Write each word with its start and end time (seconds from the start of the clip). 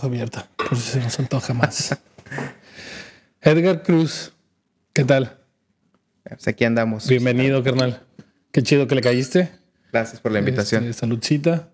Dejo 0.00 0.06
abierta, 0.06 0.48
por 0.56 0.78
si 0.78 0.92
se 0.92 1.00
nos 1.00 1.18
antoja 1.18 1.52
más. 1.52 1.94
Edgar 3.42 3.82
Cruz, 3.82 4.32
¿qué 4.94 5.04
tal? 5.04 5.36
Pues 6.22 6.48
aquí 6.48 6.64
andamos. 6.64 7.06
Bienvenido, 7.06 7.62
carnal. 7.62 8.00
Qué 8.50 8.62
chido 8.62 8.86
que 8.86 8.94
le 8.94 9.02
caíste. 9.02 9.50
Gracias 9.92 10.22
por 10.22 10.32
la 10.32 10.38
invitación. 10.38 10.84
Este, 10.84 11.00
saludcita. 11.00 11.68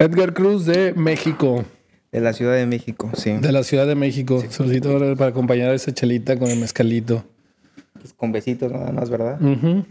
Edgar 0.00 0.34
Cruz 0.34 0.66
de 0.66 0.92
México. 0.94 1.64
De 2.10 2.20
la 2.20 2.32
Ciudad 2.32 2.56
de 2.56 2.66
México, 2.66 3.12
sí. 3.14 3.30
De 3.30 3.52
la 3.52 3.62
Ciudad 3.62 3.86
de 3.86 3.94
México. 3.94 4.42
Solicito 4.50 4.90
ahora 4.90 5.14
para 5.14 5.30
acompañar 5.30 5.70
a 5.70 5.74
esa 5.74 5.94
chelita 5.94 6.36
con 6.36 6.50
el 6.50 6.58
mezcalito. 6.58 7.24
Pues 7.92 8.12
con 8.12 8.32
besitos 8.32 8.72
nada 8.72 8.90
más, 8.90 9.08
¿verdad? 9.08 9.40
Ujú. 9.40 9.86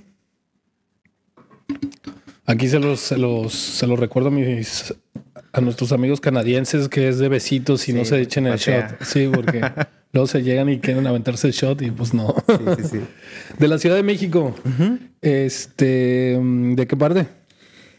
Aquí 2.45 2.68
se 2.68 2.80
los, 2.80 2.99
se 2.99 3.18
los, 3.18 3.54
se 3.54 3.88
los 3.88 3.98
recuerdo 3.98 4.27
a 4.27 4.32
mis 4.32 4.93
a 5.53 5.62
nuestros 5.62 5.91
amigos 5.91 6.20
canadienses 6.20 6.89
que 6.89 7.07
es 7.07 7.20
de 7.20 7.30
besitos 7.30 7.88
y 7.88 7.93
no 7.93 8.03
se 8.05 8.20
echen 8.20 8.48
el 8.48 8.57
shot. 8.57 9.02
Sí, 9.03 9.30
porque 9.34 9.62
luego 10.12 10.27
se 10.27 10.41
llegan 10.43 10.67
y 10.70 10.79
quieren 10.79 11.05
aventarse 11.07 11.48
el 11.48 11.53
shot 11.53 11.81
y 11.84 11.91
pues 11.91 12.13
no. 12.13 12.35
Sí, 12.48 12.55
sí, 12.84 12.88
sí. 12.89 12.99
De 13.59 13.67
la 13.67 13.77
Ciudad 13.77 13.95
de 13.95 14.03
México. 14.03 14.55
Este, 15.21 16.39
¿de 16.41 16.88
qué 16.88 16.98
parte? 16.98 17.27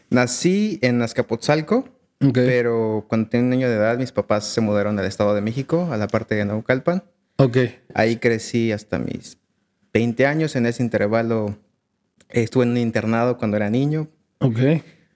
Nací 0.09 0.79
en 0.81 1.01
Azcapotzalco, 1.01 1.89
Ok. 2.21 2.33
pero 2.33 3.05
cuando 3.07 3.29
tenía 3.29 3.47
un 3.47 3.53
año 3.53 3.69
de 3.69 3.75
edad, 3.75 3.97
mis 3.97 4.11
papás 4.11 4.45
se 4.45 4.61
mudaron 4.61 4.99
al 4.99 5.05
Estado 5.05 5.33
de 5.33 5.41
México, 5.41 5.89
a 5.91 5.97
la 5.97 6.07
parte 6.07 6.35
de 6.35 6.45
Naucalpan. 6.45 7.03
Ok. 7.37 7.57
Ahí 7.93 8.17
crecí 8.17 8.71
hasta 8.71 8.99
mis 8.99 9.37
20 9.93 10.25
años. 10.25 10.55
En 10.55 10.65
ese 10.65 10.83
intervalo 10.83 11.57
estuve 12.29 12.63
en 12.65 12.71
un 12.71 12.77
internado 12.77 13.37
cuando 13.37 13.57
era 13.57 13.69
niño 13.69 14.07
Ok. 14.39 14.59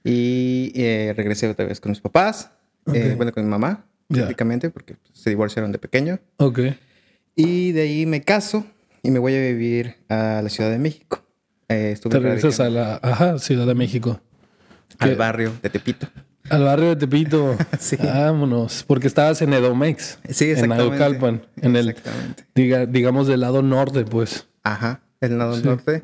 Y 0.09 0.71
eh, 0.75 1.13
regresé 1.15 1.47
otra 1.47 1.65
vez 1.65 1.79
con 1.79 1.91
mis 1.91 2.01
papás, 2.01 2.51
eh, 2.93 3.09
Ok. 3.11 3.17
bueno, 3.17 3.31
con 3.31 3.43
mi 3.43 3.49
mamá, 3.49 3.85
prácticamente, 4.07 4.69
porque 4.69 4.95
se 5.13 5.29
divorciaron 5.29 5.71
de 5.71 5.79
pequeño. 5.79 6.19
Ok. 6.37 6.59
Y 7.35 7.71
de 7.71 7.81
ahí 7.81 8.05
me 8.05 8.21
caso 8.21 8.65
y 9.03 9.11
me 9.11 9.19
voy 9.19 9.35
a 9.35 9.39
vivir 9.41 9.95
a 10.09 10.41
la 10.43 10.49
Ciudad 10.49 10.69
de 10.71 10.79
México. 10.79 11.23
Eh, 11.69 11.91
estuve 11.93 12.13
Te 12.13 12.19
regresas 12.19 12.59
a 12.59 12.69
la 12.69 12.95
ajá, 13.01 13.37
Ciudad 13.39 13.67
de 13.67 13.75
México. 13.75 14.19
al 14.97 15.09
¿Qué? 15.11 15.15
barrio 15.15 15.53
de 15.61 15.69
Tepito. 15.69 16.07
Al 16.49 16.63
barrio 16.63 16.89
de 16.89 16.95
Tepito. 16.95 17.55
Sí. 17.79 17.95
Vámonos. 17.97 18.83
Porque 18.87 19.05
estabas 19.07 19.41
en 19.43 19.53
Edomex. 19.53 20.17
Sí, 20.29 20.45
En 20.45 20.51
exactamente. 20.51 20.89
Naucalpan. 20.89 21.41
En 21.61 21.75
el, 21.75 21.89
Exactamente. 21.89 22.45
diga, 22.55 22.85
digamos, 22.87 23.27
del 23.27 23.41
lado 23.41 23.61
norte, 23.61 24.03
pues. 24.03 24.47
Ajá, 24.63 25.01
el 25.21 25.37
lado 25.37 25.55
Sí. 25.55 25.63
norte. 25.63 26.03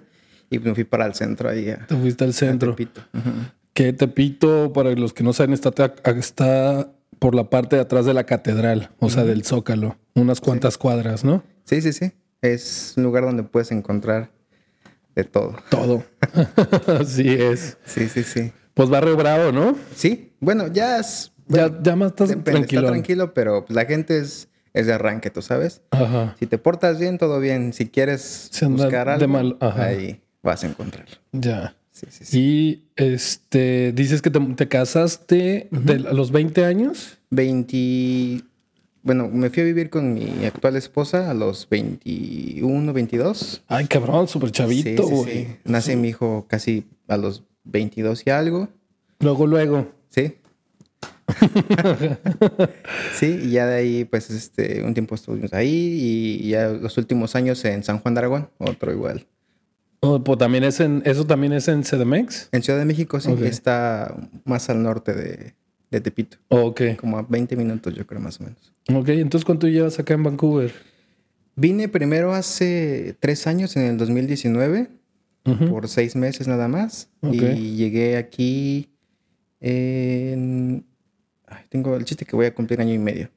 Y 0.52 0.60
me 0.60 0.76
fui 0.76 0.84
para 0.84 1.08
el 1.08 1.16
centro 1.16 1.50
ahí 1.50 1.72
a, 1.72 1.88
Te 1.88 1.96
fuiste 1.96 2.24
al 2.24 2.30
a 2.30 2.34
centro. 2.34 2.76
Tepito. 2.76 3.02
Ujú. 3.14 3.32
Que 3.76 3.92
Tepito, 3.92 4.72
para 4.74 4.92
los 4.92 5.12
que 5.14 5.22
no 5.24 5.34
saben, 5.34 5.52
está, 5.54 5.70
está 6.18 6.92
por 7.20 7.36
la 7.36 7.50
parte 7.50 7.76
de 7.76 7.82
atrás 7.82 8.06
de 8.06 8.14
la 8.14 8.24
catedral, 8.24 8.90
o 9.00 9.10
sea, 9.10 9.26
del 9.26 9.44
Zócalo. 9.44 9.98
Unas 10.14 10.40
cuantas 10.40 10.78
cuadras, 10.78 11.26
¿no? 11.26 11.44
Sí, 11.66 11.82
sí, 11.82 11.92
sí. 11.92 12.14
Es 12.42 12.94
un 12.96 13.04
lugar 13.04 13.26
donde 13.26 13.44
puedes 13.44 13.72
encontrar 13.72 14.32
de 15.14 15.26
todo. 15.26 15.58
Todo. 15.70 16.04
Así 17.00 17.28
es. 17.28 17.78
Sí, 17.86 18.08
sí, 18.08 18.24
sí. 18.24 18.54
Pues 18.74 18.90
barrio 18.90 19.18
bravo, 19.18 19.52
¿no? 19.52 19.78
Sí, 19.94 20.32
bueno, 20.40 20.68
ya 20.68 21.00
es... 21.00 21.34
Ya, 21.48 21.70
ya 21.82 21.98
más 21.98 22.12
estás 22.12 22.30
depende, 22.30 22.52
tranquilo. 22.52 22.82
Está 22.84 22.92
tranquilo, 22.94 23.34
pero 23.34 23.66
la 23.68 23.84
gente 23.86 24.18
es, 24.20 24.48
es 24.74 24.88
de 24.88 24.94
arranque, 24.94 25.30
tú 25.32 25.42
sabes. 25.42 25.82
Ajá. 25.92 26.36
Si 26.40 26.48
te 26.48 26.58
portas 26.58 26.98
bien, 26.98 27.18
todo 27.18 27.42
bien. 27.42 27.74
Si 27.74 27.88
quieres 27.90 28.50
buscar 28.70 29.08
de 29.08 29.14
algo, 29.26 29.28
mal- 29.28 29.58
ajá. 29.60 29.84
ahí 29.88 30.22
vas 30.42 30.64
a 30.64 30.68
encontrarlo. 30.68 31.18
Ya. 31.34 31.76
Sí, 31.96 32.08
sí, 32.10 32.26
sí. 32.26 32.38
Y 32.38 32.84
este, 32.98 33.94
dices 33.94 34.22
que 34.22 34.30
te, 34.30 34.38
te 34.42 34.68
casaste 34.68 35.70
de, 35.72 35.94
a 35.94 36.14
los 36.14 36.32
20 36.32 36.66
años. 36.66 37.18
20... 37.30 38.44
Bueno, 39.02 39.30
me 39.30 39.50
fui 39.50 39.64
a 39.64 39.66
vivir 39.66 39.90
con 39.90 40.14
mi 40.14 40.46
actual 40.46 40.76
esposa 40.76 41.32
a 41.32 41.34
los 41.34 41.70
21, 41.70 42.92
22. 42.92 43.64
Ay, 43.68 43.86
cabrón, 43.86 44.28
súper 44.28 44.52
chavito, 44.52 45.08
güey. 45.08 45.48
Nace 45.64 45.96
mi 45.96 46.10
hijo 46.10 46.46
casi 46.50 46.86
a 47.08 47.16
los 47.16 47.44
22 47.64 48.24
y 48.26 48.30
algo. 48.30 48.68
Luego, 49.20 49.48
luego. 49.48 49.90
Sí. 50.10 50.34
sí, 53.14 53.40
y 53.44 53.52
ya 53.52 53.68
de 53.68 53.76
ahí, 53.76 54.04
pues, 54.04 54.30
este, 54.32 54.84
un 54.84 54.94
tiempo 54.94 55.16
estuvimos 55.16 55.54
ahí 55.54 56.40
y 56.42 56.50
ya 56.50 56.68
los 56.70 56.98
últimos 56.98 57.36
años 57.36 57.64
en 57.64 57.84
San 57.84 58.00
Juan 58.00 58.16
de 58.16 58.20
Aragón, 58.20 58.50
otro 58.58 58.92
igual. 58.92 59.26
Oh, 60.06 60.24
pues 60.24 60.38
también 60.40 60.64
es 60.64 60.80
en, 60.80 61.02
eso 61.06 61.26
también 61.26 61.54
es 61.54 61.68
en 61.68 61.82
CDMX. 61.84 62.50
En 62.52 62.62
Ciudad 62.64 62.80
de 62.80 62.86
México, 62.86 63.20
sí, 63.20 63.32
Ok. 63.32 63.42
está 63.42 64.16
más 64.44 64.70
al 64.70 64.84
norte 64.84 65.14
de, 65.14 65.56
de 65.92 66.02
Tepito, 66.02 66.38
Ok. 66.50 66.82
como 66.98 67.18
a 67.18 67.24
20 67.24 67.56
minutos, 67.56 67.94
yo 67.96 68.06
creo, 68.06 68.20
más 68.22 68.40
o 68.40 68.44
menos. 68.44 68.74
Ok, 68.94 69.10
entonces 69.10 69.46
¿cuánto 69.46 69.68
llevas 69.68 69.98
acá 70.00 70.14
en 70.14 70.24
Vancouver? 70.24 70.72
Vine 71.56 71.88
primero 71.90 72.34
hace 72.34 73.16
tres 73.20 73.48
años, 73.48 73.76
en 73.78 73.84
el 73.84 73.98
2019, 73.98 74.90
Ujú. 75.46 75.70
por 75.70 75.88
seis 75.88 76.16
meses 76.16 76.48
nada 76.48 76.68
más, 76.68 77.10
Ok. 77.22 77.34
y 77.34 77.76
llegué 77.78 78.18
aquí 78.18 78.90
en... 79.62 80.86
ay, 81.48 81.64
tengo 81.70 81.96
el 81.96 82.06
chiste 82.06 82.26
que 82.26 82.36
voy 82.36 82.46
a 82.48 82.54
cumplir 82.54 82.82
año 82.82 82.94
y 82.94 83.00
medio. 83.00 83.30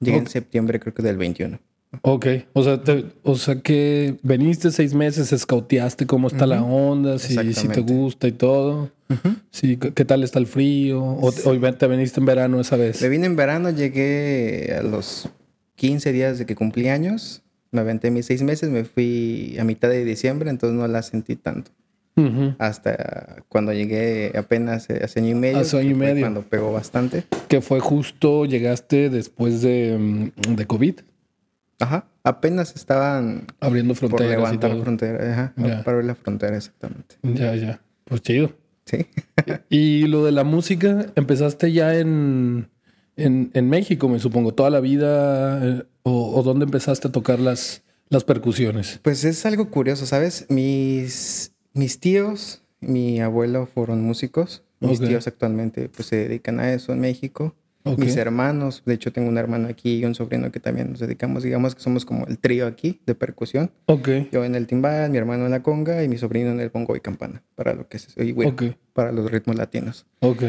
Llegué 0.00 0.16
en 0.18 0.22
Ok. 0.24 0.28
septiembre, 0.30 0.80
creo 0.80 0.94
que 0.94 1.02
del 1.02 1.16
21. 1.16 1.58
Ok, 2.00 2.26
o 2.54 2.62
sea, 2.62 2.82
te- 2.82 3.04
o 3.22 3.36
sea 3.36 3.56
que 3.60 4.16
veniste 4.22 4.70
seis 4.70 4.94
meses, 4.94 5.30
escauteaste 5.32 6.06
cómo 6.06 6.28
está 6.28 6.46
la 6.46 6.62
onda, 6.62 7.18
si, 7.18 7.36
si 7.52 7.68
te 7.68 7.80
gusta 7.82 8.26
y 8.28 8.32
todo. 8.32 8.90
Sí, 9.50 9.76
¿qué 9.76 9.92
qué 9.92 10.04
tal 10.06 10.22
está 10.24 10.38
el 10.38 10.46
frío? 10.46 11.04
¿O 11.04 11.30
te- 11.32 11.46
hoy 11.46 11.60
te 11.78 11.86
viniste 11.86 12.18
en 12.18 12.26
verano 12.26 12.60
esa 12.60 12.76
vez? 12.76 13.02
Me 13.02 13.10
vine 13.10 13.26
en 13.26 13.36
verano, 13.36 13.68
llegué 13.68 14.74
a 14.78 14.82
los 14.82 15.28
15 15.76 16.12
días 16.12 16.38
de 16.38 16.46
que 16.46 16.54
cumplí 16.54 16.88
años. 16.88 17.42
Me 17.72 17.80
aventé 17.82 18.10
mis 18.10 18.26
seis 18.26 18.42
meses, 18.42 18.70
me 18.70 18.84
fui 18.84 19.56
a 19.60 19.64
mitad 19.64 19.88
de 19.90 20.04
diciembre, 20.04 20.48
entonces 20.50 20.78
no 20.78 20.86
la 20.88 21.02
sentí 21.02 21.36
tanto. 21.36 21.70
Ujú. 22.16 22.54
Hasta 22.58 23.42
cuando 23.48 23.72
llegué 23.72 24.32
apenas 24.36 24.88
hace 24.90 25.20
año 25.20 25.30
y 25.30 25.34
medio. 25.34 25.58
Hace 25.58 25.78
año 25.78 25.90
y 25.90 25.94
medio. 25.94 26.20
Cuando 26.22 26.42
pegó 26.42 26.72
bastante. 26.72 27.24
Que 27.48 27.60
fue 27.62 27.80
justo, 27.80 28.44
llegaste 28.44 29.08
después 29.10 29.62
de, 29.62 29.96
mm, 29.98 30.54
de 30.56 30.66
COVID, 30.66 30.94
Ajá. 31.82 32.06
Apenas 32.24 32.74
estaban 32.76 33.46
abriendo 33.60 33.94
por 33.94 34.08
fronteras 34.08 34.32
y 34.32 34.36
levantar 34.36 34.70
todo. 34.70 34.82
frontera. 34.82 35.32
Ajá. 35.32 35.52
Ya. 35.56 35.82
Para 35.84 35.96
abrir 35.96 36.06
la 36.06 36.14
frontera, 36.14 36.56
exactamente. 36.56 37.16
Ya, 37.22 37.54
ya. 37.56 37.80
Pues 38.04 38.22
chido. 38.22 38.52
Sí. 38.84 39.06
Y 39.68 40.06
lo 40.06 40.24
de 40.24 40.32
la 40.32 40.44
música, 40.44 41.06
empezaste 41.14 41.72
ya 41.72 41.96
en, 41.98 42.68
en, 43.16 43.50
en 43.54 43.68
México, 43.68 44.08
me 44.08 44.18
supongo, 44.18 44.54
toda 44.54 44.70
la 44.70 44.80
vida, 44.80 45.64
eh, 45.64 45.84
o, 46.02 46.38
o 46.38 46.42
dónde 46.42 46.64
empezaste 46.64 47.08
a 47.08 47.12
tocar 47.12 47.38
las, 47.40 47.82
las 48.08 48.24
percusiones. 48.24 49.00
Pues 49.02 49.24
es 49.24 49.44
algo 49.46 49.70
curioso, 49.70 50.06
¿sabes? 50.06 50.46
Mis, 50.48 51.52
mis 51.74 52.00
tíos, 52.00 52.62
mi 52.80 53.20
abuelo 53.20 53.66
fueron 53.66 54.02
músicos. 54.02 54.62
Mis 54.80 54.98
tíos 54.98 55.28
actualmente 55.28 55.88
pues 55.88 56.08
se 56.08 56.16
dedican 56.16 56.58
a 56.58 56.72
eso 56.72 56.92
en 56.92 56.98
México. 56.98 57.54
Mis 57.96 58.16
hermanos, 58.16 58.82
de 58.86 58.94
hecho 58.94 59.12
tengo 59.12 59.28
un 59.28 59.38
hermano 59.38 59.68
aquí 59.68 59.98
y 59.98 60.04
un 60.04 60.14
sobrino 60.14 60.52
que 60.52 60.60
también 60.60 60.90
nos 60.90 61.00
dedicamos, 61.00 61.42
digamos 61.42 61.74
que 61.74 61.80
somos 61.80 62.04
como 62.04 62.26
el 62.26 62.38
trío 62.38 62.66
aquí 62.66 63.00
de 63.06 63.14
percusión. 63.14 63.70
Ok, 63.86 64.08
Yo 64.30 64.44
en 64.44 64.54
el 64.54 64.66
timbal, 64.66 65.10
mi 65.10 65.18
hermano 65.18 65.46
en 65.46 65.50
la 65.50 65.62
conga 65.62 66.02
y 66.04 66.08
mi 66.08 66.16
sobrino 66.16 66.50
en 66.50 66.60
el 66.60 66.68
bongo 66.68 66.94
y 66.94 67.00
campana, 67.00 67.42
para 67.54 67.74
lo 67.74 67.88
que 67.88 67.96
es, 67.96 68.08
y 68.16 68.32
ok, 68.32 68.62
para 68.92 69.10
los 69.12 69.30
ritmos 69.30 69.56
latinos. 69.56 70.06
ok. 70.20 70.42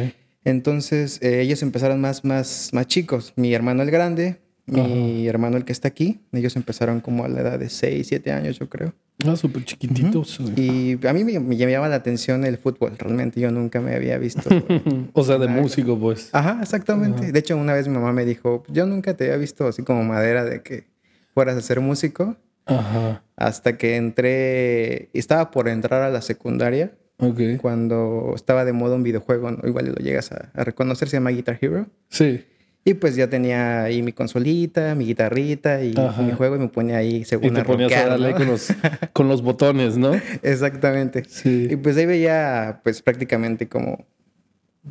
Entonces 0.46 1.20
eh, 1.22 1.42
ellos 1.42 1.62
empezaron 1.64 2.02
más, 2.02 2.26
más, 2.26 2.70
más 2.74 2.88
chicos. 2.88 3.34
Mi 3.36 3.54
hermano 3.54 3.82
el 3.82 3.92
grande, 3.92 4.42
mi 4.66 5.28
hermano 5.28 5.58
el 5.58 5.66
que 5.66 5.72
está 5.72 5.88
aquí, 5.88 6.20
ellos 6.32 6.56
empezaron 6.56 7.00
como 7.00 7.24
a 7.24 7.30
la 7.30 7.42
edad 7.42 7.60
de 7.60 7.70
6, 7.70 8.08
7 8.08 8.32
años 8.32 8.60
yo 8.60 8.70
creo. 8.70 8.94
Ah, 9.28 9.36
súper 9.36 9.64
chiquititos. 9.66 10.40
Y 10.56 10.98
a 11.08 11.14
mí 11.14 11.24
me, 11.24 11.40
me 11.40 11.58
llamaba 11.58 11.88
la 11.90 11.96
atención 11.96 12.44
el 12.46 12.58
fútbol, 12.58 12.94
realmente 12.98 13.40
yo 13.40 13.52
nunca 13.52 13.82
me 13.82 13.96
había 13.96 14.18
visto. 14.18 14.50
o 15.14 15.24
sea, 15.24 15.38
de 15.38 15.48
músico, 15.48 15.98
pues. 16.00 16.30
Ajá, 16.34 16.60
exactamente. 16.62 17.32
De 17.32 17.40
hecho, 17.40 17.56
una 17.58 17.74
vez 17.74 17.88
mi 17.88 17.94
mamá 17.96 18.12
me 18.14 18.26
dijo, 18.26 18.64
yo 18.70 18.86
nunca 18.86 19.16
te 19.16 19.26
había 19.26 19.38
visto 19.38 19.68
así 19.68 19.84
como 19.84 20.04
madera 20.04 20.44
de 20.46 20.62
que 20.62 20.86
fueras 21.34 21.56
a 21.58 21.62
ser 21.62 21.80
músico, 21.80 22.36
Ajá. 22.66 23.24
hasta 23.36 23.78
que 23.78 23.96
entré, 23.96 25.10
estaba 25.14 25.52
por 25.52 25.68
entrar 25.68 26.02
a 26.02 26.10
la 26.10 26.22
secundaria, 26.22 26.94
Ok. 27.18 27.40
cuando 27.62 28.34
estaba 28.36 28.66
de 28.66 28.74
moda 28.74 28.96
un 28.96 29.04
videojuego, 29.04 29.52
¿no? 29.52 29.68
igual 29.68 29.88
lo 29.88 29.96
llegas 29.96 30.32
a, 30.32 30.50
a 30.54 30.64
reconocer, 30.64 31.08
se 31.10 31.18
llama 31.18 31.30
Guitar 31.32 31.58
Hero. 31.62 31.88
Sí. 32.10 32.44
Y 32.86 32.96
pues 32.96 33.16
ya 33.16 33.30
tenía 33.30 33.84
ahí 33.84 34.04
mi 34.04 34.12
consolita, 34.12 34.94
mi 34.96 35.06
guitarrita 35.06 35.82
y 35.84 35.94
Ajá. 35.98 36.22
mi 36.22 36.34
juego 36.34 36.58
y 36.58 36.60
me 36.60 36.68
ponía 36.68 36.98
ahí 36.98 37.24
según 37.24 37.48
Y 37.48 37.52
te 37.52 37.62
a 37.62 37.64
ponías 37.64 37.94
a 37.94 38.08
darle 38.08 38.32
¿no? 38.32 38.38
con, 38.38 38.48
los, 38.48 38.68
con 39.14 39.28
los 39.30 39.42
botones, 39.42 39.98
¿no? 39.98 40.12
Exactamente. 40.42 41.24
Sí. 41.28 41.68
Y 41.72 41.76
pues 41.78 41.96
ahí 41.96 42.06
veía 42.06 42.82
pues 42.84 43.02
prácticamente 43.02 43.70
como, 43.70 44.06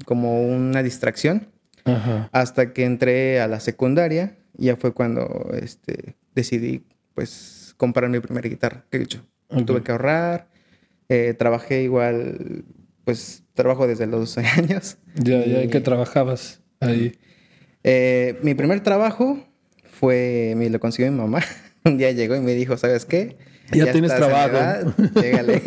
como 0.07 0.41
una 0.43 0.83
distracción 0.83 1.49
Ajá. 1.85 2.31
hasta 2.33 2.73
que 2.73 2.85
entré 2.85 3.41
a 3.41 3.47
la 3.49 3.61
secundaria. 3.61 4.39
y 4.57 4.67
Ya 4.67 4.77
fue 4.77 4.93
cuando 4.95 5.51
este, 5.61 6.17
decidí 6.35 6.85
pues 7.15 7.75
comprar 7.77 8.09
mi 8.09 8.21
primera 8.21 8.49
guitarra. 8.49 8.87
Que 8.91 9.07
Ok. 9.49 9.67
tuve 9.67 9.83
que 9.83 9.93
ahorrar. 9.93 10.49
eh, 11.11 11.35
trabajé 11.39 11.83
igual 11.83 12.65
pues 13.05 13.43
trabajo 13.53 13.87
desde 13.87 14.07
los 14.07 14.35
12 14.35 14.41
años. 14.57 14.97
Ya, 15.17 15.45
ya, 15.45 15.67
¿qué 15.69 15.81
trabajabas 15.83 16.63
ahí? 16.81 17.13
Eh, 17.85 18.39
mi 18.43 18.55
primer 18.55 18.81
trabajo 18.83 19.39
fue, 19.85 20.55
me 20.57 20.69
lo 20.71 20.81
consiguió 20.81 21.11
mi 21.11 21.19
mamá. 21.19 21.41
Un 21.85 21.99
día 21.99 22.13
llegó 22.13 22.37
y 22.37 22.41
me 22.41 22.55
dijo, 22.55 22.77
¿sabes 22.77 23.05
qué? 23.05 23.37
Ya, 23.73 23.91
tienes 23.91 24.15
trabajo. 24.15 24.93
Llégale. 25.15 25.63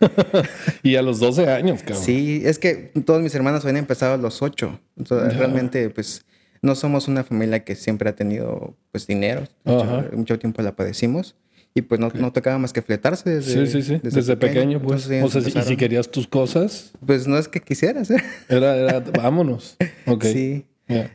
y 0.82 0.96
a 0.96 1.02
los 1.02 1.18
12 1.18 1.48
años, 1.50 1.82
cabrón. 1.82 2.04
Sí, 2.04 2.42
es 2.44 2.58
que 2.58 2.92
todos 3.04 3.22
mis 3.22 3.34
hermanos 3.34 3.64
habían 3.64 3.78
empezado 3.78 4.14
a 4.14 4.16
los 4.16 4.42
8. 4.42 4.80
Entonces, 4.96 5.36
realmente, 5.36 5.90
pues, 5.90 6.24
no 6.62 6.74
somos 6.74 7.08
una 7.08 7.24
familia 7.24 7.64
que 7.64 7.74
siempre 7.74 8.10
ha 8.10 8.14
tenido, 8.14 8.76
pues, 8.92 9.06
dinero. 9.06 9.44
Mucho, 9.64 10.04
mucho, 10.12 10.38
tiempo 10.38 10.62
la 10.62 10.76
padecimos. 10.76 11.36
Y 11.72 11.82
pues 11.82 12.00
no, 12.00 12.10
no 12.12 12.32
tocaba 12.32 12.58
más 12.58 12.72
que 12.72 12.82
fletarse 12.82 13.30
desde, 13.30 13.64
sí, 13.66 13.80
sí, 13.80 13.82
sí. 13.82 14.00
desde, 14.02 14.36
pequeño. 14.36 14.82
pues. 14.82 15.06
o 15.06 15.28
sea, 15.28 15.40
y 15.40 15.62
si 15.64 15.76
querías 15.76 16.10
tus 16.10 16.26
cosas. 16.26 16.90
Pues 17.06 17.28
no 17.28 17.38
es 17.38 17.46
que 17.46 17.60
quisieras. 17.60 18.10
¿eh? 18.10 18.20
Era, 18.48 18.76
era, 18.76 19.00
vámonos. 19.00 19.76
Ok. 20.06 20.24
Sí. 20.30 20.66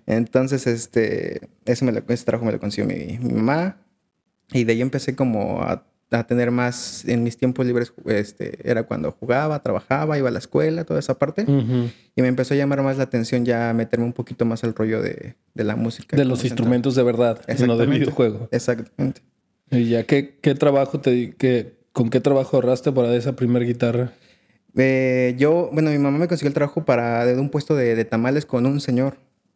Entonces, 0.06 0.68
este, 0.68 1.50
ese, 1.66 1.86
me 1.86 1.92
lo, 1.92 2.02
ese 2.08 2.26
trabajo 2.26 2.46
me 2.46 2.52
lo 2.52 2.60
consiguió 2.60 2.88
mi, 2.88 3.18
mi 3.20 3.34
mamá. 3.34 3.78
Y 4.52 4.64
de 4.64 4.74
ahí 4.74 4.82
empecé 4.82 5.16
como 5.16 5.62
a 5.62 5.86
a 6.12 6.26
tener 6.26 6.52
más 6.52 7.04
en 7.06 7.24
mis 7.24 7.38
tiempos 7.38 7.66
libres, 7.66 7.94
este, 8.06 8.70
era 8.70 8.84
cuando 8.84 9.12
jugaba, 9.12 9.62
trabajaba, 9.62 10.18
iba 10.18 10.30
a 10.30 10.32
la 10.32 10.40
escuela, 10.40 10.84
toda 10.84 11.00
esa 11.00 11.18
parte. 11.18 11.46
Y 12.16 12.22
me 12.22 12.28
empezó 12.28 12.54
a 12.54 12.58
llamar 12.58 12.82
más 12.84 12.98
la 12.98 13.04
atención 13.04 13.46
ya 13.46 13.74
meterme 13.74 14.06
un 14.06 14.14
poquito 14.14 14.46
más 14.46 14.64
al 14.64 14.76
rollo 14.76 15.02
de, 15.02 15.36
de 15.54 15.64
la 15.64 15.76
música. 15.76 16.16
De 16.16 16.26
los 16.26 16.44
instrumentos 16.44 16.96
de 16.96 17.04
verdad, 17.04 17.42
no 17.66 17.78
de 17.78 17.86
videojuego. 17.88 18.48
Exactamente. 18.52 19.22
¿Y 19.72 19.90
ya 19.90 20.04
qué, 20.04 20.38
qué 20.42 20.56
trabajo 20.56 21.00
te... 21.00 21.36
Qué, 21.36 21.76
¿Con 21.92 22.10
qué 22.10 22.20
trabajo 22.20 22.58
ahorraste 22.58 22.92
para 22.92 23.16
esa 23.16 23.38
primera 23.38 23.64
guitarra? 23.66 24.12
Eh, 24.76 25.34
yo, 25.38 25.70
bueno, 25.72 25.92
mi 25.92 25.98
mamá 25.98 26.18
me 26.18 26.28
consiguió 26.28 26.50
el 26.50 26.54
trabajo 26.54 26.84
para 26.84 27.26
de 27.26 27.40
un 27.40 27.50
puesto 27.50 27.74
de, 27.74 27.96
de 27.96 28.04
tamales 28.04 28.46
con 28.46 28.66
un 28.66 28.82
señor. 28.82 29.16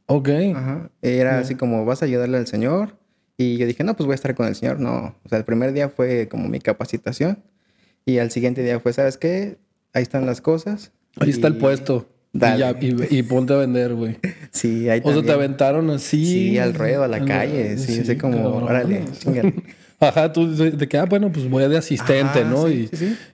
Ok. 0.10 0.30
Ajá. 0.56 0.90
Era 1.02 1.40
así 1.40 1.56
como, 1.56 1.86
vas 1.86 2.02
a 2.02 2.06
ayudarle 2.06 2.38
al 2.38 2.48
señor 2.48 3.00
y 3.42 3.56
yo 3.56 3.66
dije, 3.66 3.86
no, 3.86 3.96
pues 3.96 4.06
voy 4.06 4.12
a 4.12 4.16
estar 4.16 4.36
con 4.36 4.48
el 4.50 4.56
Señor. 4.56 4.82
No, 4.82 5.16
o 5.24 5.30
sea, 5.30 5.38
el 5.38 5.46
primer 5.46 5.72
día 5.72 5.88
fue 5.88 6.28
como 6.28 6.50
mi 6.50 6.60
capacitación. 6.60 7.42
Y 8.06 8.18
al 8.18 8.32
siguiente 8.32 8.62
día 8.64 8.82
fue, 8.82 8.92
¿sabes 8.92 9.18
qué? 9.18 9.58
Ahí 9.94 10.04
están 10.04 10.26
las 10.26 10.42
cosas. 10.42 10.92
Ahí 11.22 11.30
está 11.30 11.48
el 11.48 11.56
puesto. 11.56 12.06
Y, 13.10 13.24
ponte 13.24 13.54
a 13.54 13.58
vender, 13.58 13.96
güey. 13.96 14.18
Sí, 14.52 14.90
ahí 14.90 15.00
O 15.06 15.14
sea, 15.14 15.22
te 15.22 15.32
aventaron 15.32 15.90
así. 15.90 16.26
Sí, 16.26 16.58
al 16.58 16.74
ruedo, 16.74 17.04
a 17.04 17.08
la 17.08 17.24
calle. 17.24 17.78
Sí, 17.78 18.02
así 18.02 18.18
como, 18.18 18.46
órale, 18.58 19.06
Ajá, 20.02 20.34
tú 20.34 20.54
de, 20.54 20.88
que, 20.90 20.98
ah, 20.98 21.06
bueno, 21.06 21.32
pues 21.32 21.50
voy 21.50 21.68
de 21.70 21.78
asistente, 21.78 22.44
¿no? 22.44 22.70
y, 22.70 22.90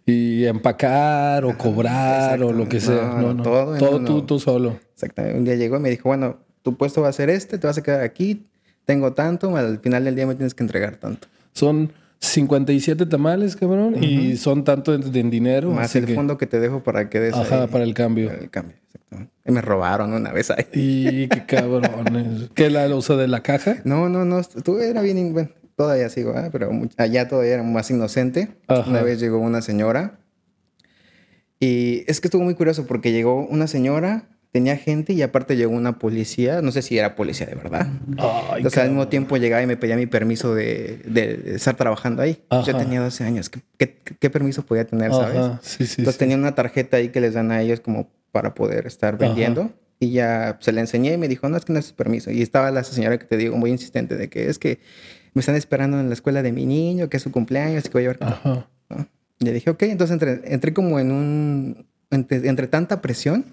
y, 0.06 0.46
empacar 0.46 1.46
o 1.46 1.58
cobrar 1.58 2.44
o 2.44 2.54
lo 2.54 2.70
que 2.70 2.80
sea. 2.80 3.18
No, 3.20 3.34
no, 3.34 3.42
Todo, 3.42 3.78
todo 3.78 4.04
tú, 4.04 4.22
tú 4.22 4.40
solo. 4.40 4.80
Exactamente. 4.94 5.38
Un 5.38 5.46
día 5.46 5.56
llegó 5.56 5.78
y 5.78 5.80
me 5.80 5.90
dijo, 5.90 6.10
bueno, 6.10 6.46
tu 6.66 6.76
puesto 6.76 7.04
va 7.04 7.10
a 7.10 7.14
ser 7.14 7.30
este, 7.30 7.60
te 7.60 7.68
vas 7.68 7.78
a 7.78 7.84
quedar 7.84 8.02
aquí, 8.02 8.48
tengo 8.86 9.14
tanto, 9.14 9.56
al 9.56 9.80
final 9.80 10.04
del 10.04 10.16
día 10.16 10.26
me 10.26 10.34
tienes 10.34 10.56
que 10.56 10.64
entregar 10.64 10.96
tanto. 10.96 11.28
Son 11.54 11.94
57 12.18 13.06
tamales, 13.06 13.56
cabrón, 13.56 14.04
y 14.04 14.36
son 14.36 14.64
tanto 14.64 14.96
en, 14.96 15.30
dinero. 15.30 15.70
Más 15.70 15.96
el 15.96 16.08
fondo 16.16 16.40
que 16.40 16.48
te 16.48 16.60
dejo 16.60 16.82
para 16.82 17.08
que 17.08 17.20
des. 17.20 17.36
Ajá, 17.36 17.68
para 17.68 17.84
el 17.84 17.94
cambio. 17.94 18.30
Para 18.30 18.42
el 18.42 18.50
cambio, 18.50 18.76
exactamente. 18.84 19.32
Y 19.46 19.52
me 19.52 19.62
robaron 19.62 20.12
una 20.12 20.32
vez 20.32 20.50
ahí. 20.50 20.66
Y 20.74 21.28
qué 21.28 21.46
cabrones. 21.48 22.50
¿Qué 22.56 22.72
la 22.72 22.88
uso 22.96 23.16
de 23.16 23.28
la 23.28 23.44
caja? 23.44 23.78
No, 23.84 24.10
no, 24.10 24.26
no. 24.26 24.42
Tú 24.44 24.80
era 24.80 25.04
bien. 25.04 25.34
Bueno, 25.34 25.50
todavía 25.76 26.10
sigo, 26.10 26.34
¿eh? 26.34 26.50
pero 26.52 26.72
allá 26.98 27.28
todavía 27.28 27.54
era 27.54 27.64
más 27.64 27.92
inocente. 27.92 28.56
Una 28.88 29.04
vez 29.04 29.20
llegó 29.20 29.38
una 29.38 29.62
señora. 29.62 30.18
Y 31.60 32.06
es 32.08 32.22
que 32.22 32.28
estuvo 32.28 32.44
muy 32.44 32.56
curioso 32.56 32.88
porque 32.88 33.12
llegó 33.12 33.46
una 33.46 33.68
señora 33.68 34.30
tenía 34.56 34.78
gente 34.78 35.12
y 35.12 35.22
aparte 35.22 35.58
llegó 35.58 35.74
una 35.74 36.00
policía, 36.00 36.62
no 36.62 36.72
sé 36.72 36.82
si 36.82 36.98
era 36.98 37.14
policía 37.18 37.46
de 37.46 37.56
verdad. 37.56 37.90
Entonces 38.56 38.78
al 38.78 38.88
mismo 38.88 39.10
tiempo 39.10 39.36
llegaba 39.36 39.62
y 39.62 39.68
me 39.68 39.76
pedía 39.76 39.98
mi 39.98 40.06
permiso 40.06 40.56
de, 40.56 41.02
de 41.04 41.56
estar 41.56 41.76
trabajando 41.76 42.22
ahí. 42.22 42.42
Yo 42.66 42.74
tenía 42.78 43.02
12 43.02 43.26
años, 43.26 43.50
¿Qué, 43.50 43.98
qué, 44.18 44.30
permiso 44.30 44.66
podía 44.66 44.88
tener, 44.88 45.12
sabes? 45.12 45.60
Sí, 45.62 45.86
sí, 45.86 45.96
Entonces 46.00 46.18
tenía 46.18 46.38
una 46.38 46.56
tarjeta 46.56 46.96
ahí 46.96 47.10
que 47.10 47.20
les 47.20 47.34
dan 47.34 47.52
a 47.52 47.62
ellos 47.62 47.82
como 47.82 48.08
para 48.32 48.54
poder 48.54 48.88
estar 48.88 49.18
vendiendo. 49.18 49.74
Y 50.00 50.12
ya 50.12 50.58
se 50.62 50.72
la 50.72 50.80
enseñé 50.80 51.12
y 51.12 51.18
me 51.18 51.28
dijo, 51.28 51.50
no, 51.50 51.58
es 51.58 51.66
que 51.66 51.74
no 51.74 51.80
es 51.80 51.92
permiso. 51.92 52.32
Y 52.32 52.42
estaba 52.42 52.72
la 52.72 52.86
señora 52.86 53.18
que 53.18 53.26
te 53.26 53.36
digo 53.36 53.58
muy 53.58 53.72
insistente 53.72 54.16
de 54.16 54.30
que 54.30 54.50
es 54.50 54.58
que 54.58 54.80
me 55.34 55.42
están 55.42 55.56
esperando 55.56 56.00
en 56.00 56.08
la 56.08 56.14
escuela 56.14 56.44
de 56.44 56.54
mi 56.54 56.66
niño, 56.66 57.10
que 57.10 57.18
es 57.18 57.24
su 57.24 57.32
cumpleaños, 57.34 57.84
que 57.84 57.90
voy 57.90 58.06
a 58.06 58.14
llevar... 58.14 58.68
Y 59.38 59.44
le 59.44 59.52
dije, 59.52 59.70
ok, 59.70 59.84
entonces 59.84 60.14
entré, 60.14 60.40
entré 60.46 60.74
como 60.74 60.98
en 60.98 61.12
un... 61.12 61.88
Entre, 62.10 62.48
entre 62.48 62.68
tanta 62.68 63.02
presión 63.02 63.44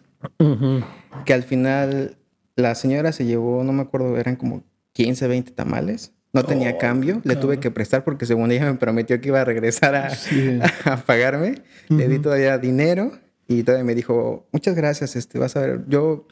que 1.24 1.34
al 1.34 1.42
final 1.42 2.16
la 2.56 2.74
señora 2.74 3.12
se 3.12 3.24
llevó, 3.24 3.64
no 3.64 3.72
me 3.72 3.82
acuerdo, 3.82 4.16
eran 4.18 4.36
como 4.36 4.62
15, 4.92 5.26
20 5.26 5.52
tamales. 5.52 6.12
No 6.32 6.44
tenía 6.44 6.70
oh, 6.70 6.78
cambio, 6.78 7.20
le 7.24 7.36
tuve 7.36 7.60
que 7.60 7.70
prestar 7.70 8.04
porque 8.04 8.24
según 8.24 8.50
ella 8.52 8.64
me 8.64 8.78
prometió 8.78 9.20
que 9.20 9.28
iba 9.28 9.42
a 9.42 9.44
regresar 9.44 9.94
a, 9.94 10.08
a, 10.84 10.96
pagarme. 10.96 11.56
Le 11.90 12.08
di 12.08 12.18
todavía 12.18 12.56
dinero 12.56 13.12
y 13.58 13.62
todavía 13.62 13.84
me 13.84 13.94
dijo, 13.94 14.46
muchas 14.52 14.74
gracias, 14.74 15.16
este, 15.16 15.38
vas 15.38 15.56
a 15.56 15.60
ver, 15.60 15.84
yo, 15.88 16.26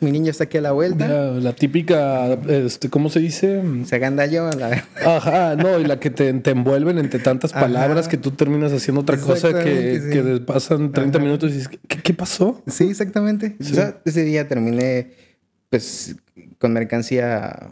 mi, 0.00 0.10
niño 0.10 0.30
está 0.30 0.44
aquí 0.44 0.58
a 0.58 0.60
la 0.60 0.72
vuelta. 0.72 1.06
La, 1.06 1.54
típica, 1.54 2.32
este, 2.48 2.88
¿cómo 2.88 3.10
se 3.10 3.20
dice? 3.20 3.62
Se 3.84 4.00
yo 4.30 4.50
La... 4.50 4.84
Ajá, 5.04 5.56
no, 5.56 5.78
y 5.78 5.84
la 5.84 5.98
que 6.00 6.10
te, 6.10 6.32
te 6.34 6.50
envuelven 6.50 6.98
entre 6.98 7.20
tantas 7.20 7.52
palabras 7.52 8.08
que 8.08 8.16
tú 8.16 8.32
terminas 8.32 8.72
haciendo 8.72 9.00
otra 9.02 9.18
cosa 9.18 9.52
que, 9.62 10.10
que 10.12 10.40
pasan 10.44 10.92
30 10.92 11.18
minutos 11.18 11.50
y 11.50 11.54
dices, 11.54 11.78
¿qué, 11.88 11.98
¿qué, 11.98 12.14
pasó? 12.14 12.62
Sí, 12.66 12.84
exactamente. 12.84 13.56
O 13.60 13.64
sea, 13.64 14.00
ese 14.04 14.22
día 14.24 14.48
terminé, 14.48 15.12
pues, 15.70 16.16
con 16.58 16.72
mercancía 16.72 17.70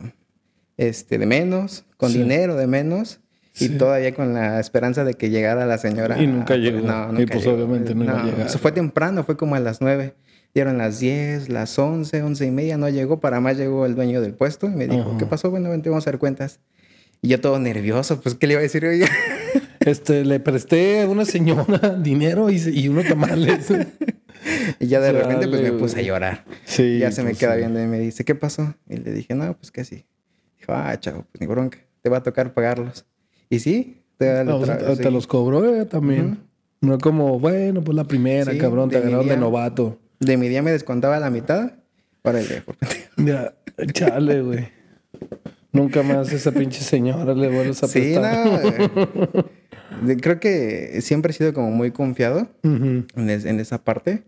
este, 0.77 1.19
de 1.19 1.27
menos, 1.27 1.85
con 1.97 2.12
dinero 2.12 2.56
de 2.56 2.67
menos. 2.67 3.21
Y 3.59 3.69
todavía 3.71 4.15
con 4.15 4.35
la 4.35 4.59
esperanza 4.59 5.05
de 5.05 5.15
que 5.15 5.31
llegara 5.31 5.65
la 5.65 5.79
señora. 5.79 6.21
Y 6.21 6.27
nunca 6.27 6.56
llegó. 6.56 6.81
No, 6.81 7.09
nunca 7.09 7.23
y 7.23 7.27
pues 7.27 7.47
obviamente 7.47 7.95
no, 7.95 8.05
iba 8.05 8.21
a 8.21 8.25
llegar. 8.25 8.49
fue 8.51 8.73
temprano, 8.73 9.23
fue 9.23 9.37
como 9.37 9.55
a 9.55 9.61
las 9.61 9.81
nueve. 9.81 10.15
Dieron 10.55 10.79
las 10.79 11.01
diez, 11.01 11.49
las 11.49 11.79
once, 11.79 12.23
once 12.23 12.44
y 12.44 12.51
media, 12.51 12.77
no 12.77 12.89
llegó. 12.89 13.20
Para 13.20 13.41
más 13.41 13.56
llegó 13.56 13.87
el 13.87 13.94
dueño 13.94 14.20
del 14.20 14.34
puesto 14.34 14.67
y 14.67 14.70
me 14.70 14.87
dijo, 14.87 15.17
¿qué 15.19 15.27
pasó? 15.27 15.51
Bueno, 15.51 15.70
vente, 15.70 15.89
vamos 15.89 16.06
a 16.06 16.11
hacer 16.11 16.19
cuentas. 16.19 16.61
Y 17.23 17.29
yo 17.29 17.41
todo 17.41 17.58
nervioso, 17.58 18.20
pues, 18.20 18.34
¿qué 18.34 18.46
le 18.46 18.55
iba 18.55 18.61
a 18.61 18.63
decir 18.63 18.84
hoy? 18.84 19.05
Este, 19.81 20.25
le 20.25 20.41
presté 20.41 21.03
a 21.03 21.06
una 21.06 21.27
señora 21.27 21.79
dinero 22.03 22.49
y, 22.49 22.56
y 22.56 22.89
unos 22.89 23.06
tamales. 23.06 23.70
y 24.81 24.87
ya 24.87 24.99
de 24.99 25.13
repente, 25.13 25.46
pues, 25.46 25.61
me 25.61 25.73
puse 25.73 26.01
a 26.01 26.03
llorar. 26.03 26.44
Sí. 26.65 27.01
ya 27.01 27.13
se 27.13 27.23
me 27.23 27.31
pues 27.31 27.41
queda 27.41 27.56
viendo 27.56 27.82
y 27.82 27.87
me 27.87 27.99
dice, 27.99 28.25
¿qué 28.25 28.34
pasó? 28.34 28.75
Y 28.89 28.96
le 28.96 29.13
dije, 29.13 29.34
no, 29.34 29.55
pues, 29.58 29.70
que 29.70 29.84
sí. 29.84 30.06
Dijo, 30.58 30.73
ah, 30.73 30.99
chavo, 30.99 31.27
pues, 31.31 31.39
ni 31.39 31.46
bronca. 31.46 31.79
Te 32.01 32.08
va 32.08 32.19
a 32.19 32.23
tocar 32.23 32.55
pagarlos. 32.55 33.05
Y 33.55 33.61
sí, 33.61 34.03
te, 34.19 35.11
los 35.11 35.27
cobró 35.27 35.75
eh, 35.75 35.87
también. 35.87 36.39
No 36.81 36.99
como, 36.99 37.39
bueno, 37.39 37.82
pues 37.82 37.96
la 37.96 38.05
primera, 38.05 38.56
cabrón, 38.58 38.91
te 38.91 38.99
agarraron 38.99 39.29
de 39.29 39.37
novato. 39.37 39.99
De 40.20 40.37
mi 40.37 40.49
día 40.49 40.63
me 40.63 40.73
descontaba 40.73 41.19
la 41.19 41.31
mitad. 41.31 41.73
Para 42.23 42.41
el 42.41 42.46
Ya, 43.17 43.55
chale, 43.93 44.43
güey. 44.43 44.69
Nunca 45.73 46.03
más 46.03 46.32
esa 46.32 46.53
pinche 46.53 46.81
señora 46.81 47.34
le 47.34 47.49
vuelves 47.49 47.82
a 47.82 47.89
sí, 47.89 48.15
No, 48.15 48.61
creo 50.20 50.41
que 50.41 51.01
siempre 51.01 51.32
he 51.32 51.34
sido 51.34 51.53
como 51.53 51.70
muy 51.70 51.91
confiado 51.91 52.49
en, 52.63 53.06
en, 53.17 53.61
esa 53.61 53.82
parte. 53.82 54.23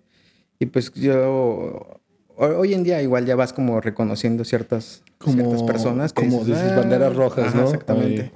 Y 0.59 0.67
pues 0.67 0.93
yo 0.95 2.01
hoy 2.37 2.75
en 2.75 2.83
día 2.85 3.03
igual 3.03 3.27
ya 3.27 3.37
vas 3.37 3.53
como 3.53 3.81
reconociendo 3.81 4.45
ciertas, 4.45 5.03
ciertas 5.25 5.63
personas. 5.63 6.13
como 6.13 6.45
dices, 6.45 6.73
ah, 6.73 6.77
banderas 6.77 7.15
rojas, 7.15 7.55
¿no? 7.55 7.65
Exactamente. 7.65 8.31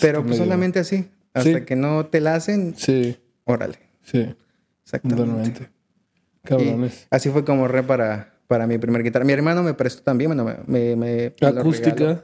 Pero 0.00 0.24
pues 0.24 0.36
solamente 0.36 0.78
así. 0.80 1.08
Hasta 1.34 1.64
que 1.64 1.76
no 1.76 2.06
te 2.06 2.20
la 2.20 2.34
hacen. 2.34 2.74
Sí. 2.76 3.16
Órale. 3.44 3.76
Sí. 4.02 4.34
Exactamente. 4.84 5.68
Cabrones. 6.42 7.08
así 7.10 7.28
fue 7.30 7.44
como 7.44 7.66
re 7.66 7.82
para, 7.82 8.34
para 8.46 8.66
mi 8.66 8.78
primer 8.78 9.02
guitarra. 9.02 9.24
Mi 9.24 9.32
hermano 9.32 9.62
me 9.62 9.74
prestó 9.74 10.02
también, 10.02 10.30
bueno, 10.30 10.64
me... 10.66 10.94
me, 10.96 11.32
¿Acústica? 11.40 12.22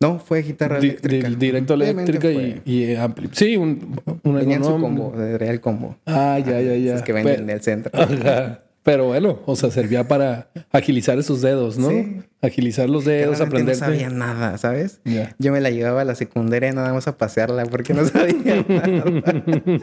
No, 0.00 0.18
fue 0.18 0.42
guitarra 0.42 0.78
eléctrica. 0.78 1.28
directo 1.30 1.74
eléctrica 1.74 2.30
y, 2.30 2.62
y 2.64 2.94
ampli. 2.94 3.28
Sí, 3.32 3.56
un, 3.56 4.00
un 4.22 4.38
Tenían 4.38 4.64
su 4.64 4.78
combo, 4.78 5.12
de 5.16 5.38
real 5.38 5.60
combo. 5.60 5.96
Ah, 6.06 6.38
ya, 6.44 6.60
ya, 6.60 6.76
ya. 6.76 6.96
Es 6.96 7.02
que 7.02 7.12
venden 7.12 7.42
en 7.42 7.50
el 7.50 7.60
centro. 7.60 7.92
Pero 8.84 9.06
bueno, 9.06 9.40
o 9.46 9.56
sea, 9.56 9.70
servía 9.70 10.06
para 10.06 10.50
agilizar 10.70 11.18
esos 11.18 11.40
dedos, 11.40 11.78
¿no? 11.78 11.88
Sí. 11.88 12.20
Agilizar 12.42 12.90
los 12.90 13.06
dedos, 13.06 13.40
aprender. 13.40 13.74
No 13.76 13.86
sabía 13.86 14.10
nada, 14.10 14.58
¿sabes? 14.58 15.00
Yo 15.38 15.52
me 15.52 15.62
la 15.62 15.70
llevaba 15.70 16.02
a 16.02 16.04
la 16.04 16.14
secundaria 16.14 16.70
nada 16.72 16.92
más 16.92 17.08
a 17.08 17.16
pasearla 17.16 17.64
porque 17.64 17.94
no 17.94 18.06
sabía 18.06 18.62
nada. 18.68 19.04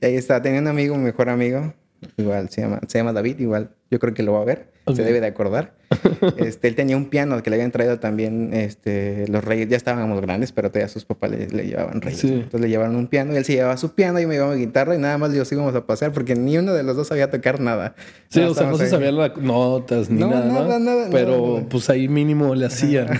y 0.00 0.04
ahí 0.04 0.16
estaba, 0.16 0.42
tenía 0.42 0.60
un 0.60 0.66
amigo, 0.66 0.96
un 0.96 1.04
mejor 1.04 1.28
amigo, 1.30 1.74
igual 2.16 2.48
se 2.50 2.62
llama, 2.62 2.80
se 2.86 2.98
llama 2.98 3.12
David, 3.12 3.38
igual 3.40 3.70
yo 3.90 3.98
creo 4.00 4.14
que 4.14 4.22
lo 4.22 4.32
va 4.32 4.42
a 4.42 4.44
ver, 4.44 4.72
se 4.94 5.02
debe 5.02 5.20
de 5.20 5.26
acordar. 5.26 5.74
Este, 6.38 6.66
él 6.68 6.74
tenía 6.74 6.96
un 6.96 7.06
piano 7.06 7.40
que 7.42 7.50
le 7.50 7.56
habían 7.56 7.70
traído 7.70 8.00
también 8.00 8.52
este, 8.52 9.28
los 9.28 9.44
reyes, 9.44 9.68
ya 9.68 9.76
estábamos 9.76 10.20
grandes, 10.20 10.50
pero 10.50 10.70
todavía 10.70 10.88
sus 10.88 11.04
papás 11.04 11.30
le, 11.30 11.46
llevaban 11.46 12.00
reyes. 12.00 12.24
Entonces 12.24 12.60
le 12.60 12.68
llevaron 12.68 12.96
un 12.96 13.06
piano 13.06 13.32
y 13.32 13.36
él 13.36 13.44
se 13.44 13.54
llevaba 13.54 13.76
su 13.76 13.94
piano 13.94 14.18
y 14.18 14.26
me 14.26 14.34
llevaba 14.34 14.54
mi 14.54 14.60
guitarra 14.60 14.94
y 14.94 14.98
nada 14.98 15.16
más 15.18 15.32
los 15.32 15.50
íbamos 15.52 15.74
a 15.74 15.86
pasear 15.86 16.12
porque 16.12 16.34
ni 16.34 16.58
uno 16.58 16.74
de 16.74 16.82
los 16.82 16.96
dos 16.96 17.08
sabía 17.08 17.30
tocar 17.30 17.60
nada. 17.60 17.94
Sí, 18.28 18.40
o 18.40 18.54
sea, 18.54 18.68
no 18.68 18.76
se 18.78 18.88
sabían 18.88 19.16
las 19.16 19.36
notas 19.36 20.10
ni 20.10 20.20
nada, 20.20 20.44
nada, 20.44 20.78
nada, 20.78 21.08
Pero 21.10 21.66
pues 21.68 21.88
ahí 21.90 22.08
mínimo 22.08 22.54
le 22.54 22.66
hacían. 22.66 23.08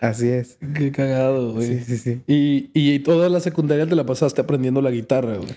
Así 0.00 0.28
es. 0.28 0.58
Qué 0.74 0.92
cagado, 0.92 1.52
güey. 1.54 1.66
Sí, 1.66 1.84
sí, 1.84 1.96
sí. 1.96 2.22
Y, 2.26 2.70
y 2.74 2.98
toda 3.00 3.28
la 3.28 3.40
secundaria 3.40 3.86
te 3.86 3.94
la 3.94 4.04
pasaste 4.04 4.40
aprendiendo 4.40 4.82
la 4.82 4.90
guitarra, 4.90 5.36
güey. 5.36 5.50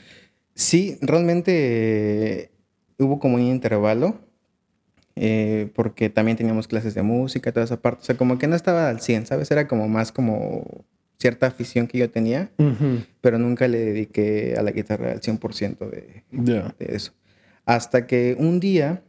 Sí, 0.55 0.97
realmente 1.01 2.49
hubo 2.97 3.19
como 3.19 3.35
un 3.35 3.41
intervalo. 3.41 4.19
Eh, 5.17 5.69
porque 5.73 6.09
también 6.09 6.35
teníamos 6.35 6.67
clases 6.67 6.93
de 6.93 7.01
música, 7.01 7.53
toda 7.53 7.63
esa 7.63 7.81
parte. 7.81 8.01
O 8.01 8.05
sea, 8.05 8.17
como 8.17 8.37
que 8.37 8.47
no 8.47 8.55
estaba 8.55 8.89
al 8.89 8.99
100, 8.99 9.27
¿sabes? 9.27 9.49
Era 9.49 9.65
como 9.65 9.87
más 9.87 10.11
como 10.11 10.85
cierta 11.17 11.47
afición 11.47 11.87
que 11.87 11.97
yo 11.97 12.09
tenía, 12.09 12.51
pero 13.21 13.39
nunca 13.39 13.67
le 13.67 13.79
dediqué 13.79 14.55
a 14.57 14.61
la 14.61 14.71
guitarra 14.71 15.13
al 15.13 15.21
100% 15.21 15.89
de, 15.89 16.23
de 16.31 16.95
eso. 16.95 17.13
Hasta 17.65 18.05
que 18.05 18.35
un 18.37 18.59
día 18.59 19.01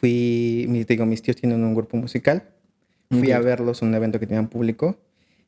fui, 0.00 0.66
digo, 0.88 1.06
mis 1.06 1.22
tíos 1.22 1.36
tienen 1.36 1.62
un 1.62 1.74
grupo 1.74 1.96
musical, 1.96 2.48
fui 3.10 3.30
a 3.30 3.40
verlos 3.40 3.82
en 3.82 3.88
un 3.88 3.94
evento 3.94 4.18
que 4.18 4.26
tenían 4.26 4.48
público, 4.48 4.98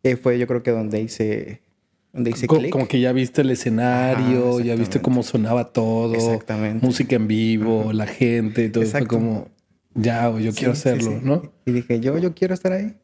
y 0.03 0.15
fue 0.17 0.39
yo 0.39 0.47
creo 0.47 0.63
que 0.63 0.71
donde 0.71 1.01
hice 1.01 1.63
donde 2.15 2.31
dice 2.31 2.47
como, 2.47 2.87
que 2.87 3.01
ya 3.01 3.13
viste 3.13 3.41
el 3.41 3.51
escenario, 3.51 4.61
ya 4.61 4.77
viste 4.77 5.03
cómo 5.03 5.25
sonaba 5.25 5.73
todo. 5.73 6.15
Exactamente. 6.15 6.87
Música 6.87 7.17
en 7.17 7.27
vivo, 7.27 7.93
la 7.93 8.07
gente, 8.07 8.69
todo. 8.69 8.87
Fue 8.87 9.05
como, 9.09 9.49
ya, 9.95 10.31
yo 10.39 10.53
quiero 10.55 10.73
hacerlo, 10.73 11.19
¿no? 11.21 11.53
Y 11.67 11.73
dije, 11.73 11.99
yo, 11.99 12.17
yo 12.19 12.33
quiero 12.33 12.55
estar 12.55 12.71
ahí. 12.71 12.95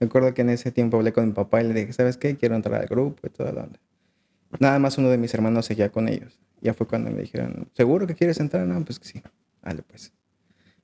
Me 0.00 0.06
acuerdo 0.06 0.32
que 0.32 0.40
en 0.40 0.48
ese 0.48 0.72
tiempo 0.72 0.96
hablé 0.96 1.12
con 1.12 1.26
mi 1.26 1.32
papá 1.34 1.62
y 1.62 1.68
le 1.68 1.74
dije, 1.74 1.92
¿sabes 1.92 2.16
qué? 2.16 2.36
Quiero 2.36 2.56
entrar 2.56 2.80
al 2.80 2.86
grupo 2.86 3.26
y 3.26 3.30
todo. 3.30 3.68
Nada 4.58 4.78
más 4.78 4.96
uno 4.96 5.10
de 5.10 5.18
mis 5.18 5.34
hermanos 5.34 5.66
seguía 5.66 5.90
con 5.90 6.08
ellos. 6.08 6.40
Ya 6.62 6.72
fue 6.72 6.86
cuando 6.86 7.10
me 7.10 7.20
dijeron, 7.20 7.68
¿seguro 7.74 8.06
que 8.06 8.14
quieres 8.14 8.40
entrar? 8.40 8.66
No, 8.66 8.82
pues 8.86 8.98
que 8.98 9.06
sí. 9.06 9.22
Dale, 9.62 9.82
pues. 9.82 10.14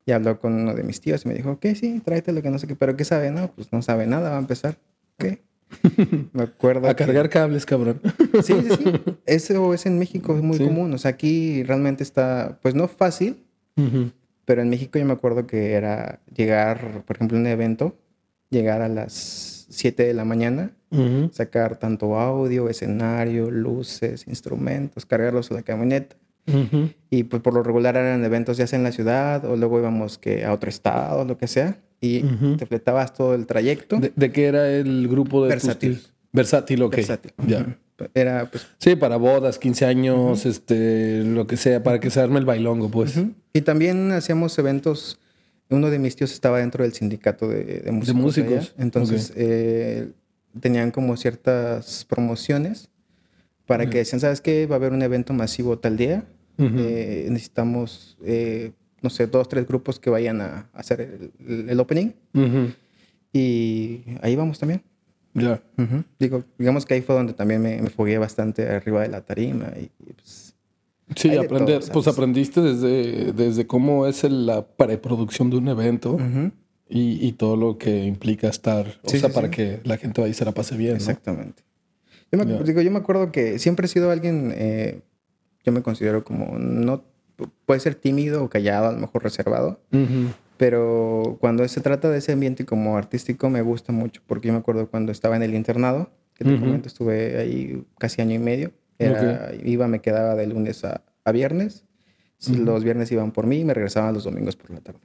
Y 0.04 0.12
habló 0.12 0.38
con 0.38 0.52
uno 0.52 0.74
de 0.74 0.82
mis 0.82 1.00
tíos 1.00 1.24
y 1.24 1.28
me 1.28 1.34
dijo, 1.34 1.52
ok, 1.52 1.66
sí, 1.74 2.02
tráete 2.04 2.32
lo 2.32 2.42
que 2.42 2.50
no 2.50 2.58
sé 2.58 2.66
qué. 2.66 2.76
¿Pero 2.76 2.96
qué 2.96 3.04
sabe? 3.04 3.30
No, 3.30 3.50
pues 3.50 3.72
no 3.72 3.80
sabe 3.80 4.06
nada, 4.06 4.28
va 4.28 4.36
a 4.36 4.40
empezar. 4.40 4.76
¿Qué? 5.16 5.40
Me 6.32 6.42
acuerdo. 6.42 6.88
A 6.88 6.94
cargar 6.94 7.28
cables, 7.28 7.66
cabrón. 7.66 8.00
Sí, 8.42 8.54
sí, 8.62 8.68
sí. 8.76 8.92
Eso 9.26 9.74
es 9.74 9.86
en 9.86 9.98
México, 9.98 10.36
es 10.36 10.42
muy 10.42 10.58
común. 10.58 10.92
O 10.92 10.98
sea, 10.98 11.12
aquí 11.12 11.62
realmente 11.62 12.02
está, 12.02 12.58
pues 12.62 12.74
no 12.74 12.88
fácil, 12.88 13.44
pero 14.44 14.62
en 14.62 14.70
México 14.70 14.98
yo 14.98 15.04
me 15.04 15.12
acuerdo 15.12 15.46
que 15.46 15.72
era 15.72 16.20
llegar, 16.34 17.04
por 17.06 17.16
ejemplo, 17.16 17.36
a 17.38 17.40
un 17.40 17.46
evento, 17.46 17.96
llegar 18.50 18.82
a 18.82 18.88
las 18.88 19.66
7 19.70 20.04
de 20.04 20.14
la 20.14 20.24
mañana, 20.24 20.72
sacar 21.30 21.76
tanto 21.76 22.18
audio, 22.18 22.68
escenario, 22.68 23.50
luces, 23.50 24.26
instrumentos, 24.26 25.06
cargarlos 25.06 25.50
a 25.50 25.54
la 25.54 25.62
camioneta. 25.62 26.16
Y 27.08 27.24
pues 27.24 27.40
por 27.40 27.54
lo 27.54 27.62
regular 27.62 27.96
eran 27.96 28.24
eventos 28.24 28.56
ya 28.56 28.66
sea 28.66 28.76
en 28.76 28.82
la 28.82 28.92
ciudad 28.92 29.44
o 29.44 29.56
luego 29.56 29.78
íbamos 29.78 30.18
que 30.18 30.44
a 30.44 30.52
otro 30.52 30.68
estado, 30.68 31.24
lo 31.24 31.38
que 31.38 31.46
sea 31.46 31.78
y 32.02 32.22
te 32.56 32.66
fletabas 32.66 33.14
todo 33.14 33.34
el 33.34 33.46
trayecto. 33.46 33.98
¿De, 33.98 34.32
qué 34.32 34.46
era 34.46 34.68
el 34.68 35.06
grupo 35.06 35.44
de 35.44 35.50
Versátil. 35.50 36.02
Versátil, 36.32 36.82
ok. 36.82 36.96
Versátil. 36.96 37.32
Ya. 37.46 37.78
Era, 38.12 38.50
pues... 38.50 38.66
Sí, 38.78 38.96
para 38.96 39.16
bodas, 39.16 39.60
15 39.60 39.86
años, 39.86 40.44
este, 40.44 41.22
lo 41.22 41.46
que 41.46 41.56
sea, 41.56 41.84
para 41.84 42.00
que 42.00 42.10
se 42.10 42.20
arme 42.20 42.40
el 42.40 42.44
bailongo, 42.44 42.90
pues. 42.90 43.14
Y 43.52 43.60
también 43.60 44.10
hacíamos 44.10 44.58
eventos. 44.58 45.20
Uno 45.70 45.90
de 45.90 46.00
mis 46.00 46.16
tíos 46.16 46.32
estaba 46.32 46.58
dentro 46.58 46.82
del 46.82 46.92
sindicato 46.92 47.48
de, 47.48 47.88
músicos. 47.92 48.06
De 48.06 48.12
músicos. 48.14 48.74
Entonces, 48.76 49.32
eh, 49.36 50.10
tenían 50.60 50.90
como 50.90 51.16
ciertas 51.16 52.04
promociones 52.04 52.90
para 53.64 53.88
que 53.88 53.98
decían, 53.98 54.18
¿sabes 54.18 54.40
qué? 54.40 54.66
Va 54.66 54.74
a 54.74 54.78
haber 54.78 54.92
un 54.92 55.02
evento 55.02 55.32
masivo 55.32 55.78
tal 55.78 55.96
día. 55.96 56.24
Eh, 56.58 57.28
necesitamos 57.30 58.18
eh, 58.24 58.72
no 59.02 59.10
sé, 59.10 59.26
dos, 59.26 59.48
tres 59.48 59.66
grupos 59.66 59.98
que 59.98 60.10
vayan 60.10 60.40
a, 60.40 60.70
hacer 60.72 61.30
el, 61.46 61.80
opening. 61.80 62.12
Y 63.32 64.02
ahí 64.20 64.36
vamos 64.36 64.58
también. 64.58 64.82
Ya. 65.34 65.62
Digo, 66.18 66.44
digamos 66.58 66.84
que 66.84 66.94
ahí 66.94 67.02
fue 67.02 67.14
donde 67.14 67.32
también 67.32 67.62
me, 67.62 67.80
me 67.80 67.90
fogué 67.90 68.18
bastante 68.18 68.68
arriba 68.68 69.02
de 69.02 69.08
la 69.08 69.22
tarima 69.22 69.72
y, 69.80 69.90
pues... 70.12 70.54
Sí, 71.16 71.36
aprender, 71.36 71.82
pues 71.92 72.08
aprendiste 72.08 72.62
desde, 72.62 73.32
desde 73.32 73.66
cómo 73.66 74.06
es 74.06 74.24
la 74.24 74.66
preproducción 74.66 75.50
de 75.50 75.56
un 75.56 75.68
evento 75.68 76.16
y, 76.88 77.26
y, 77.26 77.32
todo 77.32 77.56
lo 77.56 77.76
que 77.76 78.04
implica 78.04 78.48
estar, 78.48 78.98
o 79.02 79.08
sea, 79.10 79.28
para 79.28 79.50
que 79.50 79.80
la 79.84 79.98
gente 79.98 80.22
vaya 80.22 80.30
y 80.30 80.34
se 80.34 80.44
la 80.46 80.52
pase 80.52 80.74
bien. 80.76 80.96
Exactamente. 80.96 81.64
Yo 82.30 82.38
me, 82.38 82.46
digo, 82.64 82.80
yo 82.80 82.90
me 82.90 82.98
acuerdo 82.98 83.30
que 83.30 83.58
siempre 83.58 83.84
he 83.84 83.88
sido 83.88 84.10
alguien, 84.10 84.54
eh, 84.56 85.02
yo 85.64 85.72
me 85.72 85.82
considero 85.82 86.24
como 86.24 86.58
no 86.58 87.04
puede 87.66 87.80
ser 87.80 87.94
tímido 87.94 88.44
o 88.44 88.50
callado, 88.50 88.88
a 88.88 88.92
lo 88.92 88.98
mejor 88.98 89.22
reservado. 89.22 89.80
Pero 90.56 91.38
cuando 91.40 91.66
se 91.66 91.80
trata 91.80 92.10
de 92.10 92.18
ese 92.18 92.32
ambiente 92.32 92.64
como 92.64 92.96
artístico 92.96 93.50
me 93.50 93.62
gusta 93.62 93.92
mucho 93.92 94.22
porque 94.26 94.48
yo 94.48 94.54
me 94.54 94.60
acuerdo 94.60 94.88
cuando 94.88 95.10
estaba 95.10 95.36
en 95.36 95.42
el 95.42 95.54
internado, 95.54 96.10
que 96.34 96.44
te 96.44 96.58
comento, 96.58 96.88
estuve 96.88 97.38
ahí 97.38 97.84
casi 97.98 98.22
año 98.22 98.34
y 98.34 98.38
medio. 98.38 98.72
Iba, 99.64 99.88
me 99.88 100.00
quedaba 100.00 100.34
de 100.34 100.46
lunes 100.46 100.84
a, 100.84 101.02
viernes. 101.32 101.84
Los 102.48 102.84
viernes 102.84 103.10
iban 103.12 103.32
por 103.32 103.46
mí 103.46 103.60
y 103.60 103.64
me 103.64 103.74
regresaban 103.74 104.14
los 104.14 104.24
domingos 104.24 104.56
por 104.56 104.70
la 104.70 104.80
tarde. 104.80 105.00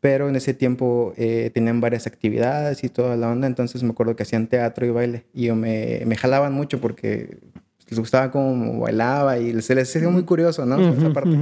Pero 0.00 0.28
en 0.28 0.36
ese 0.36 0.54
tiempo 0.54 1.14
eh, 1.16 1.50
tenían 1.54 1.80
varias 1.80 2.06
actividades 2.06 2.84
y 2.84 2.88
toda 2.88 3.16
la 3.16 3.30
onda, 3.30 3.46
entonces 3.46 3.82
me 3.82 3.90
acuerdo 3.90 4.16
que 4.16 4.22
hacían 4.24 4.48
teatro 4.48 4.84
y 4.84 4.90
baile. 4.90 5.24
Y 5.32 5.46
yo 5.46 5.56
me, 5.56 6.02
me 6.04 6.16
jalaban 6.16 6.52
mucho 6.52 6.80
porque 6.80 7.38
les 7.88 7.98
gustaba 7.98 8.30
cómo 8.30 8.80
bailaba 8.80 9.38
y 9.38 9.60
se 9.62 9.74
les 9.74 9.94
hacía 9.94 10.08
muy 10.08 10.24
curioso, 10.24 10.64
¿no? 10.66 10.78
Esa 10.92 11.12
parte. 11.12 11.36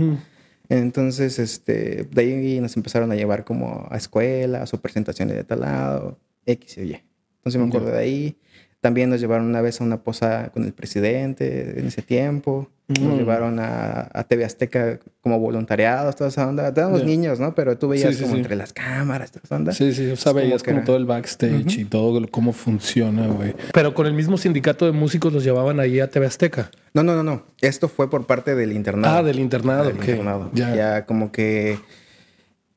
Entonces, 0.69 1.39
este, 1.39 2.09
de 2.11 2.23
ahí 2.23 2.61
nos 2.61 2.77
empezaron 2.77 3.13
a 3.13 3.15
llevar 3.15 3.45
como 3.45 3.87
a 3.91 3.97
escuelas 3.97 4.73
o 4.73 4.81
presentaciones 4.81 5.37
de 5.37 5.45
tal 5.45 5.61
lado, 5.61 6.19
X 6.47 6.79
y 6.79 6.83
Y. 6.83 7.03
Entonces 7.39 7.61
me 7.61 7.67
acuerdo 7.67 7.91
de 7.91 7.99
ahí. 7.99 8.37
También 8.83 9.11
nos 9.11 9.21
llevaron 9.21 9.47
una 9.47 9.61
vez 9.61 9.81
a 9.81 9.85
una 9.85 10.03
posada 10.03 10.49
con 10.49 10.65
el 10.65 10.73
presidente 10.73 11.79
en 11.79 11.87
ese 11.87 12.03
tiempo. 12.03 12.69
Nos 12.89 13.15
mm. 13.15 13.17
llevaron 13.17 13.61
a, 13.61 14.11
a, 14.13 14.25
TV 14.25 14.45
Azteca 14.45 14.99
como 15.21 15.39
voluntariados, 15.39 16.17
toda 16.17 16.31
esa 16.31 16.49
onda. 16.49 16.67
Éramos 16.67 17.05
niños, 17.05 17.39
¿no? 17.39 17.55
Pero 17.55 17.79
tú 17.79 17.87
veías 17.87 18.17
como 18.17 18.35
entre 18.35 18.57
las 18.57 18.73
cámaras, 18.73 19.31
toda 19.31 19.43
esa 19.45 19.55
onda. 19.55 19.73
Sí, 19.73 19.95
sí, 19.95 20.11
o 20.11 20.17
sea, 20.17 20.33
veías 20.33 20.65
como, 20.65 20.83
todo 20.83 20.97
el 20.97 21.05
backstage 21.05 21.79
y 21.79 21.85
todo 21.85 22.21
cómo 22.29 22.53
funciona, 22.53 23.29
güey. 23.29 23.55
Pero 23.73 23.95
con 23.95 24.09
el 24.09 24.15
mismo 24.15 24.37
sindicato 24.37 24.85
de 24.85 24.91
músicos 24.91 25.33
los 25.33 25.45
llevaban 25.45 25.79
ahí 25.79 26.01
a 26.01 26.11
TV 26.11 26.27
Azteca. 26.27 26.73
No, 26.93 27.05
no, 27.05 27.15
no, 27.15 27.23
no. 27.23 27.45
Esto 27.61 27.87
fue 27.87 28.11
por 28.11 28.27
parte 28.27 28.57
del 28.57 28.73
internado. 28.73 29.19
Ah, 29.19 29.23
del 29.23 29.39
internado, 29.39 29.85
del 29.85 29.95
internado. 29.95 30.51
Ya. 30.55 30.75
ya 30.75 31.07
como 31.07 31.31
que 31.31 31.79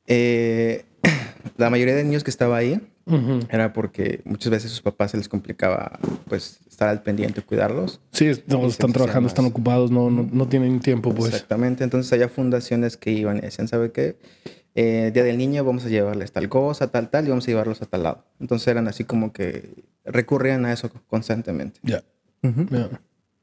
eh, 0.06 0.84
la 1.56 1.68
mayoría 1.68 1.96
de 1.96 2.04
niños 2.04 2.22
que 2.22 2.30
estaba 2.30 2.56
ahí 2.56 2.80
era 3.48 3.72
porque 3.72 4.20
muchas 4.24 4.50
veces 4.50 4.70
sus 4.70 4.82
papás 4.82 5.12
se 5.12 5.16
les 5.16 5.28
complicaba 5.28 5.98
pues 6.28 6.58
estar 6.68 6.88
al 6.88 7.02
pendiente, 7.02 7.40
cuidarlos. 7.40 8.00
Sí, 8.10 8.26
están 8.26 8.92
trabajando, 8.92 9.28
están 9.28 9.44
ocupados, 9.44 9.90
no, 9.90 10.10
no, 10.10 10.48
tienen 10.48 10.80
tiempo 10.80 11.14
pues. 11.14 11.32
Exactamente, 11.32 11.84
entonces 11.84 12.12
había 12.12 12.28
fundaciones 12.28 12.96
que 12.96 13.12
iban 13.12 13.38
y 13.38 13.42
decían, 13.42 13.68
¿sabe 13.68 13.92
qué? 13.92 14.16
Eh, 14.74 15.10
Día 15.14 15.22
del 15.22 15.38
Niño 15.38 15.64
vamos 15.64 15.86
a 15.86 15.88
llevarles 15.88 16.32
tal 16.32 16.48
cosa, 16.48 16.90
tal, 16.90 17.08
tal, 17.08 17.26
y 17.26 17.30
vamos 17.30 17.44
a 17.44 17.50
llevarlos 17.50 17.80
a 17.80 17.86
tal 17.86 18.02
lado. 18.02 18.24
Entonces 18.40 18.68
eran 18.68 18.88
así 18.88 19.04
como 19.04 19.32
que 19.32 19.84
recurrían 20.04 20.66
a 20.66 20.72
eso 20.72 20.90
constantemente. 21.08 21.80
Ya. 21.82 22.02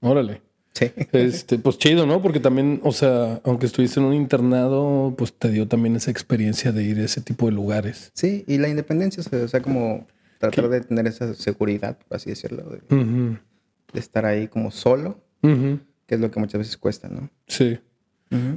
Órale. 0.02 0.42
Sí. 0.74 0.92
Este, 1.12 1.60
pues 1.60 1.78
chido, 1.78 2.06
¿no? 2.06 2.22
Porque 2.22 2.40
también, 2.40 2.82
o 2.84 2.92
sea, 2.92 3.40
aunque 3.44 3.68
estuviste 3.68 4.00
en 4.00 4.08
un 4.08 4.14
internado, 4.14 5.14
pues 5.18 5.34
te 5.34 5.50
dio 5.50 5.68
también 5.68 5.96
esa 5.96 6.10
experiencia 6.10 6.72
de 6.72 6.84
ir 6.84 7.00
a 7.00 7.04
ese 7.04 7.22
tipo 7.22 7.46
de 7.46 7.52
lugares. 7.52 8.12
Sí, 8.16 8.44
y 8.48 8.58
la 8.58 8.70
independencia, 8.70 9.24
o 9.32 9.48
sea, 9.48 9.62
como 9.62 10.08
tratar 10.40 10.70
de 10.70 10.82
tener 10.82 11.08
esa 11.08 11.34
seguridad, 11.36 11.98
por 12.08 12.18
así 12.18 12.32
decirlo, 12.32 12.64
de, 12.64 13.38
estar 13.94 14.26
ahí 14.26 14.48
como 14.48 14.72
solo, 14.72 15.24
que 15.42 16.16
es 16.16 16.20
lo 16.20 16.32
que 16.32 16.40
muchas 16.40 16.60
veces 16.60 16.78
cuesta, 16.78 17.08
¿no? 17.08 17.30
Sí. 17.48 17.80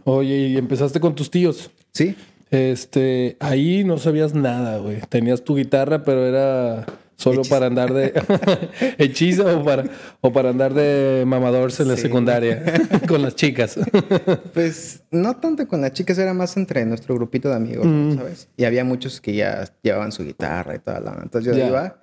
Oye, 0.05 0.49
y 0.49 0.57
empezaste 0.57 1.01
con 1.01 1.15
tus 1.15 1.31
tíos. 1.31 1.71
Sí. 1.93 2.17
Este, 2.51 3.37
ahí 3.41 3.85
no 3.85 3.99
sabías 3.99 4.35
nada, 4.35 4.79
güey. 4.79 5.01
Tenías 5.09 5.45
tu 5.45 5.57
guitarra, 5.57 6.03
pero 6.05 6.27
era 6.27 6.87
Solo 7.17 7.43
para 7.43 7.67
andar 7.67 7.95
de 7.95 8.13
hechizo 8.99 9.59
o 9.59 9.65
para, 9.65 9.85
o 10.21 10.33
para 10.33 10.51
andar 10.51 10.75
de 10.75 11.25
mamadores 11.27 11.81
en 11.81 11.89
la 11.89 11.97
secundaria 11.97 12.63
con 13.09 13.23
las 13.23 13.35
chicas. 13.35 13.79
pues 14.53 15.03
no 15.11 15.37
tanto 15.37 15.67
con 15.67 15.81
las 15.81 15.93
chicas, 15.93 16.19
era 16.19 16.35
más 16.35 16.57
entre 16.59 16.85
nuestro 16.85 17.15
grupito 17.15 17.49
de 17.49 17.57
amigos, 17.57 17.87
mm. 17.87 18.17
¿sabes? 18.17 18.49
Y 18.57 18.65
había 18.65 18.85
muchos 18.85 19.23
que 19.23 19.35
ya 19.35 19.65
llevaban 19.83 20.13
su 20.13 20.25
guitarra 20.25 20.75
y 20.75 20.79
toda 20.79 21.01
la... 21.01 21.19
Entonces 21.23 21.57
yo 21.57 21.67
iba 21.67 21.97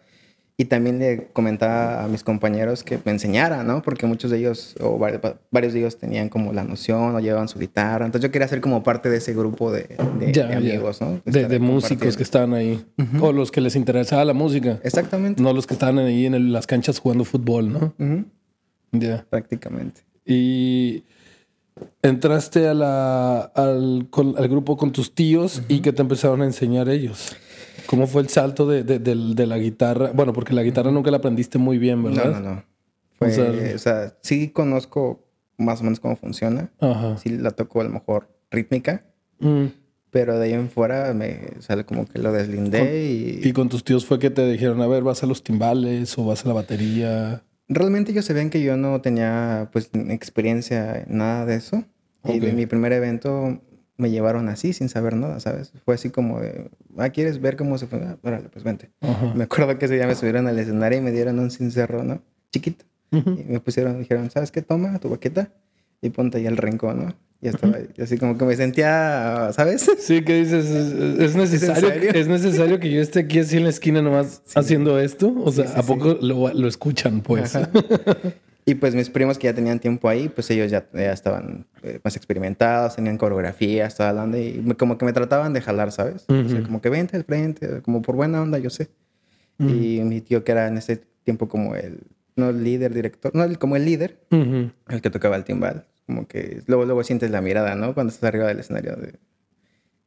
Y 0.56 0.66
también 0.66 1.00
le 1.00 1.30
comentaba 1.34 2.04
a 2.04 2.08
mis 2.08 2.24
compañeros 2.24 2.84
que 2.84 3.00
me 3.04 3.12
enseñara, 3.12 3.64
¿no? 3.64 3.82
Porque 3.82 4.06
muchos 4.06 4.30
de 4.30 4.38
ellos, 4.38 4.76
o 4.80 5.00
varios 5.00 5.74
de 5.74 5.80
ellos 5.80 5.98
tenían 5.98 6.30
como 6.30 6.54
la 6.54 6.64
noción 6.64 7.16
o 7.16 7.20
llevaban 7.20 7.48
su 7.48 7.58
guitarra. 7.58 8.06
Entonces 8.06 8.30
yo 8.30 8.32
quería 8.32 8.48
ser 8.48 8.62
como 8.62 8.84
parte 8.84 9.10
de 9.10 9.18
ese 9.18 9.34
grupo 9.34 9.72
de, 9.72 9.96
amigos, 10.56 11.02
¿no? 11.02 11.22
De, 11.26 11.60
músicos 11.60 12.16
que 12.16 12.24
estaban 12.24 12.54
ahí. 12.54 12.86
O 13.20 13.32
los 13.32 13.52
que 13.52 13.62
les 13.62 13.76
interesaba 13.76 14.24
la 14.26 14.34
música. 14.34 14.80
Exactamente. 14.84 15.42
No 15.42 15.54
los 15.54 15.66
que 15.66 15.74
estaban 15.74 15.98
ahí 15.98 16.28
en 16.28 16.54
las 16.54 16.68
canchas 16.68 17.00
jugando 17.00 17.26
fútbol, 17.26 17.74
¿no? 17.74 17.94
Ya. 18.92 19.26
Prácticamente. 19.28 20.02
Y 20.24 21.04
entraste 22.02 22.68
a 22.68 22.74
la, 22.74 23.40
al, 23.42 24.08
grupo 24.12 24.78
con 24.78 24.92
tus 24.92 25.14
tíos 25.14 25.64
y 25.68 25.80
que 25.80 25.92
te 25.92 26.02
empezaron 26.02 26.42
a 26.42 26.46
enseñar 26.46 26.90
ellos. 26.90 27.36
¿Cómo 27.94 28.08
fue 28.08 28.24
el 28.24 28.30
salto 28.30 28.66
de, 28.66 28.84
de, 28.84 29.46
la 29.46 29.60
guitarra? 29.60 30.10
Bueno, 30.14 30.34
porque 30.34 30.54
la 30.54 30.64
guitarra 30.64 30.90
nunca 30.90 31.12
la 31.12 31.18
aprendiste 31.18 31.60
muy 31.60 31.78
bien, 31.78 32.02
¿verdad? 32.02 32.32
No, 32.32 32.40
no, 32.40 32.56
no. 32.56 33.76
o, 33.76 33.78
sea, 33.78 34.18
sí 34.24 34.50
conozco 34.50 35.24
más 35.60 35.82
o 35.82 35.84
menos 35.84 36.00
cómo 36.00 36.16
funciona. 36.16 36.72
Sí 37.22 37.30
la 37.30 37.52
toco 37.52 37.82
a 37.82 37.84
lo 37.84 37.92
mejor 37.92 38.30
rítmica. 38.50 39.06
Mm. 39.40 39.66
Pero 40.10 40.40
de 40.40 40.46
ahí 40.46 40.54
en 40.54 40.72
fuera 40.72 41.14
me 41.14 41.40
sale 41.60 41.86
como 41.86 42.08
que 42.08 42.18
lo 42.18 42.32
deslindé 42.32 43.06
y... 43.06 43.48
¿Y 43.48 43.54
con 43.54 43.70
tus 43.70 43.84
tíos 43.84 44.08
fue 44.08 44.18
que 44.18 44.32
te 44.32 44.48
dijeron, 44.48 44.82
a 44.82 44.88
ver, 44.88 45.04
vas 45.04 45.22
a 45.22 45.28
los 45.28 45.44
timbales 45.44 46.18
o 46.18 46.26
vas 46.26 46.46
a 46.46 46.48
la 46.48 46.56
batería? 46.56 47.44
Realmente 47.68 48.12
ellos 48.12 48.26
se 48.26 48.34
ven 48.34 48.50
que 48.50 48.64
yo 48.64 48.76
no 48.76 49.02
tenía 49.02 49.70
pues 49.72 49.92
experiencia 50.10 51.04
en 51.04 51.18
nada 51.20 51.46
de 51.46 51.56
eso. 51.56 51.84
Y 52.26 52.40
de 52.40 52.54
mi 52.54 52.66
primer 52.66 52.92
evento 52.92 53.62
me 53.98 54.10
llevaron 54.10 54.50
así, 54.50 54.74
sin 54.74 54.90
saber 54.90 55.16
nada, 55.16 55.40
¿sabes? 55.40 55.72
Fue 55.86 55.96
así 55.96 56.10
como 56.10 56.40
de, 56.40 56.70
ah, 56.98 57.10
¿quieres 57.10 57.40
ver 57.40 57.56
cómo 57.56 57.78
se 57.78 57.88
fue? 57.88 58.00
Ah, 58.00 58.18
órale, 58.24 58.50
pues 58.50 58.64
vente. 58.64 58.92
Me 59.36 59.44
acuerdo 59.44 59.78
que 59.78 59.86
ese 59.86 59.96
día 59.96 60.08
me 60.08 60.16
subieron 60.16 60.48
al 60.48 60.58
escenario 60.58 61.00
y 61.00 61.02
me 61.02 61.12
dieron 61.12 61.40
un 61.40 61.52
cincerro, 61.52 62.04
¿no? 62.04 62.22
Chiquito. 62.52 62.86
Y 63.12 63.44
me 63.48 63.60
pusieron, 63.60 64.00
dijeron, 64.00 64.32
¿sabes 64.32 64.52
qué? 64.52 64.64
Toma 64.64 64.98
tu 65.00 65.10
baqueta 65.10 65.52
y 66.02 66.10
ponte 66.10 66.40
ahí 66.40 66.48
el 66.48 66.58
rincón, 66.58 67.06
¿no? 67.06 67.16
Y 67.44 67.50
estaba 67.50 67.78
así 68.02 68.18
como 68.18 68.38
que 68.38 68.46
me 68.46 68.56
sentía, 68.56 69.50
¿sabes? 69.52 69.86
Sí, 70.00 70.24
que 70.24 70.36
dices, 70.36 70.66
¿es, 70.66 71.36
necesario, 71.36 71.90
¿Es, 71.90 72.28
necesario 72.30 72.80
que 72.80 72.90
yo 72.90 73.02
esté 73.02 73.20
aquí 73.20 73.40
así 73.40 73.58
en 73.58 73.66
la 73.66 73.70
esquina 73.70 74.02
nomás 74.02 74.42
haciendo 74.56 74.98
esto? 74.98 75.34
O 75.44 75.52
sea, 75.52 75.66
¿a 75.76 75.84
poco 75.84 76.18
lo, 76.22 76.54
lo, 76.54 76.68
escuchan, 76.70 77.20
pues? 77.20 77.54
Y 78.66 78.76
pues 78.76 78.96
mis 78.96 79.10
primos 79.10 79.38
que 79.38 79.48
ya 79.48 79.54
tenían 79.54 79.80
tiempo 79.80 80.08
ahí, 80.08 80.30
pues 80.30 80.50
ellos 80.50 80.72
ya, 80.72 80.88
ya 80.94 81.12
estaban 81.12 81.66
eh, 81.82 82.00
más 82.04 82.16
experimentados, 82.16 82.96
tenían 82.96 83.18
coreografía, 83.18 83.86
estaba 83.86 84.12
hablando 84.12 84.38
y 84.38 84.64
como 84.78 84.98
que 84.98 85.06
me 85.06 85.12
trataban 85.12 85.52
de 85.52 85.62
jalar, 85.62 85.92
¿sabes? 85.92 86.26
o 86.30 86.50
sea, 86.50 86.64
como 86.64 86.82
que 86.82 86.90
vente 86.90 87.18
al 87.18 87.26
frente, 87.26 87.82
como 87.82 88.02
por 88.02 88.16
buena 88.16 88.42
onda, 88.42 88.58
yo 88.60 88.70
sé. 88.70 88.90
Y 89.60 90.02
mi 90.04 90.22
tío 90.22 90.44
que 90.44 90.52
era 90.52 90.68
en 90.68 90.78
ese 90.78 91.02
tiempo 91.24 91.48
como 91.48 91.76
el, 91.76 92.00
no 92.36 92.50
el 92.50 92.64
líder, 92.64 92.94
director, 92.94 93.34
no, 93.36 93.48
como 93.60 93.76
el 93.76 93.86
líder, 93.86 94.20
el 94.30 95.02
que 95.02 95.10
tocaba 95.10 95.36
el 95.36 95.44
timbal. 95.44 95.86
Como 96.06 96.28
que 96.28 96.62
luego, 96.68 96.86
luego 96.86 97.04
sientes 97.04 97.32
la 97.32 97.42
mirada, 97.42 97.76
¿no? 97.76 97.94
Cuando 97.94 98.12
estás 98.12 98.28
arriba 98.28 98.48
del 98.48 98.60
escenario. 98.60 98.96
De... 98.96 99.14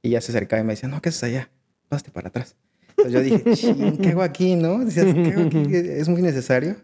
Y 0.02 0.10
ya 0.10 0.20
se 0.20 0.32
acercaba 0.32 0.60
y 0.60 0.64
me 0.64 0.74
decía, 0.74 0.88
no, 0.88 1.00
¿qué 1.00 1.08
haces 1.08 1.24
allá? 1.24 1.50
Paste 1.88 2.10
para 2.10 2.28
atrás. 2.28 2.56
Entonces 2.98 3.12
yo 3.12 3.22
dije, 3.22 3.98
¿qué 4.02 4.08
hago 4.10 4.22
aquí, 4.22 4.56
no? 4.56 4.84
Decías, 4.84 5.06
¿qué 5.06 5.32
hago 5.32 5.46
aquí? 5.46 5.64
Es 5.72 6.08
muy 6.08 6.20
necesario. 6.20 6.76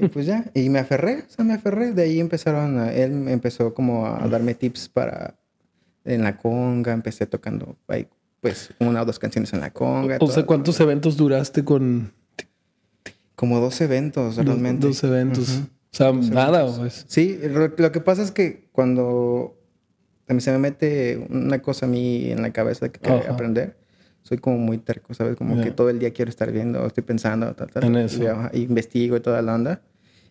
Y 0.00 0.08
pues 0.08 0.26
ya, 0.26 0.50
y 0.54 0.68
me 0.68 0.80
aferré, 0.80 1.24
o 1.28 1.30
sea, 1.30 1.44
me 1.44 1.54
aferré. 1.54 1.92
De 1.92 2.02
ahí 2.02 2.20
empezaron, 2.20 2.78
a, 2.78 2.92
él 2.92 3.28
empezó 3.28 3.72
como 3.72 4.06
a 4.06 4.26
darme 4.28 4.54
tips 4.54 4.88
para 4.88 5.36
en 6.04 6.22
la 6.22 6.36
conga, 6.36 6.92
empecé 6.92 7.26
tocando 7.26 7.76
ahí, 7.88 8.06
pues 8.40 8.70
una 8.80 9.02
o 9.02 9.04
dos 9.04 9.18
canciones 9.18 9.52
en 9.52 9.60
la 9.60 9.70
conga. 9.70 10.18
O 10.20 10.30
sea, 10.30 10.44
¿cuántos 10.44 10.78
eventos 10.80 11.16
duraste 11.16 11.64
con...? 11.64 12.12
Como 13.36 13.58
dos 13.58 13.80
eventos, 13.80 14.36
realmente. 14.36 14.86
Dos, 14.86 15.02
eventos. 15.02 15.60
O 15.92 15.96
sea, 15.96 16.12
nada. 16.12 16.66
Pues. 16.76 17.04
Sí, 17.08 17.38
lo 17.76 17.92
que 17.92 18.00
pasa 18.00 18.22
es 18.22 18.30
que 18.30 18.68
cuando 18.70 19.58
se 20.38 20.52
me 20.52 20.58
mete 20.58 21.26
una 21.30 21.60
cosa 21.60 21.86
a 21.86 21.88
mí 21.88 22.30
en 22.30 22.42
la 22.42 22.52
cabeza 22.52 22.90
que 22.90 23.00
quiero 23.00 23.30
aprender, 23.30 23.76
soy 24.24 24.38
como 24.38 24.56
muy 24.56 24.78
terco, 24.78 25.12
¿sabes? 25.12 25.36
Como 25.36 25.62
que 25.62 25.70
todo 25.70 25.90
el 25.90 25.98
día 25.98 26.12
quiero 26.12 26.30
estar 26.30 26.50
viendo, 26.50 26.84
estoy 26.86 27.04
pensando, 27.04 27.54
tal, 27.54 27.70
tal. 27.70 27.84
En 27.84 27.96
eso. 27.96 28.24
Y, 28.52 28.62
investigo 28.62 29.16
y 29.16 29.20
toda 29.20 29.42
la 29.42 29.54
onda. 29.54 29.82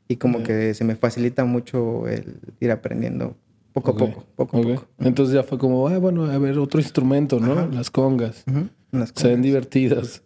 Y 0.08 0.18
como 0.18 0.44
que 0.44 0.74
se 0.74 0.84
me 0.84 0.96
facilita 0.96 1.46
mucho 1.46 2.08
el 2.08 2.40
ir 2.60 2.72
aprendiendo 2.72 3.38
poco 3.72 3.92
a 3.92 3.96
poco, 3.96 4.26
poco 4.36 4.58
a 4.58 4.62
poco. 4.62 4.88
Entonces 5.00 5.36
ya 5.36 5.44
fue 5.44 5.60
como, 5.60 5.88
ah, 5.88 6.00
bueno, 6.00 6.26
a 6.26 6.38
ver, 6.40 6.58
otro 6.58 6.82
instrumento, 6.82 7.40
¿no? 7.40 7.68
Las 7.68 7.92
congas. 7.92 8.44
Se 9.14 9.28
ven 9.28 9.44
divertidas. 9.44 10.24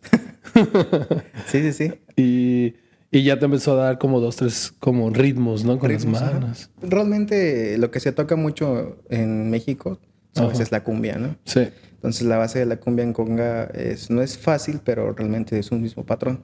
sí, 1.47 1.61
sí, 1.61 1.73
sí. 1.73 1.93
Y, 2.19 2.73
y, 3.11 3.21
ya 3.21 3.37
te 3.37 3.45
empezó 3.45 3.73
a 3.73 3.75
dar 3.75 3.99
como 3.99 4.19
dos, 4.19 4.37
tres 4.37 4.73
como 4.79 5.11
ritmos, 5.11 5.63
¿no? 5.63 5.77
Con 5.77 5.93
las 5.93 6.03
manos. 6.07 6.71
Realmente 6.81 7.77
lo 7.77 7.91
que 7.91 7.99
se 7.99 8.11
toca 8.11 8.35
mucho 8.35 8.97
en 9.09 9.51
México 9.51 9.99
¿sabes? 10.33 10.59
es 10.59 10.71
la 10.71 10.83
cumbia, 10.83 11.19
¿no? 11.19 11.35
Sí. 11.45 11.67
Entonces 11.97 12.27
la 12.27 12.37
base 12.37 12.59
de 12.59 12.65
la 12.65 12.77
cumbia 12.77 13.03
en 13.03 13.11
conga 13.11 13.65
es, 13.65 14.09
no 14.11 14.21
es 14.21 14.37
fácil, 14.37 14.81
pero 14.83 15.13
realmente 15.13 15.57
es 15.57 15.71
un 15.71 15.81
mismo 15.81 16.05
patrón. 16.05 16.43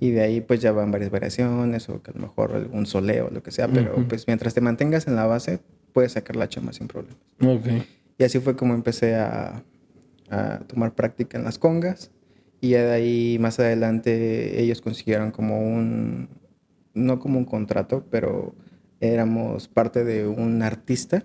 Y 0.00 0.10
de 0.10 0.20
ahí 0.20 0.40
pues 0.40 0.60
ya 0.60 0.72
van 0.72 0.90
varias 0.90 1.10
variaciones 1.10 1.88
o 1.88 2.02
que 2.02 2.10
a 2.10 2.14
lo 2.14 2.20
mejor 2.20 2.54
algún 2.54 2.86
soleo, 2.86 3.30
lo 3.30 3.42
que 3.42 3.52
sea, 3.52 3.68
pero 3.68 3.94
pues 4.08 4.26
mientras 4.26 4.52
te 4.54 4.60
mantengas 4.60 5.06
en 5.06 5.14
la 5.14 5.26
base 5.26 5.60
puedes 5.92 6.12
sacar 6.12 6.36
la 6.36 6.48
chama 6.48 6.72
sin 6.72 6.88
problemas. 6.88 7.20
Okay. 7.40 7.86
Y 8.18 8.24
así 8.24 8.40
fue 8.40 8.56
como 8.56 8.74
empecé 8.74 9.14
a, 9.14 9.62
a 10.30 10.58
tomar 10.66 10.94
práctica 10.94 11.38
en 11.38 11.44
las 11.44 11.58
congas. 11.58 12.10
Y 12.60 12.70
de 12.70 12.90
ahí 12.90 13.38
más 13.40 13.60
adelante 13.60 14.60
ellos 14.60 14.80
consiguieron 14.80 15.30
como 15.30 15.60
un, 15.60 16.28
no 16.94 17.20
como 17.20 17.38
un 17.38 17.44
contrato, 17.44 18.04
pero 18.10 18.56
éramos 19.00 19.68
parte 19.68 20.02
de 20.02 20.26
un 20.26 20.62
artista 20.62 21.24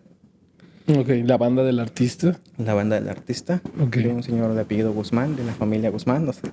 Ok, 0.88 1.08
la 1.24 1.38
banda 1.38 1.64
del 1.64 1.80
artista. 1.80 2.38
La 2.58 2.74
banda 2.74 3.00
del 3.00 3.08
artista. 3.08 3.62
Ok. 3.80 3.98
un 4.12 4.22
señor 4.22 4.54
de 4.54 4.62
apellido 4.62 4.92
Guzmán, 4.92 5.38
de 5.38 5.46
la 5.46 5.54
familia 5.54 5.90
Guzmán, 5.90 6.26
no 6.26 6.34
sé. 6.34 6.52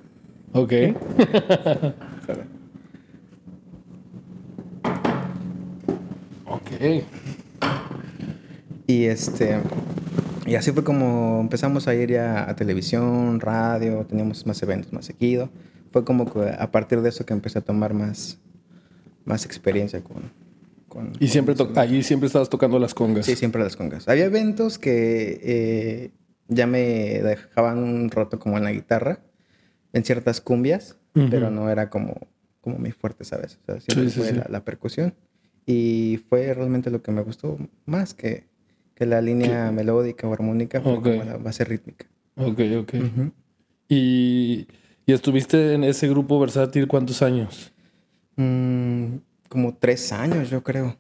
Ok. 0.53 0.73
ok. 6.47 6.71
Y 8.87 9.05
este. 9.07 9.59
Y 10.47 10.55
así 10.55 10.71
fue 10.71 10.85
como 10.85 11.41
empezamos 11.41 11.89
a 11.89 11.95
ir 11.95 12.11
ya 12.11 12.49
a 12.49 12.55
televisión, 12.55 13.41
radio, 13.41 14.05
teníamos 14.05 14.47
más 14.47 14.63
eventos 14.63 14.93
más 14.93 15.07
seguido. 15.07 15.51
Fue 15.91 16.05
como 16.05 16.33
que 16.33 16.55
a 16.57 16.71
partir 16.71 17.01
de 17.01 17.09
eso 17.09 17.27
que 17.27 17.33
empecé 17.33 17.59
a 17.59 17.63
tomar 17.63 17.95
más, 17.95 18.39
más 19.25 19.45
experiencia 19.45 20.01
con, 20.01 20.23
y 21.19 21.29
siempre 21.29 21.55
allí 21.77 22.03
siempre 22.03 22.27
estabas 22.27 22.49
tocando 22.49 22.79
las 22.79 22.95
congas. 22.95 23.27
Sí, 23.27 23.37
siempre 23.37 23.63
las 23.63 23.77
congas. 23.77 24.09
Había 24.09 24.25
eventos 24.25 24.79
que 24.79 25.41
eh, 25.43 26.11
ya 26.49 26.67
me 26.67 26.81
dejaban 26.81 27.79
un 27.79 28.11
rato 28.11 28.39
como 28.39 28.59
en 28.59 28.65
la 28.65 28.73
guitarra, 28.73 29.21
en 29.93 30.05
ciertas 30.05 30.41
cumbias, 30.41 30.97
pero 31.13 31.51
no 31.51 31.71
era 31.71 31.91
como, 31.91 32.29
como 32.61 32.79
mi 32.79 32.93
fuerte, 32.93 33.25
¿sabes? 33.25 33.59
O 33.63 33.67
sea, 33.67 33.81
siempre 33.81 34.11
fue 34.11 34.45
La, 34.49 34.65
percusión. 34.65 35.15
Y 35.67 36.21
fue 36.29 36.53
realmente 36.55 36.91
lo 36.91 37.03
que 37.03 37.13
me 37.13 37.23
gustó 37.23 37.59
más 37.87 38.15
que, 38.15 38.45
que 38.95 39.07
la 39.07 39.21
línea 39.21 39.71
melódica 39.71 40.27
o 40.27 40.33
armónica, 40.33 40.81
fue 40.81 41.01
como 41.01 41.25
la 41.25 41.37
base 41.37 41.65
rítmica. 41.65 42.07
Ok, 42.37 42.61
ok. 42.79 42.95
¿Y, 43.89 44.67
¿Y, 45.07 45.13
estuviste 45.13 45.75
en 45.75 45.85
ese 45.85 46.09
grupo 46.09 46.39
versátil 46.41 46.87
cuántos 46.87 47.23
años? 47.23 47.73
Mm, 48.37 49.17
como 49.51 49.75
tres 49.75 50.13
años, 50.13 50.49
yo 50.49 50.63
creo. 50.63 50.97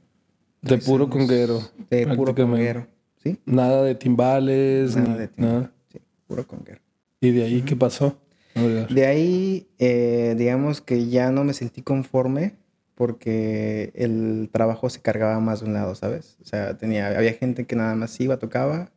De 0.60 0.76
puro 0.76 1.08
conguero. 1.08 1.62
De 1.88 2.06
puro 2.08 2.34
conguero, 2.34 2.86
¿sí? 3.22 3.38
Nada 3.46 3.82
de 3.82 3.94
timbales, 3.94 4.94
nada 4.96 5.16
de 5.16 5.28
timbales. 5.28 5.70
Sí, 5.90 6.00
puro 6.26 6.46
conguero. 6.46 6.80
¿Y 7.20 7.30
de 7.30 7.44
ahí 7.44 7.62
qué 7.62 7.76
pasó? 7.76 8.18
De 8.54 9.06
ahí, 9.06 9.68
eh, 9.78 10.34
digamos 10.36 10.80
que 10.80 11.08
ya 11.08 11.30
no 11.30 11.44
me 11.44 11.54
sentí 11.54 11.80
conforme 11.80 12.56
porque 12.96 13.92
el 13.94 14.50
trabajo 14.52 14.90
se 14.90 15.00
cargaba 15.00 15.38
más 15.40 15.60
de 15.60 15.66
un 15.66 15.72
lado, 15.72 15.94
¿sabes? 15.94 16.36
O 16.42 16.44
sea, 16.44 16.76
tenía, 16.76 17.16
había 17.16 17.32
gente 17.32 17.64
que 17.64 17.76
nada 17.76 17.94
más 17.94 18.20
iba, 18.20 18.38
tocaba, 18.38 18.90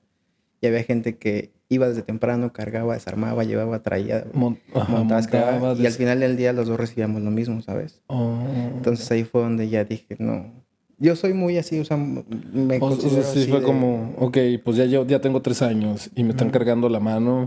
y 0.64 0.68
había 0.68 0.84
gente 0.84 1.18
que 1.18 1.52
iba 1.68 1.90
desde 1.90 2.04
temprano, 2.04 2.54
cargaba, 2.54 2.94
desarmaba, 2.94 3.44
llevaba, 3.44 3.84
traía, 3.84 4.26
montaba, 4.32 5.76
y 5.78 5.86
al 5.86 5.92
final 5.92 6.22
del 6.22 6.38
día 6.38 6.54
los 6.54 6.70
dos 6.70 6.80
recibíamos 6.80 7.22
lo 7.22 7.32
mismo, 7.32 7.62
¿sabes? 7.62 8.02
Oh. 8.08 8.40
Entonces 8.74 9.12
ahí 9.12 9.26
fue 9.26 9.42
donde 9.42 9.68
ya 9.68 9.84
dije, 9.84 10.16
no. 10.20 10.54
Yo 11.00 11.18
soy 11.18 11.34
muy 11.34 11.58
así, 11.58 11.80
o 11.80 11.84
sea, 11.84 11.98
me 11.98 12.78
o, 12.80 12.96
sí, 12.96 13.46
fue 13.50 13.62
como, 13.62 14.14
ok, 14.18 14.38
pues 14.64 14.78
ya 14.78 14.86
yo 14.86 15.06
ya 15.06 15.20
tengo 15.20 15.42
tres 15.42 15.62
años 15.62 16.10
y 16.16 16.24
me 16.24 16.30
están 16.30 16.50
cargando 16.50 16.88
la 16.88 17.02
mano. 17.02 17.46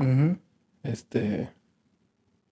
Este. 0.82 1.48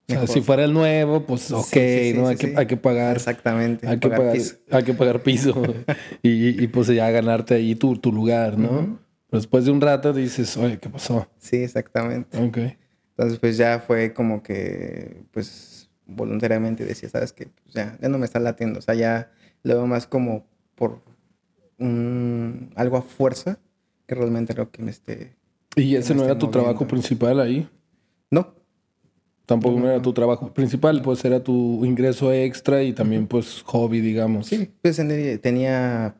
O 0.07 0.13
sea, 0.13 0.25
si 0.25 0.41
fuera 0.41 0.63
el 0.63 0.73
nuevo, 0.73 1.27
pues 1.27 1.51
ok, 1.51 1.75
¿no? 2.15 2.27
hay, 2.27 2.37
que, 2.37 2.53
hay 2.55 2.65
que 2.65 2.77
pagar. 2.77 3.17
Exactamente. 3.17 3.87
Hay 3.87 3.99
que 3.99 4.09
pagar, 4.09 4.33
piso. 4.33 4.55
Hay 4.71 4.83
que 4.83 4.93
pagar 4.95 5.21
piso. 5.21 5.61
y, 6.23 6.63
y, 6.63 6.67
pues 6.69 6.87
ya 6.87 7.07
ganarte 7.11 7.53
ahí 7.53 7.75
tu, 7.75 7.97
tu 7.97 8.11
lugar, 8.11 8.57
¿no? 8.57 9.04
Después 9.37 9.65
de 9.65 9.71
un 9.71 9.81
rato 9.81 10.13
dices, 10.13 10.57
oye, 10.57 10.79
¿qué 10.79 10.89
pasó? 10.89 11.27
Sí, 11.37 11.57
exactamente. 11.57 12.37
Ok. 12.37 12.57
Entonces, 13.11 13.39
pues 13.39 13.57
ya 13.57 13.79
fue 13.79 14.13
como 14.13 14.43
que, 14.43 15.23
pues, 15.31 15.89
voluntariamente 16.05 16.85
decía, 16.85 17.09
sabes 17.09 17.33
que 17.33 17.47
pues 17.47 17.73
ya, 17.73 17.97
ya 18.01 18.09
no 18.09 18.17
me 18.17 18.25
está 18.25 18.39
latiendo, 18.39 18.79
o 18.79 18.81
sea, 18.81 18.93
ya 18.93 19.31
lo 19.63 19.75
veo 19.75 19.87
más 19.87 20.07
como 20.07 20.45
por 20.75 21.01
un, 21.79 22.71
algo 22.75 22.97
a 22.97 23.01
fuerza 23.01 23.59
que 24.05 24.15
realmente 24.15 24.53
lo 24.53 24.71
que 24.71 24.83
me 24.83 24.91
esté... 24.91 25.35
¿Y 25.75 25.95
ese 25.95 26.13
no 26.15 26.23
era 26.23 26.37
tu 26.37 26.49
trabajo 26.49 26.87
principal 26.87 27.39
ahí? 27.39 27.67
No. 28.29 28.53
Tampoco 29.45 29.79
no, 29.79 29.89
era 29.89 30.01
tu 30.01 30.13
trabajo 30.13 30.53
principal, 30.53 31.01
pues 31.01 31.23
era 31.25 31.43
tu 31.43 31.85
ingreso 31.85 32.31
extra 32.31 32.83
y 32.83 32.93
también 32.93 33.27
pues 33.27 33.61
hobby, 33.63 33.99
digamos. 33.99 34.47
Sí, 34.47 34.71
pues 34.81 34.95
tenía, 35.41 36.15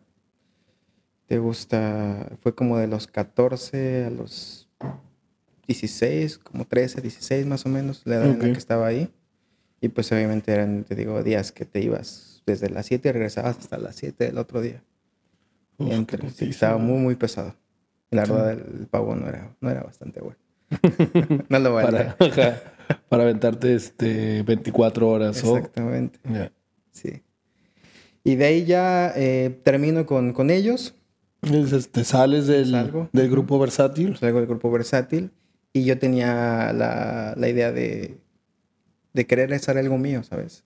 te 1.27 1.39
gusta, 1.39 2.37
fue 2.41 2.53
como 2.53 2.77
de 2.77 2.87
los 2.87 3.07
14 3.07 4.05
a 4.05 4.09
los 4.09 4.69
16, 5.67 6.37
como 6.37 6.65
13, 6.65 7.01
16 7.01 7.45
más 7.45 7.65
o 7.65 7.69
menos, 7.69 8.01
la 8.05 8.15
edad 8.15 8.25
en 8.25 8.39
la 8.39 8.45
que 8.45 8.51
estaba 8.51 8.87
ahí. 8.87 9.09
Y 9.81 9.89
pues 9.89 10.11
obviamente 10.11 10.51
eran, 10.51 10.83
te 10.83 10.95
digo, 10.95 11.21
días 11.23 11.51
que 11.51 11.65
te 11.65 11.81
ibas 11.81 12.43
desde 12.45 12.69
las 12.69 12.85
7 12.85 13.09
y 13.09 13.11
regresabas 13.11 13.57
hasta 13.57 13.77
las 13.77 13.95
7 13.95 14.25
del 14.25 14.37
otro 14.37 14.61
día. 14.61 14.83
estaba 16.39 16.77
muy, 16.77 16.99
muy 16.99 17.15
pesado. 17.15 17.55
Y 18.11 18.15
la 18.15 18.23
verdad, 18.23 18.51
el 18.51 18.87
pavo 18.87 19.15
no 19.15 19.27
era, 19.27 19.55
no 19.59 19.69
era 19.69 19.83
bastante 19.83 20.21
bueno. 20.21 20.39
no 21.49 21.59
lo 21.59 21.73
valía. 21.73 22.15
Para, 22.17 22.61
para 23.09 23.23
aventarte 23.23 23.73
este 23.73 24.43
24 24.43 25.09
horas. 25.09 25.37
Exactamente. 25.37 26.19
Sí. 26.91 27.23
Y 28.23 28.35
de 28.35 28.45
ahí 28.45 28.65
ya 28.65 29.13
eh, 29.15 29.59
termino 29.63 30.05
con, 30.05 30.33
con 30.33 30.49
ellos. 30.49 30.95
Te 31.91 32.03
sales 32.03 32.47
del, 32.47 32.71
del 33.11 33.29
grupo 33.29 33.59
versátil. 33.59 34.17
Salgo 34.17 34.39
del 34.39 34.47
grupo 34.47 34.71
versátil. 34.71 35.31
Y 35.73 35.83
yo 35.83 35.97
tenía 35.99 36.71
la, 36.73 37.33
la 37.37 37.49
idea 37.49 37.71
de, 37.71 38.17
de 39.13 39.25
querer 39.27 39.53
hacer 39.53 39.77
algo 39.77 39.97
mío, 39.97 40.23
¿sabes? 40.23 40.63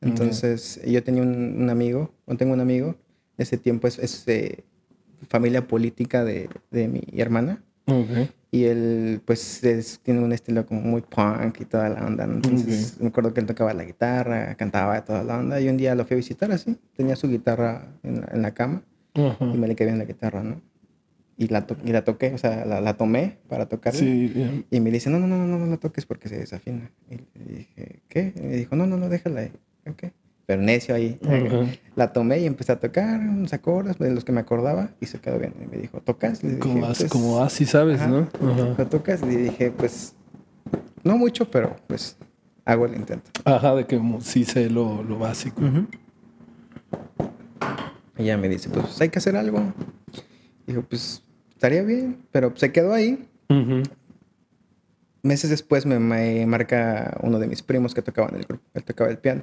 Entonces, 0.00 0.80
yo 0.84 1.02
tenía 1.02 1.22
un, 1.22 1.70
amigo, 1.70 2.12
o 2.26 2.36
tengo 2.36 2.52
un 2.52 2.60
amigo, 2.60 2.96
ese 3.38 3.56
tiempo 3.56 3.86
es, 3.86 3.98
es 4.00 4.26
eh, 4.26 4.64
familia 5.28 5.66
política 5.68 6.24
de, 6.24 6.48
de 6.70 6.88
mi 6.88 7.02
hermana. 7.16 7.62
Y 8.50 8.64
él, 8.64 9.20
pues, 9.24 9.60
tiene 10.02 10.20
un 10.20 10.32
estilo 10.32 10.66
como 10.66 10.80
muy 10.82 11.02
punk 11.02 11.60
y 11.60 11.64
toda 11.64 11.88
la 11.88 12.06
onda. 12.06 12.24
Entonces, 12.24 13.00
me 13.00 13.08
acuerdo 13.08 13.32
que 13.32 13.40
él 13.40 13.46
tocaba 13.46 13.72
la 13.74 13.84
guitarra, 13.84 14.54
cantaba 14.56 15.04
toda 15.04 15.22
la 15.24 15.38
onda. 15.38 15.60
Y 15.60 15.68
un 15.68 15.76
día 15.76 15.94
lo 15.94 16.04
fui 16.04 16.14
a 16.14 16.16
visitar 16.16 16.50
así. 16.52 16.76
Tenía 16.96 17.16
su 17.16 17.28
guitarra 17.28 17.88
en, 18.02 18.42
la 18.42 18.52
cama. 18.52 18.82
Y 19.14 19.58
me 19.58 19.68
le 19.68 19.76
quedé 19.76 19.90
en 19.90 19.98
la 19.98 20.04
guitarra, 20.04 20.42
¿no? 20.42 20.60
Y 21.36 21.48
la, 21.48 21.66
y 21.84 21.92
la 21.92 22.04
toqué, 22.04 22.32
o 22.34 22.38
sea, 22.38 22.64
la, 22.64 22.80
la 22.80 22.94
tomé 22.96 23.38
para 23.48 23.66
tocarla. 23.66 23.98
Sí, 23.98 24.64
y 24.70 24.80
me 24.80 24.90
dice, 24.90 25.10
no, 25.10 25.18
no, 25.18 25.26
no, 25.26 25.46
no, 25.46 25.58
no 25.58 25.66
la 25.66 25.76
toques 25.76 26.06
porque 26.06 26.28
se 26.28 26.38
desafina. 26.38 26.90
Y 27.10 27.16
le 27.38 27.56
dije, 27.56 28.02
¿qué? 28.08 28.32
Y 28.36 28.42
me 28.42 28.56
dijo, 28.56 28.76
no, 28.76 28.86
no, 28.86 28.96
no, 28.96 29.08
déjala 29.08 29.40
ahí. 29.40 29.52
Ok. 29.90 30.12
Pero 30.44 30.60
necio 30.60 30.94
ahí. 30.94 31.18
La 31.96 32.12
tomé 32.12 32.40
y 32.40 32.46
empecé 32.46 32.72
a 32.72 32.80
tocar 32.80 33.18
unos 33.20 33.52
acordes 33.52 33.98
de 33.98 34.12
los 34.12 34.24
que 34.24 34.32
me 34.32 34.40
acordaba 34.40 34.90
y 35.00 35.06
se 35.06 35.20
quedó 35.20 35.38
bien. 35.38 35.54
Y 35.62 35.66
me 35.74 35.80
dijo, 35.80 36.00
¿tocas? 36.00 36.42
Le 36.42 36.58
como, 36.58 36.86
pues, 36.86 37.04
como 37.04 37.42
así 37.42 37.64
sabes, 37.64 38.06
¿no? 38.06 38.28
¿Lo 38.76 38.86
tocas? 38.86 39.22
Y 39.22 39.36
dije, 39.36 39.70
pues, 39.70 40.14
no 41.04 41.16
mucho, 41.16 41.50
pero 41.50 41.76
pues 41.86 42.16
hago 42.64 42.86
el 42.86 42.94
intento. 42.94 43.30
Ajá, 43.44 43.74
de 43.74 43.86
que 43.86 44.00
sí 44.20 44.44
sé 44.44 44.68
lo, 44.70 45.02
lo 45.02 45.18
básico. 45.18 45.60
Y 48.22 48.26
ella 48.26 48.38
me 48.38 48.48
dice, 48.48 48.68
pues 48.68 49.00
hay 49.00 49.08
que 49.08 49.18
hacer 49.18 49.34
algo. 49.34 49.60
Dijo, 50.64 50.82
pues 50.82 51.24
estaría 51.50 51.82
bien, 51.82 52.24
pero 52.30 52.52
se 52.54 52.70
quedó 52.70 52.92
ahí. 52.92 53.28
Meses 55.22 55.50
después 55.50 55.86
me, 55.86 56.46
marca 56.46 57.18
uno 57.20 57.40
de 57.40 57.48
mis 57.48 57.62
primos 57.62 57.94
que 57.94 58.02
tocaba 58.02 58.28
en 58.28 58.36
el 58.36 58.44
grupo, 58.44 58.62
él 58.74 58.84
tocaba 58.84 59.10
el 59.10 59.18
piano. 59.18 59.42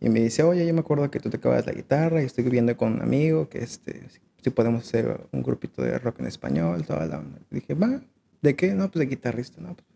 Y 0.00 0.08
me 0.08 0.20
dice, 0.20 0.44
oye, 0.44 0.64
yo 0.66 0.72
me 0.72 0.80
acuerdo 0.80 1.10
que 1.10 1.18
tú 1.18 1.30
tocabas 1.30 1.66
la 1.66 1.72
guitarra 1.72 2.22
y 2.22 2.26
estoy 2.26 2.44
viviendo 2.44 2.76
con 2.76 2.94
un 2.94 3.02
amigo 3.02 3.48
que 3.48 3.58
este, 3.58 4.06
si 4.40 4.50
podemos 4.50 4.86
hacer 4.86 5.20
un 5.32 5.42
grupito 5.42 5.82
de 5.82 5.98
rock 5.98 6.20
en 6.20 6.26
español, 6.26 6.84
toda 6.86 7.06
la 7.06 7.18
onda. 7.18 7.38
dije, 7.50 7.74
va, 7.74 8.00
¿de 8.40 8.54
qué? 8.54 8.72
No, 8.72 8.88
pues 8.88 9.00
de 9.00 9.06
guitarrista, 9.06 9.60
¿no? 9.60 9.74
Pues, 9.74 9.86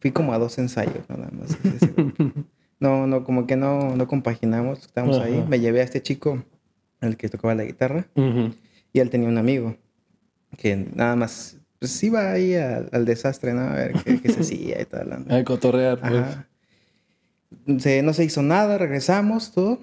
fui 0.00 0.10
como 0.10 0.32
a 0.32 0.38
dos 0.38 0.58
ensayos 0.58 1.08
nada 1.08 1.30
más. 1.30 1.56
no, 2.80 3.06
no, 3.06 3.22
como 3.24 3.46
que 3.46 3.56
no, 3.56 3.94
no 3.96 4.08
compaginamos, 4.08 4.80
estábamos 4.80 5.18
ahí. 5.18 5.44
Me 5.48 5.60
llevé 5.60 5.80
a 5.80 5.84
este 5.84 6.02
chico, 6.02 6.42
el 7.00 7.16
que 7.16 7.28
tocaba 7.28 7.54
la 7.54 7.64
guitarra, 7.64 8.06
y 8.92 9.00
él 9.00 9.10
tenía 9.10 9.28
un 9.28 9.38
amigo 9.38 9.76
que 10.56 10.76
nada 10.76 11.14
más 11.14 11.58
pues 11.78 12.02
iba 12.02 12.32
ahí 12.32 12.54
al, 12.54 13.04
desastre, 13.04 13.52
¿no? 13.52 13.60
A 13.60 13.74
ver 13.74 13.92
qué, 14.02 14.32
se 14.32 14.40
hacía 14.40 14.80
y 14.80 14.84
tal. 14.84 15.26
A 15.30 15.44
cotorrear, 15.44 16.00
pues. 16.00 17.82
Se, 17.82 18.02
no 18.02 18.12
se 18.12 18.24
hizo 18.24 18.42
nada, 18.42 18.78
regresamos, 18.78 19.52
todo. 19.52 19.80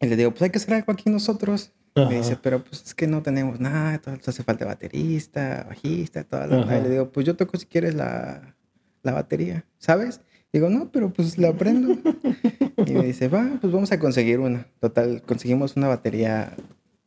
Y 0.00 0.06
le 0.06 0.16
digo, 0.16 0.30
pues 0.30 0.42
hay 0.42 0.50
que 0.50 0.58
hacer 0.58 0.74
algo 0.74 0.92
aquí 0.92 1.08
nosotros. 1.08 1.72
Me 1.96 2.16
dice, 2.16 2.38
pero 2.40 2.64
pues 2.64 2.82
es 2.84 2.94
que 2.94 3.06
no 3.06 3.20
tenemos 3.22 3.60
nada, 3.60 3.98
todo, 3.98 4.16
hace 4.24 4.42
falta 4.44 4.64
baterista, 4.64 5.66
bajista, 5.68 6.24
toda 6.24 6.46
la... 6.46 6.78
Y 6.78 6.82
le 6.82 6.88
digo, 6.88 7.10
pues 7.10 7.26
yo 7.26 7.36
toco 7.36 7.58
si 7.58 7.66
quieres 7.66 7.94
la, 7.94 8.54
la 9.02 9.12
batería, 9.12 9.64
¿sabes? 9.78 10.20
Digo, 10.52 10.68
no, 10.68 10.90
pero 10.90 11.12
pues 11.12 11.38
la 11.38 11.48
aprendo. 11.50 11.96
y 12.86 12.92
me 12.92 13.04
dice, 13.04 13.28
va, 13.28 13.58
pues 13.60 13.72
vamos 13.72 13.92
a 13.92 13.98
conseguir 13.98 14.40
una. 14.40 14.66
Total, 14.80 15.22
conseguimos 15.22 15.76
una 15.76 15.88
batería 15.88 16.54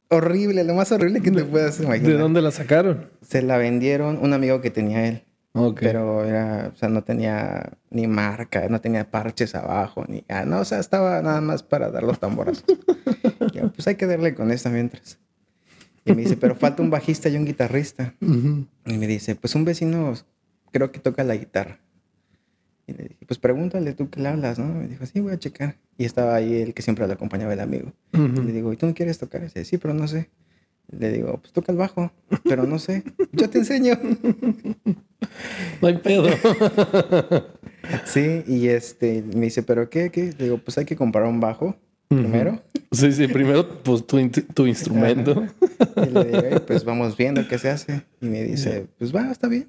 horrible, 0.09 0.63
lo 0.63 0.73
más 0.73 0.91
horrible 0.91 1.21
que 1.21 1.31
te 1.31 1.43
puedas 1.43 1.79
imaginar. 1.79 2.11
¿De 2.11 2.17
dónde 2.17 2.41
la 2.41 2.51
sacaron? 2.51 3.09
Se 3.21 3.41
la 3.41 3.57
vendieron 3.57 4.19
un 4.21 4.33
amigo 4.33 4.61
que 4.61 4.69
tenía 4.69 5.07
él. 5.07 5.23
Pero 5.79 6.25
era, 6.25 6.71
o 6.73 6.77
sea, 6.77 6.89
no 6.89 7.03
tenía 7.03 7.73
ni 7.91 8.07
marca, 8.07 8.67
no 8.69 8.81
tenía 8.81 9.11
parches 9.11 9.53
abajo, 9.53 10.03
ni, 10.07 10.23
ah, 10.27 10.45
no, 10.45 10.61
o 10.61 10.65
sea, 10.65 10.79
estaba 10.79 11.21
nada 11.21 11.41
más 11.41 11.61
para 11.61 11.91
dar 11.91 12.01
los 12.01 12.19
tamborazos. 12.19 12.65
pues 13.75 13.87
hay 13.87 13.95
que 13.95 14.07
darle 14.07 14.33
con 14.33 14.51
esta 14.51 14.69
mientras. 14.69 15.19
Y 16.05 16.13
me 16.13 16.23
dice, 16.23 16.37
pero 16.37 16.55
falta 16.55 16.81
un 16.81 16.89
bajista 16.89 17.29
y 17.29 17.37
un 17.37 17.45
guitarrista. 17.45 18.15
Y 18.19 18.97
me 18.97 19.07
dice, 19.07 19.35
pues 19.35 19.53
un 19.53 19.63
vecino 19.63 20.13
creo 20.71 20.91
que 20.91 20.99
toca 20.99 21.23
la 21.23 21.35
guitarra. 21.35 21.79
Y 22.85 22.93
le 22.93 23.03
dije, 23.03 23.25
pues 23.25 23.39
pregúntale 23.39 23.93
tú 23.93 24.09
qué 24.09 24.19
le 24.19 24.29
hablas, 24.29 24.59
¿no? 24.59 24.65
Me 24.73 24.87
dijo, 24.87 25.05
sí, 25.05 25.19
voy 25.21 25.33
a 25.33 25.39
checar. 25.39 25.77
Y 25.97 26.05
estaba 26.05 26.35
ahí 26.35 26.61
el 26.61 26.73
que 26.73 26.81
siempre 26.81 27.07
le 27.07 27.13
acompañaba 27.13 27.53
el 27.53 27.61
amigo. 27.61 27.93
Le 28.11 28.51
digo, 28.51 28.73
¿y 28.73 28.77
tú 28.77 28.85
no 28.87 28.93
quieres 28.93 29.17
tocar? 29.19 29.41
Y 29.41 29.45
dice, 29.45 29.63
sí, 29.63 29.77
pero 29.77 29.93
no 29.93 30.07
sé. 30.07 30.29
Le 30.91 31.11
digo, 31.11 31.39
pues 31.39 31.53
toca 31.53 31.71
el 31.71 31.77
bajo, 31.77 32.11
pero 32.43 32.63
no 32.65 32.77
sé. 32.79 33.03
Yo 33.31 33.49
te 33.49 33.59
enseño. 33.59 33.97
No 35.81 35.87
hay 35.87 35.97
pedo. 35.97 36.27
Sí, 38.05 38.43
y 38.47 38.67
este, 38.67 39.23
me 39.35 39.45
dice, 39.45 39.61
¿pero 39.61 39.89
qué? 39.89 40.09
qué? 40.09 40.33
Le 40.37 40.45
digo, 40.45 40.57
pues 40.57 40.77
hay 40.77 40.85
que 40.85 40.95
comprar 40.95 41.25
un 41.25 41.39
bajo 41.41 41.75
primero. 42.07 42.61
Sí, 42.91 43.11
sí, 43.11 43.27
primero 43.27 43.83
pues 43.83 44.05
tu, 44.05 44.17
tu 44.53 44.67
instrumento. 44.67 45.45
Y 45.97 46.09
le 46.09 46.23
digo, 46.25 46.65
pues 46.65 46.83
vamos 46.85 47.17
viendo 47.17 47.45
qué 47.47 47.57
se 47.57 47.69
hace. 47.69 48.03
Y 48.21 48.27
me 48.27 48.43
dice, 48.43 48.87
pues 48.97 49.13
va, 49.13 49.31
está 49.31 49.47
bien. 49.47 49.67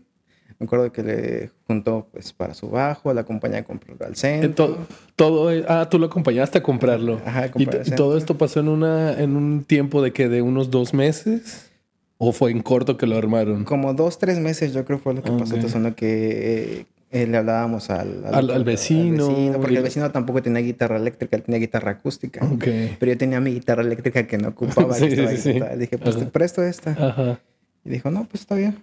Me 0.59 0.67
acuerdo 0.67 0.93
que 0.93 1.03
le 1.03 1.51
juntó 1.67 2.09
pues 2.13 2.33
para 2.33 2.55
su 2.55 2.71
bajo, 2.71 3.13
la 3.13 3.23
acompañé 3.23 3.59
a 3.59 3.65
comprarlo 3.65 4.07
al 4.07 4.17
centro. 4.17 4.79
Todo, 5.17 5.51
ah, 5.69 5.89
tú 5.91 5.99
lo 5.99 6.07
acompañaste 6.07 6.59
a 6.59 6.63
comprarlo. 6.63 7.21
Ajá, 7.25 7.45
a 7.45 7.51
¿Y, 7.57 7.63
¿Y, 7.63 7.91
todo 7.97 8.17
esto 8.17 8.39
pasó 8.39 8.61
en 8.61 8.69
una 8.69 9.21
en 9.21 9.37
un 9.37 9.65
tiempo 9.65 10.03
de 10.03 10.13
que 10.13 10.29
de 10.29 10.43
unos 10.43 10.71
dos 10.71 10.95
meses 10.95 11.71
o 12.19 12.33
fue 12.33 12.51
en 12.51 12.63
corto 12.63 12.97
que 12.97 13.07
lo 13.07 13.17
armaron. 13.17 13.65
Como 13.65 13.95
dos 13.95 14.19
tres 14.19 14.39
meses 14.39 14.73
yo 14.73 14.85
creo 14.85 14.99
fue 14.99 15.15
lo 15.15 15.23
que 15.23 15.31
pasó. 15.33 15.55
Entonces, 15.55 15.81
lo 15.81 15.95
que 15.95 16.87
eh, 17.11 17.27
le 17.27 17.37
hablábamos 17.37 17.91
al, 17.91 18.25
al, 18.27 18.65
vecino, 18.65 19.53
porque 19.61 19.77
el 19.77 19.83
vecino 19.83 20.11
tampoco 20.11 20.43
tenía 20.43 20.63
guitarra 20.63 20.97
eléctrica, 20.97 21.37
él 21.37 21.43
tenía 21.43 21.61
guitarra 21.61 21.93
acústica. 21.93 22.41
Pero 22.59 23.13
yo 23.13 23.19
tenía 23.19 23.41
mi 23.41 23.53
guitarra 23.53 23.83
eléctrica 23.83 24.27
que 24.27 24.39
no 24.39 24.49
ocupaba. 24.49 24.95
sí, 24.95 25.07
Dije, 25.07 25.99
pues 25.99 26.19
te 26.19 26.27
presto 26.27 26.63
esta. 26.63 26.91
Ajá. 26.91 27.41
Y 27.85 27.91
dijo, 27.91 28.11
no, 28.11 28.25
pues 28.25 28.41
está 28.43 28.55
bien. 28.55 28.83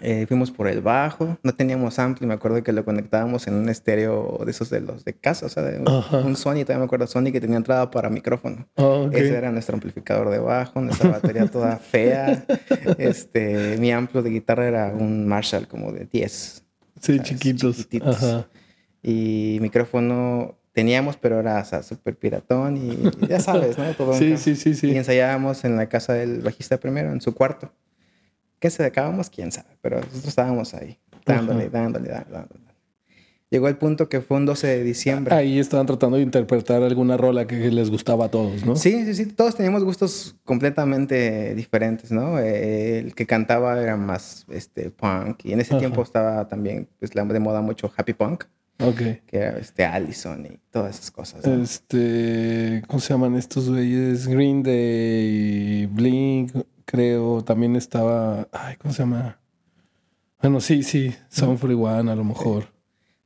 Eh, 0.00 0.24
fuimos 0.26 0.50
por 0.50 0.68
el 0.68 0.80
bajo, 0.80 1.36
no 1.42 1.54
teníamos 1.54 1.98
ampli, 1.98 2.26
me 2.26 2.32
acuerdo 2.32 2.62
que 2.62 2.72
lo 2.72 2.82
conectábamos 2.82 3.46
en 3.46 3.54
un 3.54 3.68
estéreo 3.68 4.40
de 4.44 4.50
esos 4.50 4.70
de 4.70 4.80
los 4.80 5.04
de 5.04 5.12
casa, 5.12 5.46
o 5.46 5.48
sea, 5.50 5.62
de 5.62 5.78
un, 5.78 6.36
Sony, 6.36 6.62
todavía 6.62 6.78
me 6.78 6.84
acuerdo 6.84 7.06
Sony 7.06 7.30
que 7.30 7.42
tenía 7.42 7.58
entrada 7.58 7.90
para 7.90 8.08
micrófono. 8.08 8.66
Ah, 8.78 9.08
Ese 9.12 9.36
era 9.36 9.52
nuestro 9.52 9.74
amplificador 9.74 10.30
de 10.30 10.38
bajo, 10.38 10.80
nuestra 10.80 11.10
batería 11.10 11.46
toda 11.46 11.76
fea. 11.76 12.44
Este, 12.98 13.76
mi 13.78 13.92
amplo 13.92 14.22
de 14.22 14.30
guitarra 14.30 14.66
era 14.66 14.86
un 14.88 15.26
Marshall 15.26 15.66
como 15.68 15.92
de 15.92 16.06
10. 16.06 16.64
Sí, 17.00 17.20
chiquitos. 17.20 17.86
Y 19.02 19.58
micrófono 19.60 20.58
teníamos, 20.72 21.16
pero 21.16 21.40
era 21.40 21.60
o 21.60 21.82
súper 21.82 22.16
piratón 22.16 22.76
y 22.76 23.26
ya 23.26 23.40
sabes, 23.40 23.76
¿no? 23.76 23.84
Todo 23.94 24.14
sí, 24.14 24.36
sí, 24.36 24.56
sí, 24.56 24.74
sí. 24.74 24.90
Y 24.90 24.96
ensayábamos 24.96 25.64
en 25.64 25.76
la 25.76 25.88
casa 25.88 26.14
del 26.14 26.40
bajista 26.40 26.78
primero, 26.78 27.12
en 27.12 27.20
su 27.20 27.34
cuarto. 27.34 27.72
¿Qué 28.60 28.70
se 28.70 28.84
acabamos? 28.84 29.30
Quién 29.30 29.50
sabe. 29.50 29.70
Pero 29.80 29.96
nosotros 29.96 30.26
estábamos 30.26 30.74
ahí, 30.74 30.98
dándole, 31.26 31.70
dándole, 31.70 32.08
dándole, 32.10 32.70
Llegó 33.48 33.66
el 33.66 33.76
punto 33.76 34.08
que 34.08 34.20
fue 34.20 34.36
un 34.36 34.46
12 34.46 34.66
de 34.68 34.84
diciembre. 34.84 35.34
Ahí 35.34 35.58
estaban 35.58 35.84
tratando 35.84 36.18
de 36.18 36.22
interpretar 36.22 36.84
alguna 36.84 37.16
rola 37.16 37.48
que 37.48 37.56
les 37.72 37.90
gustaba 37.90 38.26
a 38.26 38.30
todos, 38.30 38.64
¿no? 38.64 38.76
Sí, 38.76 39.04
sí, 39.06 39.14
sí. 39.14 39.26
Todos 39.26 39.56
teníamos 39.56 39.82
gustos 39.82 40.36
completamente 40.44 41.56
diferentes, 41.56 42.12
¿no? 42.12 42.38
el 42.38 43.12
que 43.16 43.26
cantaba 43.26 43.82
era 43.82 43.96
más 43.96 44.46
este, 44.50 44.90
punk. 44.90 45.44
Y 45.44 45.52
en 45.52 45.60
ese 45.60 45.74
tiempo 45.76 46.00
estaba 46.02 46.46
también 46.46 46.86
pues, 47.00 47.10
de 47.10 47.40
moda 47.40 47.60
mucho 47.60 47.92
happy 47.96 48.12
punk. 48.12 48.44
Ok. 48.80 48.98
Que 49.26 49.36
era 49.36 49.58
este 49.58 49.84
Allison 49.84 50.46
y 50.46 50.58
todas 50.70 50.96
esas 50.96 51.10
cosas. 51.10 51.44
Este, 51.44 52.82
¿cómo 52.86 53.00
se 53.00 53.12
llaman 53.12 53.36
estos 53.36 53.68
güeyes? 53.68 54.26
Green 54.26 54.62
Day, 54.62 55.86
Blink, 55.86 56.52
creo. 56.90 57.42
También 57.44 57.76
estaba, 57.76 58.48
ay, 58.52 58.76
¿cómo 58.76 58.92
se 58.92 59.02
llama? 59.02 59.38
Bueno, 60.42 60.60
sí, 60.60 60.82
sí, 60.82 61.14
Sound 61.28 61.60
41 61.60 62.10
a 62.10 62.16
lo 62.16 62.24
mejor. 62.24 62.64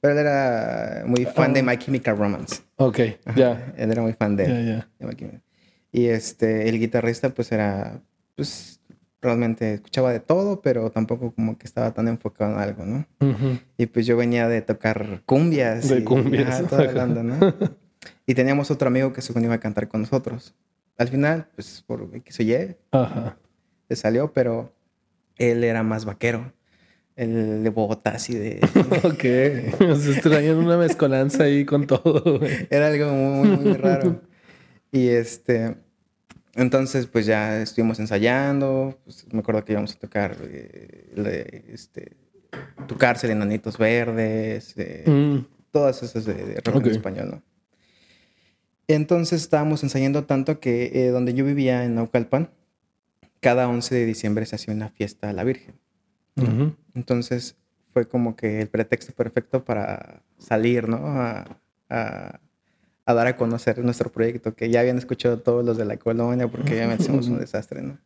Pero 0.00 0.12
él 0.12 0.20
era 0.20 1.04
muy 1.06 1.24
fan 1.24 1.54
de 1.54 1.60
ah. 1.60 1.62
My 1.62 1.78
Chemical 1.78 2.18
Romance. 2.18 2.62
Ok, 2.76 2.98
ya. 3.36 3.72
Él 3.78 3.90
era 3.90 4.02
muy 4.02 4.12
fan 4.12 4.36
de, 4.36 4.84
Y 5.92 6.06
este, 6.06 6.68
el 6.68 6.78
guitarrista 6.78 7.30
pues 7.30 7.52
era, 7.52 8.02
pues 8.34 8.80
realmente 9.22 9.74
escuchaba 9.74 10.12
de 10.12 10.20
todo, 10.20 10.60
pero 10.60 10.90
tampoco 10.90 11.32
como 11.32 11.56
que 11.56 11.66
estaba 11.66 11.94
tan 11.94 12.08
enfocado 12.08 12.52
en 12.52 12.58
algo, 12.58 12.84
¿no? 12.84 13.06
Y 13.78 13.86
pues 13.86 14.04
yo 14.04 14.18
venía 14.18 14.48
de 14.48 14.60
tocar 14.60 15.22
cumbias. 15.24 15.88
De 15.88 16.04
cumbias. 16.04 16.62
¿no? 17.24 17.54
y 18.26 18.34
teníamos 18.34 18.70
otro 18.70 18.88
amigo 18.88 19.14
que 19.14 19.22
se 19.22 19.32
iba 19.40 19.54
a 19.54 19.60
cantar 19.60 19.88
con 19.88 20.02
nosotros. 20.02 20.54
Al 20.98 21.08
final, 21.08 21.48
pues 21.54 21.82
por 21.86 22.10
X 22.14 22.40
o 22.40 22.42
Y, 22.42 22.76
Ajá. 22.90 23.38
Le 23.88 23.96
salió, 23.96 24.32
pero 24.32 24.72
él 25.36 25.64
era 25.64 25.82
más 25.82 26.04
vaquero. 26.04 26.52
El 27.16 27.62
de 27.62 27.70
Bogotá, 27.70 28.10
así 28.10 28.34
de... 28.34 28.60
ok. 29.04 29.96
Se 29.96 30.20
traían 30.20 30.56
una 30.56 30.76
mezcolanza 30.76 31.44
ahí 31.44 31.64
con 31.64 31.86
todo. 31.86 32.40
Era 32.70 32.88
algo 32.88 33.12
muy, 33.12 33.48
muy 33.56 33.72
raro. 33.74 34.20
y 34.90 35.08
este... 35.08 35.76
Entonces, 36.56 37.06
pues 37.06 37.26
ya 37.26 37.60
estuvimos 37.60 37.98
ensayando. 37.98 38.98
Pues, 39.04 39.26
me 39.32 39.40
acuerdo 39.40 39.64
que 39.64 39.72
íbamos 39.72 39.94
a 39.94 39.98
tocar 39.98 40.36
eh, 40.42 41.64
este, 41.72 42.16
Tu 42.86 42.96
cárcel, 42.96 43.30
Enanitos 43.30 43.76
Verdes, 43.76 44.74
eh, 44.76 45.04
mm. 45.06 45.46
todas 45.72 46.02
esas 46.02 46.24
de, 46.24 46.60
rock 46.64 46.86
en 46.86 46.92
español, 46.92 47.30
¿no? 47.32 47.42
Entonces 48.86 49.40
estábamos 49.42 49.82
ensayando 49.82 50.24
tanto 50.24 50.60
que 50.60 50.90
eh, 50.94 51.08
donde 51.08 51.32
yo 51.32 51.44
vivía 51.44 51.84
en 51.84 51.94
Naucalpan, 51.94 52.50
cada 53.44 53.68
11 53.68 53.94
de 53.94 54.06
diciembre 54.06 54.46
se 54.46 54.56
hacía 54.56 54.72
una 54.72 54.88
fiesta 54.88 55.28
a 55.28 55.34
la 55.34 55.44
Virgen. 55.44 55.74
Entonces 56.94 57.56
fue 57.92 58.08
como 58.08 58.36
que 58.36 58.62
el 58.62 58.68
pretexto 58.68 59.12
perfecto 59.12 59.66
para 59.66 60.22
salir, 60.38 60.88
¿no? 60.88 60.96
a, 61.04 61.60
a 63.06 63.14
dar 63.14 63.26
a 63.26 63.36
conocer 63.36 63.78
nuestro 63.84 64.10
proyecto, 64.10 64.54
que 64.54 64.70
ya 64.70 64.80
habían 64.80 64.96
escuchado 64.96 65.38
todos 65.38 65.62
los 65.62 65.76
de 65.76 65.84
la 65.84 65.98
colonia, 65.98 66.48
porque 66.48 66.76
ya 66.76 66.94
hicimos 66.94 67.28
un 67.28 67.38
desastre, 67.40 67.82
¿no? 67.82 67.98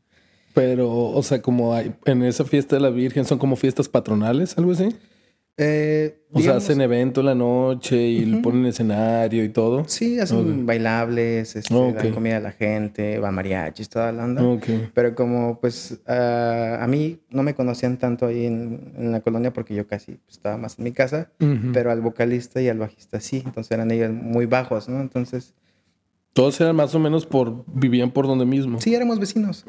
Pero, 0.54 0.90
o 0.90 1.22
sea, 1.22 1.40
como 1.40 1.72
hay, 1.72 1.94
en 2.04 2.24
esa 2.24 2.44
fiesta 2.44 2.74
de 2.74 2.82
la 2.82 2.90
Virgen, 2.90 3.24
¿son 3.24 3.38
como 3.38 3.54
fiestas 3.54 3.88
patronales, 3.88 4.58
algo 4.58 4.72
así? 4.72 4.88
Eh, 5.60 6.20
o 6.32 6.40
sea, 6.40 6.56
hacen 6.56 6.80
evento 6.80 7.18
en 7.18 7.26
la 7.26 7.34
noche 7.34 8.00
y 8.00 8.36
ponen 8.36 8.66
escenario 8.66 9.42
y 9.42 9.48
todo. 9.48 9.84
Sí, 9.88 10.20
hacen 10.20 10.66
bailables, 10.66 11.56
este, 11.56 11.74
dan 11.74 12.12
comida 12.12 12.36
a 12.36 12.40
la 12.40 12.52
gente, 12.52 13.18
va 13.18 13.32
mariachis, 13.32 13.88
toda 13.88 14.12
la 14.12 14.24
onda. 14.24 14.42
Pero 14.94 15.16
como 15.16 15.58
pues 15.60 16.00
a 16.06 16.86
mí 16.88 17.18
no 17.30 17.42
me 17.42 17.54
conocían 17.54 17.98
tanto 17.98 18.26
ahí 18.26 18.46
en, 18.46 19.10
la 19.10 19.20
colonia 19.20 19.52
porque 19.52 19.74
yo 19.74 19.86
casi 19.88 20.12
pues, 20.12 20.36
estaba 20.36 20.56
más 20.56 20.78
en 20.78 20.84
mi 20.84 20.92
casa, 20.92 21.32
pero 21.72 21.90
al 21.90 22.02
vocalista 22.02 22.62
y 22.62 22.68
al 22.68 22.78
bajista 22.78 23.18
sí, 23.20 23.42
entonces 23.44 23.72
eran 23.72 23.90
ellos 23.90 24.12
muy 24.12 24.46
bajos, 24.46 24.88
¿no? 24.88 25.00
Entonces... 25.00 25.54
Todos 26.34 26.60
eran 26.60 26.76
más 26.76 26.94
o 26.94 27.00
menos 27.00 27.26
por, 27.26 27.64
vivían 27.66 28.12
por 28.12 28.28
donde 28.28 28.44
mismo. 28.44 28.80
Sí, 28.80 28.94
éramos 28.94 29.18
vecinos. 29.18 29.64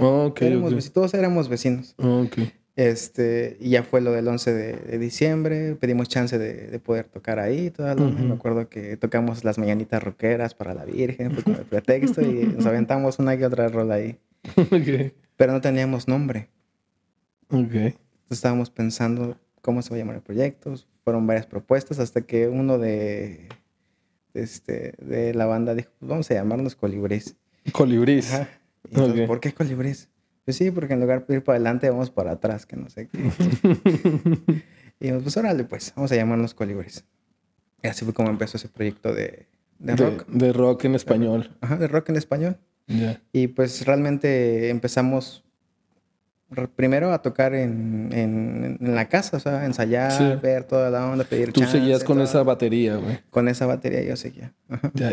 todos 0.94 1.16
éramos 1.16 1.50
vecinos. 1.50 1.96
Okay. 1.98 2.54
Este, 2.80 3.58
y 3.60 3.72
ya 3.72 3.84
fue 3.84 4.00
lo 4.00 4.14
del 4.14 4.26
11 4.26 4.54
de, 4.54 4.98
diciembre, 5.00 5.76
pedimos 5.76 6.08
chance 6.08 6.38
de, 6.38 6.80
poder 6.80 7.10
tocar 7.10 7.38
ahí, 7.38 7.72
toda 7.72 7.94
Me 7.94 8.34
acuerdo 8.34 8.70
que 8.70 8.96
tocamos 8.96 9.44
las 9.44 9.58
mañanitas 9.58 10.02
rockeras 10.02 10.54
para 10.54 10.74
la 10.74 10.86
Virgen, 10.86 11.32
fue 11.34 11.44
como 11.44 11.58
el 11.58 11.66
pretexto, 11.66 12.22
y 12.22 12.46
nos 12.56 12.66
aventamos 12.66 13.20
una 13.20 13.36
y 13.36 13.44
otra 13.44 13.68
rola 13.68 13.96
ahí. 13.96 14.18
Pero 15.36 15.52
no 15.52 15.60
teníamos 15.60 16.08
nombre. 16.08 16.48
Entonces 17.50 17.98
estábamos 18.30 18.70
pensando 18.70 19.38
cómo 19.62 19.82
se 19.82 19.90
va 19.90 19.98
a 19.98 20.00
llamar 20.00 20.16
el 20.16 20.22
proyecto, 20.22 20.74
fueron 21.04 21.28
varias 21.28 21.48
propuestas, 21.48 22.00
hasta 22.00 22.22
que 22.22 22.48
uno 22.48 22.78
de, 22.78 23.50
este, 24.34 24.94
de 25.02 25.34
la 25.34 25.48
banda 25.48 25.76
dijo, 25.76 25.90
pues 26.00 26.08
vamos 26.08 26.32
a 26.32 26.34
llamarnos 26.34 26.78
Colibrís. 26.78 27.36
Colibrís. 27.74 28.32
¿Por 29.28 29.42
qué 29.42 29.52
Colibrís? 29.52 30.08
Pues 30.50 30.58
sí, 30.58 30.72
porque 30.72 30.96
en 30.96 31.00
lugar 31.00 31.28
de 31.28 31.36
ir 31.36 31.44
para 31.44 31.58
adelante, 31.58 31.88
vamos 31.92 32.10
para 32.10 32.32
atrás, 32.32 32.66
que 32.66 32.76
no 32.76 32.90
sé 32.90 33.08
qué. 33.08 33.20
y 35.00 35.04
dijimos, 35.04 35.22
pues 35.22 35.38
órale, 35.38 35.64
pues, 35.64 35.94
vamos 35.96 36.12
a 36.12 36.16
llamarnos 36.16 36.56
colibres. 36.56 37.06
Y 37.84 37.88
así 37.88 38.04
fue 38.04 38.16
como 38.16 38.32
empezó 38.32 38.58
ese 38.58 38.68
proyecto 38.68 39.14
de, 39.14 39.46
rock. 39.80 40.26
De 40.28 40.52
rock 40.52 40.86
en 40.86 40.96
español. 40.96 41.56
Ajá, 41.62 41.78
de 41.78 41.88
rock 41.88 42.10
en 42.10 42.16
español. 42.16 42.58
Y 43.32 43.50
pues 43.50 43.86
realmente 43.86 44.72
empezamos 44.72 45.44
primero 46.76 47.14
a 47.14 47.22
tocar 47.22 47.54
en, 47.54 48.10
en, 48.12 48.96
la 48.96 49.08
casa, 49.08 49.38
o 49.38 49.40
sea, 49.40 49.68
ensayar, 49.68 50.42
ver 50.42 50.64
toda 50.64 50.90
la 50.90 51.06
onda, 51.06 51.26
pedir 51.26 51.54
Tú 51.54 51.64
seguías 51.66 52.04
con 52.04 52.22
esa 52.22 52.42
batería, 52.42 52.96
güey. 52.96 53.20
Con 53.30 53.50
esa 53.50 53.68
batería 53.68 54.02
yo 54.02 54.16
seguía. 54.16 54.52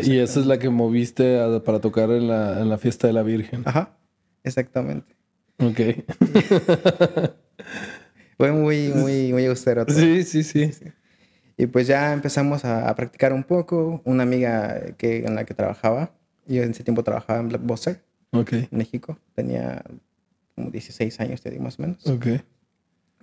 y 0.01 0.17
esa 0.17 0.39
es 0.39 0.47
la 0.47 0.57
que 0.57 0.69
moviste 0.69 1.59
para 1.63 1.79
tocar 1.79 2.09
en 2.09 2.27
la, 2.27 2.59
en 2.59 2.69
la 2.69 2.79
fiesta 2.79 3.05
de 3.05 3.13
la 3.13 3.21
Virgen. 3.21 3.61
Ajá, 3.65 3.91
exactamente. 4.43 5.16
Ok. 5.59 5.79
Fue 8.37 8.51
muy, 8.51 8.89
muy, 8.89 9.33
muy 9.33 9.45
austero. 9.47 9.85
Sí, 9.87 10.23
sí, 10.23 10.43
sí, 10.43 10.71
Y 11.57 11.65
pues 11.65 11.87
ya 11.87 12.13
empezamos 12.13 12.63
a, 12.65 12.93
practicar 12.95 13.33
un 13.33 13.43
poco. 13.43 14.01
Una 14.05 14.23
amiga 14.23 14.93
que, 14.97 15.25
en 15.25 15.35
la 15.35 15.45
que 15.45 15.55
trabajaba, 15.55 16.11
yo 16.45 16.61
en 16.61 16.71
ese 16.71 16.83
tiempo 16.83 17.03
trabajaba 17.03 17.39
en 17.39 17.49
Blockbuster, 17.49 18.03
okay. 18.31 18.67
en 18.71 18.77
México. 18.77 19.17
Tenía 19.33 19.83
como 20.55 20.69
16 20.69 21.19
años, 21.19 21.41
te 21.41 21.49
digo 21.49 21.63
más 21.63 21.79
o 21.79 21.81
menos. 21.81 22.05
Ok. 22.05 22.27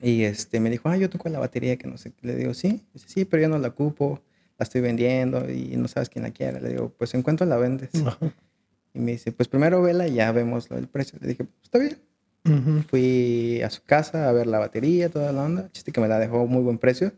Y 0.02 0.24
este, 0.24 0.58
me 0.58 0.70
dijo, 0.70 0.88
ah, 0.88 0.96
yo 0.96 1.08
toco 1.08 1.28
la 1.28 1.38
batería, 1.38 1.76
que 1.76 1.86
no 1.86 1.96
sé. 1.96 2.12
Le 2.22 2.34
digo, 2.34 2.52
sí. 2.52 2.82
Dice, 2.92 3.08
sí, 3.08 3.24
pero 3.24 3.42
yo 3.42 3.48
no 3.48 3.58
la 3.58 3.68
ocupo, 3.68 4.20
la 4.58 4.64
estoy 4.64 4.80
vendiendo 4.80 5.48
y 5.48 5.76
no 5.76 5.86
sabes 5.86 6.08
quién 6.08 6.24
la 6.24 6.30
quiere. 6.30 6.60
Le 6.60 6.70
digo, 6.70 6.92
pues 6.98 7.14
en 7.14 7.22
cuánto 7.22 7.44
la 7.44 7.56
vendes. 7.56 7.90
Y 8.92 8.98
me 9.00 9.12
dice, 9.12 9.32
pues 9.32 9.48
primero 9.48 9.82
vela 9.82 10.06
y 10.06 10.14
ya 10.14 10.32
vemos 10.32 10.70
el 10.70 10.88
precio. 10.88 11.18
Le 11.20 11.28
dije, 11.28 11.44
pues 11.44 11.56
está 11.62 11.78
bien. 11.78 11.98
Fui 12.88 13.62
a 13.62 13.70
su 13.70 13.82
casa 13.82 14.28
a 14.28 14.32
ver 14.32 14.46
la 14.46 14.58
batería, 14.58 15.08
toda 15.08 15.32
la 15.32 15.44
onda. 15.44 15.70
Chiste 15.72 15.92
que 15.92 16.00
me 16.00 16.08
la 16.08 16.18
dejó 16.18 16.46
muy 16.46 16.62
buen 16.62 16.78
precio. 16.78 17.12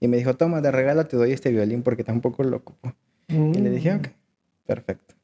Y 0.00 0.08
me 0.08 0.16
dijo, 0.16 0.34
toma, 0.34 0.60
de 0.60 0.70
regalo 0.70 1.06
te 1.06 1.16
doy 1.16 1.32
este 1.32 1.50
violín 1.50 1.82
porque 1.82 2.04
tampoco 2.04 2.42
lo 2.42 2.58
ocupo. 2.58 2.92
Y 3.28 3.58
le 3.58 3.70
dije, 3.70 3.94
ok, 3.94 4.08
perfecto. 4.66 5.14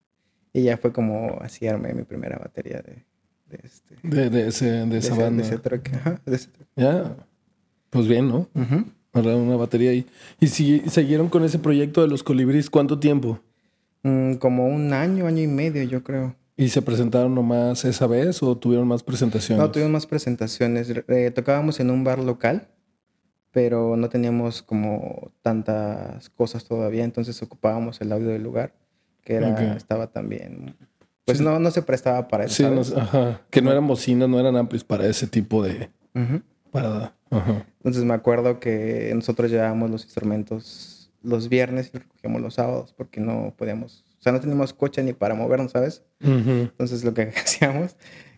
Y 0.53 0.63
ya 0.63 0.77
fue 0.77 0.93
como 0.93 1.39
así 1.43 1.67
armé 1.67 1.93
mi 1.95 2.03
primera 2.03 2.39
batería 2.39 2.83
de, 2.83 3.05
de, 3.51 3.61
este, 3.65 3.97
de, 4.31 4.49
ese, 4.49 4.87
de, 4.87 4.99
esa 4.99 5.15
banda. 5.15 5.43
De 5.43 5.49
ese 5.49 5.59
truque. 5.59 5.93
Ajá, 5.95 6.21
de 6.25 6.37
ese 6.37 6.49
Ya, 6.77 7.17
pues 7.91 8.07
bien, 8.07 8.29
¿no? 8.29 8.49
Una 9.13 9.57
batería 9.57 9.91
ahí. 9.91 10.07
¿Y 10.39 10.47
si 10.47 10.81
siguieron 10.89 11.29
con 11.29 11.45
ese 11.45 11.59
proyecto 11.59 12.01
de 12.03 12.09
los 12.09 12.23
colibríes 12.23 12.71
cuánto 12.71 12.99
tiempo? 12.99 13.41
Mm, 14.03 14.35
como 14.35 14.67
un 14.67 14.93
año, 14.93 15.27
año 15.27 15.43
y 15.43 15.49
medio, 15.49 15.83
yo 15.83 16.03
creo. 16.03 16.37
¿Y 16.61 16.69
se 16.69 16.83
presentaron 16.83 17.35
nomás 17.35 17.87
esa 17.87 18.07
vez 18.07 18.43
o 18.43 18.55
tuvieron 18.55 18.87
más 18.87 19.03
presentaciones? 19.03 19.65
No, 19.65 19.71
tuvimos 19.71 19.93
más 19.93 20.07
presentaciones. 20.07 20.93
Eh, 21.09 21.31
tocábamos 21.31 21.81
en 21.81 21.91
un 21.91 22.05
bar 22.05 22.19
local, 22.19 22.69
pero 23.51 23.97
no 23.97 24.11
teníamos 24.11 24.61
como 24.61 25.33
tantas 25.41 26.29
cosas 26.29 26.67
todavía, 26.67 27.05
entonces 27.05 27.41
ocupábamos 27.43 28.03
el 28.03 28.13
audio 28.13 28.29
del 28.29 28.43
lugar, 28.43 28.75
que 29.23 29.37
era, 29.37 29.75
estaba 29.75 30.09
también... 30.09 30.77
Pues 31.25 31.41
no, 31.41 31.59
no 31.59 31.71
se 31.71 31.81
prestaba 31.81 32.29
para 32.29 32.45
eso. 32.45 32.85
Sí, 32.85 32.93
ajá. 32.95 33.41
Que 33.49 33.63
no 33.63 33.71
eran 33.71 33.87
bocinas, 33.87 34.29
no 34.29 34.39
eran 34.39 34.55
amplios 34.57 34.85
para 34.85 35.07
ese 35.07 35.27
tipo 35.27 35.63
de... 35.63 35.89
Parada. 36.71 37.15
Entonces 37.79 38.05
me 38.05 38.13
acuerdo 38.13 38.61
que 38.61 39.13
nosotros 39.15 39.51
llevábamos 39.51 39.91
los 39.91 40.05
instrumentos 40.05 41.11
los 41.23 41.49
viernes 41.49 41.89
y 41.89 41.97
los 41.97 42.03
recogíamos 42.03 42.43
los 42.43 42.55
sábados 42.55 42.93
porque 42.95 43.19
no 43.19 43.55
podíamos 43.57 44.05
o 44.21 44.23
sea, 44.23 44.33
no 44.33 44.41
teníamos 44.41 44.75
coche 44.75 45.03
ni 45.03 45.15
para 45.15 45.35
movernos, 45.35 45.73
¿sabes? 45.73 46.03
Entonces 46.21 47.05
lo 47.05 47.15
que 47.15 47.23
hacíamos, 47.37 47.97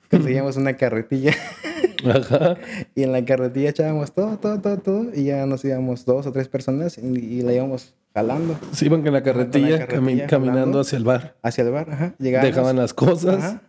conseguíamos 0.09 0.57
una 0.57 0.77
carretilla. 0.77 1.35
Ajá. 2.05 2.57
Y 2.95 3.03
en 3.03 3.11
la 3.11 3.25
carretilla 3.25 3.71
echábamos 3.71 4.13
todo, 4.13 4.39
todo, 4.39 4.61
todo, 4.61 4.79
todo. 4.79 5.07
Y 5.13 5.25
ya 5.25 5.45
nos 5.47 5.65
íbamos 5.65 6.05
dos 6.05 6.27
o 6.29 6.33
tres 6.33 6.49
personas 6.49 6.99
y, 6.99 7.43
la 7.43 7.53
íbamos 7.53 7.95
jalando. 8.15 8.57
Se 8.73 8.87
iban 8.87 9.05
en 9.05 9.13
la 9.13 9.25
carretilla, 9.25 9.89
caminando 10.29 10.79
hacia 10.79 10.99
el 10.99 11.05
bar. 11.05 11.37
Hacia 11.43 11.65
el 11.65 11.73
bar, 11.73 11.91
ajá. 11.91 12.15
Dejaban 12.19 12.77
las 12.77 12.95
cosas. 12.95 13.43
Ajá. 13.43 13.63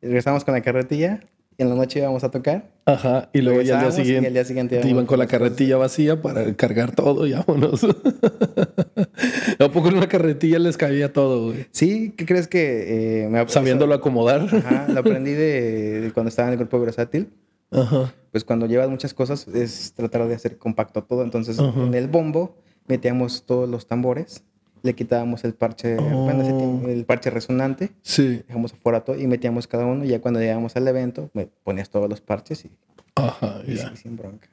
Y 0.00 0.06
regresamos 0.06 0.44
con 0.44 0.54
la 0.54 0.62
carretilla 0.62 1.20
en 1.58 1.68
la 1.68 1.74
noche 1.74 1.98
íbamos 1.98 2.22
a 2.22 2.30
tocar. 2.30 2.70
Ajá, 2.86 3.28
y 3.32 3.40
luego 3.42 3.60
ya 3.62 3.80
al 3.80 3.92
día 4.32 4.44
siguiente, 4.44 4.80
iban 4.88 5.06
con 5.06 5.18
la 5.18 5.26
carretilla 5.26 5.76
vacía 5.76 6.22
para 6.22 6.54
cargar 6.54 6.94
todo 6.94 7.26
y 7.26 7.32
vámonos. 7.32 7.84
¿A 9.58 9.68
poco 9.70 9.88
en 9.88 9.96
una 9.96 10.08
carretilla 10.08 10.58
les 10.60 10.76
cabía 10.76 11.12
todo, 11.12 11.46
güey? 11.46 11.66
Sí, 11.72 12.14
¿qué 12.16 12.24
crees 12.24 12.46
que 12.46 13.24
eh, 13.24 13.28
me 13.28 13.46
Sabiéndolo 13.48 13.94
acomodar. 13.94 14.42
Ajá, 14.42 14.86
lo 14.92 15.00
aprendí 15.00 15.32
de, 15.32 16.12
cuando 16.14 16.28
estaba 16.28 16.48
en 16.48 16.52
el 16.52 16.58
grupo 16.60 16.80
versátil. 16.80 17.28
Ajá. 17.72 18.14
Pues 18.30 18.44
cuando 18.44 18.66
llevas 18.66 18.88
muchas 18.88 19.12
cosas 19.12 19.48
es 19.48 19.92
tratar 19.94 20.26
de 20.28 20.34
hacer 20.34 20.58
compacto 20.58 21.02
todo. 21.02 21.24
Entonces, 21.24 21.58
en 21.58 21.92
el 21.94 22.06
bombo 22.06 22.56
metíamos 22.86 23.44
todos 23.44 23.68
los 23.68 23.86
tambores, 23.86 24.44
le 24.82 24.94
quitábamos 24.94 25.44
el 25.44 25.54
parche, 25.54 25.96
bueno, 25.96 26.44
Oh. 26.84 26.88
el 26.88 27.04
parche 27.04 27.30
resonante, 27.30 27.90
Sí. 28.02 28.42
dejamos 28.46 28.72
afuera 28.72 29.04
todo 29.04 29.18
y 29.18 29.26
metíamos 29.26 29.66
cada 29.66 29.84
uno. 29.86 30.04
Y 30.04 30.08
ya 30.08 30.20
cuando 30.20 30.40
llegamos 30.40 30.76
al 30.76 30.86
evento, 30.88 31.30
me 31.34 31.46
ponías 31.46 31.90
todos 31.90 32.08
los 32.08 32.20
parches 32.20 32.64
y, 32.64 32.70
Ajá, 33.14 33.60
y 33.66 33.76
sí, 33.76 33.86
sin 33.96 34.16
bronca. 34.16 34.48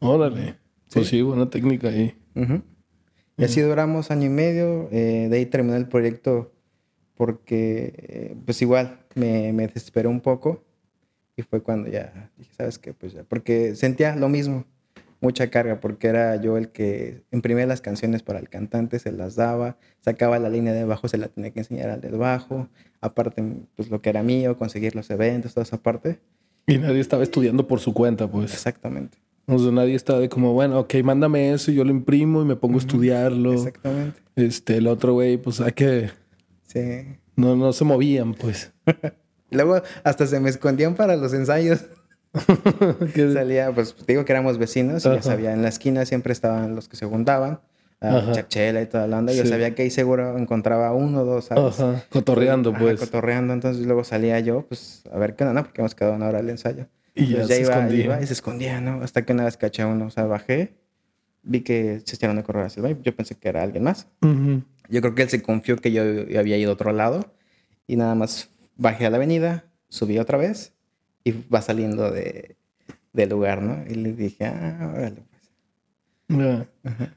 Órale. 0.00 0.56
Pues 0.92 1.06
Sí. 1.06 1.16
sí, 1.18 1.22
buena 1.22 1.48
técnica 1.50 1.88
ahí. 1.88 2.14
Ujú. 2.34 2.62
Y 3.36 3.44
así 3.44 3.60
duramos 3.60 4.10
año 4.10 4.26
y 4.26 4.30
medio. 4.30 4.88
eh, 4.92 5.28
de 5.30 5.36
ahí 5.36 5.46
terminé 5.46 5.76
el 5.76 5.86
proyecto 5.88 6.52
porque, 7.16 7.92
eh, 7.96 8.36
pues 8.44 8.60
igual, 8.62 9.00
me, 9.14 9.52
me 9.52 9.66
desesperé 9.66 10.08
un 10.08 10.20
poco. 10.20 10.64
Y 11.36 11.42
fue 11.42 11.62
cuando 11.62 11.88
ya 11.88 12.30
dije, 12.36 12.50
¿sabes 12.54 12.78
qué? 12.78 12.92
Pues 12.92 13.12
ya, 13.12 13.24
porque 13.24 13.74
sentía 13.76 14.14
lo 14.16 14.28
mismo, 14.28 14.64
mucha 15.20 15.50
carga, 15.50 15.80
porque 15.80 16.08
era 16.08 16.36
yo 16.36 16.56
el 16.56 16.70
que 16.70 17.22
imprimía 17.30 17.66
las 17.66 17.80
canciones 17.80 18.22
para 18.22 18.38
el 18.38 18.48
cantante, 18.48 18.98
se 18.98 19.12
las 19.12 19.36
daba, 19.36 19.76
sacaba 20.00 20.38
la 20.38 20.48
línea 20.48 20.72
de 20.72 20.84
bajo, 20.84 21.08
se 21.08 21.18
la 21.18 21.28
tenía 21.28 21.50
que 21.50 21.60
enseñar 21.60 21.90
al 21.90 22.00
del 22.00 22.16
bajo. 22.16 22.68
Aparte, 23.00 23.44
pues 23.76 23.90
lo 23.90 24.00
que 24.00 24.10
era 24.10 24.22
mío, 24.22 24.56
conseguir 24.56 24.94
los 24.96 25.10
eventos, 25.10 25.54
toda 25.54 25.64
esa 25.64 25.82
parte. 25.82 26.18
Y 26.66 26.78
nadie 26.78 27.00
estaba 27.00 27.22
estudiando 27.22 27.66
por 27.66 27.80
su 27.80 27.92
cuenta, 27.92 28.28
pues. 28.28 28.52
Exactamente. 28.52 29.18
O 29.46 29.58
sea, 29.58 29.72
nadie 29.72 29.94
estaba 29.94 30.20
de 30.20 30.28
como, 30.28 30.52
bueno, 30.52 30.78
ok, 30.78 30.94
mándame 31.02 31.52
eso 31.52 31.70
y 31.70 31.74
yo 31.74 31.84
lo 31.84 31.90
imprimo 31.90 32.42
y 32.42 32.44
me 32.44 32.56
pongo 32.56 32.76
a 32.76 32.78
estudiarlo. 32.78 33.54
Exactamente. 33.54 34.20
Este, 34.36 34.76
el 34.76 34.86
otro 34.86 35.14
güey, 35.14 35.36
pues 35.38 35.60
hay 35.60 35.72
que. 35.72 36.10
Sí. 36.62 37.06
No, 37.36 37.56
no 37.56 37.72
se 37.72 37.84
movían, 37.84 38.34
pues. 38.34 38.72
Luego 39.50 39.82
hasta 40.04 40.26
se 40.26 40.38
me 40.38 40.48
escondían 40.48 40.94
para 40.94 41.16
los 41.16 41.34
ensayos. 41.34 41.86
Salía, 43.34 43.72
pues 43.72 43.94
digo 44.06 44.24
que 44.24 44.32
éramos 44.32 44.58
vecinos 44.58 45.04
y 45.04 45.08
Ajá. 45.08 45.16
ya 45.16 45.22
sabía, 45.22 45.52
en 45.52 45.62
la 45.62 45.68
esquina 45.68 46.04
siempre 46.06 46.32
estaban 46.32 46.74
los 46.74 46.88
que 46.88 46.96
se 46.96 47.06
juntaban, 47.06 47.60
a 48.00 48.16
Ajá. 48.16 48.32
Chachela 48.32 48.80
y 48.82 48.86
toda 48.86 49.06
la 49.06 49.18
onda. 49.18 49.32
y 49.32 49.36
Yo 49.36 49.42
Sí. 49.44 49.48
sabía 49.50 49.74
que 49.74 49.82
ahí 49.82 49.90
seguro 49.90 50.38
encontraba 50.38 50.92
uno 50.94 51.22
o 51.22 51.24
dos, 51.24 51.46
¿sabes? 51.46 51.80
Ajá, 51.80 52.04
cotorreando, 52.08 52.70
Ajá, 52.70 52.78
pues. 52.78 53.00
cotorreando. 53.00 53.52
Entonces 53.52 53.84
luego 53.84 54.04
salía 54.04 54.40
yo, 54.40 54.66
pues 54.66 55.02
a 55.12 55.18
ver 55.18 55.34
qué 55.36 55.44
onda, 55.44 55.54
¿no? 55.60 55.64
Porque 55.66 55.80
hemos 55.82 55.94
quedado 55.94 56.14
una 56.14 56.28
hora 56.28 56.38
del 56.38 56.50
ensayo. 56.50 56.86
Y 57.14 57.26
ya 57.26 57.32
Entonces, 57.32 57.56
se 57.56 57.62
iba, 57.64 57.72
escondía. 57.74 58.04
iba 58.04 58.22
y 58.22 58.26
se 58.26 58.32
escondía, 58.32 58.80
¿no? 58.80 59.02
Hasta 59.02 59.26
que 59.26 59.32
una 59.32 59.44
vez 59.44 59.56
caché 59.56 59.82
a 59.82 59.86
uno, 59.88 60.06
o 60.06 60.10
sea, 60.10 60.24
bajé, 60.24 60.74
vi 61.42 61.60
que 61.60 62.00
se 62.04 62.14
echaron 62.16 62.38
a 62.38 62.42
correr 62.44 62.64
hacia 62.64 62.86
el. 62.86 63.02
Yo 63.02 63.14
pensé 63.14 63.34
que 63.34 63.48
era 63.48 63.62
alguien 63.62 63.82
más. 63.84 64.06
Ujú. 64.22 64.62
Yo 64.88 65.00
creo 65.02 65.14
que 65.14 65.22
él 65.22 65.28
se 65.28 65.42
confió 65.42 65.76
que 65.76 65.92
yo 65.92 66.02
había 66.38 66.56
ido 66.56 66.70
a 66.70 66.74
otro 66.74 66.92
lado 66.92 67.34
y 67.86 67.96
nada 67.96 68.14
más 68.14 68.48
bajé 68.76 69.06
a 69.06 69.10
la 69.10 69.16
avenida, 69.18 69.64
subí 69.88 70.18
otra 70.18 70.38
vez 70.38 70.72
y 71.24 71.32
va 71.52 71.60
saliendo 71.62 72.10
de, 72.10 72.56
del 73.12 73.28
lugar, 73.30 73.62
¿no? 73.62 73.84
Y 73.90 73.94
le 73.94 74.12
dije, 74.12 74.46
ah, 74.46 74.92
órale, 74.94 75.22
pues. 75.22 75.40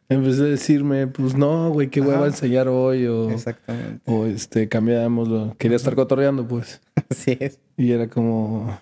En 0.09 0.23
vez 0.23 0.37
de 0.37 0.49
decirme, 0.49 1.05
pues 1.07 1.35
no, 1.35 1.69
güey, 1.71 1.89
qué 1.89 2.01
hueva 2.01 2.25
enseñar 2.25 2.67
hoy 2.67 3.05
o, 3.05 3.29
Exactamente. 3.29 4.01
o 4.11 4.25
este, 4.25 4.67
cambiámoslo. 4.67 5.55
Quería 5.59 5.77
estar 5.77 5.93
cotorreando, 5.95 6.47
pues. 6.47 6.81
Así 7.09 7.37
es. 7.39 7.59
Y 7.77 7.91
era 7.91 8.07
como, 8.07 8.75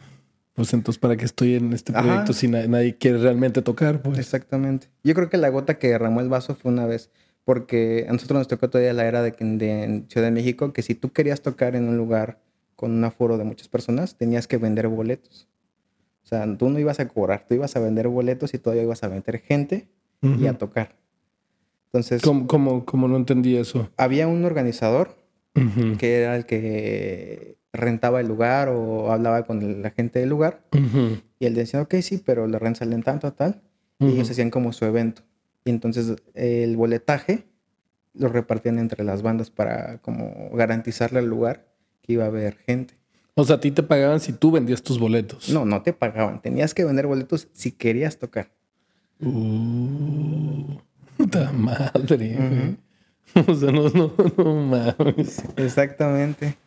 pues 0.54 0.74
entonces, 0.74 1.00
¿para 1.00 1.18
qué 1.18 1.26
estoy 1.26 1.56
en 1.56 1.74
este 1.74 1.92
Ajá. 1.92 2.02
proyecto 2.04 2.32
si 2.34 2.48
na- 2.48 2.66
nadie 2.68 2.96
quiere 2.98 3.18
realmente 3.18 3.62
tocar, 3.62 4.02
pues? 4.02 4.20
Exactamente. 4.20 4.88
Yo 5.04 5.14
creo 5.16 5.30
que 5.30 5.38
la 5.38 5.50
gota 5.50 5.78
que 5.78 5.90
derramó 5.90 6.22
el 6.22 6.30
vaso 6.30 6.56
fue 6.56 6.72
una 6.72 6.86
vez, 6.86 7.10
porque 7.44 8.06
a 8.08 8.14
nosotros 8.14 8.38
nos 8.40 8.48
tocó 8.48 8.70
todavía 8.70 8.94
la 8.94 9.06
era 9.06 9.22
de, 9.24 9.32
de 9.38 9.84
en 9.84 10.06
Ciudad 10.10 10.28
de 10.28 10.32
México, 10.32 10.72
que 10.72 10.82
si 10.82 10.96
tú 10.96 11.12
querías 11.12 11.42
tocar 11.42 11.76
en 11.76 11.90
un 11.90 11.98
lugar 11.98 12.40
con 12.82 12.92
un 12.92 13.04
aforo 13.06 13.38
de 13.38 13.46
muchas 13.46 13.70
personas, 13.70 14.18
tenías 14.18 14.48
que 14.48 14.58
vender 14.58 14.88
boletos. 14.90 15.48
O 16.24 16.28
sea, 16.28 16.58
tú 16.58 16.70
no 16.70 16.80
ibas 16.80 17.00
a 17.00 17.08
cobrar, 17.08 17.46
tú 17.48 17.54
ibas 17.54 17.76
a 17.76 17.80
vender 17.80 18.08
boletos 18.08 18.54
y 18.54 18.58
todavía 18.58 18.84
ibas 18.84 19.04
a 19.04 19.10
meter 19.10 19.40
gente 19.40 19.88
y 20.22 20.48
a 20.48 20.58
tocar. 20.58 20.98
Entonces, 21.86 22.22
¿Cómo, 22.22 22.48
cómo, 22.48 22.86
cómo 22.86 23.08
no 23.08 23.18
entendí 23.18 23.56
eso? 23.56 23.90
había 23.98 24.28
un 24.28 24.44
organizador 24.44 25.16
que 26.00 26.22
era 26.22 26.36
el 26.36 26.46
que 26.46 27.58
rentaba 27.74 28.20
el 28.20 28.28
lugar 28.28 28.70
o 28.70 29.12
hablaba 29.12 29.44
con 29.46 29.82
la 29.82 29.92
gente 29.92 30.20
del 30.20 30.30
lugar 30.30 30.64
y 31.40 31.46
él 31.46 31.54
decía, 31.54 31.82
ok, 31.82 31.96
sí, 32.02 32.22
pero 32.26 32.48
le 32.48 32.58
rensalen 32.60 33.04
tanto, 33.04 33.32
tal. 33.34 33.62
Y 34.00 34.08
ellos 34.08 34.32
hacían 34.32 34.50
como 34.50 34.74
su 34.74 34.86
evento. 34.86 35.22
Y 35.66 35.70
entonces 35.70 36.16
el 36.34 36.76
boletaje 36.76 37.46
lo 38.14 38.28
repartían 38.30 38.80
entre 38.80 39.04
las 39.04 39.22
bandas 39.22 39.52
para 39.52 40.00
como 40.00 40.50
garantizarle 40.54 41.20
al 41.20 41.28
lugar 41.28 41.71
que 42.02 42.14
iba 42.14 42.26
a 42.26 42.28
haber 42.28 42.58
gente. 42.58 42.96
O 43.36 43.44
sea, 43.46 43.56
a 43.56 43.60
ti 43.60 43.72
te 43.72 43.84
pagaban 43.84 44.20
si 44.20 44.34
tú 44.34 44.52
vendías 44.52 44.82
tus 44.84 45.00
boletos. 45.00 45.50
No, 45.50 45.66
no 45.66 45.82
te 45.82 45.94
pagaban. 45.94 46.42
Tenías 46.42 46.74
que 46.74 46.84
vender 46.84 47.08
boletos 47.08 47.48
si 47.54 47.72
querías 47.72 48.18
tocar. 48.18 48.52
Uh, 49.20 50.78
puta 51.18 51.52
madre. 51.52 52.78
O 53.48 53.56
sea, 53.56 53.72
no, 53.72 53.88
no, 53.88 54.14
no 54.36 54.56
mames. 54.56 55.42
Exactamente. 55.56 56.58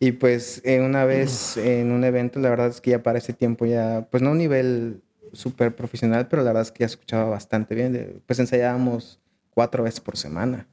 Y 0.00 0.10
pues 0.10 0.60
eh, 0.64 0.80
una 0.80 1.04
vez 1.04 1.56
en 1.56 1.92
un 1.92 2.02
evento, 2.02 2.40
la 2.40 2.50
verdad 2.50 2.66
es 2.66 2.80
que 2.80 2.90
ya 2.90 3.04
para 3.04 3.18
ese 3.18 3.32
tiempo 3.32 3.66
ya, 3.66 4.08
pues 4.10 4.20
no 4.20 4.30
a 4.30 4.32
un 4.32 4.38
nivel 4.38 5.00
súper 5.32 5.76
profesional, 5.76 6.26
pero 6.26 6.42
la 6.42 6.48
verdad 6.48 6.62
es 6.62 6.72
que 6.72 6.80
ya 6.80 6.86
escuchaba 6.86 7.30
bastante 7.30 7.76
bien. 7.76 8.20
Pues 8.26 8.40
ensayábamos 8.40 9.20
cuatro 9.50 9.84
veces 9.84 10.00
por 10.00 10.16
semana. 10.16 10.66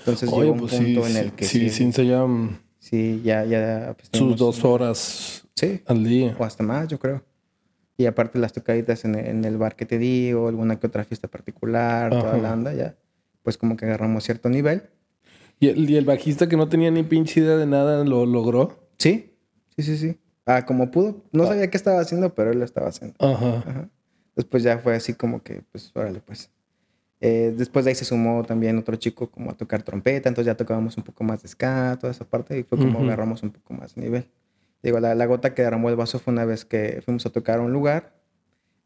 Entonces 0.00 0.28
Oye, 0.30 0.42
llegó 0.42 0.52
un 0.52 0.60
pues 0.60 0.74
punto 0.74 1.04
sí, 1.06 1.10
en 1.10 1.16
el 1.16 1.32
que 1.32 1.44
sí, 1.46 1.60
sí, 1.60 1.70
sí 1.70 1.84
ensayaban 1.84 2.60
sí, 2.88 3.20
ya, 3.24 3.44
ya 3.44 3.94
pues, 3.96 4.08
sus 4.12 4.36
dos 4.36 4.64
horas 4.64 5.44
Sí, 5.54 5.82
al 5.86 6.04
día. 6.04 6.36
o 6.38 6.44
hasta 6.44 6.62
más, 6.62 6.88
yo 6.88 6.98
creo. 6.98 7.22
Y 7.98 8.04
aparte 8.06 8.38
las 8.38 8.52
tocaditas 8.52 9.04
en, 9.04 9.14
en 9.18 9.44
el 9.44 9.56
bar 9.56 9.74
que 9.74 9.86
te 9.86 9.98
digo, 9.98 10.48
alguna 10.48 10.78
que 10.78 10.86
otra 10.86 11.04
fiesta 11.04 11.28
particular, 11.28 12.10
toda 12.10 12.36
la 12.36 12.52
onda, 12.52 12.74
ya, 12.74 12.94
pues 13.42 13.56
como 13.56 13.76
que 13.76 13.86
agarramos 13.86 14.24
cierto 14.24 14.48
nivel. 14.50 14.82
¿Y 15.58 15.68
el, 15.68 15.88
y 15.88 15.96
el 15.96 16.04
bajista 16.04 16.46
que 16.48 16.56
no 16.58 16.68
tenía 16.68 16.90
ni 16.90 17.02
pinche 17.02 17.40
idea 17.40 17.56
de 17.56 17.64
nada 17.66 18.04
lo 18.04 18.26
logró? 18.26 18.90
Sí, 18.98 19.34
sí, 19.74 19.82
sí, 19.82 19.96
sí. 19.96 20.18
Ah, 20.44 20.66
como 20.66 20.90
pudo. 20.90 21.24
No 21.32 21.46
sabía 21.46 21.70
qué 21.70 21.76
estaba 21.78 22.00
haciendo, 22.00 22.34
pero 22.34 22.52
él 22.52 22.58
lo 22.58 22.64
estaba 22.66 22.88
haciendo. 22.88 23.16
Ajá. 23.18 23.58
Ajá. 23.66 23.88
Después 24.36 24.62
ya 24.62 24.76
fue 24.78 24.94
así 24.94 25.14
como 25.14 25.42
que, 25.42 25.62
pues, 25.72 25.90
órale, 25.94 26.20
pues. 26.20 26.50
Eh, 27.20 27.54
después 27.56 27.84
de 27.84 27.90
ahí 27.90 27.94
se 27.94 28.04
sumó 28.04 28.42
también 28.44 28.76
otro 28.76 28.96
chico 28.96 29.30
como 29.30 29.50
a 29.50 29.54
tocar 29.54 29.82
trompeta, 29.82 30.28
entonces 30.28 30.46
ya 30.46 30.56
tocábamos 30.56 30.96
un 30.96 31.02
poco 31.02 31.24
más 31.24 31.42
de 31.42 31.48
ska, 31.48 31.96
toda 31.98 32.10
esa 32.12 32.24
parte, 32.24 32.58
y 32.58 32.62
fue 32.62 32.78
como 32.78 32.98
Ujú. 32.98 33.06
agarramos 33.06 33.42
un 33.42 33.50
poco 33.50 33.74
más 33.74 33.94
de 33.94 34.02
nivel. 34.02 34.26
Digo, 34.82 35.00
la, 35.00 35.14
la 35.14 35.26
gota 35.26 35.54
que 35.54 35.62
derramó 35.62 35.88
el 35.88 35.96
vaso 35.96 36.18
fue 36.18 36.32
una 36.32 36.44
vez 36.44 36.64
que 36.64 37.00
fuimos 37.04 37.24
a 37.26 37.30
tocar 37.30 37.58
a 37.58 37.62
un 37.62 37.72
lugar, 37.72 38.14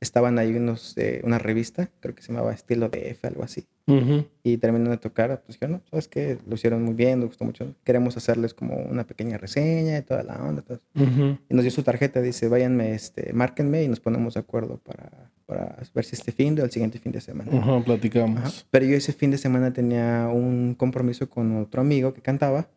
estaban 0.00 0.38
ahí 0.38 0.54
unos, 0.54 0.96
eh, 0.96 1.20
una 1.24 1.38
revista, 1.38 1.90
creo 2.00 2.14
que 2.14 2.22
se 2.22 2.32
llamaba 2.32 2.54
Estilo 2.54 2.88
de 2.88 3.10
F, 3.10 3.26
algo 3.26 3.42
así, 3.42 3.66
Ujú. 3.86 4.24
y 4.42 4.56
terminando 4.56 4.90
de 4.92 4.96
tocar, 4.96 5.42
pues 5.44 5.58
yo 5.60 5.68
no, 5.68 5.82
sabes 5.90 6.08
que 6.08 6.38
lo 6.46 6.54
hicieron 6.54 6.82
muy 6.82 6.94
bien, 6.94 7.18
nos 7.18 7.30
gustó 7.30 7.44
mucho, 7.44 7.74
queremos 7.84 8.16
hacerles 8.16 8.54
como 8.54 8.76
una 8.76 9.04
pequeña 9.04 9.36
reseña 9.36 9.98
y 9.98 10.02
toda 10.02 10.22
la 10.22 10.42
onda, 10.42 10.62
todo. 10.62 10.78
Ujú. 10.94 11.36
Y 11.48 11.54
nos 11.54 11.64
dio 11.64 11.70
su 11.70 11.82
tarjeta, 11.82 12.22
dice, 12.22 12.48
váyanme, 12.48 12.94
este, 12.94 13.32
márquenme 13.34 13.82
y 13.82 13.88
nos 13.88 14.00
ponemos 14.00 14.34
de 14.34 14.40
acuerdo 14.40 14.78
para, 14.78 15.30
para 15.50 15.76
ver 15.92 16.04
si 16.04 16.14
este 16.14 16.30
fin 16.30 16.54
de 16.54 16.62
o 16.62 16.64
el 16.64 16.70
siguiente 16.70 17.00
fin 17.00 17.10
de 17.10 17.20
semana. 17.20 17.50
Ajá, 17.58 17.82
platicamos. 17.84 18.38
Ajá. 18.38 18.50
Pero 18.70 18.86
yo 18.86 18.94
ese 18.96 19.12
fin 19.12 19.32
de 19.32 19.36
semana 19.38 19.72
tenía 19.72 20.28
un 20.32 20.76
compromiso 20.78 21.28
con 21.28 21.56
otro 21.60 21.80
amigo 21.80 22.14
que 22.14 22.20
cantaba 22.22 22.68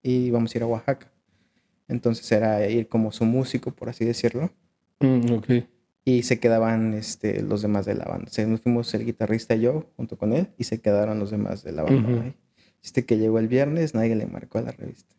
y 0.00 0.26
íbamos 0.26 0.54
a 0.54 0.58
ir 0.58 0.62
a 0.62 0.66
Oaxaca. 0.68 1.10
Entonces 1.88 2.30
era 2.30 2.64
ir 2.68 2.86
como 2.86 3.10
su 3.10 3.24
músico, 3.24 3.72
por 3.72 3.88
así 3.88 4.04
decirlo. 4.04 4.50
Mm, 5.00 5.32
ok. 5.32 5.48
Y 6.04 6.22
se 6.22 6.38
quedaban 6.38 6.94
este, 6.94 7.42
los 7.42 7.62
demás 7.62 7.84
de 7.84 7.94
la 7.96 8.04
banda. 8.04 8.26
O 8.28 8.32
sea, 8.32 8.46
nos 8.46 8.60
fuimos 8.60 8.94
el 8.94 9.04
guitarrista 9.04 9.56
y 9.56 9.62
yo 9.62 9.90
junto 9.96 10.16
con 10.16 10.32
él 10.32 10.46
y 10.56 10.64
se 10.64 10.80
quedaron 10.80 11.18
los 11.18 11.30
demás 11.32 11.64
de 11.64 11.72
la 11.72 11.82
banda. 11.82 12.22
Ahí. 12.22 12.34
Este 12.82 13.04
que 13.04 13.18
llegó 13.18 13.38
el 13.40 13.48
viernes, 13.48 13.94
nadie 13.94 14.14
le 14.14 14.26
marcó 14.26 14.58
a 14.58 14.62
la 14.62 14.70
revista. 14.72 15.14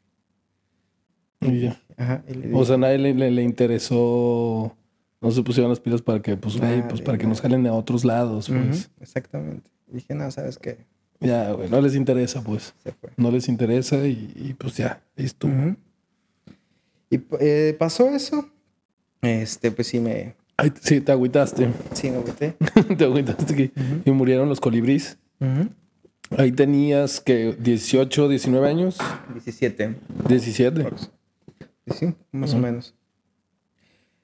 Y 1.41 1.59
ya. 1.59 1.81
Ajá, 1.97 2.23
y 2.27 2.33
le 2.35 2.53
O 2.55 2.63
sea, 2.65 2.77
nadie 2.77 2.97
le, 2.99 3.13
le- 3.13 3.31
le 3.31 3.43
interesó. 3.43 4.75
No 5.21 5.29
se 5.31 5.43
pusieron 5.43 5.69
las 5.69 5.79
pilas 5.79 6.01
para 6.01 6.21
que, 6.21 6.35
pues, 6.35 6.57
güey, 6.57 6.87
pues 6.87 7.01
para 7.01 7.17
que 7.17 7.27
nos 7.27 7.39
jalen 7.41 7.65
a 7.67 7.73
otros 7.73 8.03
lados, 8.03 8.49
pues. 8.49 8.59
"Ujú, 8.87 8.89
exactamente. 9.01 9.69
Dije, 9.87 10.15
no, 10.15 10.29
¿sabes 10.31 10.57
qué? 10.57 10.85
Ya, 11.19 11.51
güey, 11.51 11.69
no 11.69 11.79
les 11.79 11.93
interesa, 11.95 12.41
pues. 12.43 12.73
Se 12.83 12.91
fue. 12.93 13.11
No 13.17 13.29
les 13.29 13.47
interesa 13.47 13.97
y, 14.07 14.33
y, 14.35 14.53
pues 14.55 14.75
ya, 14.77 15.01
ahí 15.15 15.25
estuvo. 15.25 15.51
Ujú. 15.53 15.75
Y 17.11 17.19
eh, 17.39 17.75
pasó 17.77 18.09
eso. 18.09 18.49
Este, 19.21 19.69
pues 19.71 19.87
sí 19.89 19.99
me, 19.99 20.33
Ay, 20.57 20.71
sí, 20.81 20.99
te 21.01 21.11
agüitaste. 21.11 21.69
sí 21.93 22.09
me 22.09 22.17
agüité. 22.17 22.55
te 22.97 23.03
agüitaste 23.03 23.55
que 23.55 23.71
y 24.05 24.11
murieron 24.11 24.49
los 24.49 24.59
colibríes. 24.59 25.17
Ujú. 25.39 25.69
Ahí 26.37 26.51
tenías 26.51 27.19
que 27.19 27.53
18, 27.59 28.27
19 28.29 28.67
años, 28.67 28.97
17. 29.33 29.95
17. 30.27 30.85
Sí, 31.93 32.15
más 32.31 32.53
o 32.53 32.57
menos. 32.57 32.95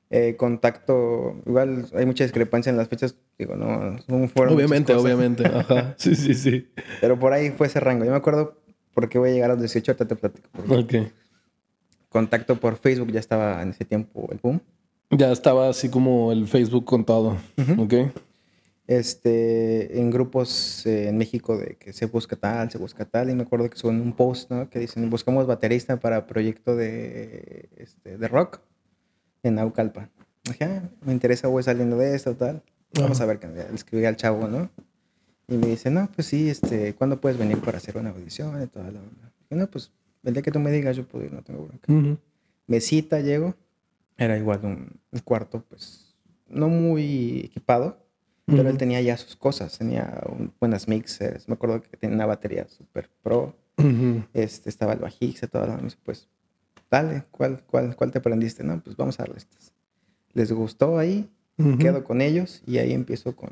Eh, 0.09 0.35
contacto, 0.37 1.35
igual 1.45 1.85
hay 1.93 2.05
mucha 2.05 2.23
discrepancia 2.23 2.69
en 2.69 2.77
las 2.77 2.87
fechas, 2.87 3.17
digo, 3.37 3.57
no, 3.57 3.97
fueron 4.29 4.55
Obviamente, 4.55 4.93
obviamente. 4.93 5.45
Ajá. 5.45 5.95
Sí, 5.97 6.15
sí, 6.15 6.33
sí. 6.33 6.69
Pero 7.01 7.19
por 7.19 7.33
ahí 7.33 7.51
fue 7.51 7.67
ese 7.67 7.79
rango. 7.81 8.05
Yo 8.05 8.11
me 8.11 8.17
acuerdo 8.17 8.57
porque 8.93 9.19
voy 9.19 9.29
a 9.29 9.33
llegar 9.33 9.51
a 9.51 9.53
los 9.53 9.61
18, 9.61 9.91
ahorita 9.91 10.05
te 10.05 10.15
platico. 10.15 10.49
Ok. 10.69 10.93
Contacto 12.09 12.55
por 12.57 12.77
Facebook 12.77 13.11
ya 13.11 13.19
estaba 13.19 13.61
en 13.61 13.71
ese 13.71 13.83
tiempo 13.83 14.29
el 14.31 14.39
boom. 14.41 14.61
Ya 15.09 15.31
estaba 15.31 15.69
así 15.69 15.89
como 15.89 16.31
el 16.31 16.47
Facebook 16.47 16.85
con 16.85 17.05
todo. 17.05 17.37
Ujú. 17.57 17.83
Ok. 17.83 17.93
este, 18.87 19.99
en 19.99 20.09
grupos 20.09 20.85
eh, 20.85 21.09
en 21.09 21.17
México 21.17 21.57
de 21.57 21.75
que 21.75 21.91
se 21.91 22.05
busca 22.05 22.37
tal, 22.37 22.71
se 22.71 22.77
busca 22.77 23.03
tal, 23.03 23.29
y 23.29 23.35
me 23.35 23.43
acuerdo 23.43 23.69
que 23.69 23.77
son 23.77 23.99
un 23.99 24.13
post, 24.13 24.49
¿no? 24.49 24.69
Que 24.69 24.79
dicen, 24.79 25.09
buscamos 25.09 25.45
baterista 25.45 25.99
para 25.99 26.25
proyecto 26.25 26.75
de, 26.77 27.67
este, 27.75 28.17
de 28.17 28.27
rock 28.29 28.61
en 29.43 29.55
Naucalpan. 29.55 30.09
Dije, 30.43 30.65
ah, 30.65 30.89
me 31.05 31.13
interesa, 31.13 31.47
voy 31.47 31.63
saliendo 31.63 31.97
de 31.97 32.15
esto, 32.15 32.35
tal. 32.35 32.61
Vamos 32.93 33.19
a 33.21 33.25
ver, 33.25 33.39
le 33.43 33.75
escribí 33.75 34.05
al 34.05 34.15
chavo, 34.15 34.47
¿no? 34.47 34.69
Y 35.47 35.55
me 35.55 35.67
dice, 35.67 35.89
no, 35.89 36.09
pues 36.13 36.27
sí, 36.27 36.49
este, 36.49 36.93
¿cuándo 36.95 37.19
puedes 37.21 37.37
venir 37.37 37.59
para 37.59 37.77
hacer 37.77 37.97
una 37.97 38.09
audición 38.09 38.61
y 38.61 38.67
toda 38.67 38.91
la 38.91 38.99
onda? 38.99 39.31
Y 39.49 39.55
no, 39.55 39.67
pues 39.67 39.91
el 40.23 40.33
día 40.33 40.41
que 40.41 40.51
tú 40.51 40.59
me 40.59 40.71
digas, 40.71 40.95
yo 40.95 41.07
puedo 41.07 41.25
ir, 41.25 41.33
no 41.33 41.41
tengo 41.41 41.65
bronca. 41.65 42.17
Me 42.67 42.81
cita, 42.81 43.19
llego, 43.21 43.55
era 44.17 44.37
igual 44.37 44.59
un, 44.63 44.99
un 45.11 45.19
cuarto, 45.21 45.63
pues, 45.69 46.15
no 46.49 46.67
muy 46.67 47.41
equipado, 47.45 47.97
pero 48.45 48.69
él 48.69 48.77
tenía 48.77 49.01
ya 49.01 49.17
sus 49.17 49.35
cosas, 49.35 49.77
tenía 49.77 50.21
buenas 50.59 50.87
mixers, 50.87 51.47
me 51.47 51.55
acuerdo 51.55 51.81
que 51.81 51.97
tenía 51.97 52.15
una 52.15 52.25
batería 52.25 52.67
super 52.67 53.09
pro, 53.21 53.55
este, 54.33 54.69
estaba 54.69 54.93
el 54.93 54.99
bajista, 54.99 55.47
toda 55.47 55.67
la 55.67 55.79
pues 56.03 56.27
dale, 56.89 57.23
¿cuál, 57.31 57.63
cuál, 57.65 57.95
cuál 57.95 58.11
te 58.11 58.19
aprendiste? 58.19 58.63
No, 58.63 58.81
pues 58.81 58.95
vamos 58.95 59.19
a 59.19 59.23
darle 59.23 59.37
estas. 59.37 59.73
Les 60.33 60.51
gustó 60.51 60.97
ahí, 60.97 61.29
quedo 61.79 62.03
con 62.03 62.21
ellos 62.21 62.61
y 62.67 62.77
ahí 62.77 62.93
empiezo 62.93 63.35
con, 63.35 63.49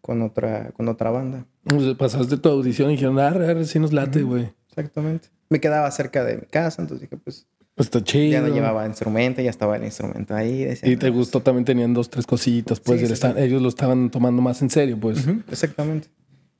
con, 0.00 0.22
otra, 0.22 0.70
con 0.72 0.88
otra 0.88 1.10
banda. 1.10 1.44
Pues 1.64 1.94
pasaste 1.96 2.38
tu 2.38 2.48
audición 2.48 2.90
y 2.90 2.94
dijeron, 2.94 3.18
ah, 3.18 3.64
sí 3.64 3.78
nos 3.78 3.92
late, 3.92 4.22
güey. 4.22 4.50
Exactamente. 4.68 5.28
Me 5.48 5.60
quedaba 5.60 5.90
cerca 5.90 6.24
de 6.24 6.36
mi 6.36 6.46
casa, 6.46 6.80
entonces 6.80 7.02
dije, 7.02 7.16
pues 7.22 7.46
Está 7.76 8.02
chido. 8.02 8.32
Ya 8.32 8.40
no 8.42 8.48
llevaba 8.48 8.86
instrumento, 8.86 9.40
ya 9.40 9.50
estaba 9.50 9.76
el 9.76 9.84
instrumento 9.84 10.34
ahí. 10.34 10.68
y 10.82 10.96
te 10.96 11.10
gustó 11.10 11.40
también 11.40 11.64
tenían 11.64 11.94
dos, 11.94 12.10
tres 12.10 12.26
cositas, 12.26 12.78
pues 12.80 13.02
ellos 13.02 13.62
lo 13.62 13.68
estaban 13.68 14.10
tomando 14.10 14.42
más 14.42 14.60
en 14.62 14.70
serio, 14.70 14.98
pues. 14.98 15.26
exactamente. 15.50 16.08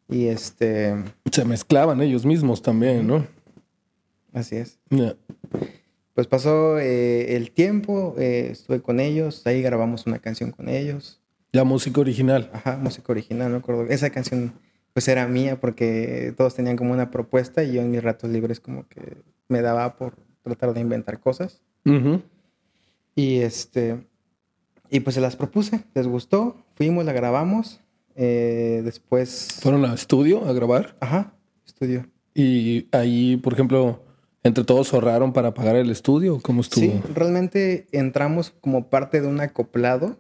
Y 0.09 0.27
este... 0.27 0.97
Se 1.31 1.45
mezclaban 1.45 2.01
ellos 2.01 2.25
mismos 2.25 2.63
también, 2.63 3.07
¿no? 3.07 3.27
Así 4.33 4.57
es. 4.57 4.79
Pues 6.21 6.29
pasó 6.29 6.79
eh, 6.79 7.35
el 7.35 7.51
tiempo, 7.51 8.15
eh, 8.19 8.49
estuve 8.53 8.83
con 8.83 9.01
ellos, 9.01 9.47
ahí 9.47 9.63
grabamos 9.63 10.05
una 10.07 10.19
canción 10.19 10.51
con 10.51 10.69
ellos. 10.69 11.19
Ya 11.51 11.65
música 11.65 11.99
original. 11.99 12.51
Ajá, 12.53 12.77
música 12.77 13.11
original, 13.11 13.51
me 13.51 13.57
acuerdo. 13.57 13.87
Esa 13.87 14.11
canción 14.11 14.53
pues 14.93 15.09
era 15.09 15.27
mía 15.27 15.59
porque 15.59 16.35
todos 16.37 16.55
tenían 16.55 16.77
como 16.77 16.93
una 16.93 17.11
propuesta 17.11 17.65
y 17.65 17.73
yo 17.73 17.81
en 17.81 17.91
mis 17.91 18.03
ratos 18.03 18.29
libres 18.29 18.61
como 18.61 18.87
que 18.87 19.17
me 19.49 19.63
daba 19.63 19.97
por 19.97 20.15
tratar 20.43 20.75
de 20.75 20.81
inventar 20.81 21.21
cosas. 21.21 21.63
Y 23.15 23.39
este, 23.39 24.07
y 24.91 25.01
pues 25.01 25.15
se 25.15 25.23
las 25.23 25.37
propuse, 25.37 25.85
les 25.95 26.07
gustó, 26.07 26.67
fuimos, 26.75 27.07
la 27.07 27.15
grabamos. 27.15 27.81
Eh, 28.15 28.83
después. 28.85 29.59
¿Fueron 29.63 29.87
a 29.87 29.95
estudio 29.95 30.45
a 30.45 30.53
grabar? 30.53 30.99
Ajá, 31.01 31.33
estudio. 31.65 32.07
Y 32.35 32.89
ahí, 32.93 33.39
por 33.39 33.55
ejemplo, 33.55 34.05
entre 34.43 34.65
todos 34.65 34.93
ahorraron 34.95 35.33
para 35.33 35.55
pagar 35.55 35.77
el 35.77 35.91
estudio. 35.91 36.41
¿Cómo 36.43 36.61
estuvo? 36.61 36.85
Sí, 36.85 37.03
realmente 37.15 37.87
entramos 37.93 38.51
como 38.61 38.89
parte 38.89 39.21
de 39.21 39.27
un 39.27 39.41
acoplado 39.41 40.19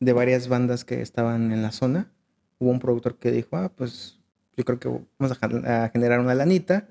de 0.00 0.12
varias 0.12 0.48
bandas 0.48 0.84
que 0.84 1.02
estaban 1.02 1.52
en 1.52 1.62
la 1.62 1.72
zona. 1.72 2.10
Hubo 2.58 2.70
un 2.70 2.78
productor 2.78 3.16
que 3.16 3.30
dijo, 3.30 3.56
ah, 3.56 3.70
pues 3.74 4.18
yo 4.56 4.64
creo 4.64 4.78
que 4.78 4.88
vamos 5.18 5.38
a, 5.40 5.88
generar 5.90 6.20
una 6.20 6.34
lanita, 6.34 6.88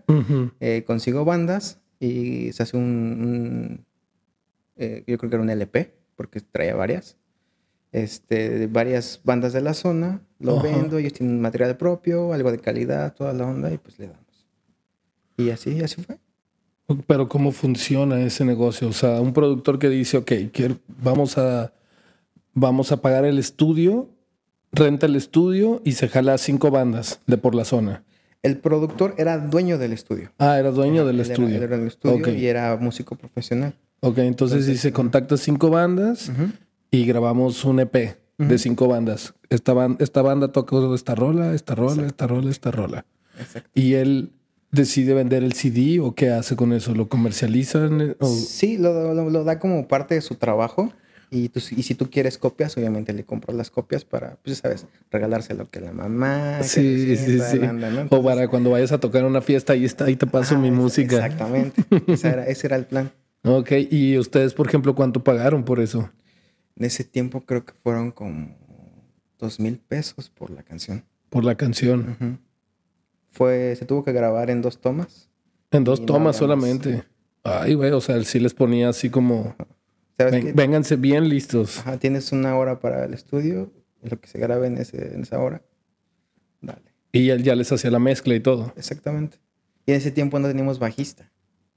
eh, 0.59 0.83
consigo 0.85 1.25
bandas 1.25 1.79
y 1.99 2.51
se 2.53 2.63
hace 2.63 2.77
un, 2.77 3.85
eh, 4.77 5.03
yo 5.05 5.17
creo 5.17 5.29
que 5.29 5.35
era 5.35 5.43
un 5.43 5.49
LP, 5.49 5.93
porque 6.15 6.39
traía 6.39 6.75
varias, 6.75 7.17
este, 7.91 8.67
varias 8.67 9.21
bandas 9.23 9.53
de 9.53 9.61
la 9.61 9.73
zona, 9.73 10.21
lo 10.39 10.61
vendo, 10.61 10.97
ellos 10.97 11.13
tienen 11.13 11.41
material 11.41 11.77
propio, 11.77 12.33
algo 12.33 12.51
de 12.51 12.59
calidad, 12.59 13.13
toda 13.13 13.33
la 13.33 13.45
onda, 13.45 13.71
y 13.71 13.77
pues 13.77 13.99
le 13.99 14.07
damos. 14.07 14.28
Y 15.39 15.51
así, 15.51 15.81
así 15.81 16.01
fue. 16.01 16.17
Pero 17.07 17.29
¿cómo 17.29 17.51
funciona 17.51 18.19
ese 18.21 18.43
negocio? 18.43 18.89
O 18.89 18.93
sea, 18.93 19.21
un 19.21 19.31
productor 19.31 19.79
que 19.79 19.89
dice, 19.89 20.17
ok, 20.17 20.31
vamos, 21.01 21.37
a, 21.37 21.71
vamos 22.53 22.91
a 22.91 23.01
pagar 23.01 23.25
el 23.25 23.37
estudio, 23.37 24.09
renta 24.73 25.05
el 25.05 25.15
estudio 25.15 25.81
y 25.85 25.93
se 25.93 26.09
jala 26.09 26.37
cinco 26.37 26.71
bandas 26.71 27.21
de 27.25 27.37
por 27.37 27.55
la 27.55 27.63
zona. 27.63 28.03
El 28.41 28.57
productor 28.57 29.15
era 29.17 29.37
dueño 29.37 29.77
del 29.77 29.93
estudio. 29.93 30.31
Ah, 30.39 30.59
era 30.59 30.71
dueño 30.71 31.05
del 31.05 31.19
estudio. 31.19 31.55
Era, 31.55 31.77
del 31.77 31.87
estudio 31.87 32.33
y 32.33 32.47
era 32.47 32.75
músico 32.77 33.15
profesional. 33.15 33.73
Ok, 34.01 34.17
entonces, 34.19 34.65
dice, 34.65 34.91
contacta 34.91 35.37
cinco 35.37 35.69
bandas 35.69 36.31
y 36.91 37.05
grabamos 37.05 37.63
un 37.65 37.81
EP 37.81 38.17
de 38.37 38.57
cinco 38.57 38.87
bandas. 38.87 39.33
Esta, 39.49 39.73
esta 39.99 40.21
banda 40.21 40.51
toca 40.51 40.77
esta 40.95 41.15
rola, 41.15 41.53
esta 41.53 41.75
rola, 41.75 42.07
esta 42.07 42.27
rola, 42.27 42.49
esta 42.49 42.71
rola. 42.71 43.05
Exacto. 43.37 43.69
Y 43.73 43.93
él 43.93 44.31
decide 44.71 45.13
vender 45.13 45.43
el 45.43 45.53
CD 45.53 45.99
o 45.99 46.13
qué 46.13 46.29
hace 46.29 46.55
con 46.55 46.73
eso? 46.73 46.93
¿Lo 46.93 47.07
comercializan? 47.07 48.15
Sí, 48.21 48.77
lo, 48.77 49.43
da 49.43 49.59
como 49.59 49.87
parte 49.87 50.15
de 50.15 50.21
su 50.21 50.35
trabajo. 50.35 50.91
Y, 51.31 51.51
y 51.53 51.83
si 51.83 51.93
tú 51.93 52.09
quieres 52.09 52.39
copias, 52.39 52.75
obviamente 52.75 53.13
le 53.13 53.23
compras 53.23 53.55
las 53.55 53.69
copias 53.69 54.03
para, 54.03 54.37
pues 54.43 54.57
sabes, 54.57 54.87
regalárselo 55.11 55.69
que 55.69 55.79
la 55.79 55.91
mamá. 55.91 56.63
Sí, 56.63 57.15
sí, 57.15 57.39
sí. 57.39 57.59
o 58.09 58.23
para 58.23 58.47
cuando 58.47 58.71
vayas 58.71 58.91
a 58.91 58.99
tocar 58.99 59.23
una 59.25 59.41
fiesta, 59.41 59.73
ahí 59.73 59.85
está, 59.85 60.05
ahí 60.05 60.15
te 60.15 60.25
paso 60.25 60.57
mi 60.57 60.71
música. 60.71 61.17
Exactamente. 61.17 61.83
ese, 62.07 62.29
era, 62.29 62.47
ese 62.47 62.67
era 62.67 62.75
el 62.75 62.85
plan. 62.85 63.11
Ok, 63.41 63.71
y 63.89 64.17
ustedes, 64.17 64.53
por 64.53 64.67
ejemplo, 64.67 64.95
¿cuánto 64.95 65.23
pagaron 65.23 65.63
por 65.63 65.79
eso? 65.79 66.11
En 66.75 66.85
ese 66.85 67.05
tiempo 67.05 67.45
creo 67.45 67.63
que 67.63 67.71
fueron 67.83 68.11
como 68.11 68.53
dos 69.37 69.61
mil 69.61 69.77
pesos 69.77 70.29
por 70.29 70.49
la 70.49 70.61
canción. 70.63 71.05
Por 71.29 71.45
la 71.45 71.55
canción. 71.55 72.39
Fue, 73.31 73.75
se 73.75 73.85
tuvo 73.85 74.03
que 74.03 74.11
grabar 74.11 74.49
en 74.49 74.61
dos 74.61 74.79
tomas. 74.79 75.29
En 75.71 75.83
dos 75.83 76.05
tomas 76.05 76.35
solamente. 76.35 77.03
Ay, 77.43 77.75
güey, 77.75 77.91
o 77.91 78.01
sea, 78.01 78.15
él 78.15 78.25
sí 78.25 78.39
les 78.39 78.53
ponía 78.53 78.89
así 78.89 79.09
como 79.09 79.55
vénganse 80.53 80.95
bien 80.95 81.29
listos. 81.29 81.79
Ajá, 81.79 81.97
tienes 81.97 82.31
una 82.31 82.57
hora 82.57 82.79
para 82.79 83.05
el 83.05 83.13
estudio, 83.13 83.71
lo 84.01 84.19
que 84.19 84.27
se 84.27 84.39
grabe 84.39 84.67
en, 84.67 84.77
ese, 84.77 85.15
en 85.15 85.21
esa 85.21 85.39
hora. 85.39 85.61
Dale. 86.61 86.93
Y 87.11 87.29
él 87.29 87.43
ya 87.43 87.55
les 87.55 87.71
hacía 87.71 87.91
la 87.91 87.99
mezcla 87.99 88.35
y 88.35 88.39
todo. 88.39 88.73
Exactamente. 88.75 89.37
Y 89.85 89.91
en 89.91 89.97
ese 89.97 90.11
tiempo 90.11 90.39
no 90.39 90.47
teníamos 90.47 90.79
bajista. 90.79 91.31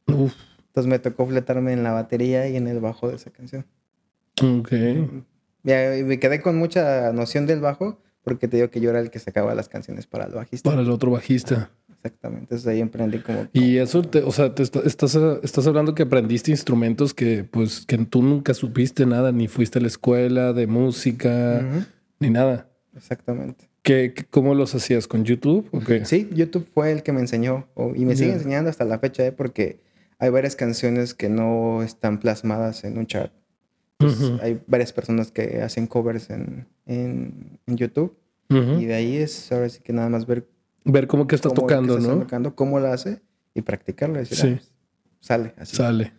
Uf. 0.07 0.35
Entonces 0.67 0.89
me 0.89 0.99
tocó 0.99 1.27
fletarme 1.27 1.73
en 1.73 1.83
la 1.83 1.93
batería 1.93 2.49
y 2.49 2.57
en 2.57 2.67
el 2.67 2.81
bajo 2.81 3.09
de 3.09 3.17
esa 3.17 3.31
canción. 3.31 3.67
Ok. 4.43 4.73
Me 5.63 6.19
quedé 6.19 6.41
con 6.41 6.57
mucha 6.57 7.13
noción 7.13 7.47
del 7.47 7.61
bajo 7.61 8.01
porque 8.23 8.49
te 8.49 8.57
digo 8.57 8.71
que 8.71 8.81
yo 8.81 8.91
era 8.91 9.01
el 9.01 9.11
que 9.11 9.19
sacaba 9.19 9.55
las 9.55 9.69
canciones 9.69 10.07
para 10.07 10.27
el 10.27 10.33
bajista. 10.33 10.71
Para 10.71 10.83
el 10.83 10.91
otro 10.91 11.11
bajista. 11.11 11.71
Exactamente, 11.89 12.45
entonces 12.45 12.67
ahí 12.67 12.81
emprendí 12.81 13.19
como... 13.19 13.47
Y 13.53 13.77
eso, 13.77 14.03
o 14.25 14.33
sea, 14.33 14.55
te 14.55 14.63
estás, 14.65 15.15
estás 15.15 15.67
hablando 15.67 15.95
que 15.95 16.03
aprendiste 16.03 16.51
instrumentos 16.51 17.15
que 17.15 17.45
pues 17.45 17.87
que 17.87 17.97
tú 17.99 18.23
nunca 18.23 18.55
supiste 18.55 19.07
nada, 19.07 19.31
ni 19.31 19.47
fuiste 19.47 19.79
a 19.79 19.83
la 19.83 19.87
escuela 19.87 20.53
de 20.53 20.67
música, 20.67 21.65
ni 22.19 22.31
nada. 22.31 22.69
Exactamente. 22.97 23.69
¿Qué, 23.83 24.15
cómo 24.31 24.55
los 24.55 24.75
hacías? 24.75 25.07
¿Con 25.07 25.25
YouTube? 25.25 25.69
Sí, 26.05 26.29
YouTube 26.33 26.67
fue 26.75 26.91
el 26.91 27.03
que 27.05 27.13
me 27.13 27.21
enseñó 27.21 27.69
y 27.95 28.05
me 28.05 28.17
sigue 28.17 28.33
enseñando 28.33 28.71
hasta 28.71 28.85
la 28.85 28.99
fecha, 28.99 29.25
¿eh? 29.25 29.33
porque 29.33 29.81
hay 30.19 30.31
varias 30.31 30.57
canciones 30.57 31.15
que 31.15 31.29
no 31.29 31.83
están 31.83 32.19
plasmadas 32.19 32.85
en 32.85 32.99
un 32.99 33.07
chart. 33.07 33.33
Pues, 34.03 34.33
hay 34.43 34.61
varias 34.67 34.93
personas 34.93 35.31
que 35.31 35.63
hacen 35.63 35.87
covers 35.87 36.31
en, 36.31 36.67
en, 36.87 37.59
YouTube 37.67 38.17
y 38.51 38.85
de 38.85 38.95
ahí 38.95 39.17
es 39.17 39.51
ahora 39.51 39.69
sí 39.69 39.81
que 39.83 39.95
nada 39.95 40.11
más 40.11 40.27
ver 40.27 40.47
Ver 40.85 41.07
cómo 41.07 41.27
que 41.27 41.37
está 41.37 41.49
tocando, 41.49 41.99
¿no? 41.99 42.19
tocando, 42.19 42.55
cómo 42.55 42.81
lo 42.81 42.89
hace 42.89 43.23
y 43.55 43.63
practicarlo. 43.63 44.25
sí. 44.25 44.35
Ah, 44.37 44.47
pues, 44.57 44.73
sale 45.21 45.55
así. 45.57 45.77
Sale. 45.77 46.13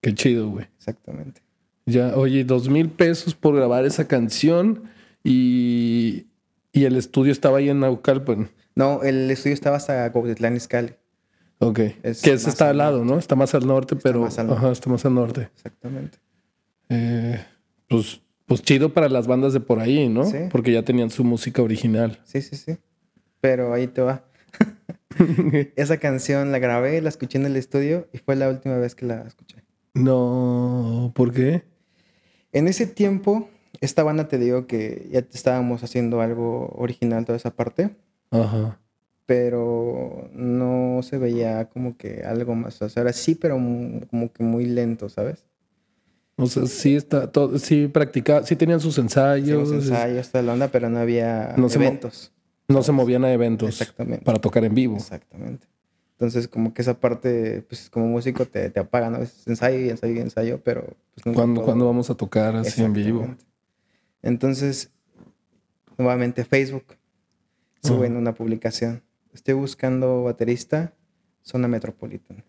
Qué 0.00 0.14
chido, 0.14 0.50
güey. 0.50 0.66
Exactamente. 0.76 1.42
Ya, 1.86 2.14
oye, 2.16 2.44
dos 2.44 2.68
mil 2.68 2.90
pesos 2.90 3.34
por 3.34 3.56
grabar 3.56 3.86
esa 3.86 4.06
canción 4.06 4.84
y, 5.24 6.26
y 6.72 6.84
el 6.84 6.96
estudio 6.96 7.32
estaba 7.32 7.58
ahí 7.58 7.70
en 7.70 7.80
Naucalpan. 7.80 8.50
No, 8.74 9.02
el 9.02 9.30
estudio 9.30 9.54
estaba 9.54 9.76
hasta 9.76 10.08
Gobletlán 10.10 10.56
Iscali. 10.56 10.92
Ok. 11.60 11.76
que 11.76 11.92
ese 12.02 12.50
está 12.50 12.70
al 12.70 12.78
lado, 12.78 13.04
¿no? 13.04 13.18
Está 13.18 13.34
más 13.34 13.54
al 13.54 13.66
norte, 13.66 13.96
pero. 13.96 14.26
Ajá, 14.26 14.70
está 14.70 14.90
más 14.90 15.04
al 15.06 15.14
norte. 15.14 15.48
Exactamente. 15.54 16.18
Eh, 16.88 17.44
pues, 17.88 18.20
pues 18.46 18.62
chido 18.62 18.92
para 18.92 19.08
las 19.08 19.26
bandas 19.26 19.52
de 19.52 19.60
por 19.60 19.80
ahí, 19.80 20.08
¿no? 20.08 20.24
Sí. 20.24 20.38
Porque 20.50 20.72
ya 20.72 20.82
tenían 20.84 21.10
su 21.10 21.24
música 21.24 21.62
original. 21.62 22.20
Sí, 22.24 22.42
sí, 22.42 22.56
sí 22.56 22.78
pero 23.40 23.72
ahí 23.72 23.86
te 23.86 24.02
va. 24.02 24.24
Esa 25.76 25.98
canción 25.98 26.52
la 26.52 26.58
grabé, 26.58 27.00
la 27.00 27.08
escuché 27.08 27.38
en 27.38 27.46
el 27.46 27.56
estudio 27.56 28.08
y 28.12 28.18
fue 28.18 28.36
la 28.36 28.48
última 28.48 28.76
vez 28.76 28.94
que 28.94 29.06
la 29.06 29.22
escuché. 29.22 29.64
No, 29.94 31.12
¿por 31.14 31.32
qué? 31.32 31.64
En 32.52 32.68
ese 32.68 32.86
tiempo, 32.86 33.48
esta 33.80 34.02
banda 34.02 34.28
te 34.28 34.38
digo 34.38 34.66
que 34.66 35.08
ya 35.10 35.20
estábamos 35.20 35.82
haciendo 35.82 36.20
algo 36.20 36.68
original 36.76 37.24
toda 37.24 37.36
esa 37.36 37.54
parte. 37.54 37.96
Ajá. 38.30 38.80
Pero 39.26 40.30
no 40.32 41.00
se 41.02 41.18
veía 41.18 41.68
como 41.68 41.96
que 41.96 42.22
algo 42.24 42.54
más. 42.54 42.80
O 42.80 42.88
sea, 42.88 43.02
era 43.02 43.12
sí, 43.12 43.34
pero 43.34 43.56
como 44.10 44.32
que 44.32 44.42
muy 44.42 44.64
lento, 44.64 45.08
¿sabes? 45.08 45.44
O 46.40 46.46
sea, 46.46 46.66
sí 46.66 46.94
está 46.94 47.32
todo, 47.32 47.58
sí 47.58 47.88
practicaba, 47.88 48.44
sí 48.46 48.54
tenían 48.54 48.78
sus 48.78 48.96
ensayos. 48.98 49.68
sus 49.68 49.88
ensayos, 49.88 50.30
toda 50.30 50.42
la 50.42 50.52
onda, 50.52 50.68
pero 50.68 50.88
no 50.88 51.00
había 51.00 51.54
eventos. 51.56 52.32
no 52.68 52.82
se 52.84 52.92
movían 52.92 53.24
a 53.24 53.32
eventos. 53.32 53.80
Exactamente. 53.80 54.24
Para 54.24 54.38
tocar 54.38 54.64
en 54.64 54.72
vivo. 54.72 54.96
Exactamente. 54.96 55.66
Entonces, 56.12 56.46
como 56.46 56.72
que 56.72 56.82
esa 56.82 56.94
parte, 56.94 57.62
pues 57.68 57.90
como 57.90 58.06
músico 58.06 58.46
te, 58.46 58.70
te 58.70 58.78
apagan, 58.78 59.14
¿no? 59.14 59.18
ensayo 59.46 59.80
y 59.80 59.88
ensayo 59.88 60.14
y 60.14 60.18
ensayo, 60.18 60.60
pero... 60.62 60.96
Pues, 61.14 61.34
¿Cuándo, 61.34 61.64
vamos 61.64 62.08
a 62.08 62.14
tocar 62.14 62.54
así 62.54 62.82
en 62.82 62.92
vivo? 62.92 63.36
Entonces, 64.22 64.90
nuevamente 65.96 66.44
Facebook, 66.44 66.84
suben 67.82 68.16
una 68.16 68.34
publicación. 68.34 69.02
Estoy 69.32 69.54
buscando 69.54 70.24
baterista, 70.24 70.92
zona 71.42 71.66
metropolitana. 71.66 72.44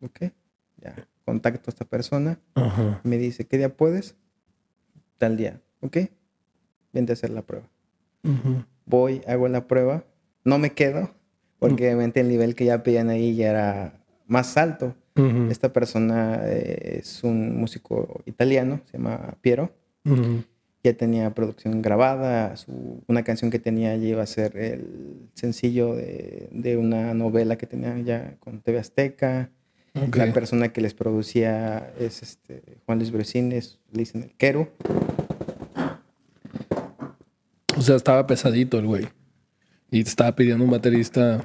Ok, 0.00 0.32
ya. 0.80 1.08
Contacto 1.24 1.70
a 1.70 1.70
esta 1.70 1.84
persona. 1.84 2.38
Me 3.02 3.18
dice, 3.18 3.46
¿qué 3.46 3.58
día 3.58 3.76
puedes? 3.76 4.16
Tal 5.18 5.36
día. 5.36 5.60
Ok, 5.80 5.98
vente 6.92 7.12
a 7.12 7.14
hacer 7.14 7.30
la 7.30 7.42
prueba. 7.42 7.68
Voy, 8.86 9.22
hago 9.26 9.48
la 9.48 9.66
prueba. 9.66 10.04
No 10.44 10.58
me 10.58 10.72
quedo 10.72 11.10
porque 11.58 11.86
obviamente 11.86 12.20
el 12.20 12.28
nivel 12.28 12.54
que 12.54 12.66
ya 12.66 12.82
pedían 12.82 13.08
ahí 13.08 13.34
ya 13.36 13.50
era 13.50 14.04
más 14.26 14.56
alto. 14.56 14.94
Esta 15.48 15.72
persona 15.72 16.40
eh, 16.42 16.98
es 16.98 17.22
un 17.22 17.56
músico 17.56 18.22
italiano, 18.26 18.80
se 18.86 18.98
llama 18.98 19.36
Piero. 19.40 19.72
Ya 20.82 20.92
tenía 20.94 21.32
producción 21.32 21.80
grabada, 21.80 22.54
una 23.06 23.22
canción 23.22 23.50
que 23.50 23.58
tenía 23.58 23.92
allí 23.92 24.08
iba 24.08 24.22
a 24.22 24.26
ser 24.26 24.56
el 24.56 25.30
sencillo 25.32 25.94
de, 25.94 26.76
una 26.78 27.14
novela 27.14 27.56
que 27.56 27.66
tenía 27.66 27.96
ya 28.00 28.36
con 28.40 28.60
TV 28.60 28.80
Azteca. 28.80 29.50
La 29.94 30.32
persona 30.32 30.72
que 30.72 30.80
les 30.80 30.92
producía 30.92 31.92
es 31.98 32.22
este, 32.22 32.78
Juan 32.84 32.98
Luis 32.98 33.12
Bresines, 33.12 33.78
le 33.92 34.00
dicen 34.00 34.24
el 34.24 34.30
Quero. 34.32 34.72
O 37.76 37.80
sea, 37.80 37.94
estaba 37.94 38.26
pesadito 38.26 38.78
el 38.78 38.86
güey. 38.86 39.08
Y 39.90 40.00
estaba 40.00 40.34
pidiendo 40.34 40.64
un 40.64 40.70
baterista. 40.70 41.44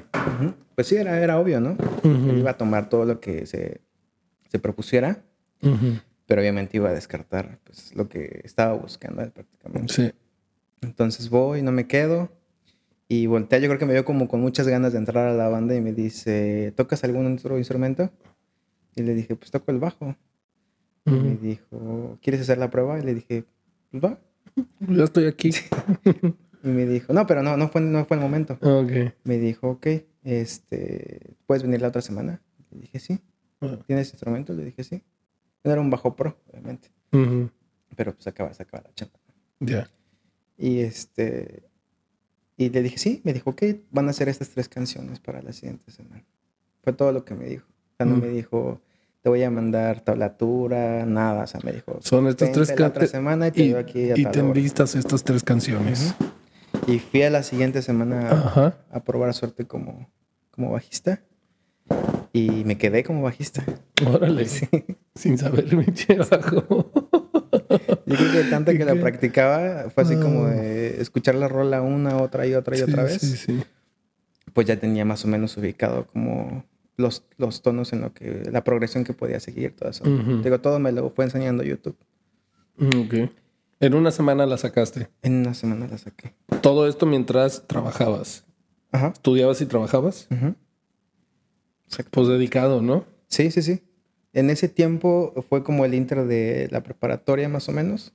Pues 0.73 0.87
sí, 0.87 0.95
era, 0.95 1.21
era 1.21 1.39
obvio, 1.39 1.59
¿no? 1.59 1.77
iba 2.03 2.51
a 2.51 2.57
tomar 2.57 2.89
todo 2.89 3.05
lo 3.05 3.19
que 3.19 3.45
se, 3.45 3.81
propusiera, 4.59 5.23
pero 6.25 6.41
obviamente 6.41 6.77
iba 6.77 6.89
a 6.89 6.93
descartar 6.93 7.59
pues, 7.63 7.93
lo 7.95 8.09
que 8.09 8.41
estaba 8.43 8.73
buscando 8.73 9.29
prácticamente. 9.29 9.93
Sí. 9.93 10.11
Entonces 10.81 11.29
voy, 11.29 11.61
no 11.61 11.71
me 11.71 11.85
quedo. 11.85 12.31
Y 13.07 13.27
voltea, 13.27 13.59
yo 13.59 13.67
creo 13.67 13.79
que 13.79 13.85
me 13.85 13.93
vio 13.93 14.05
como 14.05 14.27
con 14.27 14.39
muchas 14.39 14.67
ganas 14.67 14.93
de 14.93 14.99
entrar 14.99 15.27
a 15.27 15.33
la 15.33 15.49
banda 15.49 15.75
y 15.75 15.81
me 15.81 15.93
dice, 15.93 16.73
¿tocas 16.75 17.03
algún 17.03 17.31
otro 17.33 17.57
instrumento? 17.57 18.11
Y 18.99 19.03
le 19.03 19.15
dije, 19.15 19.35
pues 19.35 19.49
toco 19.49 19.71
el 19.71 19.79
bajo. 19.79 20.15
Y 21.05 21.11
me 21.11 21.37
dijo, 21.37 22.17
¿quieres 22.21 22.41
hacer 22.41 22.57
la 22.57 22.69
prueba? 22.69 22.99
Y 22.99 23.03
le 23.03 23.15
dije, 23.15 23.45
pues 23.89 24.03
va. 24.03 24.19
Yo 24.79 25.05
estoy 25.05 25.25
aquí. 25.25 25.51
Y 26.61 26.67
me 26.67 26.85
dijo, 26.85 27.13
no, 27.13 27.25
pero 27.25 27.41
no, 27.41 27.55
no 27.55 27.69
fue, 27.69 27.79
no 27.79 28.05
fue 28.05 28.17
el 28.17 28.21
momento. 28.21 28.57
Okay. 28.61 29.13
Me 29.23 29.37
dijo, 29.37 29.69
ok, 29.69 29.87
este, 30.23 31.35
¿puedes 31.45 31.63
venir 31.63 31.81
la 31.81 31.87
otra 31.87 32.01
semana? 32.01 32.41
Le 32.71 32.81
dije, 32.81 32.99
sí. 32.99 33.19
¿Tienes 33.87 34.11
instrumento? 34.11 34.53
Le 34.53 34.65
dije, 34.65 34.83
sí. 34.83 35.01
No 35.63 35.71
era 35.71 35.79
un 35.79 35.89
bajo 35.89 36.15
pro, 36.15 36.37
obviamente. 36.49 36.89
Pero 37.95 38.13
pues 38.13 38.27
acaba, 38.27 38.53
se 38.53 38.63
acaba 38.63 38.83
la 38.83 38.93
chamba. 38.93 39.17
Ya. 39.61 39.89
Y 40.57 40.79
este, 40.79 41.63
y 42.57 42.69
le 42.69 42.83
dije, 42.83 42.97
sí. 42.97 43.21
Me 43.23 43.31
dijo, 43.31 43.51
ok, 43.51 43.63
van 43.91 44.07
a 44.07 44.09
hacer 44.09 44.27
estas 44.27 44.49
tres 44.49 44.67
canciones 44.67 45.21
para 45.21 45.41
la 45.41 45.53
siguiente 45.53 45.89
semana. 45.91 46.25
Fue 46.83 46.91
todo 46.91 47.13
lo 47.13 47.23
que 47.23 47.35
me 47.35 47.45
dijo. 47.45 47.65
O 47.99 48.05
no 48.05 48.15
me 48.15 48.29
dijo, 48.29 48.81
te 49.21 49.29
voy 49.29 49.43
a 49.43 49.49
mandar 49.49 50.01
tablatura, 50.01 51.05
nada. 51.05 51.43
O 51.43 51.47
sea, 51.47 51.59
me 51.63 51.73
dijo, 51.73 51.99
son 52.01 52.27
estas 52.27 52.51
tres 52.51 52.71
canciones. 52.71 53.53
y 53.55 53.73
te 53.73 53.77
aquí 53.77 54.11
Y 54.15 54.25
te 54.25 54.39
enlistas 54.39 54.95
estas 54.95 55.23
tres 55.23 55.43
canciones. 55.43 56.15
Y 56.87 56.99
fui 56.99 57.23
a 57.23 57.29
la 57.29 57.43
siguiente 57.43 57.81
semana 57.81 58.75
a, 58.91 59.03
probar 59.03 59.33
suerte 59.33 59.65
como, 59.65 60.09
como 60.51 60.71
bajista. 60.71 61.21
Y 62.31 62.63
me 62.65 62.77
quedé 62.77 63.03
como 63.03 63.23
bajista. 63.23 63.63
Órale. 64.07 64.47
Sin 65.15 65.37
saber 65.37 65.75
mi 65.75 65.85
bajo. 66.29 66.91
Yo 68.05 68.15
creo 68.15 68.31
que 68.31 68.43
tanto 68.49 68.71
que 68.77 68.85
la 68.85 68.95
practicaba 68.95 69.89
fue 69.89 70.03
así 70.03 70.15
como 70.15 70.45
ah. 70.45 70.51
de 70.51 71.01
escuchar 71.01 71.35
la 71.35 71.47
rola 71.47 71.81
una, 71.81 72.17
otra 72.17 72.47
y 72.47 72.53
otra 72.53 72.77
y 72.77 72.81
otra 72.81 73.03
vez. 73.03 73.19
Sí, 73.21 73.35
sí. 73.35 73.63
Pues 74.53 74.67
ya 74.67 74.79
tenía 74.79 75.05
más 75.05 75.25
o 75.25 75.27
menos 75.27 75.57
ubicado 75.57 76.07
como 76.07 76.63
los, 76.99 77.23
los 77.37 77.61
tonos 77.61 77.93
en 77.93 78.01
lo 78.01 78.13
que, 78.13 78.43
la 78.51 78.63
progresión 78.63 79.03
que 79.03 79.13
podía 79.13 79.39
seguir, 79.39 79.75
todo 79.75 79.89
eso. 79.89 80.03
Digo, 80.03 80.59
todo 80.59 80.79
me 80.79 80.91
lo 80.91 81.09
fue 81.09 81.25
enseñando 81.25 81.63
YouTube. 81.63 81.95
Mm, 82.77 83.05
ok. 83.05 83.31
En 83.79 83.93
una 83.93 84.11
semana 84.11 84.45
la 84.45 84.57
sacaste. 84.57 85.09
En 85.21 85.35
una 85.35 85.53
semana 85.53 85.87
la 85.87 85.97
saqué. 85.97 86.33
Todo 86.61 86.87
esto 86.87 87.05
mientras 87.05 87.65
trabajabas. 87.67 88.45
Ajá. 88.91 89.13
¿Estudiabas 89.13 89.61
y 89.61 89.65
trabajabas? 89.65 90.27
Ajá. 90.29 90.55
Pues 92.11 92.27
dedicado, 92.27 92.81
¿no? 92.81 93.05
Sí, 93.27 93.49
sí, 93.51 93.61
sí. 93.61 93.81
En 94.33 94.49
ese 94.49 94.67
tiempo 94.67 95.33
fue 95.47 95.63
como 95.63 95.85
el 95.85 95.93
inter 95.93 96.25
de 96.25 96.67
la 96.71 96.83
preparatoria, 96.83 97.47
más 97.49 97.69
o 97.69 97.71
menos. 97.71 98.13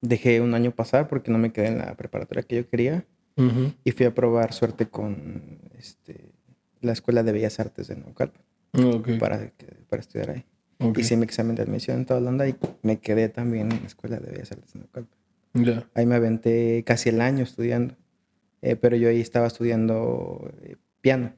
Dejé 0.00 0.40
un 0.40 0.54
año 0.54 0.72
pasar 0.72 1.08
porque 1.08 1.30
no 1.30 1.38
me 1.38 1.52
quedé 1.52 1.68
en 1.68 1.78
la 1.78 1.94
preparatoria 1.94 2.42
que 2.42 2.56
yo 2.56 2.68
quería. 2.68 3.06
Y 3.84 3.92
fui 3.92 4.06
a 4.06 4.14
probar 4.14 4.52
suerte 4.52 4.86
con 4.86 5.60
este, 5.78 6.32
la 6.86 6.92
Escuela 6.92 7.22
de 7.22 7.32
Bellas 7.32 7.60
Artes 7.60 7.88
de 7.88 7.96
Naucalpan. 7.96 8.42
Para, 9.18 9.52
para 9.88 10.00
estudiar 10.00 10.30
ahí. 10.30 10.44
Hice 10.96 11.16
mi 11.16 11.24
examen 11.24 11.56
de 11.56 11.62
admisión 11.62 11.98
en 11.98 12.06
toda 12.06 12.20
Holanda 12.20 12.46
y 12.46 12.54
me 12.82 12.98
quedé 12.98 13.28
también 13.28 13.72
en 13.72 13.80
la 13.80 13.86
Escuela 13.86 14.18
de 14.18 14.30
Bellas 14.30 14.52
Artes 14.52 14.74
en 14.74 15.86
Ahí 15.94 16.06
me 16.06 16.14
aventé 16.16 16.82
casi 16.84 17.08
el 17.08 17.20
año 17.20 17.42
estudiando. 17.44 17.94
Eh, 18.62 18.76
pero 18.76 18.96
yo 18.96 19.08
ahí 19.08 19.20
estaba 19.20 19.46
estudiando 19.46 20.50
eh, 20.62 20.76
piano. 21.00 21.32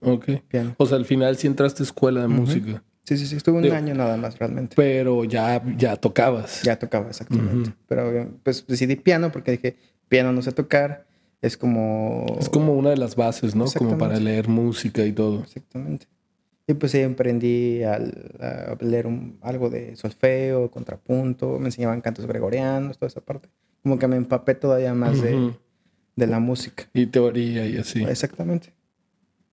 Ok. 0.00 0.30
Piano. 0.48 0.74
O 0.78 0.86
sea, 0.86 0.98
al 0.98 1.04
final 1.04 1.36
sí 1.36 1.46
entraste 1.46 1.82
a 1.82 1.84
escuela 1.84 2.20
de 2.22 2.28
música. 2.28 2.82
Sí, 3.04 3.16
sí, 3.16 3.26
sí. 3.26 3.36
Estuve 3.36 3.58
un 3.58 3.72
año 3.72 3.94
nada 3.94 4.16
más 4.16 4.38
realmente. 4.38 4.74
Pero 4.76 5.24
ya, 5.24 5.62
ya 5.76 5.96
tocabas. 5.96 6.62
Ya 6.62 6.78
tocaba, 6.78 7.08
exactamente. 7.08 7.72
Pero 7.88 8.30
pues 8.42 8.66
decidí 8.66 8.96
piano 8.96 9.32
porque 9.32 9.52
dije, 9.52 9.76
piano 10.08 10.32
no 10.32 10.42
sé 10.42 10.52
tocar. 10.52 11.06
Es 11.42 11.56
como... 11.56 12.24
Es 12.38 12.48
como 12.48 12.74
una 12.74 12.90
de 12.90 12.96
las 12.96 13.16
bases, 13.16 13.54
¿no? 13.56 13.66
Como 13.76 13.98
para 13.98 14.18
leer 14.18 14.48
música 14.48 15.04
y 15.04 15.12
todo. 15.12 15.40
Exactamente. 15.42 16.06
Y 16.68 16.74
pues 16.74 16.94
ahí 16.94 17.02
aprendí 17.02 17.82
a 17.82 17.98
leer 18.80 19.08
algo 19.40 19.68
de 19.68 19.96
solfeo, 19.96 20.70
contrapunto, 20.70 21.58
me 21.58 21.66
enseñaban 21.66 22.00
cantos 22.00 22.26
gregorianos, 22.26 22.96
toda 22.96 23.08
esa 23.08 23.20
parte. 23.20 23.48
Como 23.82 23.98
que 23.98 24.06
me 24.06 24.16
empapé 24.16 24.54
todavía 24.54 24.94
más 24.94 25.20
de, 25.20 25.52
la 26.16 26.38
música. 26.38 26.84
Y 26.94 27.06
teoría 27.06 27.66
y 27.66 27.76
así. 27.76 28.04
Exactamente. 28.04 28.72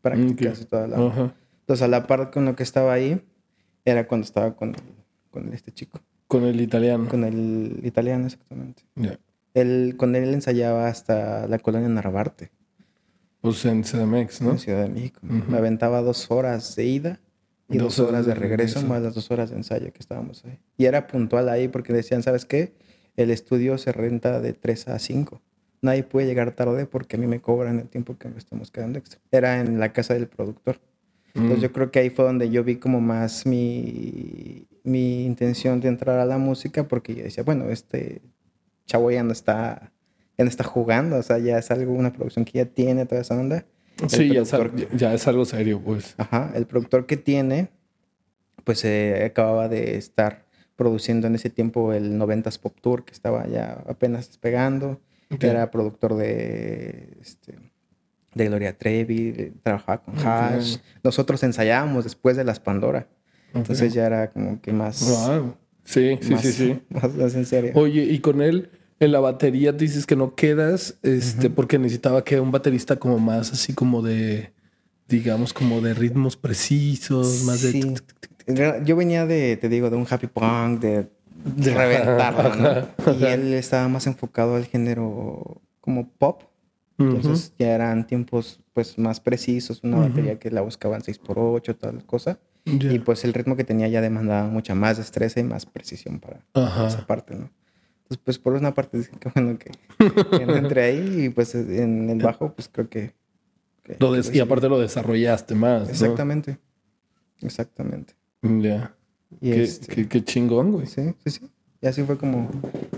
Prácticas 0.02 0.62
y 0.62 0.66
toda 0.66 0.88
la... 0.88 1.34
Entonces 1.62 1.82
a 1.82 1.88
la 1.88 2.06
par 2.06 2.30
con 2.30 2.46
lo 2.46 2.56
que 2.56 2.64
estaba 2.64 2.94
ahí, 2.94 3.20
era 3.84 4.08
cuando 4.08 4.26
estaba 4.26 4.56
con, 4.56 4.76
con 5.32 5.52
este 5.54 5.72
chico. 5.72 6.00
Con 6.28 6.46
el 6.46 6.62
italiano. 6.62 7.10
Con 7.10 7.24
el 7.24 7.80
italiano, 7.84 8.28
exactamente. 8.28 8.84
Él, 9.54 9.96
con 9.98 10.16
él 10.16 10.34
ensayaba 10.34 10.88
hasta 10.88 11.48
la 11.48 11.60
colonia 11.60 11.90
Narvarte. 11.90 12.52
Pues 13.42 13.64
en 13.66 13.84
CDMX, 13.84 14.42
¿no? 14.42 14.52
En 14.52 14.60
Ciudad 14.60 14.84
de 14.84 14.90
México. 14.90 15.20
Me 15.22 15.58
aventaba 15.58 16.02
dos 16.02 16.30
horas 16.30 16.76
de 16.76 16.86
ida 16.86 17.20
y 17.70 17.78
dos, 17.78 18.00
horas, 18.00 18.26
de 18.26 18.34
regreso, 18.34 18.82
más 18.82 19.02
las 19.02 19.14
dos 19.14 19.30
horas 19.32 19.52
de 19.52 19.58
ensayo 19.58 19.94
que 19.94 20.00
estábamos 20.00 20.44
ahí. 20.44 20.60
Y 20.78 20.86
era 20.86 21.08
puntual 21.08 21.50
ahí 21.50 21.68
porque 21.68 21.94
decían, 21.94 22.24
¿sabes 22.24 22.46
qué? 22.46 22.74
El 23.16 23.32
estudio 23.32 23.78
se 23.78 23.92
renta 23.92 24.42
de 24.42 24.54
3 24.54 24.88
a 24.90 25.00
5. 25.00 25.42
Nadie 25.82 26.04
puede 26.04 26.28
llegar 26.28 26.52
tarde 26.52 26.86
porque 26.86 27.16
a 27.16 27.20
mí 27.20 27.28
me 27.28 27.42
cobran 27.42 27.80
el 27.80 27.88
tiempo 27.88 28.18
que 28.18 28.28
me 28.28 28.38
estamos 28.38 28.72
quedando 28.72 29.00
extra. 29.00 29.20
Era 29.32 29.62
en 29.62 29.80
la 29.80 29.94
casa 29.94 30.14
del 30.14 30.28
productor. 30.28 30.80
Entonces 31.34 31.60
mm. 31.60 31.62
yo 31.62 31.72
creo 31.72 31.92
que 31.92 32.00
ahí 32.00 32.10
fue 32.10 32.26
donde 32.26 32.50
yo 32.50 32.64
vi 32.64 32.78
como 32.78 33.00
más 33.02 33.46
mi, 33.46 34.68
mi 34.84 35.26
intención 35.26 35.80
de 35.80 35.88
entrar 35.88 36.20
a 36.20 36.26
la 36.26 36.38
música 36.38 36.88
porque 36.88 37.16
yo 37.16 37.24
decía, 37.24 37.44
bueno, 37.44 37.70
este 37.70 38.22
chavo 38.90 39.12
ya 39.12 39.24
no 39.24 39.32
está 39.32 39.94
ya 40.40 40.46
no 40.46 40.50
está 40.50 40.64
jugando, 40.64 41.18
o 41.18 41.22
sea, 41.22 41.38
ya 41.38 41.58
es 41.58 41.70
algo, 41.70 41.92
una 41.92 42.14
producción 42.14 42.46
que 42.46 42.60
ya 42.60 42.66
tiene 42.66 43.06
toda 43.06 43.20
esa 43.20 43.36
onda. 43.36 43.66
sí, 44.08 44.32
ya, 44.32 45.14
es, 45.14 45.28
algo 45.28 45.44
serio, 45.44 45.82
pues. 45.84 46.16
Ajá, 46.18 46.54
el 46.56 46.66
productor 46.66 47.06
que 47.06 47.18
tiene, 47.18 47.68
pues 48.64 48.86
eh, 48.86 49.26
acababa 49.26 49.68
de 49.68 49.98
estar 49.98 50.46
produciendo 50.78 51.28
en 51.28 51.36
ese 51.36 51.50
tiempo 51.50 51.92
el 51.92 52.18
90s 52.18 52.58
Pop 52.58 52.74
Tour, 52.80 53.04
que 53.04 53.12
estaba 53.12 53.46
ya 53.48 53.84
apenas 53.86 54.28
despegando. 54.28 55.02
Era 55.42 55.70
productor 55.72 56.16
de, 56.16 57.18
este, 57.20 57.56
de 58.34 58.46
Gloria 58.48 58.78
Trevi, 58.78 59.52
trabajaba 59.62 60.02
con 60.04 60.18
Hash. 60.26 60.78
Nosotros 61.04 61.44
ensayábamos 61.44 62.06
después 62.06 62.38
de 62.38 62.46
las 62.46 62.62
Pandora. 62.62 63.10
Entonces 63.54 63.94
ya 63.94 64.06
era 64.06 64.32
como 64.32 64.62
que 64.62 64.72
más... 64.72 65.06
Wow. 65.06 65.56
Sí, 65.84 66.18
sí, 66.22 66.38
sí, 66.38 66.52
sí. 66.54 66.82
más 66.90 67.36
en 67.36 67.46
serio. 67.46 67.74
Oye, 67.76 68.04
y 68.04 68.20
con 68.20 68.42
él 68.42 68.70
en 69.00 69.12
la 69.12 69.20
batería 69.20 69.72
dices 69.72 70.06
que 70.06 70.16
no 70.16 70.36
quedas, 70.36 70.98
este, 71.04 71.50
porque 71.50 71.80
necesitaba 71.80 72.24
que 72.24 72.40
un 72.40 72.52
baterista 72.52 72.98
como 72.98 73.18
más 73.18 73.52
así 73.54 73.74
como 73.74 74.02
de, 74.02 74.52
digamos, 75.08 75.54
como 75.54 75.82
de 75.82 75.94
ritmos 75.94 76.36
precisos, 76.36 77.44
más 77.44 77.62
de... 77.62 77.96
Yo 78.84 78.96
venía 78.96 79.26
de, 79.26 79.58
te 79.58 79.70
digo, 79.70 79.90
de 79.90 79.96
un 79.96 80.08
happy 80.10 80.28
punk, 80.28 80.82
de, 80.82 81.08
reventarlo, 81.58 82.56
¿no? 82.56 83.14
Y 83.20 83.24
él 83.26 83.54
estaba 83.54 83.88
más 83.88 84.08
enfocado 84.08 84.56
al 84.56 84.66
género 84.66 85.62
como 85.80 86.10
pop. 86.10 86.44
Entonces 86.98 87.54
ya 87.58 87.74
eran 87.74 88.06
tiempos 88.06 88.60
pues 88.74 88.98
más 88.98 89.22
precisos, 89.22 89.80
una 89.84 90.00
batería 90.00 90.38
que 90.38 90.52
la 90.52 90.60
buscaban 90.60 91.02
6x8, 91.02 91.78
tal 91.78 92.06
cosa. 92.06 92.40
Y 92.66 93.00
pues 93.00 93.24
el 93.24 93.34
ritmo 93.34 93.56
que 93.56 93.64
tenía 93.64 93.88
ya 93.88 94.02
demandaba 94.02 94.50
mucha 94.50 94.76
más 94.76 94.98
destreza 94.98 95.40
y 95.40 95.44
más 95.44 95.66
precisión 95.66 96.20
para 96.20 96.42
esa 96.86 97.08
parte, 97.08 97.36
¿no? 97.36 97.50
Entonces, 98.10 98.24
pues 98.26 98.40
por 98.40 98.54
una 98.54 98.74
parte, 98.74 99.08
qué 99.20 99.32
bueno 99.36 99.60
que, 99.60 99.70
entre 100.42 100.82
ahí 100.82 101.26
y 101.26 101.30
pues 101.30 101.54
en 101.54 102.10
el 102.10 102.18
bajo, 102.18 102.54
pues 102.54 102.68
creo 102.68 102.90
que... 102.90 103.14
y 104.34 104.40
aparte 104.40 104.68
lo 104.68 104.80
desarrollaste 104.80 105.54
más. 105.54 105.88
Exactamente. 105.88 106.58
Exactamente. 107.40 108.16
Ya. 108.42 108.96
Este 109.42 110.08
qué, 110.08 110.24
chingón, 110.24 110.72
güey. 110.72 110.88
Sí, 110.88 111.14
sí, 111.24 111.30
sí. 111.30 111.50
Y 111.82 111.88
así 111.88 112.02
fue 112.02 112.18
como, 112.18 112.50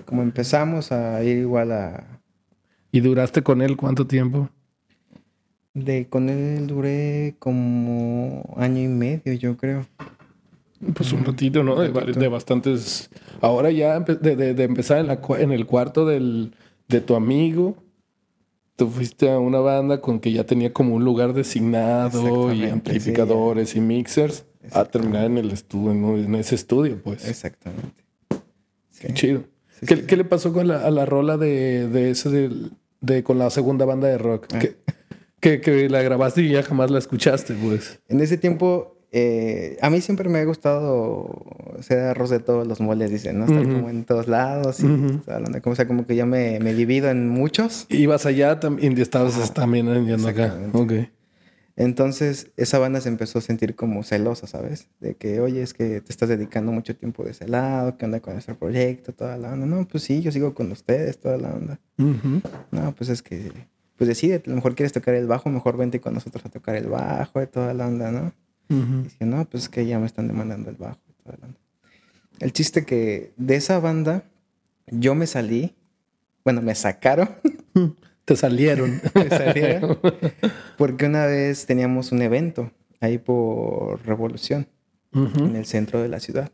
como 0.05 0.21
empezamos 0.21 0.93
a 0.93 1.21
ir 1.25 1.39
igual 1.39 1.73
a... 1.73 2.21
¿Y 2.93 3.01
duraste 3.01 3.43
con 3.43 3.61
él 3.61 3.75
cuánto 3.75 4.07
tiempo? 4.07 4.49
De 5.73 6.07
con 6.07 6.29
él 6.29 6.67
duré 6.67 7.35
como 7.37 8.53
año 8.55 8.81
y 8.81 8.87
medio, 8.87 9.33
yo 9.33 9.57
creo. 9.57 9.85
Pues 10.93 11.13
un 11.13 11.23
ratito, 11.23 11.63
¿no? 11.63 11.75
De, 11.75 12.27
bastantes. 12.27 13.09
Ahora 13.39 13.71
ya 13.71 13.99
de, 13.99 14.63
empezar 14.63 14.99
en, 14.99 15.07
la, 15.07 15.19
en 15.37 15.51
el 15.51 15.65
cuarto 15.65 16.05
del, 16.05 16.53
de 16.87 17.01
tu 17.01 17.15
amigo, 17.15 17.75
tú 18.75 18.89
fuiste 18.89 19.29
a 19.29 19.39
una 19.39 19.59
banda 19.59 20.01
con 20.01 20.19
que 20.19 20.31
ya 20.31 20.43
tenía 20.45 20.73
como 20.73 20.95
un 20.95 21.05
lugar 21.05 21.33
designado 21.33 22.51
y 22.53 22.65
amplificadores 22.65 23.75
y 23.75 23.81
mixers, 23.81 24.45
a 24.71 24.85
terminar 24.85 25.25
en 25.25 25.37
el 25.37 25.51
estudio, 25.51 26.17
en 26.17 26.35
ese 26.35 26.55
estudio, 26.55 27.01
pues. 27.03 27.27
Exactamente. 27.27 28.03
Qué 28.99 29.13
chido. 29.13 29.43
¿Qué, 29.85 30.15
le 30.15 30.25
pasó 30.25 30.53
con 30.53 30.67
la, 30.67 30.85
a 30.85 30.91
la 30.91 31.05
rola 31.05 31.37
de, 31.37 31.87
de 31.87 32.11
ese 32.11 32.49
de, 32.99 33.23
con 33.23 33.39
la 33.39 33.49
segunda 33.49 33.85
banda 33.85 34.07
de 34.07 34.17
rock? 34.17 34.47
Ah. 34.53 34.59
Que, 35.39 35.89
la 35.89 36.03
grabaste 36.03 36.43
y 36.43 36.49
ya 36.49 36.61
jamás 36.61 36.91
la 36.91 36.99
escuchaste, 36.99 37.55
pues. 37.55 37.99
En 38.07 38.19
ese 38.19 38.37
tiempo, 38.37 39.00
eh, 39.13 39.77
a 39.81 39.89
mí 39.89 39.99
siempre 39.99 40.29
me 40.29 40.39
ha 40.39 40.45
gustado 40.45 41.29
hacer 41.77 41.99
arroz 41.99 42.29
de 42.29 42.39
todos 42.39 42.65
los 42.65 42.79
moles, 42.79 43.11
dicen, 43.11 43.39
¿no? 43.39 43.45
Estar 43.45 43.63
como 43.63 43.89
en 43.89 44.05
todos 44.05 44.27
lados 44.27 44.79
y 44.79 44.83
como, 44.83 45.73
o 45.73 45.75
sea, 45.75 45.87
como 45.87 46.07
que 46.07 46.15
yo 46.15 46.25
me, 46.25 46.59
me, 46.59 46.73
divido 46.73 47.09
en 47.09 47.27
muchos. 47.27 47.85
Ibas 47.89 48.25
allá 48.25 48.57
y 48.79 49.01
estabas 49.01 49.53
también 49.53 50.05
yendo 50.05 50.27
acá. 50.27 50.57
Ok. 50.73 50.93
Entonces, 51.75 52.51
esa 52.57 52.79
banda 52.79 53.01
se 53.01 53.09
empezó 53.09 53.39
a 53.39 53.41
sentir 53.41 53.75
como 53.75 54.03
celosa, 54.03 54.47
¿sabes? 54.47 54.87
De 54.99 55.15
que, 55.15 55.39
oye, 55.39 55.61
es 55.61 55.73
que 55.73 55.99
te 56.01 56.11
estás 56.11 56.29
dedicando 56.29 56.71
mucho 56.71 56.95
tiempo 56.95 57.23
de 57.23 57.31
ese 57.31 57.47
lado, 57.47 57.97
¿qué 57.97 58.05
onda 58.05 58.19
con 58.19 58.33
nuestro 58.33 58.57
proyecto? 58.57 59.13
Toda 59.13 59.37
la 59.37 59.53
onda. 59.53 59.65
No, 59.65 59.87
pues 59.87 60.03
sí, 60.03 60.21
yo 60.21 60.31
sigo 60.31 60.53
con 60.53 60.71
ustedes, 60.71 61.19
toda 61.19 61.37
la 61.37 61.49
onda. 61.53 61.79
No, 62.71 62.93
pues 62.95 63.09
es 63.09 63.21
que 63.21 63.51
pues 63.97 64.07
decide, 64.07 64.41
a 64.43 64.49
lo 64.49 64.55
mejor 64.55 64.73
quieres 64.73 64.93
tocar 64.93 65.13
el 65.13 65.27
bajo, 65.27 65.49
mejor 65.49 65.77
vente 65.77 66.01
con 66.01 66.15
nosotros 66.15 66.43
a 66.43 66.49
tocar 66.49 66.75
el 66.75 66.87
bajo 66.87 67.39
y 67.39 67.45
toda 67.45 67.73
la 67.75 67.87
onda, 67.87 68.11
¿no? 68.11 68.33
Y 68.71 69.03
dije, 69.03 69.25
no, 69.25 69.43
pues 69.45 69.63
es 69.63 69.69
que 69.69 69.85
ya 69.85 69.99
me 69.99 70.05
están 70.05 70.27
demandando 70.27 70.69
el 70.69 70.77
bajo. 70.77 70.99
El 72.39 72.53
chiste 72.53 72.85
que 72.85 73.33
de 73.37 73.55
esa 73.55 73.79
banda 73.79 74.23
yo 74.87 75.13
me 75.13 75.27
salí, 75.27 75.75
bueno, 76.43 76.61
me 76.61 76.73
sacaron. 76.75 77.29
Te 78.25 78.35
salieron. 78.35 79.01
me 79.15 79.29
salieron. 79.29 79.99
Porque 80.77 81.05
una 81.05 81.25
vez 81.25 81.65
teníamos 81.65 82.11
un 82.11 82.21
evento 82.21 82.71
ahí 82.99 83.17
por 83.17 84.05
Revolución, 84.05 84.67
en 85.13 85.55
el 85.55 85.65
centro 85.65 86.01
de 86.01 86.07
la 86.07 86.19
ciudad. 86.19 86.51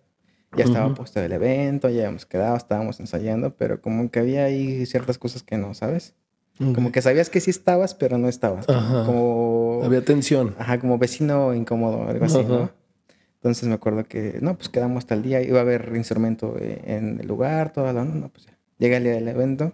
Ya 0.56 0.64
estaba 0.64 0.94
puesto 0.96 1.20
el 1.20 1.32
evento, 1.32 1.90
ya 1.90 2.00
habíamos 2.00 2.26
quedado, 2.26 2.56
estábamos 2.56 3.00
ensayando, 3.00 3.56
pero 3.56 3.82
como 3.82 4.10
que 4.10 4.20
había 4.20 4.46
ahí 4.46 4.86
ciertas 4.86 5.18
cosas 5.18 5.44
que 5.44 5.58
no, 5.58 5.74
¿sabes? 5.74 6.16
Como 6.58 6.92
que 6.92 7.02
sabías 7.02 7.30
que 7.30 7.40
sí 7.40 7.52
estabas, 7.52 7.94
pero 7.94 8.18
no 8.18 8.28
estabas. 8.28 8.66
Como... 8.66 9.67
Había 9.84 10.04
tensión. 10.04 10.56
Ajá, 10.58 10.80
como 10.80 10.98
vecino 10.98 11.54
incómodo, 11.54 12.08
algo 12.08 12.26
así, 12.26 12.44
¿no? 12.44 12.72
Entonces 13.36 13.68
me 13.68 13.76
acuerdo 13.76 14.04
que, 14.06 14.40
no, 14.42 14.58
pues 14.58 14.70
quedamos 14.70 15.00
hasta 15.00 15.16
el 15.16 15.24
día, 15.24 15.42
iba 15.42 15.60
a 15.60 15.62
haber 15.62 15.94
instrumento 15.96 16.56
en 16.60 17.20
el 17.20 17.28
lugar, 17.28 17.72
toda 17.72 17.94
la 17.94 18.04
no, 18.04 18.30
pues 18.30 18.46
ya. 18.46 18.58
Llega 18.80 18.98
el 18.98 19.04
día 19.04 19.14
del 19.14 19.28
evento, 19.28 19.72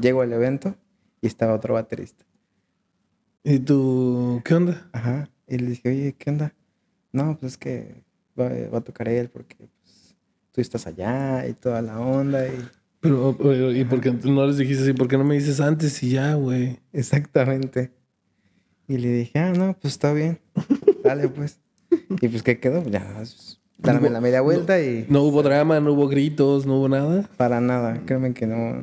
llego 0.00 0.22
al 0.22 0.32
evento 0.32 0.74
y 1.20 1.26
estaba 1.26 1.54
otro 1.54 1.74
baterista. 1.74 2.24
¿Y 3.42 3.58
tú 3.58 4.40
qué 4.44 4.54
onda? 4.54 4.88
Ajá, 4.92 5.28
y 5.46 5.58
le 5.58 5.70
dije, 5.70 5.88
oye, 5.88 6.14
¿qué 6.18 6.30
onda? 6.30 6.54
No, 7.12 7.36
pues 7.38 7.52
es 7.52 7.58
que 7.58 8.02
va, 8.38 8.48
va 8.72 8.78
a 8.78 8.80
tocar 8.80 9.08
él 9.08 9.28
porque 9.28 9.56
pues, 9.56 10.16
tú 10.52 10.60
estás 10.60 10.86
allá 10.86 11.46
y 11.46 11.52
toda 11.52 11.82
la 11.82 12.00
onda 12.00 12.46
y 12.48 12.68
pero, 13.04 13.36
¿y 13.70 13.84
por 13.84 14.00
qué 14.00 14.12
no 14.12 14.46
les 14.46 14.56
dijiste 14.56 14.82
así? 14.82 14.94
¿Por 14.94 15.08
qué 15.08 15.18
no 15.18 15.24
me 15.24 15.34
dices 15.34 15.60
antes 15.60 16.02
y 16.02 16.12
ya, 16.12 16.36
güey? 16.36 16.80
Exactamente. 16.90 17.92
Y 18.88 18.98
le 18.98 19.08
dije, 19.08 19.38
ah, 19.38 19.52
no, 19.52 19.76
pues 19.80 19.94
está 19.94 20.12
bien. 20.12 20.40
Dale, 21.04 21.28
pues. 21.28 21.58
Y 21.90 22.28
pues, 22.28 22.42
¿qué 22.42 22.58
quedó? 22.58 22.82
Ya, 22.88 23.22
dame 23.78 24.10
la 24.10 24.20
media 24.20 24.40
vuelta 24.40 24.80
y... 24.80 25.06
No 25.08 25.22
hubo 25.22 25.42
drama, 25.42 25.80
no 25.80 25.92
hubo 25.92 26.08
gritos, 26.08 26.66
no 26.66 26.78
hubo 26.78 26.88
nada. 26.88 27.28
Para 27.36 27.60
nada, 27.60 28.02
créeme 28.04 28.34
que 28.34 28.46
no. 28.46 28.82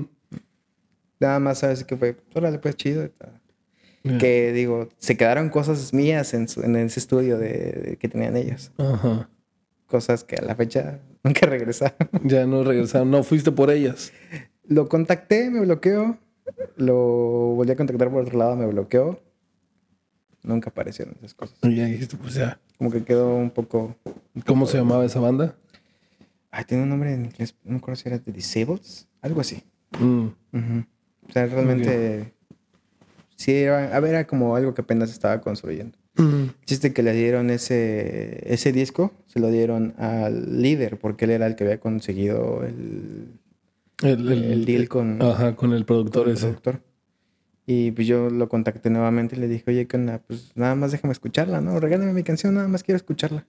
nada 1.20 1.38
más 1.40 1.58
sabes 1.58 1.84
que 1.84 1.96
fue, 1.96 2.16
órale, 2.34 2.58
pues 2.58 2.76
chido. 2.76 3.10
Que 4.18 4.52
digo, 4.52 4.88
se 4.98 5.16
quedaron 5.16 5.50
cosas 5.50 5.92
mías 5.92 6.32
en, 6.32 6.46
en 6.62 6.76
ese 6.76 7.00
estudio 7.00 7.38
de, 7.38 7.98
que 8.00 8.08
tenían 8.08 8.36
ellos. 8.36 8.72
Ajá. 8.78 9.28
Cosas 9.86 10.24
que 10.24 10.36
a 10.36 10.42
la 10.42 10.54
fecha 10.54 11.00
Nunca 11.22 11.46
regresaron. 11.46 12.08
Ya 12.24 12.46
no 12.46 12.64
regresaron. 12.64 13.10
No 13.10 13.22
fuiste 13.22 13.52
por 13.52 13.70
ellas. 13.70 14.12
Lo 14.66 14.88
contacté, 14.88 15.50
me 15.50 15.60
bloqueó. 15.60 16.16
Lo 16.76 16.96
volví 17.54 17.72
a 17.72 17.76
contactar 17.76 18.10
por 18.10 18.22
otro 18.22 18.38
lado, 18.38 18.56
me 18.56 18.66
bloqueó. 18.66 19.20
Nunca 20.42 20.70
aparecieron 20.70 21.16
esas 21.18 21.34
cosas. 21.34 21.58
Y 21.62 21.76
ya 21.76 21.84
dijiste, 21.84 22.16
pues 22.16 22.34
ya. 22.34 22.58
Como 22.78 22.90
que 22.90 23.04
quedó 23.04 23.36
un 23.36 23.50
poco. 23.50 23.96
¿Cómo 24.46 24.66
se 24.66 24.78
llamaba 24.78 25.04
esa 25.04 25.20
banda? 25.20 25.54
Ay, 26.50 26.64
tiene 26.64 26.82
un 26.82 26.88
nombre 26.88 27.12
en 27.12 27.26
inglés. 27.26 27.54
No 27.62 27.72
me 27.72 27.78
acuerdo 27.78 27.96
si 27.96 28.08
era 28.08 28.18
The 28.18 28.32
Disabled. 28.32 28.80
Algo 29.20 29.40
así. 29.40 29.62
Mm. 29.98 30.26
O 31.28 31.32
sea, 31.32 31.46
realmente. 31.46 32.32
Sí, 33.36 33.52
era, 33.52 33.94
a 33.94 34.00
ver, 34.00 34.14
era 34.14 34.26
como 34.26 34.56
algo 34.56 34.74
que 34.74 34.82
apenas 34.82 35.10
estaba 35.10 35.40
construyendo. 35.40 35.96
Chiste 36.66 36.92
que 36.92 37.02
le 37.02 37.14
dieron 37.14 37.48
ese, 37.48 38.52
ese 38.52 38.72
disco, 38.72 39.12
se 39.26 39.40
lo 39.40 39.48
dieron 39.48 39.94
al 39.96 40.60
líder, 40.60 40.98
porque 40.98 41.24
él 41.24 41.30
era 41.30 41.46
el 41.46 41.56
que 41.56 41.64
había 41.64 41.80
conseguido 41.80 42.62
el, 42.62 43.39
el, 44.02 44.64
deal 44.64 44.88
con, 44.88 45.22
ajá, 45.22 45.56
con 45.56 45.72
el 45.72 45.84
productor 45.84 46.28
ese. 46.28 46.46
Productor. 46.46 46.82
Y 47.66 47.92
pues 47.92 48.06
yo 48.06 48.30
lo 48.30 48.48
contacté 48.48 48.90
nuevamente 48.90 49.36
y 49.36 49.38
le 49.38 49.46
dije, 49.46 49.64
oye, 49.68 49.86
pues 50.26 50.52
nada 50.56 50.74
más 50.74 50.92
déjame 50.92 51.12
escucharla, 51.12 51.60
¿no? 51.60 51.78
Regálame 51.78 52.12
mi 52.12 52.22
canción, 52.24 52.54
nada 52.54 52.66
más 52.66 52.82
quiero 52.82 52.96
escucharla. 52.96 53.46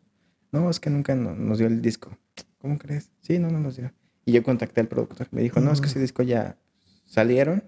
No, 0.52 0.70
es 0.70 0.80
que 0.80 0.89
nunca 0.89 1.16
nos 1.16 1.58
dio 1.58 1.68
el 1.68 1.82
disco. 1.82 2.16
¿Cómo 2.60 2.78
crees? 2.78 3.10
Sí, 3.22 3.39
no, 3.39 3.49
no 3.49 3.60
nos 3.60 3.78
dio. 3.78 3.91
Y 4.26 4.34
yo 4.34 4.43
contacté 4.43 4.82
al 4.82 4.88
productor. 4.88 5.28
Me 5.32 5.41
dijo, 5.41 5.60
no, 5.60 5.72
es 5.72 5.82
que 5.82 5.88
ese 5.88 5.99
disco 5.99 6.24
ya 6.24 6.58
salieron. 7.06 7.64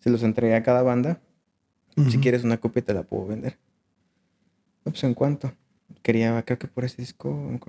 Se 0.00 0.10
los 0.10 0.22
entregué 0.22 0.56
a 0.56 0.62
cada 0.62 0.82
banda. 0.82 1.20
Si 2.08 2.18
quieres 2.18 2.42
una 2.42 2.58
copia 2.58 2.82
te 2.82 2.94
la 2.94 3.02
puedo 3.02 3.26
vender. 3.26 3.58
No, 4.84 4.92
pues 4.92 5.04
en 5.04 5.14
cuánto. 5.14 5.52
Quería, 6.02 6.42
creo 6.42 6.58
que 6.58 6.66
por 6.66 6.84
ese 6.84 7.02
disco, 7.02 7.60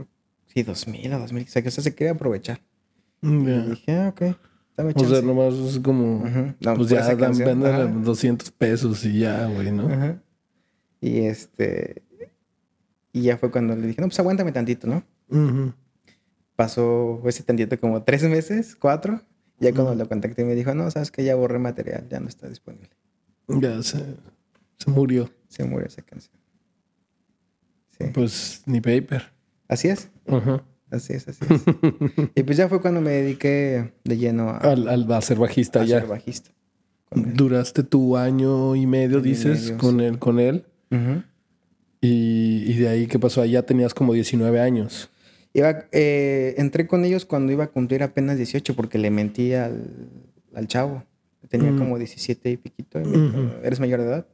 sí, 0.47 0.63
2000 0.63 1.13
o 1.13 1.19
2000, 1.19 1.43
o 1.43 1.47
sea, 1.47 1.61
que 1.61 1.69
se 1.69 1.93
quería 1.93 2.13
aprovechar. 2.13 2.61
Mm, 3.23 3.47
y 3.47 3.69
dije, 3.69 3.91
ah, 3.93 4.09
ok. 4.09 4.21
Dame 4.75 4.93
chance. 4.93 5.05
O 5.05 5.15
sea, 5.15 5.21
nomás 5.21 5.53
es 5.53 5.79
como, 5.79 6.23
pues 6.59 6.89
ya 6.89 7.15
dan, 7.15 7.37
venden 7.37 8.03
200 8.03 8.51
pesos 8.51 9.05
y 9.05 9.19
ya, 9.19 9.47
güey, 9.47 9.71
¿no? 9.71 9.87
Ajá. 9.87 10.21
Y 10.99 11.19
este, 11.21 12.03
y 13.11 13.21
ya 13.23 13.37
fue 13.37 13.51
cuando 13.51 13.75
le 13.75 13.87
dije, 13.87 14.01
no, 14.01 14.07
pues 14.07 14.19
aguántame 14.19 14.51
tantito, 14.51 14.87
¿no? 14.87 15.03
Pasó 16.55 17.21
ese 17.25 17.43
tantito 17.43 17.79
como 17.79 18.03
tres 18.03 18.23
meses, 18.23 18.75
cuatro. 18.75 19.21
Ya 19.59 19.73
cuando 19.73 19.95
lo 19.95 20.09
contacté 20.09 20.43
me 20.43 20.55
dijo, 20.55 20.73
no, 20.73 20.89
sabes 20.91 21.11
que 21.11 21.23
ya 21.23 21.35
borré 21.35 21.59
material, 21.59 22.07
ya 22.09 22.19
no 22.19 22.27
está 22.27 22.49
disponible. 22.49 22.89
Ya 23.47 23.81
se, 23.83 23.99
se 24.77 24.89
murió. 24.89 25.29
Se 25.47 25.63
murió 25.63 25.87
esa 25.87 26.01
canción. 26.01 26.35
Pues 28.13 28.63
ni 28.65 28.81
paper. 28.81 29.31
Así 29.67 29.87
es. 29.87 30.09
Así 30.93 31.13
es, 31.13 31.27
así 31.27 31.43
es. 31.49 31.61
y 32.35 32.43
pues 32.43 32.55
ya 32.55 32.69
fue 32.69 32.79
cuando 32.79 33.01
me 33.01 33.09
dediqué 33.09 33.93
de 34.03 34.17
lleno 34.17 34.49
a, 34.49 34.57
al, 34.57 35.11
a 35.11 35.21
ser 35.21 35.39
bajista 35.39 35.83
ya. 35.83 36.01
Ser 36.01 36.09
bajista. 36.09 36.51
Duraste 37.15 37.83
tu 37.83 38.15
año 38.15 38.75
y 38.75 38.85
medio, 38.85 39.21
dices, 39.21 39.73
con 39.77 39.99
él, 40.01 40.19
con 40.19 40.39
él. 40.39 40.65
y, 42.01 42.63
y, 42.67 42.73
de 42.75 42.87
ahí, 42.87 43.07
¿qué 43.07 43.17
pasó? 43.19 43.41
Allá 43.41 43.65
tenías 43.65 43.93
como 43.93 44.13
19 44.13 44.59
años. 44.59 45.09
Iba, 45.53 45.85
eh, 45.91 46.55
entré 46.57 46.87
con 46.87 47.05
ellos 47.05 47.25
cuando 47.25 47.51
iba 47.51 47.65
a 47.65 47.67
cumplir 47.67 48.03
apenas 48.03 48.37
18 48.37 48.75
porque 48.75 48.97
le 48.97 49.11
mentí 49.11 49.53
al, 49.53 50.09
al 50.53 50.67
chavo. 50.67 51.03
Tenía 51.49 51.71
mm. 51.71 51.77
como 51.77 51.97
17 51.97 52.49
y 52.51 52.57
piquito. 52.57 52.99
¿Eres 53.63 53.79
mayor 53.79 53.99
de 53.99 54.05
edad? 54.07 54.27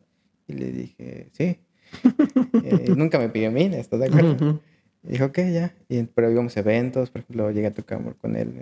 Y 0.48 0.54
le 0.54 0.72
dije, 0.72 1.30
sí. 1.32 1.58
Eh, 2.64 2.94
nunca 2.96 3.18
me 3.18 3.30
pidió 3.30 3.52
miles, 3.52 3.80
¿estás 3.80 4.00
de 4.00 4.08
acuerdo? 4.08 4.62
Y 5.04 5.14
dijo, 5.14 5.26
ok, 5.26 5.38
ya. 5.54 5.74
Y, 5.88 6.04
pero 6.04 6.32
íbamos 6.32 6.56
a 6.58 6.60
eventos, 6.60 7.10
por 7.10 7.22
ejemplo, 7.22 7.52
llegué 7.52 7.68
a 7.68 7.72
tocar 7.72 8.00
con 8.16 8.36
él 8.36 8.54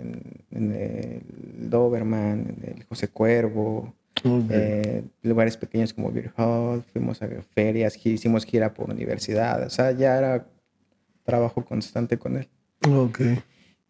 en, 0.50 0.72
el 0.72 1.70
Doberman, 1.70 2.56
en 2.62 2.76
el 2.76 2.84
José 2.84 3.08
Cuervo, 3.08 3.94
eh, 4.24 5.02
lugares 5.22 5.56
pequeños 5.56 5.92
como 5.92 6.10
Beer 6.10 6.32
Hall, 6.36 6.82
fuimos 6.92 7.22
a 7.22 7.28
ferias, 7.54 8.04
hicimos 8.04 8.44
gira 8.44 8.74
por 8.74 8.90
universidad, 8.90 9.64
o 9.64 9.70
sea, 9.70 9.92
ya 9.92 10.16
era 10.16 10.46
trabajo 11.24 11.64
constante 11.64 12.18
con 12.18 12.36
él. 12.36 12.48
Ok. 12.88 13.20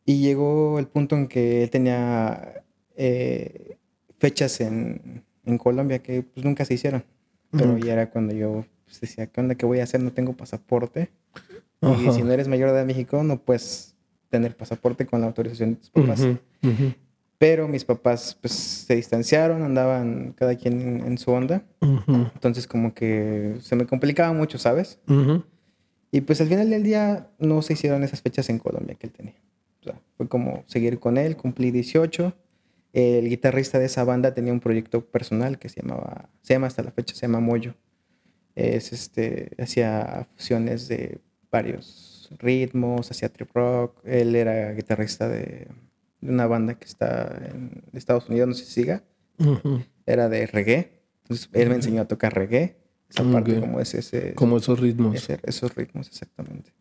Y 0.05 0.21
llegó 0.21 0.79
el 0.79 0.87
punto 0.87 1.17
en 1.17 1.29
que 1.29 1.63
él 1.63 1.71
tenía 1.71 2.65
eh, 2.97 3.77
fechas 4.19 4.61
en, 4.61 5.23
en, 5.45 5.59
Colombia 5.59 6.01
que 6.01 6.23
pues 6.23 6.45
nunca 6.45 6.65
se 6.65 6.75
hicieron. 6.75 7.05
Pero 7.51 7.79
ya 7.79 7.95
era 7.95 8.11
cuando 8.11 8.35
yo 8.35 8.65
pues, 8.85 9.01
decía, 9.01 9.27
¿qué 9.27 9.41
onda? 9.41 9.55
¿Qué 9.55 9.67
voy 9.67 9.81
a 9.81 9.85
hacer? 9.85 10.03
No 10.03 10.13
tengo 10.13 10.35
pasaporte. 10.35 11.11
Y 11.81 12.11
si 12.13 12.23
no 12.23 12.33
eres 12.33 12.49
mayor 12.49 12.73
de 12.73 12.85
México, 12.85 13.23
no 13.23 13.41
puedes 13.41 13.95
tener 14.31 14.57
pasaporte 14.57 15.07
con 15.07 15.21
la 15.21 15.27
autorización 15.29 15.71
de 15.71 15.77
tus 15.77 15.91
papás. 15.91 16.27
Pero 17.39 17.69
mis 17.69 17.85
papás 17.85 18.37
pues 18.41 18.53
se 18.53 18.97
distanciaron, 18.97 19.63
andaban 19.63 20.35
cada 20.37 20.57
quien 20.57 21.03
en, 21.07 21.19
su 21.19 21.31
onda. 21.31 21.63
Entonces 21.81 22.67
como 22.67 22.95
que 22.95 23.57
se 23.61 23.77
me 23.77 23.87
complicaba 23.87 24.33
mucho, 24.33 24.59
¿sabes? 24.59 24.99
Y 26.11 26.23
pues 26.23 26.41
al 26.41 26.49
final 26.49 26.71
del 26.71 26.83
día 26.83 27.29
no 27.39 27.63
se 27.63 27.75
hicieron 27.75 28.03
esas 28.03 28.23
fechas 28.23 28.49
en 28.49 28.59
Colombia 28.59 28.97
que 28.97 29.07
él 29.07 29.13
tenía. 29.13 29.35
O 29.81 29.85
sea, 29.85 30.01
fue 30.17 30.27
como 30.29 30.65
seguir 30.67 30.99
con 30.99 31.17
él, 31.17 31.37
cumplí 31.37 31.71
18. 31.71 32.35
El 32.95 33.29
guitarrista 33.29 33.79
de 33.79 33.85
esa 33.85 34.03
banda 34.05 34.35
tenía 34.35 34.53
un 34.53 34.61
proyecto 34.61 35.05
personal 35.05 35.59
que 35.59 35.69
se 35.69 35.83
llamaba, 35.83 36.31
se 36.43 36.55
llama 36.55 36.67
hasta 36.67 36.83
la 36.83 36.91
fecha, 36.91 37.15
se 37.15 37.23
llama 37.23 37.41
Moyo. 37.41 37.75
Es 38.55 38.93
este, 38.93 39.51
hacía 39.59 40.27
fusiones 40.35 40.89
de 40.89 41.21
varios 41.51 42.31
ritmos, 42.39 43.11
hacía 43.11 43.33
trip 43.33 43.51
rock. 43.55 44.01
Él 44.05 44.35
era 44.35 44.73
guitarrista 44.73 45.29
de, 45.29 45.69
una 46.23 46.47
banda 46.47 46.75
que 46.75 46.85
está 46.85 47.49
en 47.51 47.83
Estados 47.93 48.29
Unidos, 48.29 48.49
no 48.49 48.55
sé 48.55 48.65
si 48.65 48.73
siga. 48.73 49.03
Era 50.07 50.29
de 50.29 50.47
reggae. 50.47 51.03
Entonces 51.23 51.49
él 51.53 51.69
me 51.69 51.77
enseñó 51.77 52.03
a 52.03 52.09
tocar 52.09 52.35
reggae. 52.35 52.77
Esa 53.09 53.25
parte 53.25 53.59
como 53.59 53.81
es 53.81 53.95
ese... 53.95 54.35
Como 54.35 54.59
esos 54.59 54.81
ritmos. 54.81 55.29
esos 55.45 55.75
ritmos, 55.75 56.09
exactamente. 56.09 56.73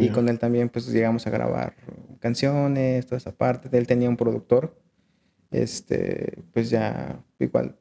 Y 0.00 0.08
con 0.08 0.28
él 0.28 0.38
también 0.38 0.68
pues 0.68 0.88
llegamos 0.88 1.26
a 1.26 1.30
grabar 1.30 1.74
canciones, 2.18 3.06
toda 3.06 3.18
esa 3.18 3.32
parte. 3.32 3.76
Él 3.76 3.86
tenía 3.86 4.08
un 4.08 4.16
productor, 4.16 4.76
este, 5.50 6.42
pues 6.52 6.70
ya 6.70 7.22
igual, 7.38 7.76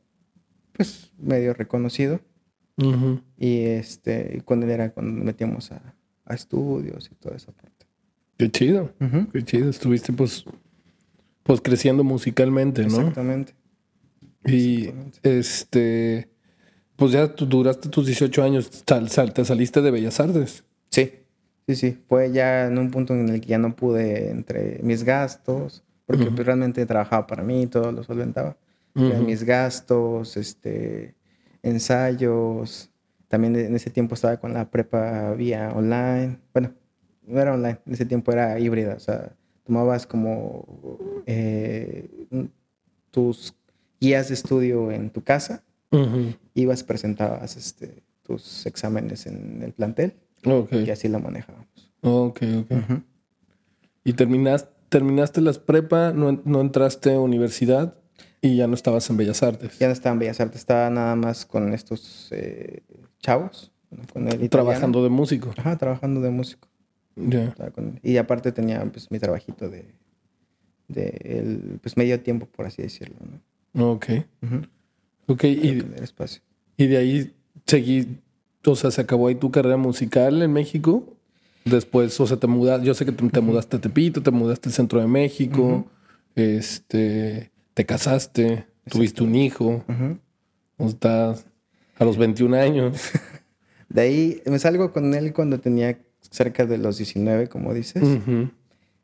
pues 0.74 1.12
medio 1.18 1.54
reconocido. 1.54 2.20
Y 3.38 3.62
este, 3.62 4.36
y 4.38 4.42
con 4.42 4.62
él 4.64 4.70
era 4.70 4.92
cuando 4.92 5.24
metíamos 5.24 5.72
a, 5.72 5.95
a 6.26 6.34
estudios 6.34 7.10
y 7.12 7.16
toda 7.16 7.36
esa 7.36 7.52
parte. 7.52 7.86
Qué 8.38 8.52
chido, 8.52 8.92
qué 9.32 9.44
chido. 9.44 9.70
Estuviste 9.70 10.12
pues, 10.12 10.46
pues 11.44 11.62
creciendo 11.62 12.04
musicalmente, 12.04 12.82
¿no? 12.84 13.00
Exactamente. 13.00 13.54
Y 14.46 14.90
este, 15.24 16.30
pues 16.96 17.12
ya 17.12 17.34
tú 17.34 17.46
duraste 17.46 17.90
tus 17.90 18.06
18 18.06 18.44
años, 18.44 18.70
sal, 19.08 19.34
te 19.34 19.46
saliste 19.46 19.82
de 19.82 19.92
Bellas 19.92 20.20
Artes. 20.20 20.64
Sí, 20.90 21.14
sí, 21.68 21.76
sí. 21.76 21.98
Fue 22.08 22.32
ya 22.32 22.68
en 22.68 22.78
un 22.78 22.92
punto 22.92 23.14
en 23.14 23.30
el 23.30 23.42
que 23.42 23.48
ya 23.48 23.58
no 23.58 23.76
pude 23.76 24.30
entre 24.30 24.80
mis 24.84 25.04
gastos, 25.04 25.84
porque 26.06 26.26
pues, 26.26 26.46
realmente 26.46 26.86
trabajaba 26.86 27.26
para 27.26 27.44
mí, 27.44 27.68
todo 27.68 27.92
lo 27.92 28.04
solventaba. 28.04 28.58
Mis 28.94 29.44
gastos, 29.44 30.38
este, 30.38 31.16
ensayos, 31.64 32.90
también 33.28 33.56
en 33.56 33.76
ese 33.76 33.90
tiempo 33.90 34.16
estaba 34.16 34.38
con 34.38 34.54
la 34.54 34.70
prepa 34.70 35.34
vía 35.34 35.72
online. 35.76 36.40
Bueno, 36.54 36.74
no 37.24 37.40
era 37.40 37.54
online, 37.54 37.80
en 37.86 37.94
ese 37.94 38.06
tiempo 38.06 38.32
era 38.32 38.60
híbrida. 38.60 38.96
O 38.96 39.00
sea, 39.00 39.32
tomabas 39.66 40.06
como 40.06 40.66
eh, 41.26 42.28
tus 43.12 43.54
guías 44.00 44.28
de 44.28 44.34
estudio 44.36 44.92
en 44.92 45.10
tu 45.10 45.24
casa, 45.24 45.64
ibas, 46.54 46.84
presentabas 46.84 47.56
este, 47.56 48.04
tus 48.24 48.66
exámenes 48.66 49.26
en 49.28 49.62
el 49.64 49.72
plantel 49.72 50.14
y 50.72 50.90
así 50.90 51.08
lo 51.08 51.20
manejábamos. 51.20 51.92
Ok, 52.02 52.42
ok. 52.60 53.00
¿Y 54.04 54.14
terminaste, 54.14 54.70
terminaste 54.90 55.42
las 55.42 55.58
prepa, 55.58 56.12
no, 56.12 56.42
no 56.44 56.62
entraste 56.62 57.14
a 57.14 57.20
universidad? 57.20 57.96
Y 58.42 58.58
ya 58.58 58.68
no 58.68 58.76
estabas 58.76 59.10
en 59.10 59.18
Bellas 59.18 59.42
Artes. 59.44 59.80
Ya 59.80 59.88
no 59.88 59.94
estaba 59.94 60.14
en 60.14 60.20
Bellas 60.20 60.40
Artes, 60.40 60.60
estaba 60.60 60.90
nada 60.90 61.16
más 61.16 61.46
con 61.46 61.74
estos 61.74 62.30
eh, 62.32 62.82
chavos. 63.20 63.72
Con 64.12 64.28
el 64.28 64.50
trabajando 64.50 65.04
de 65.04 65.10
músico. 65.10 65.52
Ajá, 65.58 65.78
trabajando 65.78 66.22
de 66.22 66.30
músico. 66.30 66.68
Ya. 67.16 67.56
Y 68.04 68.18
aparte 68.18 68.52
tenía 68.52 68.84
pues 68.92 69.10
mi 69.10 69.20
trabajito 69.20 69.70
de, 69.70 69.86
de 70.88 71.18
el, 71.24 71.80
pues 71.82 71.96
medio 71.98 72.20
tiempo, 72.20 72.46
por 72.46 72.66
así 72.66 72.82
decirlo. 72.82 73.16
¿no? 73.74 73.92
Ok. 73.92 74.08
Ok, 75.28 75.44
y, 75.46 75.84
espacio. 76.02 76.42
y 76.78 76.88
de 76.88 76.98
ahí 76.98 77.34
seguí, 77.66 78.20
o 78.66 78.76
sea, 78.76 78.92
se 78.92 79.02
acabó 79.02 79.28
ahí 79.28 79.36
tu 79.36 79.50
carrera 79.52 79.78
musical 79.78 80.42
en 80.42 80.54
México. 80.54 81.16
Después, 81.64 82.20
o 82.20 82.28
sea, 82.28 82.38
te 82.38 82.46
mudaste, 82.46 82.86
yo 82.86 82.94
sé 82.94 83.06
que 83.06 83.12
te, 83.12 83.42
mudaste 83.42 83.78
a 83.78 83.82
Tepito, 83.82 84.22
te 84.22 84.30
mudaste 84.30 84.70
al 84.70 84.74
centro 84.74 85.00
de 85.00 85.08
México, 85.08 85.88
este, 86.36 87.50
te 87.76 87.86
casaste, 87.86 88.66
tuviste 88.90 89.22
un 89.22 89.36
hijo, 89.36 89.84
uh 89.88 90.18
estás 90.78 91.46
a 91.98 92.04
los 92.04 92.18
21 92.18 92.58
años. 92.58 93.12
De 93.90 94.02
ahí 94.02 94.42
me 94.46 94.60
salgo 94.60 94.92
con 94.92 95.14
él 95.14 95.32
cuando 95.32 95.62
tenía 95.62 95.98
cerca 96.20 96.66
de 96.66 96.78
los 96.78 96.98
19, 96.98 97.48
como 97.48 97.74
dices. 97.74 98.04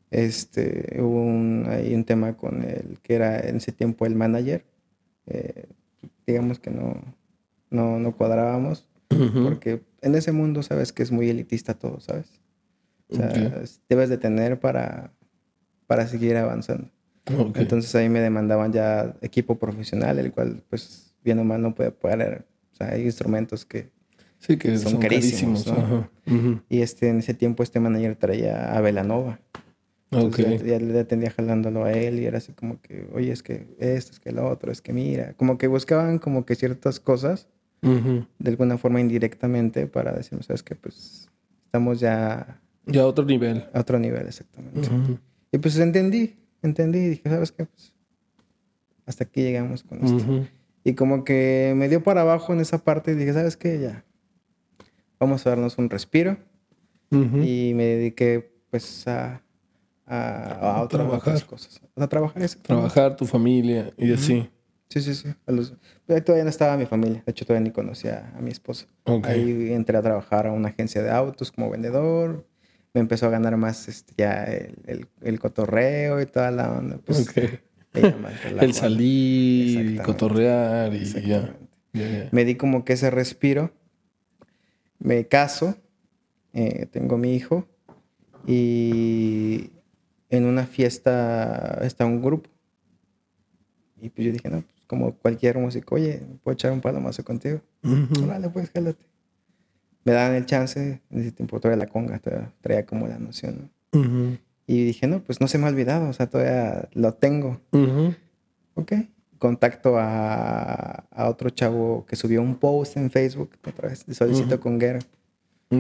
Este, 0.10 0.98
hubo 1.00 1.24
un, 1.24 1.66
ahí 1.70 1.94
un 1.96 2.04
tema 2.04 2.36
con 2.36 2.64
él, 2.64 2.98
que 3.02 3.14
era 3.14 3.40
en 3.40 3.58
ese 3.58 3.72
tiempo 3.72 4.06
el 4.06 4.16
manager. 4.16 4.66
Eh, 5.28 5.68
digamos 6.28 6.60
que 6.60 6.72
no, 6.72 7.02
no, 7.70 8.00
no 8.00 8.18
cuadrábamos, 8.18 8.90
porque 9.08 9.82
en 10.02 10.16
ese 10.16 10.34
mundo 10.34 10.62
sabes 10.64 10.92
que 10.92 11.04
es 11.04 11.12
muy 11.12 11.30
elitista 11.30 11.76
todo, 11.76 12.02
¿sabes? 12.02 12.42
O 13.10 13.16
sea, 13.16 13.64
debes 13.88 14.10
de 14.10 14.18
tener 14.18 14.60
para, 14.60 15.14
para 15.88 16.06
seguir 16.08 16.36
avanzando. 16.36 16.90
Entonces 17.26 17.94
ahí 17.96 18.10
me 18.10 18.20
demandaban 18.20 18.74
ya 18.74 19.16
equipo 19.22 19.58
profesional, 19.58 20.20
el 20.20 20.32
cual 20.32 20.64
pues 20.70 21.16
bien 21.24 21.40
o 21.40 21.44
mal 21.44 21.62
no 21.62 21.76
puede 21.76 21.92
poder 21.92 22.46
hay 22.90 23.04
instrumentos 23.04 23.66
que, 23.66 23.90
sí, 24.40 24.58
que 24.58 24.78
son, 24.78 25.00
carísimos. 25.00 25.66
Y 26.70 26.82
este, 26.82 27.10
en 27.10 27.20
ese 27.20 27.34
tiempo 27.34 27.64
este 27.64 27.80
manager 27.80 28.16
traía 28.16 28.76
a 28.76 28.82
Velanova. 28.82 29.40
Entonces 30.12 30.64
ya, 30.64 30.78
le 30.78 31.00
atendía 31.00 31.32
jalándolo 31.32 31.86
a 31.86 31.94
él 31.94 32.20
y 32.20 32.26
era 32.26 32.40
así 32.40 32.52
como 32.52 32.82
que, 32.82 33.08
oye, 33.14 33.32
es 33.32 33.44
que 33.44 33.68
esto, 33.80 34.12
es 34.12 34.20
que 34.20 34.32
lo 34.32 34.50
otro, 34.50 34.72
es 34.72 34.82
que 34.82 34.92
mira. 34.92 35.34
Como 35.34 35.58
que 35.58 35.68
buscaban 35.68 36.20
como 36.20 36.46
que 36.46 36.56
ciertas 36.56 37.00
cosas 37.00 37.48
de 37.82 38.50
alguna 38.50 38.78
forma 38.78 39.02
indirectamente 39.02 39.88
para 39.88 40.12
decirnos, 40.12 40.46
sabes 40.46 40.62
que 40.62 40.76
pues 40.76 41.30
estamos 41.66 42.00
ya... 42.00 42.62
Ya 42.86 43.02
a 43.02 43.08
otro 43.08 43.26
nivel. 43.26 43.66
A 43.74 43.80
otro 43.80 43.98
nivel, 43.98 44.28
exactamente. 44.28 44.90
Y 45.52 45.58
pues 45.58 45.78
entendí, 45.78 46.36
entendí 46.62 47.00
y 47.00 47.10
dije, 47.10 47.30
¿sabes 47.30 47.52
qué? 47.52 47.66
Pues 47.66 47.94
hasta 49.06 49.24
aquí 49.24 49.42
llegamos 49.42 49.84
con 49.84 50.04
esto. 50.04 50.48
Y 50.84 50.94
como 50.96 51.24
que 51.24 51.74
me 51.76 51.90
dio 51.90 52.04
para 52.04 52.22
abajo 52.22 52.54
en 52.54 52.60
esa 52.60 52.84
parte 52.84 53.12
y 53.12 53.16
dije, 53.16 53.34
¿sabes 53.34 53.58
qué? 53.58 53.80
Ya, 53.80 54.06
vamos 55.20 55.46
a 55.46 55.52
darnos 55.52 55.78
un 55.78 55.90
respiro. 55.90 56.38
Y 57.12 57.74
me 57.76 57.84
dediqué 57.84 58.54
pues 58.70 59.06
a, 59.06 59.44
a, 60.06 60.82
a, 60.82 60.88
trabajar. 60.88 61.46
cosas. 61.46 61.82
A 61.96 62.08
trabajar 62.08 62.42
eso. 62.42 62.58
Trabajar, 62.62 63.18
tu 63.18 63.26
familia 63.26 63.92
y 63.98 64.14
así. 64.14 64.50
Sí, 64.88 65.02
sí, 65.02 65.16
sí. 65.16 65.30
todavía 66.26 66.44
no 66.44 66.50
estaba 66.50 66.76
mi 66.78 66.86
familia. 66.86 67.24
De 67.26 67.32
hecho, 67.32 67.46
todavía 67.46 67.66
ni 67.66 67.72
conocía 67.72 68.32
a 68.36 68.42
mi 68.42 68.52
esposa. 68.52 68.88
Ahí 69.24 69.72
entré 69.72 69.98
a 69.98 70.02
trabajar 70.02 70.48
a 70.48 70.52
una 70.52 70.70
agencia 70.70 71.02
de 71.02 71.12
autos 71.12 71.52
como 71.52 71.70
vendedor. 71.70 72.46
Me 72.94 73.02
empezó 73.02 73.28
a 73.28 73.30
ganar 73.30 73.56
más 73.58 73.88
este, 73.88 74.14
ya 74.18 74.44
el, 74.44 75.08
el, 75.22 75.40
cotorreo 75.40 76.22
y 76.22 76.26
toda 76.26 76.52
la 76.52 76.72
onda. 76.72 76.98
Pues, 76.98 77.34
el 77.94 78.74
salir 78.74 79.92
y 79.92 79.98
cotorrear 79.98 80.94
y 80.94 81.06
ya. 81.06 81.56
Me 82.32 82.46
di 82.46 82.56
como 82.56 82.86
que 82.86 82.94
ese 82.94 83.10
respiro. 83.10 83.72
Me 85.00 85.28
caso, 85.28 85.76
eh, 86.54 86.86
tengo 86.92 87.18
mi 87.18 87.34
hijo 87.34 87.68
y 88.46 89.72
en 90.30 90.46
una 90.46 90.66
fiesta 90.66 91.80
está 91.82 92.06
un 92.06 92.22
grupo. 92.22 92.50
Y 94.00 94.10
pues 94.10 94.26
yo 94.28 94.34
dije, 94.34 94.50
no, 94.50 94.62
pues 94.62 94.86
como 94.88 95.16
cualquier 95.16 95.58
músico, 95.58 95.96
oye, 95.96 96.22
¿puedo 96.44 96.54
echar 96.54 96.72
un 96.72 96.82
palomazo 96.82 97.24
contigo? 97.24 97.62
Vale, 97.82 98.50
pues 98.50 98.70
jálate. 98.70 99.11
Me 100.04 100.14
dan 100.14 100.34
el 100.34 100.46
chance, 100.46 101.02
en 101.10 101.20
ese 101.20 101.32
tiempo 101.32 101.60
todavía 101.60 101.86
la 101.86 101.92
conga, 101.92 102.20
todavía 102.20 102.52
traía 102.62 102.86
como 102.86 103.08
la 103.08 103.20
noción. 103.20 103.70
Y 104.66 104.86
dije, 104.86 105.06
no, 105.08 105.22
pues 105.22 105.42
no 105.42 105.48
se 105.48 105.58
me 105.58 105.66
ha 105.66 105.70
olvidado, 105.70 106.10
o 106.10 106.14
sea, 106.14 106.28
todavía 106.28 106.90
lo 106.94 107.14
tengo. 107.14 107.60
Ok. 108.76 108.94
contacto 109.38 109.96
a, 109.98 111.06
otro 111.28 111.50
chavo 111.50 112.06
que 112.08 112.16
subió 112.16 112.42
un 112.42 112.56
post 112.56 112.98
en 112.98 113.12
Facebook, 113.12 113.52
otra 113.68 113.90
vez, 113.90 114.06
solicito 114.12 114.60
con 114.60 114.80
Guerra. 114.80 115.00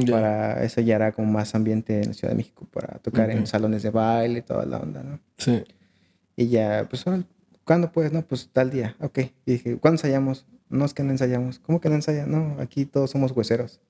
Para 0.09 0.63
eso 0.63 0.79
ya 0.79 0.95
era 0.95 1.11
como 1.11 1.31
más 1.31 1.53
ambiente 1.53 2.01
en 2.01 2.07
la 2.07 2.13
Ciudad 2.13 2.31
de 2.31 2.37
México, 2.37 2.65
para 2.71 2.99
tocar 2.99 3.29
en 3.29 3.45
salones 3.45 3.83
de 3.83 3.89
baile 3.89 4.39
y 4.39 4.41
toda 4.41 4.65
la 4.65 4.77
onda, 4.77 5.03
¿no? 5.03 5.19
Sí. 5.37 5.63
Y 6.37 6.47
ya, 6.47 6.87
pues, 6.89 7.03
¿cuándo 7.65 7.91
puedes? 7.91 8.13
No, 8.13 8.21
pues 8.21 8.49
tal 8.53 8.69
día. 8.71 8.95
Ok. 9.01 9.19
Y 9.45 9.51
dije, 9.53 9.77
¿cuándo 9.77 9.95
ensayamos? 9.95 10.45
No 10.69 10.85
es 10.85 10.93
que 10.93 11.03
no 11.03 11.11
ensayamos. 11.11 11.59
¿Cómo 11.59 11.81
que 11.81 11.89
no 11.89 11.95
ensayan? 11.95 12.31
No, 12.31 12.55
aquí 12.59 12.85
todos 12.85 13.11
somos 13.11 13.31
hueseros. 13.33 13.81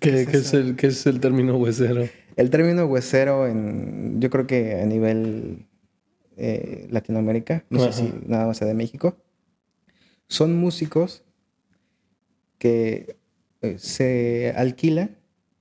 ¿Qué, 0.00 0.22
es, 0.22 0.54
el, 0.54 0.76
¿Qué 0.76 0.88
es 0.88 1.06
el 1.06 1.20
término 1.20 1.56
huesero? 1.56 2.08
El 2.36 2.50
término 2.50 2.84
huesero, 2.86 3.46
en, 3.46 4.20
yo 4.20 4.30
creo 4.30 4.46
que 4.46 4.80
a 4.80 4.86
nivel 4.86 5.66
eh, 6.36 6.86
Latinoamérica, 6.90 7.64
no 7.70 7.80
sé 7.80 7.92
si 7.92 8.14
nada 8.26 8.46
más 8.46 8.60
de 8.60 8.74
México, 8.74 9.16
son 10.28 10.56
músicos 10.56 11.24
que 12.58 13.16
eh, 13.62 13.76
se 13.78 14.52
alquilan, 14.56 15.16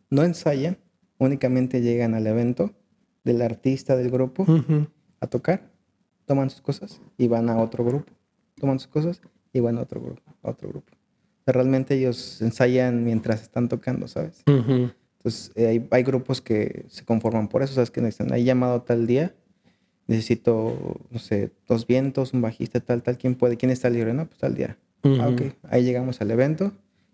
no 0.10 0.24
ensayan, 0.24 0.78
únicamente 1.18 1.82
llegan 1.82 2.14
al 2.14 2.28
evento 2.28 2.74
del 3.24 3.42
artista 3.42 3.96
del 3.96 4.12
grupo 4.12 4.46
a 5.20 5.28
tocar, 5.28 5.72
toman 6.26 6.50
sus 6.50 6.62
cosas 6.62 7.02
y 7.18 7.28
van 7.28 7.50
a 7.50 7.58
otro 7.58 7.86
grupo, 7.86 8.12
toman 8.60 8.80
sus 8.80 8.90
cosas 8.90 9.22
y 9.54 9.60
van 9.62 9.78
a 9.78 9.82
otro 9.82 10.02
grupo, 10.02 10.22
a 10.44 10.50
otro 10.52 10.70
grupo. 10.70 10.92
Realmente 11.52 11.96
ellos 11.96 12.42
ensayan 12.42 13.04
mientras 13.04 13.44
están 13.44 13.70
tocando, 13.70 14.08
¿sabes? 14.08 14.44
Entonces 14.46 15.52
eh, 15.56 15.88
hay, 15.90 16.04
grupos 16.04 16.42
que 16.42 16.86
se 16.90 17.06
conforman 17.06 17.48
por 17.48 17.64
eso, 17.64 17.74
¿sabes? 17.74 17.92
Que 17.92 18.02
necesitan, 18.02 18.34
hay 18.34 18.44
llamado 18.44 18.82
tal 18.82 19.08
día, 19.08 19.34
necesito, 20.08 21.00
no 21.10 21.20
sé, 21.20 21.52
dos 21.68 21.88
vientos, 21.88 22.34
un 22.34 22.42
bajista, 22.42 22.80
tal, 22.80 23.04
tal, 23.04 23.18
¿quién 23.18 23.36
puede? 23.36 23.58
¿Quién 23.58 23.72
está 23.72 23.90
libre? 23.90 24.14
No, 24.14 24.26
pues 24.28 24.40
tal 24.40 24.56
día. 24.56 24.78
Ah, 25.04 25.28
ok, 25.28 25.54
ahí 25.70 25.84
llegamos 25.84 26.20
al 26.22 26.32
evento 26.32 26.72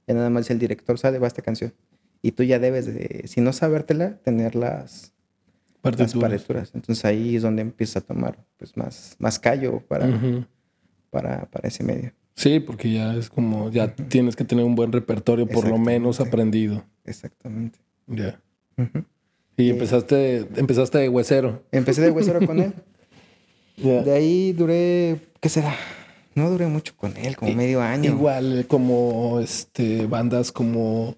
y 0.07 0.13
nada 0.13 0.29
más 0.29 0.49
el 0.49 0.59
director 0.59 0.97
sale, 0.97 1.19
va 1.19 1.27
esta 1.27 1.41
canción. 1.41 1.73
Y 2.21 2.31
tú 2.31 2.43
ya 2.43 2.59
debes 2.59 2.85
de, 2.85 3.23
si 3.27 3.41
no 3.41 3.51
sabértela, 3.51 4.17
tener 4.21 4.55
las 4.55 5.13
partituras. 5.81 6.71
Entonces 6.73 7.03
ahí 7.03 7.35
es 7.35 7.41
donde 7.41 7.63
empieza 7.63 7.99
a 7.99 8.01
tomar 8.01 8.45
pues 8.57 8.77
más, 8.77 9.15
más 9.19 9.39
callo 9.39 9.79
para, 9.87 10.07
para, 11.09 11.45
para 11.49 11.67
ese 11.67 11.83
medio. 11.83 12.13
Sí, 12.41 12.59
porque 12.59 12.91
ya 12.91 13.13
es 13.13 13.29
como, 13.29 13.69
ya 13.69 13.93
tienes 13.93 14.35
que 14.35 14.43
tener 14.43 14.65
un 14.65 14.73
buen 14.73 14.91
repertorio, 14.91 15.45
por 15.45 15.67
lo 15.67 15.77
menos 15.77 16.19
aprendido. 16.19 16.83
Exactamente. 17.05 17.77
Ya. 18.07 18.41
Y 19.57 19.69
empezaste, 19.69 20.47
empezaste 20.55 20.97
de 20.97 21.09
huesero. 21.09 21.61
Empecé 21.71 22.01
de 22.01 22.09
huesero 22.09 22.43
con 22.47 22.59
él. 22.59 22.73
De 23.77 24.11
ahí 24.11 24.53
duré, 24.53 25.19
¿qué 25.39 25.49
será? 25.49 25.75
No 26.35 26.49
duré 26.49 26.65
mucho 26.67 26.93
con 26.95 27.15
él, 27.17 27.35
como 27.35 27.53
medio 27.53 27.81
año. 27.81 28.11
Igual 28.11 28.65
como 28.67 29.39
este 29.39 30.05
bandas 30.07 30.51
como 30.51 31.15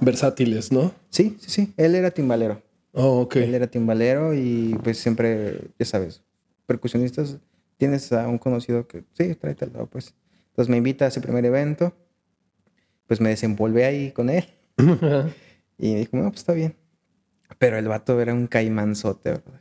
versátiles, 0.00 0.70
¿no? 0.72 0.92
Sí, 1.10 1.36
sí, 1.40 1.50
sí. 1.50 1.74
Él 1.76 1.94
era 1.94 2.10
timbalero. 2.10 2.62
Oh, 2.92 3.22
ok. 3.22 3.36
Él 3.36 3.54
era 3.54 3.66
timbalero 3.68 4.34
y 4.34 4.76
pues 4.82 4.98
siempre, 4.98 5.68
ya 5.78 5.86
sabes, 5.86 6.22
percusionistas. 6.66 7.38
Tienes 7.76 8.12
a 8.12 8.28
un 8.28 8.38
conocido 8.38 8.86
que, 8.86 9.04
sí, 9.12 9.34
tráetelo, 9.34 9.86
pues. 9.86 10.14
Entonces 10.54 10.70
me 10.70 10.78
invita 10.78 11.04
a 11.04 11.08
ese 11.08 11.20
primer 11.20 11.44
evento. 11.44 11.94
Pues 13.06 13.20
me 13.20 13.28
desenvolvé 13.30 13.84
ahí 13.84 14.12
con 14.12 14.30
él. 14.30 14.46
y 15.78 15.92
me 15.92 15.98
dijo, 16.00 16.16
no, 16.16 16.24
pues 16.30 16.40
está 16.40 16.52
bien. 16.52 16.76
Pero 17.58 17.76
el 17.78 17.88
vato 17.88 18.20
era 18.20 18.32
un 18.32 18.46
caimanzote, 18.46 19.30
¿verdad? 19.30 19.60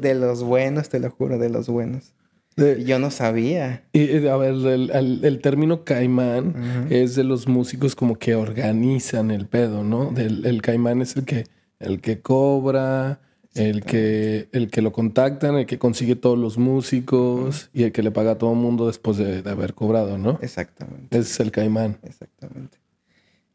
de 0.00 0.14
los 0.14 0.42
buenos, 0.42 0.88
te 0.88 0.98
lo 0.98 1.10
juro, 1.10 1.38
de 1.38 1.48
los 1.48 1.68
buenos 1.68 2.14
yo 2.56 2.98
no 2.98 3.10
sabía. 3.10 3.84
Y, 3.92 4.26
a 4.26 4.36
ver, 4.36 4.54
el, 4.54 5.40
término 5.42 5.84
caimán 5.84 6.86
es 6.90 7.14
de 7.14 7.24
los 7.24 7.48
músicos 7.48 7.96
como 7.96 8.16
que 8.16 8.34
organizan 8.34 9.30
el 9.30 9.46
pedo, 9.46 9.82
¿no? 9.82 10.12
el 10.16 10.62
caimán 10.62 11.02
es 11.02 11.16
el 11.16 11.24
que, 11.24 11.44
el 11.80 12.00
que 12.00 12.20
cobra, 12.20 13.20
el 13.54 13.84
que, 13.84 14.48
el 14.52 14.70
que 14.70 14.82
lo 14.82 14.92
contactan, 14.92 15.56
el 15.56 15.66
que 15.66 15.78
consigue 15.78 16.16
todos 16.16 16.38
los 16.38 16.58
músicos 16.58 17.70
y 17.72 17.84
el 17.84 17.92
que 17.92 18.02
le 18.02 18.10
paga 18.10 18.32
a 18.32 18.38
todo 18.38 18.52
el 18.52 18.58
mundo 18.58 18.86
después 18.86 19.16
de, 19.16 19.48
haber 19.48 19.74
cobrado, 19.74 20.18
¿no? 20.18 20.38
Exactamente. 20.42 21.16
Ese 21.16 21.30
es 21.30 21.40
el 21.40 21.50
caimán. 21.50 21.98
Exactamente. 22.02 22.78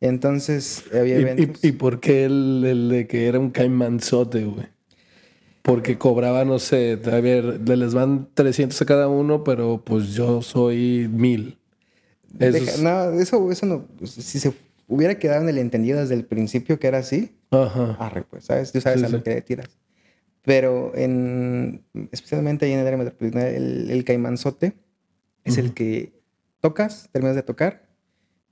Entonces, 0.01 0.85
había 0.93 1.17
eventos. 1.17 1.63
¿Y, 1.63 1.73
por 1.73 1.99
qué 1.99 2.25
el, 2.25 2.63
el 2.65 2.89
de 2.89 3.07
que 3.07 3.27
era 3.27 3.39
un 3.39 3.51
caimanzote, 3.51 4.45
güey? 4.45 4.67
Porque 5.61 5.97
cobraba, 5.97 6.45
no 6.45 6.57
sé, 6.57 6.99
a 7.05 7.19
ver, 7.19 7.67
les 7.67 7.93
van 7.93 8.29
300 8.33 8.81
a 8.81 8.85
cada 8.85 9.07
uno, 9.09 9.43
pero 9.43 9.81
pues 9.83 10.13
yo 10.13 10.41
soy 10.41 11.09
mil. 11.11 11.59
Eso 12.39 12.81
No, 12.81 13.11
eso, 13.19 13.51
eso 13.51 13.65
no. 13.65 13.85
Pues, 13.97 14.11
si 14.11 14.39
se 14.39 14.53
hubiera 14.87 15.19
quedado 15.19 15.43
en 15.43 15.49
el 15.49 15.57
entendido 15.57 15.99
desde 15.99 16.15
el 16.15 16.25
principio 16.25 16.79
que 16.79 16.87
era 16.87 16.99
así, 16.99 17.35
Ajá. 17.51 17.97
arre, 17.99 18.23
pues, 18.23 18.45
¿sabes? 18.45 18.71
Tú 18.71 18.79
sabes 18.79 19.03
a 19.03 19.09
lo 19.09 19.21
que 19.21 19.31
le 19.31 19.41
tiras. 19.41 19.69
Pero 20.49 20.91
en, 20.95 21.83
especialmente 22.11 22.65
ahí 22.65 22.71
en 22.71 22.79
el 22.79 22.87
área 22.87 22.97
metropolitana, 22.97 23.47
el, 23.49 23.91
el 23.91 24.03
caimanzote 24.03 24.73
es 25.43 25.59
el 25.59 25.75
que 25.75 26.11
tocas, 26.59 27.07
terminas 27.11 27.35
de 27.35 27.43
tocar, 27.43 27.87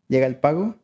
llega 0.07 0.27
el 0.27 0.35
pago 0.35 0.75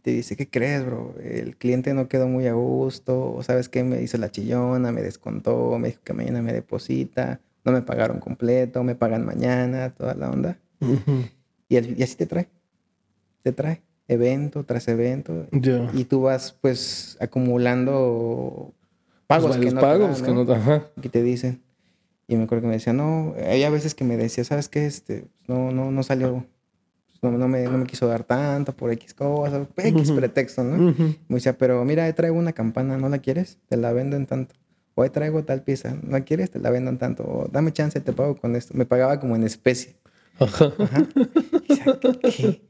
te 0.00 0.12
dice, 0.12 0.34
¿qué 0.34 0.48
crees, 0.48 0.84
bro? 0.84 1.14
El 1.22 1.58
cliente 1.58 1.92
no 1.92 2.08
quedó 2.08 2.26
muy 2.26 2.46
a 2.46 2.54
gusto, 2.54 3.38
¿sabes 3.42 3.68
qué? 3.68 3.84
Me 3.84 4.00
hizo 4.00 4.16
la 4.16 4.30
chillona, 4.30 4.92
me 4.92 5.02
descontó, 5.02 5.78
me 5.78 5.88
dijo 5.88 6.00
que 6.02 6.14
mañana 6.14 6.40
me 6.40 6.54
deposita, 6.54 7.40
no 7.66 7.72
me 7.72 7.82
pagaron 7.82 8.18
completo, 8.18 8.82
me 8.82 8.94
pagan 8.94 9.26
mañana, 9.26 9.90
toda 9.90 10.14
la 10.14 10.30
onda. 10.30 10.58
y, 11.68 11.76
así 11.76 12.16
te 12.16 12.24
trae, 12.24 12.48
te 13.42 13.52
trae 13.52 13.82
evento 14.08 14.64
tras 14.64 14.88
evento. 14.88 15.46
Y 15.92 16.04
tú 16.04 16.22
vas 16.22 16.56
pues 16.58 17.18
acumulando 17.20 18.74
pagos 19.36 19.56
pues 19.56 19.66
que 19.66 19.74
no 19.74 19.80
pagos 19.80 20.18
te 20.18 20.24
que 20.24 20.32
no 20.32 21.02
que 21.02 21.08
te 21.08 21.22
dicen. 21.22 21.62
Y 22.28 22.36
me 22.36 22.44
acuerdo 22.44 22.62
que 22.62 22.68
me 22.68 22.74
decía, 22.74 22.92
no, 22.92 23.34
hay 23.36 23.62
a 23.64 23.70
veces 23.70 23.94
que 23.94 24.04
me 24.04 24.16
decía, 24.16 24.44
¿sabes 24.44 24.68
qué? 24.68 24.86
Este, 24.86 25.26
no, 25.48 25.70
no, 25.70 25.90
no 25.90 26.02
salió 26.02 26.46
no, 27.30 27.48
me, 27.48 27.62
no 27.62 27.78
me 27.78 27.86
quiso 27.86 28.08
dar 28.08 28.24
tanto 28.24 28.72
por 28.72 28.90
X 28.90 29.14
cosas, 29.14 29.68
X 29.76 30.10
pretexto, 30.10 30.64
¿no? 30.64 30.92
Me 31.28 31.36
decía, 31.36 31.56
pero 31.56 31.84
mira, 31.84 32.04
ahí 32.04 32.12
traigo 32.12 32.36
una 32.36 32.52
campana, 32.52 32.96
¿no 32.98 33.08
la 33.08 33.18
quieres? 33.18 33.58
Te 33.68 33.76
la 33.76 33.92
vendo 33.92 34.16
en 34.16 34.26
tanto. 34.26 34.56
O 34.94 35.02
ahí 35.02 35.10
traigo 35.10 35.44
tal 35.44 35.62
pieza, 35.62 35.94
¿no 36.02 36.10
la 36.10 36.22
quieres? 36.22 36.50
Te 36.50 36.58
la 36.58 36.70
vendo 36.70 36.90
en 36.90 36.98
tanto. 36.98 37.22
O 37.22 37.48
dame 37.50 37.72
chance, 37.72 38.00
te 38.00 38.12
pago 38.12 38.36
con 38.36 38.56
esto. 38.56 38.74
Me 38.76 38.86
pagaba 38.86 39.20
como 39.20 39.36
en 39.36 39.44
especie. 39.44 39.96
Ajá. 40.40 40.72
¿qué? 42.36 42.62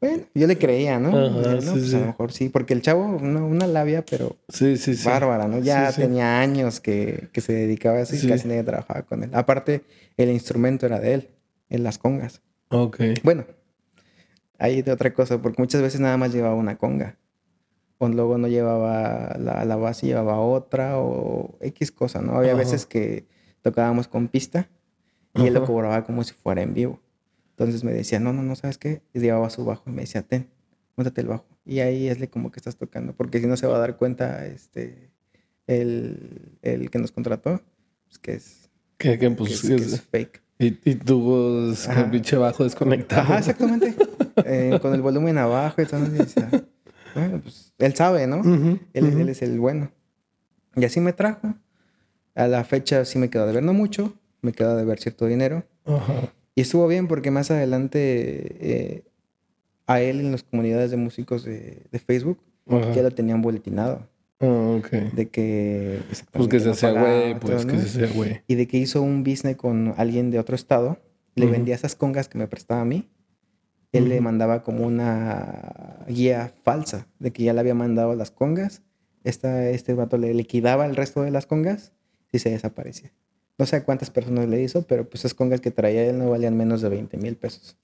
Bueno, 0.00 0.24
yo 0.32 0.46
le 0.46 0.56
creía, 0.58 1.00
¿no? 1.00 1.10
no 1.10 1.42
pues 1.42 1.92
a 1.94 1.98
lo 1.98 2.06
mejor 2.06 2.32
sí, 2.32 2.48
porque 2.48 2.72
el 2.72 2.82
chavo, 2.82 3.04
una, 3.04 3.66
labia, 3.66 4.04
pero 4.08 4.36
sí, 4.48 4.76
sí, 4.76 4.94
sí. 4.94 5.04
bárbara, 5.04 5.48
¿no? 5.48 5.58
Ya 5.58 5.92
tenía 5.92 6.40
años 6.40 6.78
que, 6.78 7.28
que, 7.32 7.40
se 7.40 7.52
dedicaba 7.52 7.98
a 7.98 8.02
eso 8.02 8.14
y 8.14 8.28
casi 8.28 8.46
nadie 8.46 8.62
trabajaba 8.62 9.02
con 9.02 9.24
él. 9.24 9.30
Aparte, 9.32 9.82
el 10.16 10.30
instrumento 10.30 10.86
era 10.86 11.00
de 11.00 11.14
él, 11.14 11.28
en 11.68 11.82
las 11.82 11.98
congas. 11.98 12.42
Ok. 12.68 13.00
Bueno, 13.24 13.44
hay 14.58 14.82
de 14.82 14.92
otra 14.92 15.12
cosa, 15.12 15.42
porque 15.42 15.60
muchas 15.60 15.82
veces 15.82 16.00
nada 16.00 16.16
más 16.16 16.32
llevaba 16.32 16.54
una 16.54 16.78
conga. 16.78 17.16
O 17.98 18.08
luego 18.08 18.38
no 18.38 18.46
llevaba 18.46 19.36
la, 19.38 19.64
la 19.64 19.76
base, 19.76 20.06
llevaba 20.06 20.38
otra 20.38 20.98
o 20.98 21.58
X 21.60 21.90
cosa, 21.90 22.20
¿no? 22.20 22.36
Había 22.36 22.54
veces 22.54 22.86
que 22.86 23.26
tocábamos 23.62 24.06
con 24.06 24.28
pista 24.28 24.68
y 25.34 25.46
él 25.46 25.54
lo 25.54 25.64
cobraba 25.64 26.04
como 26.04 26.22
si 26.22 26.32
fuera 26.34 26.62
en 26.62 26.74
vivo. 26.74 27.00
Entonces 27.58 27.82
me 27.82 27.92
decía, 27.92 28.20
no, 28.20 28.32
no, 28.32 28.44
no, 28.44 28.54
¿sabes 28.54 28.78
qué? 28.78 29.02
Y 29.12 29.18
llevaba 29.18 29.50
su 29.50 29.64
bajo 29.64 29.82
y 29.88 29.90
me 29.90 30.02
decía, 30.02 30.22
ten, 30.22 30.48
montate 30.94 31.22
el 31.22 31.26
bajo. 31.26 31.44
Y 31.64 31.80
ahí 31.80 32.06
es 32.06 32.18
como 32.28 32.52
que 32.52 32.60
estás 32.60 32.76
tocando, 32.76 33.16
porque 33.16 33.40
si 33.40 33.48
no 33.48 33.56
se 33.56 33.66
va 33.66 33.74
a 33.74 33.80
dar 33.80 33.96
cuenta 33.96 34.46
este, 34.46 35.10
el, 35.66 36.56
el 36.62 36.88
que 36.88 37.00
nos 37.00 37.10
contrató, 37.10 37.60
pues 38.06 38.18
que 38.20 38.34
es, 38.34 38.70
que, 38.96 39.30
pues, 39.36 39.62
que 39.62 39.74
es 39.74 40.00
fake. 40.02 40.40
Y, 40.60 40.66
y 40.88 40.94
tu 40.94 41.20
con 41.84 41.98
el 41.98 42.10
pinche 42.10 42.36
bajo 42.36 42.62
desconectado. 42.62 43.22
Ajá, 43.22 43.38
exactamente. 43.38 43.94
Eh, 44.44 44.78
con 44.80 44.94
el 44.94 45.02
volumen 45.02 45.36
abajo 45.36 45.82
y 45.82 45.84
todo. 45.84 45.98
bueno, 47.12 47.40
pues 47.42 47.74
él 47.78 47.94
sabe, 47.96 48.28
¿no? 48.28 48.40
él, 48.94 49.28
es 49.28 49.42
el 49.42 49.58
bueno. 49.58 49.90
Y 50.76 50.84
así 50.84 51.00
me 51.00 51.12
trajo. 51.12 51.56
A 52.36 52.46
la 52.46 52.62
fecha 52.62 53.04
sí 53.04 53.18
me 53.18 53.30
quedó 53.30 53.48
de 53.48 53.52
ver, 53.52 53.64
no 53.64 53.72
mucho. 53.72 54.14
Me 54.40 54.52
quedó 54.52 54.76
de 54.76 54.84
ver 54.84 55.00
cierto 55.00 55.26
dinero. 55.26 55.66
Ajá. 55.84 56.32
Y 56.58 56.62
estuvo 56.62 56.88
bien 56.88 57.06
porque 57.06 57.30
más 57.30 57.52
adelante 57.52 58.00
eh, 58.00 59.04
a 59.86 60.00
él 60.00 60.18
en 60.18 60.32
las 60.32 60.42
comunidades 60.42 60.90
de 60.90 60.96
músicos 60.96 61.44
de, 61.44 61.84
de 61.92 61.98
Facebook 62.00 62.40
ya 62.66 63.00
lo 63.00 63.12
tenían 63.12 63.42
boletinado. 63.42 64.08
Oh, 64.40 64.80
de 65.12 65.28
que... 65.28 66.00
Pues 66.32 66.48
que 66.48 66.58
se 66.58 66.70
hacía 66.70 66.90
güey, 66.90 67.38
pues 67.38 67.64
que 67.64 67.78
se 67.78 67.86
hacía 67.86 68.12
güey. 68.12 68.40
Y 68.48 68.56
de 68.56 68.66
que 68.66 68.76
hizo 68.76 69.02
un 69.02 69.22
business 69.22 69.54
con 69.54 69.94
alguien 69.98 70.32
de 70.32 70.40
otro 70.40 70.56
estado, 70.56 70.98
le 71.36 71.46
vendía 71.46 71.76
esas 71.76 71.94
congas 71.94 72.28
que 72.28 72.38
me 72.38 72.48
prestaba 72.48 72.80
a 72.80 72.84
mí. 72.84 73.08
Él 73.92 74.08
le 74.08 74.20
mandaba 74.20 74.64
como 74.64 74.84
una 74.84 76.04
guía 76.08 76.52
falsa 76.64 77.06
de 77.20 77.32
que 77.32 77.44
ya 77.44 77.52
le 77.52 77.60
había 77.60 77.74
mandado 77.76 78.16
las 78.16 78.32
congas. 78.32 78.82
Esta, 79.22 79.70
este 79.70 79.94
vato 79.94 80.18
le 80.18 80.34
liquidaba 80.34 80.86
el 80.86 80.96
resto 80.96 81.22
de 81.22 81.30
las 81.30 81.46
congas 81.46 81.92
y 82.32 82.40
se 82.40 82.50
desaparecía. 82.50 83.12
No 83.58 83.66
sé 83.66 83.76
a 83.76 83.84
cuántas 83.84 84.10
personas 84.10 84.48
le 84.48 84.62
hizo, 84.62 84.82
pero 84.82 85.08
pues 85.08 85.22
esas 85.22 85.34
congas 85.34 85.60
que 85.60 85.70
traía 85.72 86.04
él 86.04 86.18
no 86.18 86.30
valían 86.30 86.56
menos 86.56 86.80
de 86.80 86.88
20 86.88 87.16
mil 87.16 87.36
pesos. 87.36 87.76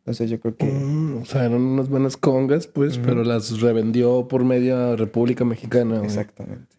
Entonces 0.00 0.30
yo 0.30 0.40
creo 0.40 0.56
que... 0.56 0.66
Mm, 0.66 1.22
o 1.22 1.24
sea, 1.24 1.44
eran 1.44 1.60
unas 1.60 1.88
buenas 1.88 2.16
congas, 2.16 2.66
pues, 2.66 2.98
pero 2.98 3.24
las 3.24 3.60
revendió 3.60 4.28
por 4.28 4.44
media 4.44 4.94
República 4.96 5.44
Mexicana. 5.44 6.00
Exactamente. 6.04 6.76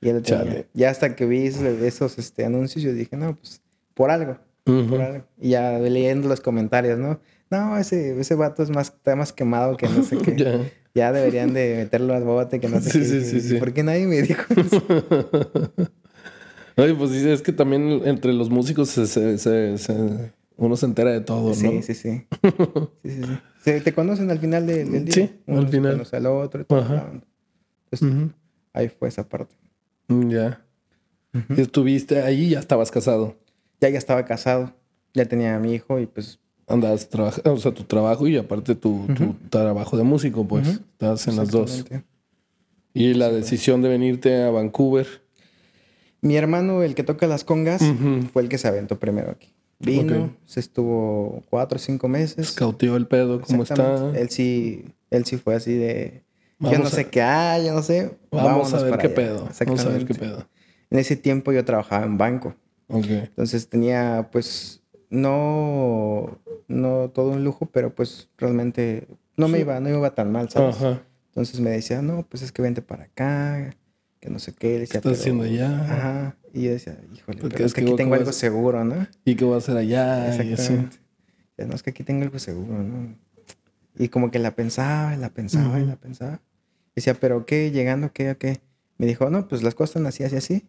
Y 0.00 0.08
él 0.10 0.22
tenía, 0.22 0.66
ya 0.74 0.90
hasta 0.90 1.16
que 1.16 1.26
vi 1.26 1.46
esos 1.46 2.18
este, 2.18 2.44
anuncios, 2.44 2.84
yo 2.84 2.92
dije, 2.92 3.16
no, 3.16 3.36
pues, 3.36 3.62
por 3.94 4.10
algo. 4.10 4.38
Por 4.64 5.00
algo. 5.00 5.24
Y 5.40 5.50
ya 5.50 5.78
leyendo 5.78 6.28
los 6.28 6.40
comentarios, 6.40 6.98
¿no? 6.98 7.20
No, 7.50 7.78
ese, 7.78 8.18
ese 8.20 8.34
vato 8.34 8.62
es 8.62 8.70
más, 8.70 8.88
está 8.88 9.16
más 9.16 9.32
quemado 9.32 9.76
que 9.76 9.88
no 9.88 10.02
sé 10.02 10.18
qué. 10.24 10.70
ya. 10.94 11.12
deberían 11.12 11.54
de 11.54 11.76
meterlo 11.78 12.14
al 12.14 12.24
bote, 12.24 12.60
que 12.60 12.68
no 12.68 12.80
sé 12.80 12.98
qué. 12.98 13.04
Sí, 13.04 13.24
sí, 13.24 13.40
sí. 13.40 13.54
¿Por 13.56 13.72
qué 13.72 13.82
nadie 13.82 14.06
me 14.06 14.22
dijo 14.22 14.44
eso? 14.54 14.82
Oye, 16.78 16.94
pues 16.94 17.10
es 17.10 17.42
que 17.42 17.52
también 17.52 18.02
entre 18.04 18.32
los 18.32 18.50
músicos 18.50 18.96
uno 20.56 20.76
se 20.76 20.86
entera 20.86 21.10
de 21.10 21.20
todo, 21.20 21.48
¿no? 21.48 21.54
Sí, 21.54 21.82
sí, 21.82 21.94
sí. 21.94 22.26
sí, 23.02 23.10
sí, 23.10 23.22
sí. 23.64 23.80
te 23.80 23.92
conocen 23.92 24.30
al 24.30 24.38
final 24.38 24.66
del, 24.66 25.04
día. 25.04 25.12
Sí, 25.12 25.30
al 25.48 25.68
final. 25.68 25.92
Conoce 25.92 26.16
al 26.16 26.26
otro 26.26 26.60
y 26.60 26.64
todo. 26.64 27.20
Entonces, 27.90 28.32
ahí 28.72 28.88
fue 28.88 29.08
esa 29.08 29.28
parte. 29.28 29.56
Mm, 30.06 30.30
ya. 30.30 30.64
¿Y 31.56 31.60
estuviste 31.60 32.22
ahí 32.22 32.44
y 32.44 32.50
ya 32.50 32.60
estabas 32.60 32.90
casado? 32.92 33.36
Ya, 33.80 33.88
ya 33.88 33.98
estaba 33.98 34.24
casado. 34.24 34.72
Ya 35.14 35.26
tenía 35.26 35.56
a 35.56 35.58
mi 35.58 35.74
hijo 35.74 35.98
y 35.98 36.06
pues 36.06 36.38
andabas 36.68 37.08
trabajando, 37.08 37.54
o 37.54 37.56
sea, 37.56 37.72
tu 37.72 37.84
trabajo 37.84 38.28
y 38.28 38.36
aparte 38.36 38.74
tu, 38.76 39.06
tu 39.16 39.34
trabajo 39.50 39.96
de 39.96 40.04
músico, 40.04 40.46
pues. 40.46 40.68
Estás 40.68 41.26
en 41.26 41.36
las 41.36 41.50
dos. 41.50 41.84
Y 42.94 43.14
la 43.14 43.30
decisión 43.30 43.82
de 43.82 43.88
venirte 43.88 44.42
a 44.42 44.50
Vancouver. 44.50 45.27
Mi 46.20 46.36
hermano, 46.36 46.82
el 46.82 46.94
que 46.94 47.04
toca 47.04 47.26
las 47.26 47.44
congas, 47.44 47.82
fue 48.32 48.42
el 48.42 48.48
que 48.48 48.58
se 48.58 48.68
aventó 48.68 48.98
primero 48.98 49.30
aquí. 49.30 49.54
Vino, 49.80 50.34
se 50.44 50.58
estuvo 50.58 51.44
cuatro 51.48 51.76
o 51.76 51.78
cinco 51.78 52.08
meses. 52.08 52.38
Escauteó 52.38 52.96
el 52.96 53.06
pedo, 53.06 53.40
¿cómo 53.40 53.62
está? 53.62 54.10
Él 54.16 54.28
sí, 54.30 54.86
él 55.10 55.24
sí 55.24 55.36
fue 55.36 55.54
así 55.54 55.74
de. 55.74 56.24
yo 56.58 56.78
no 56.78 56.86
sé 56.86 57.06
qué 57.08 57.22
hay, 57.22 57.66
yo 57.66 57.74
no 57.74 57.82
sé. 57.82 58.16
Vamos 58.30 58.74
a 58.74 58.82
ver 58.82 58.98
qué 58.98 59.08
pedo. 59.08 59.48
Vamos 59.66 59.84
a 59.84 59.88
ver 59.90 60.04
qué 60.06 60.14
pedo. 60.14 60.48
En 60.90 60.98
ese 60.98 61.16
tiempo 61.16 61.52
yo 61.52 61.64
trabajaba 61.64 62.04
en 62.04 62.18
banco. 62.18 62.54
Entonces 62.88 63.68
tenía, 63.68 64.30
pues, 64.32 64.82
no, 65.10 66.38
no 66.66 67.10
todo 67.10 67.30
un 67.30 67.44
lujo, 67.44 67.66
pero 67.66 67.94
pues 67.94 68.28
realmente 68.38 69.06
no 69.36 69.46
me 69.48 69.60
iba, 69.60 69.78
no 69.80 69.88
iba 69.88 70.14
tan 70.14 70.32
mal, 70.32 70.48
¿sabes? 70.50 70.76
Entonces 71.28 71.60
me 71.60 71.70
decía, 71.70 72.02
no, 72.02 72.26
pues 72.28 72.42
es 72.42 72.50
que 72.50 72.62
vente 72.62 72.82
para 72.82 73.04
acá, 73.04 73.76
que 74.20 74.30
no 74.30 74.38
sé 74.38 74.52
qué. 74.52 74.80
Decía, 74.80 75.00
¿Qué 75.00 75.08
estás 75.08 75.20
haciendo 75.20 75.44
allá? 75.44 75.82
Ajá. 75.82 76.36
Y 76.52 76.64
yo 76.64 76.70
decía, 76.70 76.98
híjole, 77.14 77.38
pero 77.42 77.64
es 77.64 77.74
que, 77.74 77.82
aquí 77.82 77.94
tengo 77.96 78.14
algo 78.14 78.32
seguro, 78.32 78.84
¿no? 78.84 79.06
¿Y 79.24 79.36
qué 79.36 79.44
voy 79.44 79.54
a 79.54 79.58
hacer 79.58 79.76
allá? 79.76 80.34
Exactamente. 80.34 80.98
Y 81.58 81.64
no, 81.64 81.74
es 81.74 81.82
que 81.82 81.90
aquí 81.90 82.04
tengo 82.04 82.22
algo 82.22 82.38
seguro, 82.38 82.82
¿no? 82.82 83.14
Y 83.96 84.08
como 84.08 84.30
que 84.30 84.38
la 84.38 84.54
pensaba, 84.54 85.16
la 85.16 85.30
pensaba, 85.30 85.80
y 85.80 85.84
la 85.84 85.96
pensaba. 85.96 86.40
Decía, 86.94 87.14
¿pero 87.14 87.46
qué? 87.46 87.70
¿Llegando 87.70 88.12
qué? 88.12 88.30
¿O 88.30 88.38
qué? 88.38 88.60
Me 88.96 89.06
dijo, 89.06 89.28
no, 89.30 89.48
pues 89.48 89.62
las 89.62 89.74
cosas 89.74 89.90
están 89.90 90.06
así, 90.06 90.24
así, 90.24 90.36
así. 90.36 90.68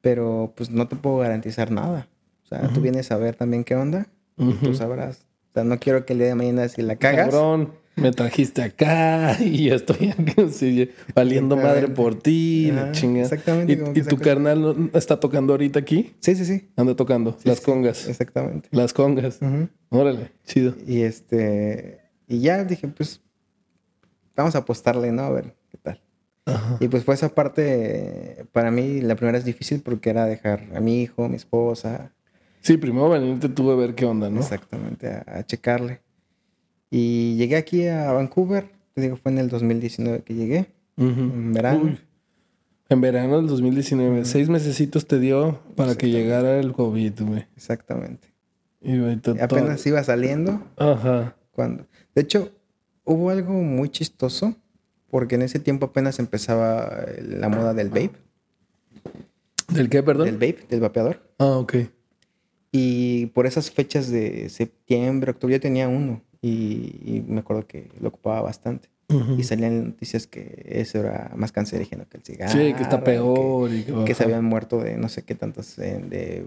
Pero 0.00 0.52
pues 0.56 0.70
no 0.70 0.88
te 0.88 0.96
puedo 0.96 1.18
garantizar 1.18 1.70
nada. 1.70 2.08
O 2.44 2.46
sea, 2.46 2.68
tú 2.72 2.80
vienes 2.80 3.10
a 3.10 3.16
ver 3.16 3.36
también 3.36 3.64
qué 3.64 3.74
onda. 3.74 4.08
Tú 4.36 4.74
sabrás. 4.74 5.26
O 5.50 5.54
sea, 5.54 5.64
no 5.64 5.78
quiero 5.78 6.04
que 6.04 6.12
el 6.12 6.18
día 6.18 6.28
de 6.28 6.34
mañana 6.34 6.68
si 6.68 6.82
la 6.82 6.96
cagas. 6.96 7.30
Cabrón, 7.30 7.72
me 7.96 8.12
trajiste 8.12 8.62
acá 8.62 9.36
y 9.40 9.68
ya 9.68 9.76
estoy 9.76 10.10
aquí, 10.10 10.90
valiendo 11.14 11.56
madre 11.56 11.88
por 11.88 12.14
ti, 12.14 12.70
la 12.72 12.90
Exactamente. 12.90 13.92
¿Y, 13.94 14.02
tu 14.02 14.18
carnal 14.18 14.90
está 14.94 15.20
tocando 15.20 15.52
ahorita 15.52 15.78
aquí? 15.78 16.14
Sí, 16.20 16.34
sí, 16.34 16.44
sí. 16.44 16.70
Anda 16.76 16.94
tocando. 16.94 17.36
las 17.44 17.60
congas. 17.60 18.08
exactamente. 18.08 18.68
Las 18.72 18.92
congas. 18.92 19.38
Órale, 19.90 20.32
chido. 20.44 20.74
Y 20.86 21.02
este. 21.02 22.00
Y 22.26 22.40
ya 22.40 22.64
dije, 22.64 22.88
pues. 22.88 23.20
Vamos 24.36 24.56
a 24.56 24.58
apostarle, 24.58 25.12
¿no? 25.12 25.22
A 25.22 25.30
ver 25.30 25.54
qué 25.70 25.78
tal. 25.78 26.00
Y 26.80 26.88
pues 26.88 27.04
fue 27.04 27.14
esa 27.14 27.34
parte, 27.34 28.46
para 28.52 28.70
mí 28.70 29.00
la 29.00 29.14
primera 29.14 29.38
es 29.38 29.44
difícil 29.44 29.80
porque 29.80 30.10
era 30.10 30.26
dejar 30.26 30.66
a 30.74 30.80
mi 30.80 31.00
hijo, 31.00 31.28
mi 31.28 31.36
esposa, 31.36 32.12
Sí, 32.64 32.78
primero 32.78 33.10
venirte 33.10 33.50
tuve 33.50 33.74
a 33.74 33.76
ver 33.76 33.94
qué 33.94 34.06
onda, 34.06 34.30
¿no? 34.30 34.40
Exactamente, 34.40 35.06
a, 35.06 35.44
checarle. 35.44 36.00
Y 36.96 37.34
llegué 37.34 37.56
aquí 37.56 37.88
a 37.88 38.12
Vancouver, 38.12 38.70
te 38.92 39.00
digo, 39.00 39.16
fue 39.16 39.32
en 39.32 39.38
el 39.38 39.48
2019 39.48 40.22
que 40.22 40.32
llegué, 40.32 40.66
en 40.96 41.52
verano. 41.52 41.98
En 42.88 43.00
verano 43.00 43.38
del 43.38 43.48
2019, 43.48 44.24
seis 44.24 44.48
mesecitos 44.48 45.04
te 45.08 45.18
dio 45.18 45.58
para 45.74 45.96
que 45.96 46.08
llegara 46.08 46.60
el 46.60 46.72
COVID, 46.72 47.22
güey. 47.22 47.46
Exactamente. 47.56 48.32
Y, 48.80 48.96
apenas 49.40 49.84
iba 49.88 50.04
saliendo. 50.04 50.62
Ajá. 50.76 51.34
Cuando, 51.50 51.84
de 52.14 52.22
hecho, 52.22 52.52
hubo 53.02 53.30
algo 53.30 53.54
muy 53.54 53.88
chistoso, 53.88 54.54
porque 55.10 55.34
en 55.34 55.42
ese 55.42 55.58
tiempo 55.58 55.86
apenas 55.86 56.20
empezaba 56.20 57.06
la 57.20 57.48
moda 57.48 57.74
del 57.74 57.88
vape. 57.88 58.12
¿Del 59.68 59.88
qué, 59.88 60.00
perdón? 60.04 60.26
Del 60.26 60.36
vape, 60.36 60.64
del 60.70 60.78
vapeador. 60.78 61.28
Ah, 61.38 61.56
ok. 61.56 61.74
Y 62.70 63.26
por 63.34 63.46
esas 63.46 63.72
fechas 63.72 64.12
de 64.12 64.48
septiembre, 64.48 65.32
octubre, 65.32 65.56
yo 65.56 65.60
tenía 65.60 65.88
uno 65.88 66.22
y, 66.46 67.24
me 67.26 67.40
acuerdo 67.40 67.66
que 67.66 67.90
lo 68.00 68.08
ocupaba 68.08 68.42
bastante. 68.42 68.88
Y 69.38 69.44
salían 69.44 69.84
noticias 69.84 70.26
que 70.26 70.64
eso 70.66 70.98
era 70.98 71.30
más 71.36 71.52
cancerígeno 71.52 72.08
que 72.08 72.16
el 72.16 72.22
cigarro. 72.24 72.52
Sí, 72.52 72.74
que 72.74 72.82
está 72.82 73.04
peor. 73.04 73.70
Que, 73.70 73.76
y 73.76 74.04
que, 74.04 74.14
se 74.14 74.24
habían 74.24 74.44
muerto 74.44 74.80
de 74.80 74.96
no 74.96 75.08
sé 75.08 75.22
qué 75.22 75.34
tantos, 75.34 75.76
de 75.76 76.46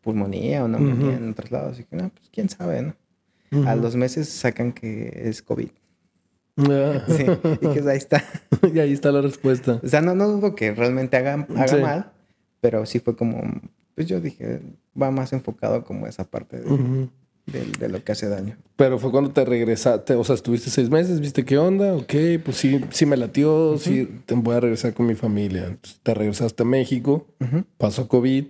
pulmonía 0.00 0.64
o 0.64 0.68
neumonía 0.68 1.16
en 1.16 1.30
otros 1.30 1.50
lados. 1.50 1.78
Y 1.78 1.84
que 1.84 1.96
no, 1.96 2.08
pues 2.08 2.28
quién 2.30 2.48
sabe, 2.48 2.82
¿no? 2.82 3.66
A 3.68 3.76
los 3.76 3.94
meses 3.94 4.28
sacan 4.28 4.72
que 4.72 5.12
es 5.26 5.42
COVID. 5.42 5.70
Ah. 6.56 7.04
Sí, 7.08 7.24
y 7.60 7.68
que 7.68 7.88
ahí 7.88 7.96
está. 7.96 8.24
y 8.74 8.78
ahí 8.80 8.92
está 8.92 9.12
la 9.12 9.22
respuesta. 9.22 9.80
O 9.82 9.88
sea, 9.88 10.00
no, 10.00 10.14
no 10.14 10.28
dudo 10.28 10.54
que 10.54 10.74
realmente 10.74 11.16
haga, 11.16 11.46
haga 11.56 11.76
mal, 11.76 12.12
pero 12.60 12.84
sí 12.84 12.98
fue 12.98 13.16
como, 13.16 13.42
pues 13.94 14.08
yo 14.08 14.20
dije, 14.20 14.60
va 15.00 15.10
más 15.10 15.32
enfocado 15.32 15.84
como 15.84 16.06
esa 16.06 16.24
parte 16.24 16.60
de, 16.60 17.08
lo 17.88 18.04
que 18.04 18.12
hace 18.12 18.28
daño. 18.28 18.56
Pero 18.76 18.98
fue 18.98 19.10
cuando 19.10 19.30
te 19.30 19.44
regresaste, 19.44 20.14
o 20.14 20.24
sea, 20.24 20.34
estuviste 20.34 20.70
seis 20.70 20.90
meses, 20.90 21.20
viste 21.20 21.44
qué 21.44 21.58
onda, 21.58 21.94
ok, 21.94 22.14
pues 22.44 22.56
sí, 22.56 22.80
sí 22.90 23.06
me 23.06 23.16
latió, 23.16 23.76
sí, 23.78 24.08
te 24.26 24.34
voy 24.34 24.54
a 24.54 24.60
regresar 24.60 24.94
con 24.94 25.06
mi 25.06 25.14
familia. 25.14 25.78
te 26.02 26.14
regresaste 26.14 26.62
a 26.62 26.66
México, 26.66 27.26
pasó 27.76 28.08
COVID 28.08 28.46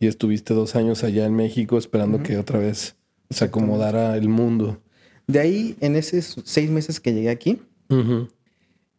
y 0.00 0.06
estuviste 0.06 0.54
dos 0.54 0.76
años 0.76 1.04
allá 1.04 1.26
en 1.26 1.34
México 1.34 1.78
esperando 1.78 2.22
que 2.22 2.38
otra 2.38 2.58
vez 2.58 2.96
se 3.30 3.44
acomodara 3.44 4.16
el 4.16 4.28
mundo. 4.28 4.80
De 5.26 5.40
ahí, 5.40 5.76
en 5.80 5.94
esos 5.96 6.40
seis 6.44 6.70
meses 6.70 7.00
que 7.00 7.12
llegué 7.12 7.28
aquí, 7.28 7.60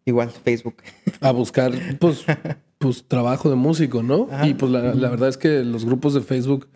igual 0.06 0.30
Facebook. 0.30 0.76
A 1.22 1.32
buscar, 1.32 1.72
pues, 2.00 2.26
pues 2.78 3.04
trabajo 3.08 3.50
de 3.50 3.56
músico, 3.56 4.04
¿no? 4.04 4.28
Y 4.44 4.54
pues 4.54 4.72
la, 4.72 4.82
verdad 5.10 5.30
es 5.30 5.38
que 5.38 5.64
los 5.64 5.86
grupos 5.86 6.14
de 6.14 6.22
Facebook 6.22 6.68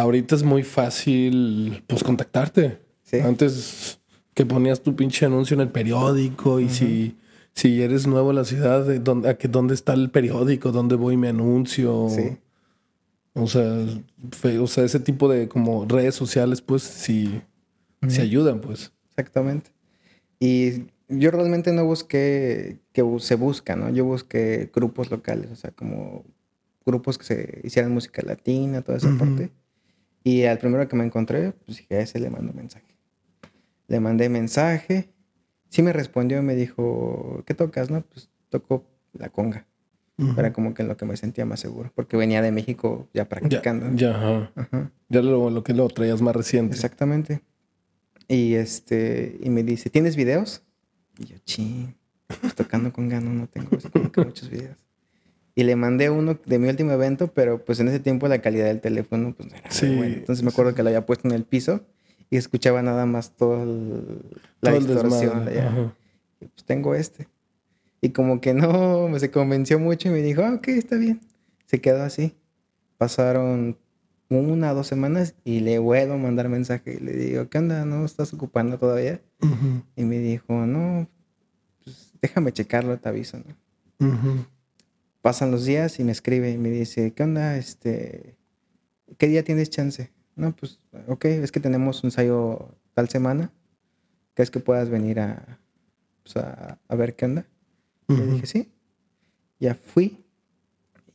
ahorita 0.00 0.34
es 0.34 0.42
muy 0.42 0.62
fácil 0.62 1.82
pues 1.86 2.02
contactarte. 2.04 2.78
Antes 3.22 4.00
que 4.34 4.44
ponías 4.44 4.82
tu 4.82 4.94
pinche 4.94 5.24
anuncio 5.24 5.54
en 5.54 5.60
el 5.60 5.68
periódico 5.68 6.60
y 6.60 6.68
si, 6.68 7.16
si 7.54 7.80
eres 7.82 8.06
nuevo 8.06 8.30
en 8.30 8.36
la 8.36 8.44
ciudad, 8.44 8.84
¿dónde, 9.00 9.30
a 9.30 9.38
que, 9.38 9.48
¿dónde 9.48 9.74
está 9.74 9.94
el 9.94 10.10
periódico? 10.10 10.72
¿Dónde 10.72 10.96
voy 10.96 11.16
mi 11.16 11.28
anuncio? 11.28 12.08
Sí. 12.10 12.36
O 13.34 13.46
sea, 13.46 13.86
o 14.60 14.66
sea, 14.66 14.84
ese 14.84 15.00
tipo 15.00 15.28
de 15.28 15.48
como 15.48 15.86
redes 15.86 16.14
sociales, 16.14 16.60
pues 16.60 16.82
sí, 16.82 17.40
sí 18.08 18.20
ayudan, 18.20 18.60
pues. 18.60 18.92
Exactamente. 19.10 19.70
Y 20.40 20.86
yo 21.08 21.30
realmente 21.30 21.72
no 21.72 21.84
busqué 21.84 22.78
que 22.92 23.04
se 23.18 23.34
busca, 23.36 23.76
¿no? 23.76 23.90
Yo 23.90 24.04
busqué 24.04 24.70
grupos 24.74 25.10
locales, 25.10 25.50
o 25.50 25.56
sea, 25.56 25.70
como 25.70 26.24
grupos 26.84 27.18
que 27.18 27.24
se 27.24 27.60
hicieran 27.62 27.92
música 27.92 28.22
latina, 28.22 28.82
toda 28.82 28.98
esa 28.98 29.16
parte. 29.18 29.50
Y 30.26 30.42
al 30.42 30.58
primero 30.58 30.88
que 30.88 30.96
me 30.96 31.04
encontré, 31.04 31.52
pues 31.52 31.78
dije, 31.78 31.94
a 31.94 32.00
ese 32.00 32.18
le 32.18 32.30
mando 32.30 32.52
mensaje. 32.52 32.96
Le 33.86 34.00
mandé 34.00 34.28
mensaje. 34.28 35.08
Sí 35.68 35.82
me 35.82 35.92
respondió 35.92 36.38
y 36.38 36.42
me 36.42 36.56
dijo, 36.56 37.44
¿qué 37.46 37.54
tocas? 37.54 37.92
No, 37.92 38.02
pues 38.02 38.28
toco 38.48 38.84
la 39.12 39.28
conga. 39.28 39.68
Era 40.36 40.52
como 40.52 40.74
que 40.74 40.82
en 40.82 40.88
lo 40.88 40.96
que 40.96 41.04
me 41.04 41.16
sentía 41.16 41.44
más 41.44 41.60
seguro, 41.60 41.92
porque 41.94 42.16
venía 42.16 42.42
de 42.42 42.50
México 42.50 43.08
ya 43.14 43.28
practicando. 43.28 43.94
Ya, 43.94 44.50
ajá. 44.56 44.90
Ya 45.08 45.22
lo, 45.22 45.48
lo, 45.48 45.62
que 45.62 45.74
lo 45.74 45.86
traías 45.86 46.20
más 46.20 46.34
reciente. 46.34 46.74
Exactamente. 46.74 47.42
Y 48.26 48.54
este, 48.54 49.38
y 49.40 49.48
me 49.50 49.62
dice, 49.62 49.90
¿tienes 49.90 50.16
videos? 50.16 50.64
Y 51.18 51.26
yo, 51.26 51.36
ching, 51.44 51.94
pues, 52.40 52.52
tocando 52.56 52.92
con 52.92 53.08
Gano 53.08 53.32
no 53.32 53.46
tengo 53.46 53.70
muchos 54.16 54.50
videos. 54.50 54.76
Y 55.58 55.64
le 55.64 55.74
mandé 55.74 56.10
uno 56.10 56.38
de 56.44 56.58
mi 56.58 56.68
último 56.68 56.92
evento, 56.92 57.28
pero 57.28 57.64
pues 57.64 57.80
en 57.80 57.88
ese 57.88 57.98
tiempo 57.98 58.28
la 58.28 58.42
calidad 58.42 58.66
del 58.66 58.82
teléfono 58.82 59.34
pues 59.34 59.50
no 59.50 59.56
era 59.56 59.70
muy 59.70 59.96
buena. 59.96 60.14
Entonces 60.16 60.42
me 60.44 60.50
acuerdo 60.50 60.74
que 60.74 60.82
lo 60.82 60.90
había 60.90 61.06
puesto 61.06 61.26
en 61.26 61.34
el 61.34 61.44
piso 61.44 61.80
y 62.28 62.36
escuchaba 62.36 62.82
nada 62.82 63.06
más 63.06 63.32
toda 63.36 63.64
la 64.60 64.72
distorsión. 64.72 65.48
Y 66.40 66.46
pues 66.46 66.64
tengo 66.66 66.94
este. 66.94 67.26
Y 68.02 68.10
como 68.10 68.42
que 68.42 68.52
no, 68.52 69.08
me 69.08 69.18
se 69.18 69.30
convenció 69.30 69.78
mucho 69.78 70.08
y 70.08 70.12
me 70.12 70.22
dijo, 70.22 70.42
ah, 70.44 70.54
ok, 70.54 70.68
está 70.68 70.96
bien. 70.96 71.20
Se 71.64 71.80
quedó 71.80 72.02
así. 72.02 72.34
Pasaron 72.98 73.78
una 74.28 74.72
o 74.72 74.74
dos 74.74 74.88
semanas 74.88 75.34
y 75.42 75.60
le 75.60 75.78
vuelvo 75.78 76.14
a 76.14 76.18
mandar 76.18 76.50
mensaje 76.50 76.98
y 77.00 77.02
le 77.02 77.12
digo, 77.12 77.48
¿qué 77.48 77.58
onda? 77.58 77.84
¿No 77.86 78.04
estás 78.04 78.34
ocupando 78.34 78.78
todavía? 78.78 79.20
Y 79.96 80.04
me 80.04 80.18
dijo, 80.18 80.66
no, 80.66 81.08
pues 81.82 82.12
déjame 82.20 82.52
checarlo, 82.52 82.98
te 82.98 83.08
aviso. 83.08 83.38
Pasan 85.26 85.50
los 85.50 85.64
días 85.64 85.98
y 85.98 86.04
me 86.04 86.12
escribe 86.12 86.52
y 86.52 86.56
me 86.56 86.70
dice, 86.70 87.12
¿qué 87.12 87.24
onda? 87.24 87.56
Este, 87.56 88.36
¿Qué 89.18 89.26
día 89.26 89.42
tienes 89.42 89.70
chance? 89.70 90.12
No, 90.36 90.54
pues, 90.54 90.78
ok, 91.08 91.24
es 91.24 91.50
que 91.50 91.58
tenemos 91.58 92.04
un 92.04 92.08
ensayo 92.08 92.76
tal 92.94 93.08
semana. 93.08 93.50
¿Crees 94.34 94.52
que 94.52 94.60
puedas 94.60 94.88
venir 94.88 95.18
a, 95.18 95.58
pues, 96.22 96.36
a, 96.36 96.78
ver 96.94 97.16
qué 97.16 97.24
onda? 97.24 97.44
Y 98.06 98.14
le 98.14 98.26
dije, 98.26 98.46
sí. 98.46 98.72
Ya 99.58 99.74
fui 99.74 100.24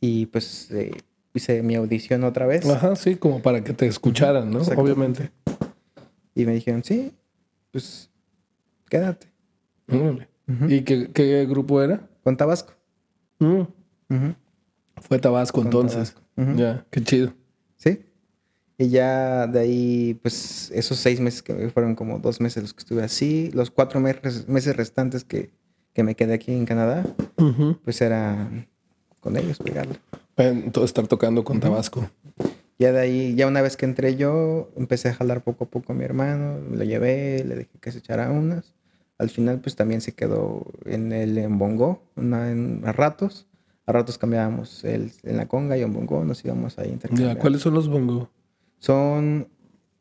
y 0.01 0.25
pues 0.25 0.69
eh, 0.71 0.91
hice 1.33 1.63
mi 1.63 1.75
audición 1.75 2.25
otra 2.25 2.45
vez. 2.45 2.69
Ajá, 2.69 2.97
sí, 2.97 3.15
como 3.15 3.41
para 3.41 3.63
que 3.63 3.71
te 3.71 3.87
escucharan, 3.87 4.51
¿no? 4.51 4.59
Obviamente. 4.75 5.31
Y 6.35 6.43
me 6.43 6.53
dijeron, 6.53 6.83
sí, 6.83 7.13
pues 7.71 8.09
quédate. 8.89 9.27
¿Y 10.67 10.81
qué, 10.81 11.45
grupo 11.45 11.81
era? 11.81 12.09
Con 12.25 12.35
Tabasco. 12.35 12.73
Fue 15.01 15.19
Tabasco 15.19 15.61
entonces. 15.61 16.15
Ya, 16.35 16.85
qué 16.89 17.03
chido. 17.03 17.33
Sí. 17.77 17.99
Y 18.77 18.89
ya 18.89 19.47
de 19.47 19.59
ahí, 19.59 20.19
pues 20.21 20.71
esos 20.73 20.97
seis 20.97 21.19
meses 21.19 21.43
que 21.43 21.69
fueron 21.69 21.95
como 21.95 22.19
dos 22.19 22.41
meses 22.41 22.63
los 22.63 22.73
que 22.73 22.79
estuve 22.79 23.03
así, 23.03 23.51
los 23.53 23.69
cuatro 23.69 23.99
meses, 23.99 24.47
meses 24.47 24.75
restantes 24.75 25.23
que, 25.23 25.51
que, 25.93 26.03
me 26.03 26.15
quedé 26.15 26.33
aquí 26.33 26.51
en 26.51 26.65
Canadá, 26.65 27.05
pues 27.83 28.01
era 28.01 28.49
con 29.19 29.37
ellos 29.37 29.59
pegarle. 29.59 29.99
Todo 30.71 30.85
estar 30.85 31.07
tocando 31.07 31.43
con 31.43 31.59
Tabasco. 31.59 32.09
Ya 32.79 32.91
de 32.91 32.99
ahí, 32.99 33.35
ya 33.35 33.45
una 33.45 33.61
vez 33.61 33.77
que 33.77 33.85
entré 33.85 34.15
yo, 34.15 34.71
empecé 34.75 35.09
a 35.09 35.13
jalar 35.13 35.43
poco 35.43 35.65
a 35.65 35.67
poco 35.67 35.93
a 35.93 35.95
mi 35.95 36.03
hermano, 36.03 36.57
lo 36.71 36.83
llevé, 36.83 37.43
le 37.43 37.55
dije 37.55 37.77
que 37.79 37.91
se 37.91 37.99
echara 37.99 38.31
unas. 38.31 38.73
Al 39.19 39.29
final, 39.29 39.59
pues 39.59 39.75
también 39.75 40.01
se 40.01 40.13
quedó 40.13 40.65
en 40.85 41.11
el 41.11 41.37
en 41.37 41.59
bongo, 41.59 42.01
en, 42.17 42.81
a 42.83 42.91
ratos. 42.91 43.45
A 43.91 43.93
ratos 43.93 44.17
cambiábamos 44.17 44.85
el, 44.85 45.11
en 45.23 45.35
la 45.35 45.49
conga 45.49 45.77
y 45.77 45.81
en 45.81 45.91
bongo, 45.91 46.23
nos 46.23 46.45
íbamos 46.45 46.79
ahí 46.79 46.91
intercambiar. 46.91 47.37
¿Cuáles 47.37 47.61
son 47.61 47.73
los 47.73 47.89
bongo? 47.89 48.29
Son 48.79 49.49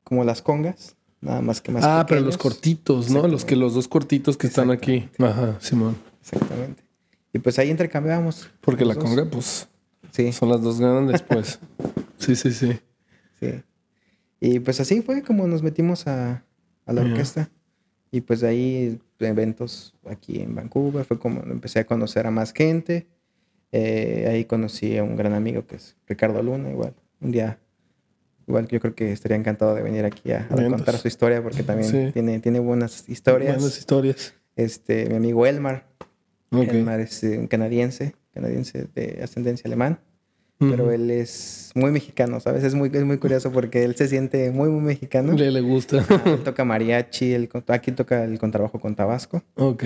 como 0.05 0.23
las 0.23 0.43
congas, 0.43 0.95
nada 1.21 1.41
más 1.41 1.61
que 1.61 1.73
más 1.73 1.83
Ah, 1.85 2.07
pero 2.09 2.21
los 2.21 2.39
cortitos, 2.39 3.11
¿no? 3.11 3.27
Los 3.27 3.45
que 3.45 3.57
los 3.57 3.75
dos 3.75 3.89
cortitos 3.89 4.37
que 4.37 4.47
están 4.47 4.71
aquí. 4.71 5.09
Ajá, 5.19 5.57
Simón. 5.59 5.97
Exactamente. 6.21 6.85
Y 7.33 7.41
pues 7.41 7.59
ahí 7.59 7.69
intercambiábamos. 7.69 8.49
Porque 8.61 8.85
la 8.85 8.95
conga, 8.95 9.25
pues, 9.25 9.67
sí. 10.13 10.31
son 10.31 10.51
las 10.51 10.63
dos 10.63 10.79
grandes, 10.79 11.23
pues. 11.23 11.59
sí, 12.19 12.37
sí, 12.37 12.53
sí. 12.53 12.79
Sí. 13.41 13.61
Y 14.39 14.61
pues 14.61 14.79
así 14.79 15.03
fue 15.03 15.25
como 15.25 15.49
nos 15.49 15.65
metimos 15.65 16.07
a, 16.07 16.45
la 16.87 17.03
orquesta. 17.03 17.51
Y 18.13 18.21
pues 18.21 18.39
de 18.39 18.47
ahí 18.47 19.01
eventos 19.19 19.95
aquí 20.09 20.41
en 20.41 20.55
Vancouver, 20.55 21.05
fue 21.05 21.19
como 21.19 21.43
empecé 21.43 21.81
a 21.81 21.87
conocer 21.87 22.29
a 22.29 22.31
más 22.31 22.53
gente. 22.53 23.09
Eh, 23.73 24.27
ahí 24.29 24.45
conocí 24.45 24.99
a 24.99 25.05
un 25.05 25.17
gran 25.17 25.33
amigo 25.33 25.67
que 25.67 25.77
es 25.77 25.97
Ricardo 26.07 26.43
Luna, 26.43 26.71
igual. 26.71 26.95
Un 27.21 27.31
día, 27.31 27.59
igual 28.49 28.67
yo 28.69 28.81
creo 28.81 28.95
que 28.95 29.13
estaría 29.13 29.37
encantado 29.37 29.75
de 29.75 29.83
venir 29.83 30.05
aquí 30.05 30.33
a, 30.33 30.49
contar 30.49 30.97
su 30.97 31.09
historia 31.09 31.43
porque 31.43 31.63
también 31.63 32.13
tiene, 32.13 32.41
tiene 32.41 32.59
buenas 32.59 33.09
historias. 33.09 33.57
Buenas 33.57 33.79
historias. 33.79 34.35
Este, 34.57 35.09
mi 35.09 35.17
amigo 35.17 35.47
Elmar, 35.47 35.91
Okay. 36.53 36.85
es 36.99 37.23
un 37.23 37.47
canadiense, 37.47 38.17
canadiense 38.35 38.89
de 38.93 39.21
ascendencia 39.23 39.69
alemán, 39.69 40.01
pero 40.59 40.91
él 40.91 41.11
es 41.11 41.71
muy 41.75 41.93
mexicano, 41.93 42.41
¿sabes? 42.41 42.65
Es 42.65 42.75
muy, 42.75 42.91
es 42.93 43.05
muy 43.05 43.19
curioso 43.19 43.53
porque 43.53 43.85
él 43.85 43.95
se 43.95 44.09
siente 44.09 44.51
muy, 44.51 44.69
muy 44.69 44.83
mexicano. 44.83 45.33
Le, 45.33 45.51
le 45.53 45.61
gusta. 45.61 46.05
él 46.27 46.43
toca 46.43 46.65
mariachi, 46.65 47.33
él, 47.33 47.49
aquí 47.69 47.93
toca 47.93 48.25
el 48.25 48.39
contrabajo 48.39 48.81
con 48.81 48.97
Tabasco. 48.97 49.43
Ok. 49.55 49.85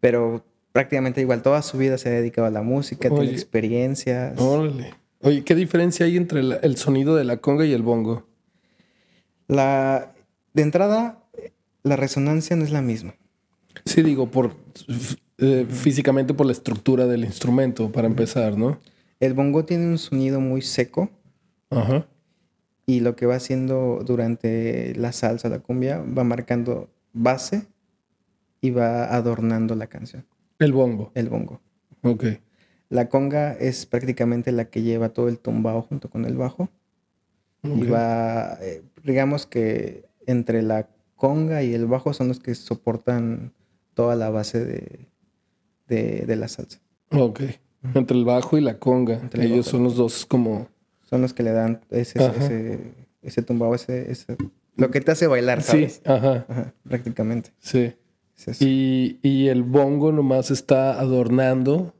Pero 0.00 0.44
prácticamente 0.72 1.20
igual 1.20 1.42
toda 1.42 1.62
su 1.62 1.78
vida 1.78 1.98
se 1.98 2.08
ha 2.08 2.12
dedicado 2.12 2.46
a 2.46 2.50
la 2.50 2.62
música, 2.62 3.08
tiene 3.08 3.30
experiencias. 3.30 4.38
Órale. 4.38 4.94
Oye, 5.22 5.44
¿qué 5.44 5.54
diferencia 5.54 6.06
hay 6.06 6.16
entre 6.16 6.40
el 6.40 6.76
sonido 6.76 7.14
de 7.14 7.24
la 7.24 7.38
conga 7.38 7.66
y 7.66 7.72
el 7.72 7.82
bongo? 7.82 8.26
La, 9.48 10.12
de 10.54 10.62
entrada, 10.62 11.24
la 11.82 11.96
resonancia 11.96 12.56
no 12.56 12.64
es 12.64 12.70
la 12.70 12.82
misma. 12.82 13.14
Sí, 13.84 14.02
digo, 14.02 14.30
por 14.30 14.54
eh, 15.38 15.66
físicamente 15.68 16.34
por 16.34 16.46
la 16.46 16.52
estructura 16.52 17.06
del 17.06 17.24
instrumento, 17.24 17.90
para 17.90 18.06
empezar, 18.06 18.56
¿no? 18.58 18.78
El 19.20 19.34
bongo 19.34 19.64
tiene 19.64 19.86
un 19.86 19.98
sonido 19.98 20.40
muy 20.40 20.62
seco. 20.62 21.10
Ajá. 21.70 22.06
Y 22.86 23.00
lo 23.00 23.16
que 23.16 23.26
va 23.26 23.36
haciendo 23.36 24.02
durante 24.04 24.94
la 24.96 25.12
salsa, 25.12 25.48
la 25.48 25.60
cumbia, 25.60 25.98
va 25.98 26.24
marcando 26.24 26.90
base 27.12 27.66
y 28.60 28.70
va 28.70 29.14
adornando 29.14 29.74
la 29.74 29.86
canción. 29.86 30.26
El 30.60 30.72
bongo. 30.72 31.10
El 31.14 31.28
bongo. 31.28 31.60
Ok. 32.02 32.24
La 32.90 33.08
conga 33.08 33.54
es 33.54 33.86
prácticamente 33.86 34.52
la 34.52 34.66
que 34.66 34.82
lleva 34.82 35.08
todo 35.08 35.28
el 35.28 35.38
tumbao 35.38 35.82
junto 35.82 36.10
con 36.10 36.24
el 36.24 36.36
bajo. 36.36 36.68
Y 37.62 37.86
va, 37.86 38.58
eh, 38.60 38.82
digamos 39.04 39.46
que 39.46 40.06
entre 40.26 40.62
la 40.62 40.88
conga 41.16 41.62
y 41.62 41.74
el 41.74 41.86
bajo 41.86 42.12
son 42.14 42.28
los 42.28 42.40
que 42.40 42.54
soportan 42.54 43.52
toda 43.94 44.16
la 44.16 44.30
base 44.30 44.64
de, 44.64 45.08
de, 45.88 46.36
la 46.36 46.48
salsa. 46.48 46.80
Ok. 47.10 47.42
Entre 47.94 48.16
el 48.16 48.24
bajo 48.24 48.56
y 48.56 48.60
la 48.60 48.78
conga. 48.78 49.20
Ellos 49.34 49.66
son 49.66 49.82
los 49.84 49.96
dos 49.96 50.26
como... 50.26 50.68
Son 51.02 51.20
los 51.20 51.34
que 51.34 51.42
le 51.42 51.50
dan 51.50 51.80
ese, 51.90 52.24
ese, 52.24 52.78
ese 53.20 53.42
tumbado, 53.42 53.74
ese, 53.74 54.14
Lo 54.76 54.90
que 54.92 55.00
te 55.00 55.10
hace 55.10 55.26
bailar, 55.26 55.60
¿sabes? 55.60 55.94
Sí, 55.94 56.00
ajá. 56.04 56.46
prácticamente. 56.84 57.50
Sí. 57.58 57.94
Y, 58.60 59.18
y, 59.22 59.48
el 59.48 59.62
bongo 59.62 60.12
nomás 60.12 60.50
está 60.50 60.98
adornando 60.98 61.94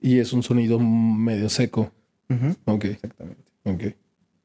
y 0.00 0.18
es 0.18 0.32
un 0.32 0.42
sonido 0.42 0.78
medio 0.78 1.48
seco. 1.48 1.92
Ok. 2.64 2.84
Exactamente. 2.84 3.42
Ok. 3.64 3.82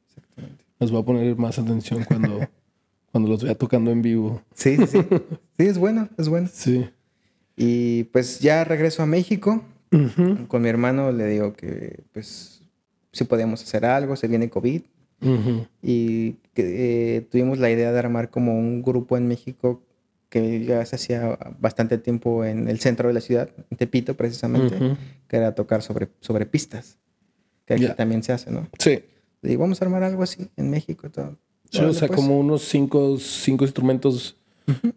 Exactamente. 0.07 0.65
Nos 0.79 0.91
voy 0.91 1.01
a 1.01 1.05
poner 1.05 1.35
más 1.37 1.57
atención 1.57 2.03
cuando, 2.03 2.39
cuando 3.11 3.29
los 3.29 3.43
vea 3.43 3.55
tocando 3.55 3.91
en 3.91 4.01
vivo. 4.01 4.41
Sí, 4.53 4.77
sí, 4.77 4.87
sí. 4.87 4.99
Sí, 5.57 5.65
es 5.65 5.77
bueno, 5.77 6.09
es 6.17 6.29
bueno. 6.29 6.49
Sí. 6.51 6.87
Y 7.55 8.03
pues 8.05 8.39
ya 8.39 8.63
regreso 8.63 9.01
a 9.01 9.05
México. 9.05 9.63
Con 10.47 10.61
mi 10.61 10.69
hermano 10.69 11.11
le 11.11 11.25
digo 11.27 11.53
que 11.53 12.03
pues 12.11 12.61
si 13.11 13.23
podíamos 13.23 13.63
hacer 13.63 13.85
algo, 13.85 14.15
se 14.15 14.27
viene 14.27 14.49
COVID. 14.49 14.81
Y 15.81 16.33
que, 16.53 17.17
eh, 17.17 17.21
tuvimos 17.21 17.57
la 17.57 17.71
idea 17.71 17.91
de 17.91 17.97
armar 17.97 18.29
como 18.29 18.57
un 18.57 18.83
grupo 18.83 19.17
en 19.17 19.27
México 19.27 19.81
que 20.29 20.65
ya 20.65 20.85
se 20.85 20.95
hacía 20.97 21.37
bastante 21.59 21.97
tiempo 21.97 22.43
en 22.43 22.67
el 22.67 22.79
centro 22.79 23.07
de 23.07 23.13
la 23.13 23.21
ciudad, 23.21 23.49
en 23.69 23.77
Tepito 23.77 24.15
precisamente, 24.15 24.97
que 25.27 25.37
era 25.37 25.55
tocar 25.55 25.81
sobre, 25.81 26.09
sobre 26.19 26.45
pistas, 26.45 26.97
que 27.65 27.75
aquí 27.75 27.87
también 27.95 28.23
se 28.23 28.33
hace, 28.33 28.51
¿no? 28.51 28.67
Sí. 28.79 29.03
Digo, 29.41 29.61
vamos 29.61 29.81
a 29.81 29.85
armar 29.85 30.03
algo 30.03 30.23
así 30.23 30.49
en 30.57 30.69
México. 30.69 31.09
Todo. 31.09 31.37
Sí, 31.69 31.81
o 31.81 31.93
sea, 31.93 32.07
pues. 32.07 32.19
como 32.19 32.39
unos 32.39 32.63
cinco, 32.63 33.17
cinco 33.19 33.63
instrumentos 33.63 34.37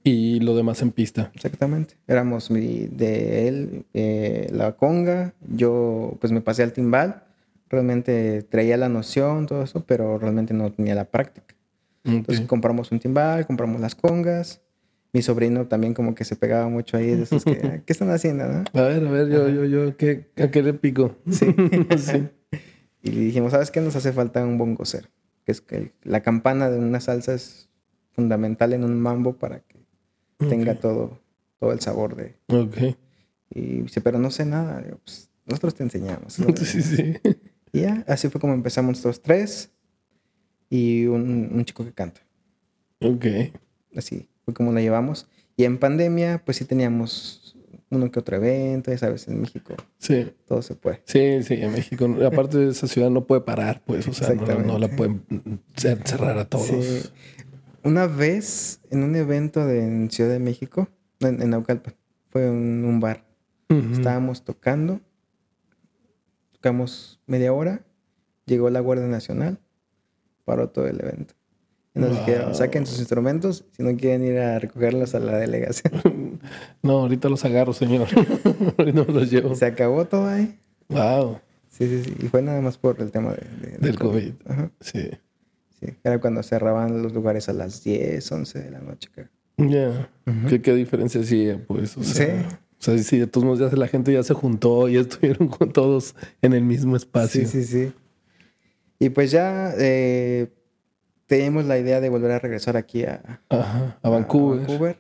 y 0.03 0.41
lo 0.41 0.57
demás 0.57 0.83
en 0.83 0.91
pista. 0.91 1.31
Exactamente. 1.35 1.95
Éramos 2.07 2.49
de 2.49 3.49
él, 3.49 3.85
eh, 3.95 4.49
la 4.53 4.73
conga, 4.73 5.35
yo 5.49 6.17
pues 6.21 6.33
me 6.33 6.41
pasé 6.41 6.63
al 6.63 6.73
timbal, 6.73 7.25
realmente 7.69 8.43
traía 8.43 8.77
la 8.77 8.89
noción, 8.89 9.47
todo 9.47 9.63
eso, 9.63 9.85
pero 9.87 10.19
realmente 10.19 10.55
no 10.55 10.73
tenía 10.73 10.95
la 10.95 11.05
práctica. 11.05 11.55
Entonces 12.03 12.47
compramos 12.47 12.91
un 12.93 12.99
timbal, 12.99 13.47
compramos 13.47 13.81
las 13.81 13.95
congas. 13.95 14.61
Mi 15.13 15.23
sobrino 15.23 15.67
también 15.67 15.93
como 15.93 16.15
que 16.15 16.25
se 16.25 16.37
pegaba 16.37 16.69
mucho 16.69 16.97
ahí 16.97 17.15
de 17.17 17.23
esos 17.23 17.45
que, 17.45 17.61
ah, 17.65 17.83
¿qué 17.85 17.93
están 17.93 18.11
haciendo? 18.11 18.47
No? 18.47 18.65
A 18.73 18.83
ver, 18.83 19.07
a 19.07 19.11
ver, 19.11 19.29
yo, 19.29 19.49
yo, 19.49 19.65
yo, 19.65 19.97
¿qué, 19.97 20.31
¿a 20.37 20.51
qué 20.51 20.63
le 20.63 20.75
pico? 20.75 21.17
Sí. 21.31 21.47
sí. 21.99 22.29
Y 23.03 23.11
le 23.11 23.21
dijimos, 23.23 23.53
¿sabes 23.53 23.71
qué? 23.71 23.81
Nos 23.81 23.97
hace 23.97 24.13
falta 24.13 24.45
un 24.45 24.59
bongocero. 24.59 25.09
Que 25.45 25.53
es 25.53 25.61
que 25.61 25.93
la 26.03 26.23
campana 26.23 26.71
de 26.71 26.79
una 26.79 27.01
salsa 27.01 27.35
es 27.35 27.69
fundamental 28.13 28.73
en 28.73 28.85
un 28.85 29.01
mambo 29.01 29.37
para 29.37 29.61
que 29.61 29.79
tenga 30.39 30.75
todo, 30.75 31.19
todo 31.59 31.73
el 31.73 31.81
sabor 31.81 32.15
de... 32.15 32.37
Ok. 32.49 32.97
Y 33.51 33.83
dice, 33.83 34.01
pero 34.01 34.19
no 34.19 34.31
sé 34.31 34.45
nada. 34.45 34.85
Pues, 35.05 35.31
nosotros 35.47 35.75
te 35.75 35.83
enseñamos. 35.83 36.35
sí, 36.35 36.83
sí. 36.83 37.15
Y 37.73 37.81
ya, 37.81 38.05
así 38.07 38.29
fue 38.29 38.41
como 38.41 38.53
empezamos 38.53 38.91
nosotros 38.91 39.23
tres 39.23 39.71
y 40.69 41.07
un, 41.07 41.51
un 41.53 41.65
chico 41.65 41.85
que 41.85 41.93
canta. 41.93 42.21
Ok. 43.01 43.27
Así 43.97 44.29
fue 44.51 44.55
como 44.55 44.73
la 44.73 44.81
llevamos. 44.81 45.29
Y 45.57 45.65
en 45.65 45.79
pandemia, 45.79 46.43
pues 46.45 46.57
sí 46.57 46.65
teníamos 46.65 47.57
uno 47.91 48.11
que 48.11 48.19
otro 48.19 48.37
evento, 48.37 48.91
ya 48.91 48.99
sabes, 48.99 49.29
en 49.29 49.41
México. 49.41 49.75
Sí. 49.99 50.33
Todo 50.47 50.63
se 50.63 50.75
puede. 50.75 51.03
Sí, 51.05 51.43
sí, 51.43 51.55
en 51.55 51.73
México. 51.73 52.09
Aparte 52.25 52.59
de 52.59 52.71
esa 52.71 52.87
ciudad 52.87 53.11
no 53.11 53.27
puede 53.27 53.43
parar, 53.43 53.83
pues, 53.85 54.07
o 54.09 54.13
sea, 54.13 54.35
no, 54.35 54.59
no, 54.61 54.79
la 54.79 54.89
pueden 54.89 55.23
cerrar 55.77 56.39
a 56.39 56.45
todos. 56.45 56.67
Sí. 56.67 57.03
Una 57.83 58.07
vez 58.07 58.81
en 58.91 59.03
un 59.03 59.17
evento 59.17 59.67
de, 59.67 59.85
en 59.85 60.11
Ciudad 60.11 60.31
de 60.31 60.39
México, 60.39 60.89
en, 61.21 61.43
en 61.43 61.51
Naucalpan, 61.51 61.95
fue 62.29 62.47
en 62.47 62.85
un 62.85 63.01
bar. 63.01 63.25
Estábamos 63.69 64.45
tocando, 64.45 65.01
tocamos 66.51 67.21
media 67.27 67.53
hora, 67.53 67.85
llegó 68.45 68.69
la 68.69 68.81
Guardia 68.81 69.07
Nacional, 69.07 69.61
paró 70.45 70.71
todo 70.71 70.89
el 70.89 71.01
evento. 71.01 71.35
Y 71.95 71.99
nos 71.99 72.11
dijeron, 72.11 72.55
saquen 72.55 72.87
sus 72.87 72.99
instrumentos 73.01 73.65
si 73.73 73.83
no 73.83 73.97
quieren 73.97 74.25
ir 74.25 74.39
a 74.39 74.59
recogerlos 74.59 75.15
a 75.15 75.21
la 75.21 75.37
delegación. 75.39 76.41
no, 76.83 76.93
ahorita 77.01 77.29
los 77.29 77.45
agarro, 77.45 77.73
señor. 77.73 78.09
no 78.95 79.05
los 79.05 79.31
llevo. 79.31 79.55
Se 79.55 79.67
acabó 79.67 80.05
todo 80.05 80.29
ahí. 80.29 80.59
Wow. 80.89 81.41
Sí, 81.69 81.89
sí, 81.89 82.05
sí. 82.05 82.15
Y 82.23 82.29
fue 82.29 82.43
nada 82.43 82.61
más 82.61 82.79
por 82.79 83.01
el 83.01 83.11
tema 83.11 83.33
de, 83.33 83.77
del 83.79 83.99
COVID. 83.99 84.33
Sí. 84.81 85.11
Sí. 85.81 85.87
Era 86.05 86.21
cuando 86.21 86.43
cerraban 86.43 87.03
los 87.03 87.13
lugares 87.13 87.49
a 87.49 87.53
las 87.53 87.83
10, 87.83 88.31
11 88.31 88.59
de 88.61 88.71
la 88.71 88.81
noche. 88.81 89.09
Ya. 89.57 90.11
¿Qué, 90.49 90.75
diferencia 90.75 91.21
hacía, 91.21 91.61
pues? 91.67 91.97
O 91.97 92.05
sea, 92.05 92.49
sí. 92.49 92.57
O 92.81 92.83
sea, 92.83 92.99
sí, 92.99 93.19
de 93.19 93.27
todos 93.27 93.45
modos 93.45 93.59
ya 93.59 93.77
la 93.77 93.89
gente 93.89 94.11
ya 94.11 94.23
se 94.23 94.33
juntó 94.33 94.89
y 94.89 94.97
estuvieron 94.99 95.49
con 95.49 95.71
todos 95.73 96.15
en 96.41 96.55
el 96.55 96.65
mismo 96.65 96.97
espacio. 96.97 97.47
Sí, 97.47 97.63
sí, 97.63 97.65
sí. 97.65 97.93
Y 98.99 99.11
pues 99.11 99.31
ya 99.31 99.75
eh, 99.79 100.49
teníamos 101.31 101.65
la 101.65 101.79
idea 101.79 102.01
de 102.01 102.09
volver 102.09 102.33
a 102.33 102.41
regresar 102.41 102.77
aquí 102.77 103.05
a, 103.05 103.41
a, 103.51 103.97
Vancouver. 104.03 104.65
a, 104.65 104.67
Vancouver. 104.67 104.99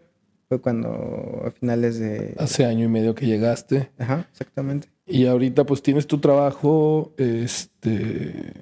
Fue 0.48 0.60
cuando 0.60 1.42
a 1.44 1.50
finales 1.50 1.98
de... 1.98 2.36
Hace 2.38 2.64
año 2.64 2.84
y 2.84 2.88
medio 2.88 3.16
que 3.16 3.26
llegaste. 3.26 3.90
Ajá, 3.98 4.28
exactamente. 4.30 4.88
Y 5.06 5.26
ahorita 5.26 5.64
pues 5.64 5.82
tienes 5.82 6.06
tu 6.06 6.20
trabajo, 6.20 7.12
este, 7.16 8.52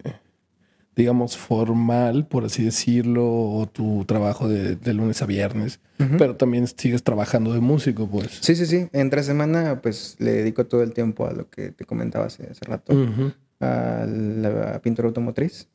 digamos, 0.97 1.37
formal, 1.37 2.27
por 2.27 2.47
así 2.47 2.65
decirlo, 2.65 3.27
o 3.27 3.67
tu 3.67 4.07
trabajo 4.07 4.49
de, 4.49 4.95
lunes 4.95 5.21
a 5.21 5.27
viernes, 5.27 5.81
pero 6.17 6.37
también 6.37 6.67
sigues 6.69 7.03
trabajando 7.03 7.53
de 7.53 7.61
músico, 7.61 8.09
pues. 8.09 8.39
Sí, 8.41 8.55
sí, 8.55 8.65
sí. 8.65 8.89
Entre 8.93 9.23
semana 9.23 9.81
pues 9.83 10.17
le 10.21 10.33
dedico 10.33 10.65
todo 10.65 10.83
el 10.83 10.95
tiempo 10.95 11.27
a 11.27 11.33
lo 11.33 11.51
que 11.51 11.73
te 11.73 11.85
comentaba 11.85 12.27
hace, 12.27 12.45
hace 12.51 12.65
rato, 12.65 12.95
a 13.61 14.07
la 14.07 14.81
pintura 14.81 15.09
automotriz. 15.09 15.69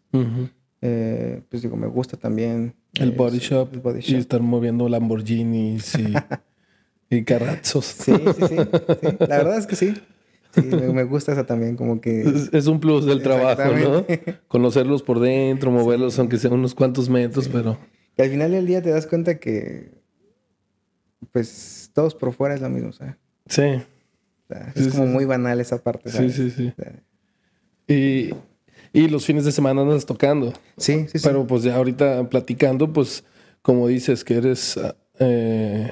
Eh, 0.85 1.41
pues 1.49 1.61
digo, 1.61 1.77
me 1.77 1.87
gusta 1.87 2.17
también. 2.17 2.75
El, 2.95 3.11
body, 3.11 3.39
shop, 3.39 3.69
Y 4.05 4.15
estar 4.15 4.41
moviendo 4.41 4.89
Lamborghinis 4.89 5.95
y, 5.95 6.13
y 7.09 7.23
carrazos. 7.23 7.85
Sí, 7.85 8.11
sí, 8.11 8.47
sí, 8.49 8.55
La 9.19 9.37
verdad 9.37 9.57
es 9.57 9.65
que 9.65 9.77
sí. 9.77 9.93
Sí, 10.53 10.61
me, 10.61 11.03
gusta 11.03 11.31
eso 11.31 11.45
también, 11.45 11.77
como 11.77 12.01
que... 12.01 12.49
Es, 12.51 12.67
un 12.67 12.81
plus 12.81 13.05
del 13.05 13.23
trabajo, 13.23 13.63
¿no? 13.73 14.05
Conocerlos 14.49 15.01
por 15.01 15.21
dentro, 15.21 15.71
moverlos, 15.71 16.19
aunque 16.19 16.37
sean 16.37 16.53
unos 16.53 16.75
cuantos 16.75 17.09
metros, 17.09 17.47
pero... 17.47 17.79
Y 18.17 18.21
al 18.21 18.29
final 18.29 18.51
del 18.51 18.67
día 18.67 18.81
te 18.81 18.91
das 18.91 19.07
cuenta 19.07 19.39
que, 19.39 19.89
pues, 21.31 21.91
todos 21.93 22.13
por 22.13 22.33
fuera 22.33 22.53
es 22.53 22.61
lo 22.61 22.69
mismo, 22.69 22.91
¿sabes? 22.91 23.15
Sí. 23.47 23.81
es 24.75 24.89
como 24.89 25.07
muy 25.07 25.23
banal 25.23 25.61
esa 25.61 25.81
parte, 25.81 26.11
¿sabes? 26.11 26.35
Sí, 26.35 26.51
sí, 26.51 26.73
sí. 27.87 27.91
y 27.91 28.33
y 28.93 29.09
los 29.09 29.25
fines 29.25 29.43
de 29.43 29.51
semana 29.51 29.81
andas 29.81 30.05
tocando. 30.05 30.53
Sí, 30.77 31.07
sí, 31.11 31.17
sí. 31.17 31.19
Pero 31.23 31.45
pues 31.47 31.63
ya 31.63 31.75
ahorita 31.75 32.29
platicando, 32.29 32.93
pues 32.93 33.23
como 33.63 33.87
dices 33.87 34.23
que 34.23 34.35
eres 34.35 34.79
eh, 35.19 35.91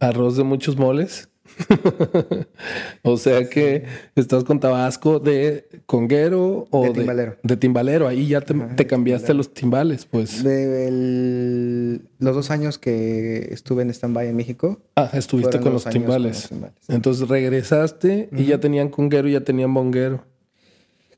arroz 0.00 0.36
de 0.36 0.42
muchos 0.42 0.76
moles. 0.76 1.28
o 3.02 3.16
sea 3.16 3.48
que 3.48 3.84
estás 4.14 4.44
con 4.44 4.60
Tabasco 4.60 5.18
de 5.18 5.68
conguero 5.86 6.66
o 6.70 6.84
de 6.84 6.90
timbalero. 6.90 7.36
De, 7.42 7.56
timbalero. 7.56 8.08
Ahí 8.08 8.28
ya 8.28 8.40
te, 8.40 8.86
cambiaste 8.86 9.32
a 9.32 9.34
los 9.34 9.52
timbales, 9.52 10.06
pues. 10.06 10.42
De 10.42 12.00
los 12.18 12.34
dos 12.34 12.50
años 12.50 12.78
que 12.78 13.48
estuve 13.52 13.82
en 13.82 13.90
stand-by 13.90 14.28
en 14.28 14.36
México. 14.36 14.80
Ah, 14.96 15.10
estuviste 15.12 15.60
con 15.60 15.72
los, 15.72 15.84
timbales. 15.84 16.48
Entonces 16.88 17.28
regresaste 17.28 18.28
y 18.36 18.44
ya 18.44 18.58
tenían 18.58 18.88
conguero 18.88 19.28
y 19.28 19.32
ya 19.32 19.40
tenían 19.42 19.74
bonguero. 19.74 20.24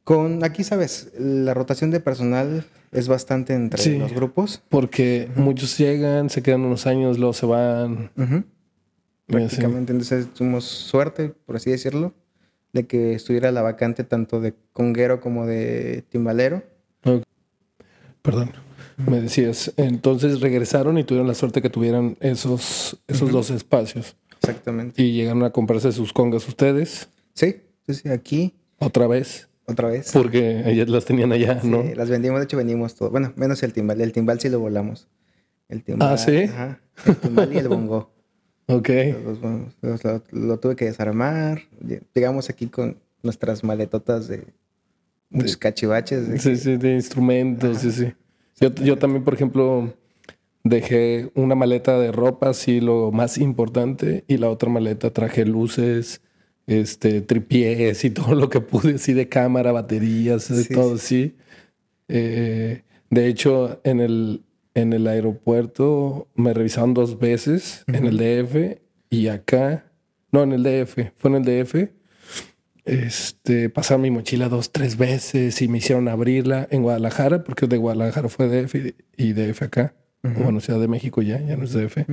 Con 0.05 0.43
aquí, 0.43 0.65
sabes, 0.65 1.13
la 1.17 1.55
rotación 1.55 1.91
de 1.91 2.01
personal 2.01 2.65
es 2.91 3.09
bastante 3.09 3.55
entre 3.55 3.99
los 3.99 4.13
grupos. 4.13 4.63
Porque 4.69 5.29
muchos 5.37 5.79
llegan, 5.79 6.29
se 6.29 6.43
quedan 6.43 6.63
unos 6.63 6.87
años, 6.87 7.19
luego 7.19 7.33
se 7.33 7.47
van. 7.47 8.11
Prácticamente. 9.27 9.93
Entonces 9.93 10.33
tuvimos 10.35 10.65
suerte, 10.65 11.29
por 11.29 11.57
así 11.57 11.71
decirlo, 11.71 12.13
de 12.73 12.87
que 12.87 13.15
estuviera 13.15 13.53
la 13.53 13.63
vacante 13.63 14.03
tanto 14.03 14.41
de 14.41 14.55
conguero 14.73 15.21
como 15.21 15.47
de 15.47 16.05
timbalero. 16.09 16.63
Perdón. 18.23 18.53
Me 19.07 19.21
decías, 19.21 19.73
entonces 19.79 20.41
regresaron 20.41 20.99
y 20.99 21.05
tuvieron 21.05 21.27
la 21.27 21.35
suerte 21.35 21.63
que 21.63 21.71
tuvieran 21.71 22.17
esos, 22.21 23.01
esos 23.09 23.33
dos 23.33 23.51
espacios. 23.51 24.17
Exactamente. 24.41 25.01
Y 25.03 25.13
llegaron 25.13 25.45
a 25.45 25.51
comprarse 25.51 25.93
sus 25.93 26.13
congas 26.13 26.47
ustedes. 26.47 27.09
Sí, 27.35 27.63
sí, 27.87 27.95
sí, 27.95 28.09
aquí. 28.11 28.55
Otra 28.79 29.07
vez 29.07 29.49
otra 29.67 29.89
vez. 29.89 30.11
Porque 30.13 30.63
ellas 30.67 30.89
las 30.89 31.05
tenían 31.05 31.33
allá, 31.33 31.61
¿no? 31.63 31.83
Sí, 31.83 31.95
las 31.95 32.11
vendimos, 32.11 32.41
de 32.41 32.45
hecho 32.45 32.57
vendimos 32.57 32.95
todo. 32.95 33.11
Bueno, 33.11 33.33
menos 33.37 33.63
el 33.63 33.73
timbal. 33.73 34.01
El 34.01 34.13
timbal 34.13 34.41
sí 34.41 34.49
lo 34.49 34.61
volamos. 34.61 35.09
El 35.69 35.83
timbal. 35.83 36.13
Ah, 36.13 36.17
sí. 36.19 36.45
Ajá. 36.45 36.81
El 37.07 37.17
timbal 37.17 37.53
y 37.53 37.59
el 37.59 37.69
bongo. 37.69 38.11
Ok. 38.69 38.89
lo, 40.31 40.61
tuve 40.61 40.77
que 40.77 40.85
desarmar. 40.85 41.63
Llegamos 42.15 42.49
aquí 42.49 42.69
con 42.69 42.97
nuestras 43.23 43.65
maletotas 43.65 44.29
de 44.29 44.47
muchos 45.31 45.57
cachivaches. 45.57 46.41
sí, 46.41 46.57
sí, 46.57 46.77
de 46.77 46.95
instrumentos, 46.95 47.79
sí, 47.79 47.91
sí. 47.91 48.13
Yo, 48.61 48.73
yo 48.77 48.97
también, 48.97 49.25
por 49.25 49.35
ejemplo, 49.35 49.93
dejé 50.65 51.31
una 51.35 51.55
maleta 51.55 51.99
de 51.99 52.13
ropa, 52.13 52.51
así 52.51 52.81
lo 52.81 53.11
más 53.11 53.39
importante, 53.39 54.25
y 54.29 54.39
la 54.39 54.49
otra 54.49 54.71
maleta 54.71 55.11
traje 55.11 55.45
luces, 55.45 56.21
este, 56.67 57.21
tripiés 57.21 58.05
y 58.05 58.11
todo 58.11 58.35
lo 58.35 58.49
que 58.49 58.61
pude, 58.61 58.95
así 58.95 59.13
de 59.13 59.29
cámara, 59.29 59.73
baterías, 59.73 60.51
todo 60.73 60.95
así. 60.95 61.37
Eh, 62.09 62.83
de 63.11 63.27
hecho, 63.27 63.81
en 63.85 64.01
el, 64.01 64.43
en 64.75 64.93
el 64.93 65.07
aeropuerto 65.07 66.29
me 66.35 66.55
revisaron 66.55 66.95
dos 66.95 67.19
veces, 67.19 67.85
en 67.89 68.07
el 68.07 68.17
DF 68.17 68.81
y 69.11 69.29
acá. 69.29 69.87
No, 70.31 70.43
en 70.43 70.53
el 70.53 70.63
DF, 70.63 71.13
fue 71.19 71.31
en 71.31 71.37
el 71.37 71.45
DF. 71.45 71.91
Este, 72.85 73.69
pasaron 73.69 74.03
mi 74.03 74.11
mochila 74.11 74.49
dos, 74.49 74.73
tres 74.73 74.97
veces 74.97 75.63
y 75.63 75.69
me 75.69 75.79
hicieron 75.79 76.09
abrirla 76.09 76.67
en 76.71 76.83
Guadalajara, 76.83 77.45
porque 77.45 77.67
de 77.67 77.77
Guadalajara 77.77 78.29
fue 78.29 78.49
DF 78.49 78.95
y 79.17 79.33
DF 79.35 79.63
acá. 79.63 79.95
Bueno, 80.23 80.61
Ciudad 80.61 80.79
de 80.81 80.87
México 80.87 81.21
ya, 81.21 81.41
ya 81.41 81.57
no 81.57 81.65
es 81.65 81.73
DF 81.73 82.07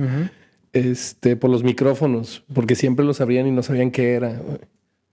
este, 0.72 1.36
por 1.36 1.50
los 1.50 1.64
micrófonos, 1.64 2.44
porque 2.52 2.74
siempre 2.74 3.04
los 3.04 3.20
abrían 3.20 3.46
y 3.46 3.50
no 3.50 3.62
sabían 3.62 3.90
qué 3.90 4.12
era. 4.14 4.40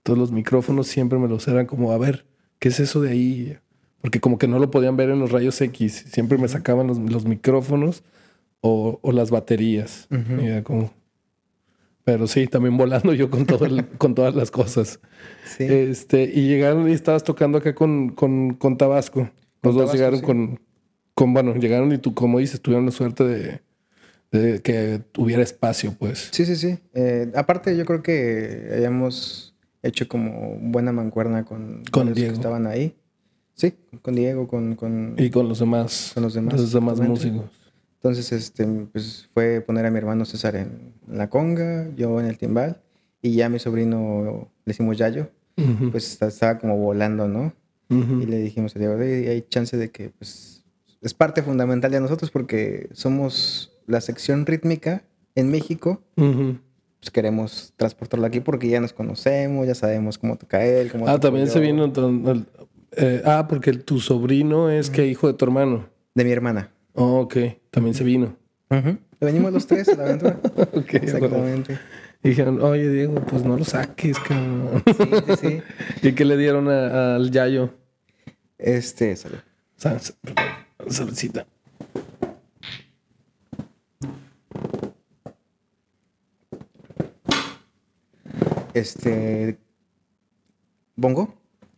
Todos 0.02 0.18
los 0.18 0.32
micrófonos 0.32 0.86
siempre 0.86 1.18
me 1.18 1.28
los 1.28 1.48
eran 1.48 1.66
como, 1.66 1.92
a 1.92 1.98
ver, 1.98 2.24
¿qué 2.58 2.68
es 2.68 2.80
eso 2.80 3.00
de 3.00 3.10
ahí? 3.10 3.56
Porque 4.00 4.20
como 4.20 4.38
que 4.38 4.48
no 4.48 4.58
lo 4.58 4.70
podían 4.70 4.96
ver 4.96 5.10
en 5.10 5.18
los 5.18 5.32
rayos 5.32 5.60
X. 5.60 6.04
Siempre 6.08 6.38
me 6.38 6.48
sacaban 6.48 6.86
los, 6.86 7.24
micrófonos 7.24 8.04
o, 8.60 9.00
las 9.12 9.30
baterías. 9.30 10.08
como... 10.62 10.92
Pero 12.04 12.26
sí, 12.26 12.46
también 12.46 12.78
volando 12.78 13.12
yo 13.12 13.28
con, 13.28 13.44
todo 13.44 13.66
con 13.98 14.14
todas 14.14 14.34
las 14.34 14.50
cosas. 14.50 14.98
Este, 15.58 16.22
y 16.22 16.46
llegaron 16.46 16.88
y 16.88 16.92
estabas 16.92 17.22
tocando 17.22 17.58
acá 17.58 17.74
con, 17.74 18.10
con, 18.10 18.78
Tabasco. 18.78 19.28
Los 19.62 19.74
dos 19.74 19.92
llegaron 19.92 20.22
con, 20.22 20.58
con, 21.14 21.34
bueno, 21.34 21.54
llegaron 21.56 21.92
y 21.92 21.98
tú, 21.98 22.14
como 22.14 22.38
dices, 22.38 22.62
tuvieron 22.62 22.86
la 22.86 22.92
suerte 22.92 23.24
de, 23.24 23.60
de 24.30 24.60
que 24.60 25.02
hubiera 25.16 25.42
espacio, 25.42 25.94
pues. 25.98 26.28
Sí, 26.32 26.44
sí, 26.44 26.56
sí. 26.56 26.78
Eh, 26.94 27.30
aparte, 27.34 27.76
yo 27.76 27.84
creo 27.84 28.02
que 28.02 28.70
hayamos 28.74 29.54
hecho 29.82 30.08
como 30.08 30.56
buena 30.60 30.92
mancuerna 30.92 31.44
con, 31.44 31.82
con 31.90 32.08
los 32.08 32.18
que 32.18 32.26
estaban 32.26 32.66
ahí. 32.66 32.94
Sí, 33.54 33.74
con 34.02 34.14
Diego, 34.14 34.46
con, 34.46 34.76
con, 34.76 35.14
Y 35.18 35.30
con 35.30 35.48
los 35.48 35.58
demás. 35.58 36.12
Con 36.14 36.22
los 36.22 36.34
demás. 36.34 36.60
Los 36.60 36.72
demás 36.72 37.00
músicos. 37.00 37.46
Entonces, 37.96 38.30
este, 38.30 38.64
pues 38.92 39.28
fue 39.34 39.60
poner 39.60 39.84
a 39.86 39.90
mi 39.90 39.98
hermano 39.98 40.24
César 40.24 40.54
en 40.54 40.94
la 41.08 41.28
conga, 41.28 41.90
yo 41.96 42.20
en 42.20 42.26
el 42.26 42.38
timbal, 42.38 42.80
y 43.20 43.32
ya 43.32 43.46
a 43.46 43.48
mi 43.48 43.58
sobrino, 43.58 44.48
le 44.64 44.70
decimos 44.70 44.96
Yayo, 44.96 45.30
pues 45.90 46.22
estaba 46.22 46.58
como 46.58 46.76
volando, 46.76 47.26
¿no? 47.26 47.52
Y 47.90 48.26
le 48.26 48.38
dijimos 48.38 48.76
a 48.76 48.78
Diego, 48.78 48.96
hay 48.98 49.44
chance 49.48 49.76
de 49.76 49.90
que, 49.90 50.10
pues, 50.10 50.64
es 51.00 51.14
parte 51.14 51.42
fundamental 51.42 51.90
de 51.90 52.00
nosotros 52.00 52.30
porque 52.30 52.88
somos 52.92 53.72
la 53.88 54.00
sección 54.00 54.46
rítmica 54.46 55.02
en 55.34 55.50
México, 55.50 56.02
pues 56.14 57.10
queremos 57.12 57.72
transportarlo 57.76 58.26
aquí 58.26 58.40
porque 58.40 58.68
ya 58.68 58.80
nos 58.80 58.92
conocemos, 58.92 59.66
ya 59.66 59.74
sabemos 59.74 60.18
cómo 60.18 60.36
toca 60.36 60.64
él. 60.64 60.92
Cómo 60.92 61.08
ah, 61.08 61.18
también 61.18 61.48
se 61.48 61.58
vino. 61.58 61.92
Eh, 62.92 63.22
ah, 63.24 63.46
porque 63.48 63.72
tu 63.72 64.00
sobrino 64.00 64.70
es 64.70 64.90
que 64.90 65.06
hijo 65.06 65.26
de 65.26 65.34
tu 65.34 65.44
hermano. 65.44 65.88
De 66.14 66.24
mi 66.24 66.30
hermana. 66.30 66.70
Oh, 66.94 67.20
ok. 67.20 67.36
También 67.70 67.94
se 67.94 68.04
vino. 68.04 68.36
Venimos 69.20 69.52
los 69.52 69.66
tres 69.66 69.88
a 69.88 69.96
la 69.96 70.04
aventura. 70.04 70.40
ok, 70.72 70.94
Exactamente. 70.94 71.78
Y 72.22 72.30
dijeron, 72.30 72.60
oye, 72.60 72.90
Diego, 72.90 73.14
pues 73.26 73.44
no 73.44 73.56
lo 73.56 73.64
saques, 73.64 74.18
cabrón. 74.18 74.82
Sí, 74.86 74.92
sí, 75.26 75.34
sí. 75.40 75.62
¿Y 76.08 76.12
qué 76.12 76.24
le 76.24 76.36
dieron 76.36 76.68
al 76.68 77.30
Yayo? 77.30 77.70
Este, 78.58 79.14
salud. 79.14 79.38
Saludcita. 80.88 81.46
Este. 88.78 89.58
Bongo. 90.96 91.34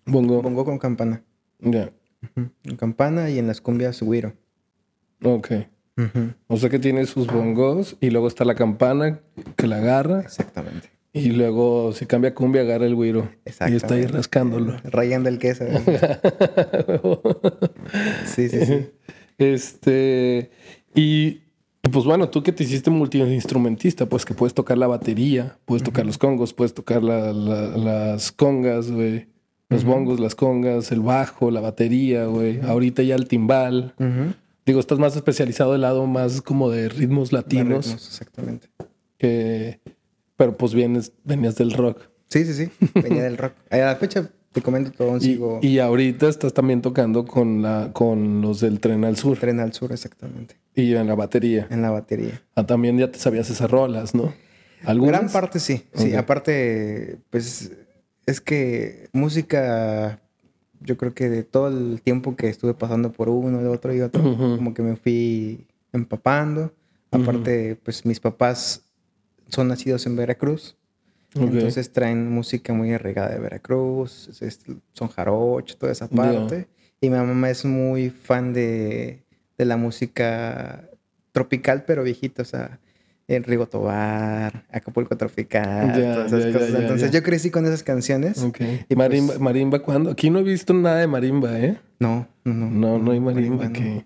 Bongo. 0.06 0.42
Bongo 0.42 0.64
con 0.64 0.78
campana. 0.78 1.22
Ya. 1.60 1.92
En 2.36 2.76
campana 2.76 3.30
y 3.30 3.38
en 3.38 3.46
las 3.46 3.60
cumbias 3.60 4.02
güiro. 4.02 4.34
Ok. 5.22 5.52
O 6.46 6.56
sea 6.56 6.70
que 6.70 6.78
tiene 6.78 7.04
sus 7.06 7.26
bongos 7.26 7.96
y 8.00 8.10
luego 8.10 8.28
está 8.28 8.44
la 8.44 8.54
campana 8.54 9.20
que 9.56 9.66
la 9.66 9.76
agarra. 9.76 10.20
Exactamente. 10.20 10.90
Y 11.12 11.30
luego 11.30 11.92
si 11.92 12.06
cambia 12.06 12.34
cumbia, 12.34 12.62
agarra 12.62 12.86
el 12.86 12.94
güiro. 12.94 13.28
Y 13.44 13.74
está 13.74 13.94
ahí 13.94 14.06
rascándolo. 14.06 14.76
Rayando 14.84 15.28
el 15.28 15.38
queso. 15.38 15.64
sí, 18.26 18.48
sí, 18.48 18.64
sí. 18.64 18.90
Este. 19.38 20.50
Y 20.94 21.42
pues 21.88 22.04
bueno, 22.04 22.28
tú 22.28 22.42
que 22.42 22.52
te 22.52 22.64
hiciste 22.64 22.90
multiinstrumentista, 22.90 24.06
pues 24.06 24.24
que 24.24 24.34
puedes 24.34 24.54
tocar 24.54 24.76
la 24.76 24.86
batería, 24.86 25.58
puedes 25.64 25.82
tocar 25.82 26.04
los 26.04 26.18
congos, 26.18 26.52
puedes 26.52 26.74
tocar 26.74 27.02
las 27.02 28.32
congas, 28.32 28.90
güey. 28.90 29.28
Los 29.70 29.84
bongos, 29.84 30.18
las 30.18 30.34
congas, 30.34 30.90
el 30.90 31.00
bajo, 31.00 31.52
la 31.52 31.60
batería, 31.60 32.26
güey. 32.26 32.60
Ahorita 32.60 33.04
ya 33.04 33.14
el 33.14 33.28
timbal. 33.28 33.94
Digo, 34.66 34.80
estás 34.80 34.98
más 34.98 35.14
especializado 35.14 35.72
del 35.72 35.82
lado 35.82 36.06
más 36.06 36.42
como 36.42 36.70
de 36.70 36.88
ritmos 36.88 37.32
latinos. 37.32 37.86
ritmos, 37.86 38.08
exactamente. 38.08 38.68
Que, 39.16 39.80
pero 40.36 40.56
pues 40.56 40.74
vienes, 40.74 41.12
venías 41.24 41.54
del 41.54 41.72
rock. 41.72 42.02
Sí, 42.28 42.44
sí, 42.44 42.54
sí. 42.54 42.88
Venía 42.94 43.22
del 43.22 43.36
rock. 43.38 43.54
A 43.70 43.76
la 43.76 43.96
fecha 43.96 44.28
te 44.52 44.62
comento 44.62 44.90
todo. 44.90 45.16
Y, 45.16 45.20
sigo... 45.20 45.60
y 45.62 45.78
ahorita 45.78 46.28
estás 46.28 46.52
también 46.52 46.82
tocando 46.82 47.24
con, 47.24 47.62
la, 47.62 47.90
con 47.92 48.40
los 48.40 48.60
del 48.60 48.80
Tren 48.80 49.04
al 49.04 49.16
Sur. 49.16 49.38
Tren 49.38 49.60
al 49.60 49.72
Sur, 49.72 49.92
exactamente. 49.92 50.56
Y 50.74 50.94
en 50.94 51.06
la 51.06 51.14
batería. 51.14 51.66
En 51.70 51.82
la 51.82 51.90
batería. 51.90 52.42
Ah, 52.54 52.66
también 52.66 52.98
ya 52.98 53.10
te 53.10 53.18
sabías 53.18 53.50
esas 53.50 53.70
rolas, 53.70 54.14
¿no? 54.14 54.32
¿Algunas? 54.84 55.12
Gran 55.12 55.30
parte 55.30 55.60
sí. 55.60 55.84
Sí, 55.94 56.14
aparte, 56.14 57.18
pues 57.30 57.72
es 58.26 58.40
que 58.40 59.08
música, 59.12 60.20
yo 60.80 60.96
creo 60.96 61.14
que 61.14 61.28
de 61.28 61.44
todo 61.44 61.68
el 61.68 62.00
tiempo 62.02 62.36
que 62.36 62.48
estuve 62.48 62.74
pasando 62.74 63.12
por 63.12 63.28
uno, 63.28 63.58
de 63.58 63.68
otro 63.68 63.94
y 63.94 64.00
otro, 64.00 64.22
como 64.22 64.74
que 64.74 64.82
me 64.82 64.96
fui 64.96 65.66
empapando. 65.92 66.72
Aparte, 67.10 67.76
pues 67.82 68.06
mis 68.06 68.20
papás 68.20 68.84
son 69.48 69.68
nacidos 69.68 70.06
en 70.06 70.16
Veracruz. 70.16 70.76
Entonces 71.34 71.92
traen 71.92 72.30
música 72.30 72.72
muy 72.72 72.92
arraigada 72.92 73.30
de 73.30 73.38
Veracruz, 73.38 74.30
son 74.92 75.08
jarocho, 75.08 75.76
toda 75.76 75.92
esa 75.92 76.08
parte. 76.08 76.68
Y 77.00 77.08
mi 77.08 77.16
mamá 77.16 77.50
es 77.50 77.64
muy 77.64 78.10
fan 78.10 78.52
de, 78.52 79.22
de 79.56 79.64
la 79.64 79.76
música 79.76 80.88
tropical, 81.32 81.84
pero 81.86 82.02
viejita, 82.02 82.42
o 82.42 82.44
sea, 82.44 82.80
en 83.28 83.44
Rigo 83.44 83.66
Tobar, 83.68 84.64
Acapulco 84.70 85.16
Tropical, 85.16 85.92
todas 85.94 86.32
esas 86.32 86.52
cosas. 86.52 86.74
Entonces 86.74 87.12
yo 87.12 87.22
crecí 87.22 87.50
con 87.50 87.64
esas 87.64 87.84
canciones. 87.84 88.44
¿Y 88.88 88.96
marimba, 88.96 89.34
pues 89.34 89.40
marimba 89.40 89.78
cuándo? 89.78 90.10
Aquí 90.10 90.30
no 90.30 90.40
he 90.40 90.42
visto 90.42 90.74
nada 90.74 90.98
de 90.98 91.06
marimba, 91.06 91.58
¿eh? 91.58 91.78
No, 92.00 92.26
no, 92.44 92.52
no. 92.52 92.70
No, 92.70 92.98
no 92.98 93.12
hay 93.12 93.20
marimba, 93.20 93.72
que... 93.72 94.04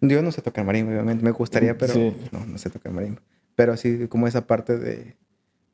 Yo 0.00 0.22
no 0.22 0.30
sé 0.30 0.42
tocar 0.42 0.64
marimba, 0.64 0.92
obviamente. 0.92 1.24
Me 1.24 1.30
gustaría, 1.32 1.76
pero 1.78 1.94
no, 2.30 2.44
no 2.44 2.58
sé 2.58 2.68
tocar 2.68 2.92
marimba. 2.92 3.22
Pero 3.56 3.72
así 3.72 4.06
como 4.06 4.28
esa 4.28 4.46
parte 4.46 4.78
de 4.78 5.16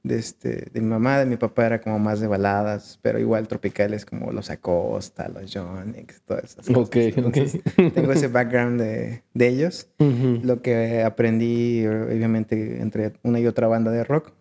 de, 0.04 0.18
este, 0.18 0.68
de 0.70 0.80
mi 0.80 0.86
mamá, 0.86 1.18
de 1.18 1.26
mi 1.26 1.36
papá 1.36 1.64
era 1.66 1.80
como 1.80 1.98
más 1.98 2.20
de 2.20 2.26
baladas, 2.26 3.00
pero 3.02 3.18
igual 3.18 3.48
tropicales 3.48 4.04
como 4.04 4.30
los 4.32 4.50
Acosta, 4.50 5.28
los 5.28 5.52
Jonix, 5.52 6.20
todas 6.26 6.44
esas 6.44 6.66
cosas. 6.66 6.76
Ok, 6.76 6.96
ok. 7.24 7.92
Tengo 7.94 8.12
ese 8.12 8.28
background 8.28 8.80
de, 8.80 9.22
de 9.32 9.48
ellos. 9.48 9.88
Lo 9.98 10.60
que 10.60 11.02
aprendí, 11.02 11.86
obviamente, 11.86 12.82
entre 12.82 13.14
una 13.22 13.40
y 13.40 13.46
otra 13.46 13.66
banda 13.66 13.90
de 13.90 14.04
rock, 14.04 14.32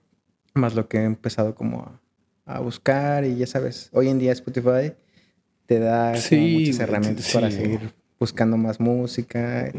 más 0.53 0.76
lo 0.76 0.90
que 0.90 0.98
he 0.98 1.03
empezado 1.06 1.56
como 1.56 1.98
a, 2.45 2.60
buscar 2.60 3.23
y 3.23 3.38
ya 3.38 3.48
sabes, 3.48 3.90
hoy 3.94 4.10
en 4.10 4.19
día 4.19 4.34
Spotify 4.34 4.94
te 5.65 5.80
da 5.80 6.11
muchas 6.11 6.80
herramientas 6.80 7.31
para 7.34 7.49
seguir 7.49 7.94
buscando 8.19 8.57
más 8.57 8.81
música. 8.81 9.72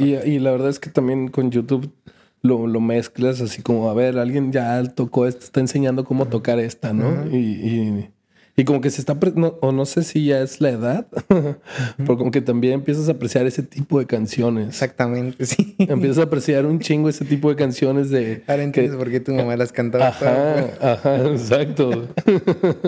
Y, 0.00 0.14
y 0.14 0.38
la 0.38 0.50
verdad 0.50 0.70
es 0.70 0.80
que 0.80 0.88
también 0.88 1.28
con 1.28 1.50
YouTube 1.50 1.92
lo, 2.46 2.66
lo, 2.66 2.80
mezclas 2.80 3.40
así 3.40 3.62
como, 3.62 3.90
a 3.90 3.94
ver, 3.94 4.18
alguien 4.18 4.52
ya 4.52 4.82
tocó 4.84 5.26
esto, 5.26 5.44
está 5.44 5.60
enseñando 5.60 6.04
cómo 6.04 6.26
tocar 6.26 6.58
esta, 6.58 6.92
¿no? 6.92 7.26
y, 7.30 7.36
y, 7.36 8.10
y, 8.56 8.64
como 8.64 8.80
que 8.80 8.90
se 8.90 9.00
está, 9.00 9.18
o 9.60 9.72
no 9.72 9.84
sé 9.86 10.02
si 10.02 10.26
ya 10.26 10.40
es 10.40 10.60
la 10.60 10.70
edad, 10.70 11.06
porque 11.28 12.18
como 12.18 12.30
que 12.30 12.40
también 12.40 12.74
empiezas 12.74 13.08
a 13.08 13.12
apreciar 13.12 13.46
ese 13.46 13.62
tipo 13.62 13.98
de 13.98 14.06
canciones. 14.06 14.68
Exactamente, 14.68 15.44
sí. 15.46 15.76
Empiezas 15.78 16.18
a 16.18 16.22
apreciar 16.22 16.64
un 16.66 16.80
chingo 16.80 17.08
ese 17.08 17.24
tipo 17.24 17.50
de 17.50 17.56
canciones 17.56 18.10
de... 18.10 18.42
Ahora 18.46 18.62
entiendes 18.62 18.96
por 18.96 19.10
qué 19.10 19.20
tu 19.20 19.34
mamá 19.34 19.56
las 19.56 19.72
cantaba. 19.72 20.08
Ajá, 20.08 20.70
ajá, 20.80 21.26
exacto. 21.30 22.08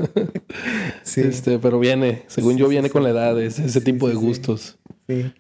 sí. 1.03 1.21
Este, 1.21 1.59
pero 1.59 1.79
viene, 1.79 2.23
según 2.29 2.57
yo, 2.57 2.69
viene 2.69 2.89
con 2.89 3.03
la 3.03 3.11
edad, 3.11 3.41
ese, 3.41 3.67
ese 3.67 3.81
tipo 3.81 4.09
de 4.09 4.15
gustos. 4.15 4.79
Sí. 5.07 5.33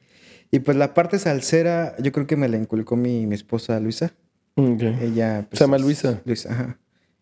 Y 0.50 0.60
pues 0.60 0.76
la 0.76 0.94
parte 0.94 1.18
salsera, 1.18 1.96
yo 2.02 2.12
creo 2.12 2.26
que 2.26 2.36
me 2.36 2.48
la 2.48 2.56
inculcó 2.56 2.96
mi, 2.96 3.26
mi 3.26 3.34
esposa 3.34 3.78
Luisa. 3.80 4.12
Ella. 4.56 5.46
Pues, 5.48 5.58
¿Se 5.58 5.64
llama 5.64 5.78
Luisa? 5.78 6.20
Luisa, 6.24 6.50
ajá. 6.52 6.78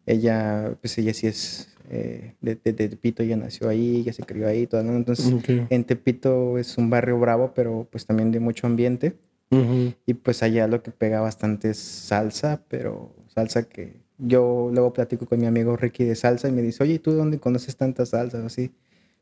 Ella, 0.07 0.77
pues 0.81 0.97
ella 0.99 1.13
sí 1.13 1.27
es 1.27 1.69
eh, 1.91 2.35
de, 2.41 2.57
de, 2.57 2.73
Tepito, 2.73 3.23
ella 3.23 3.37
nació 3.37 3.69
ahí, 3.69 3.99
ella 3.99 4.13
se 4.13 4.23
crió 4.23 4.49
ahí, 4.49 4.67
todo, 4.67 4.81
Entonces, 4.81 5.33
en 5.47 5.85
Tepito 5.85 6.59
es 6.59 6.79
un 6.79 6.91
barrio 6.91 7.19
bravo, 7.19 7.53
pero 7.55 7.87
pues 7.91 8.07
también 8.07 8.33
de 8.33 8.41
mucho 8.41 8.67
ambiente. 8.67 9.17
Y 10.07 10.15
pues 10.15 10.43
allá 10.43 10.67
lo 10.67 10.83
que 10.83 10.91
pega 10.91 11.21
bastante 11.21 11.71
es 11.71 11.79
salsa, 11.79 12.63
pero 12.69 13.15
salsa 13.29 13.69
que 13.69 13.95
yo 14.19 14.71
luego 14.73 14.93
platico 14.93 15.27
con 15.27 15.39
mi 15.39 15.47
amigo 15.47 15.77
Ricky 15.77 16.05
de 16.05 16.17
salsa 16.17 16.49
y 16.49 16.53
me 16.53 16.63
dice, 16.63 16.83
oye, 16.83 16.99
¿tú 16.99 17.13
dónde 17.13 17.39
conoces 17.39 17.77
tantas 17.77 18.11
salsas? 18.11 18.45
Así, 18.45 18.73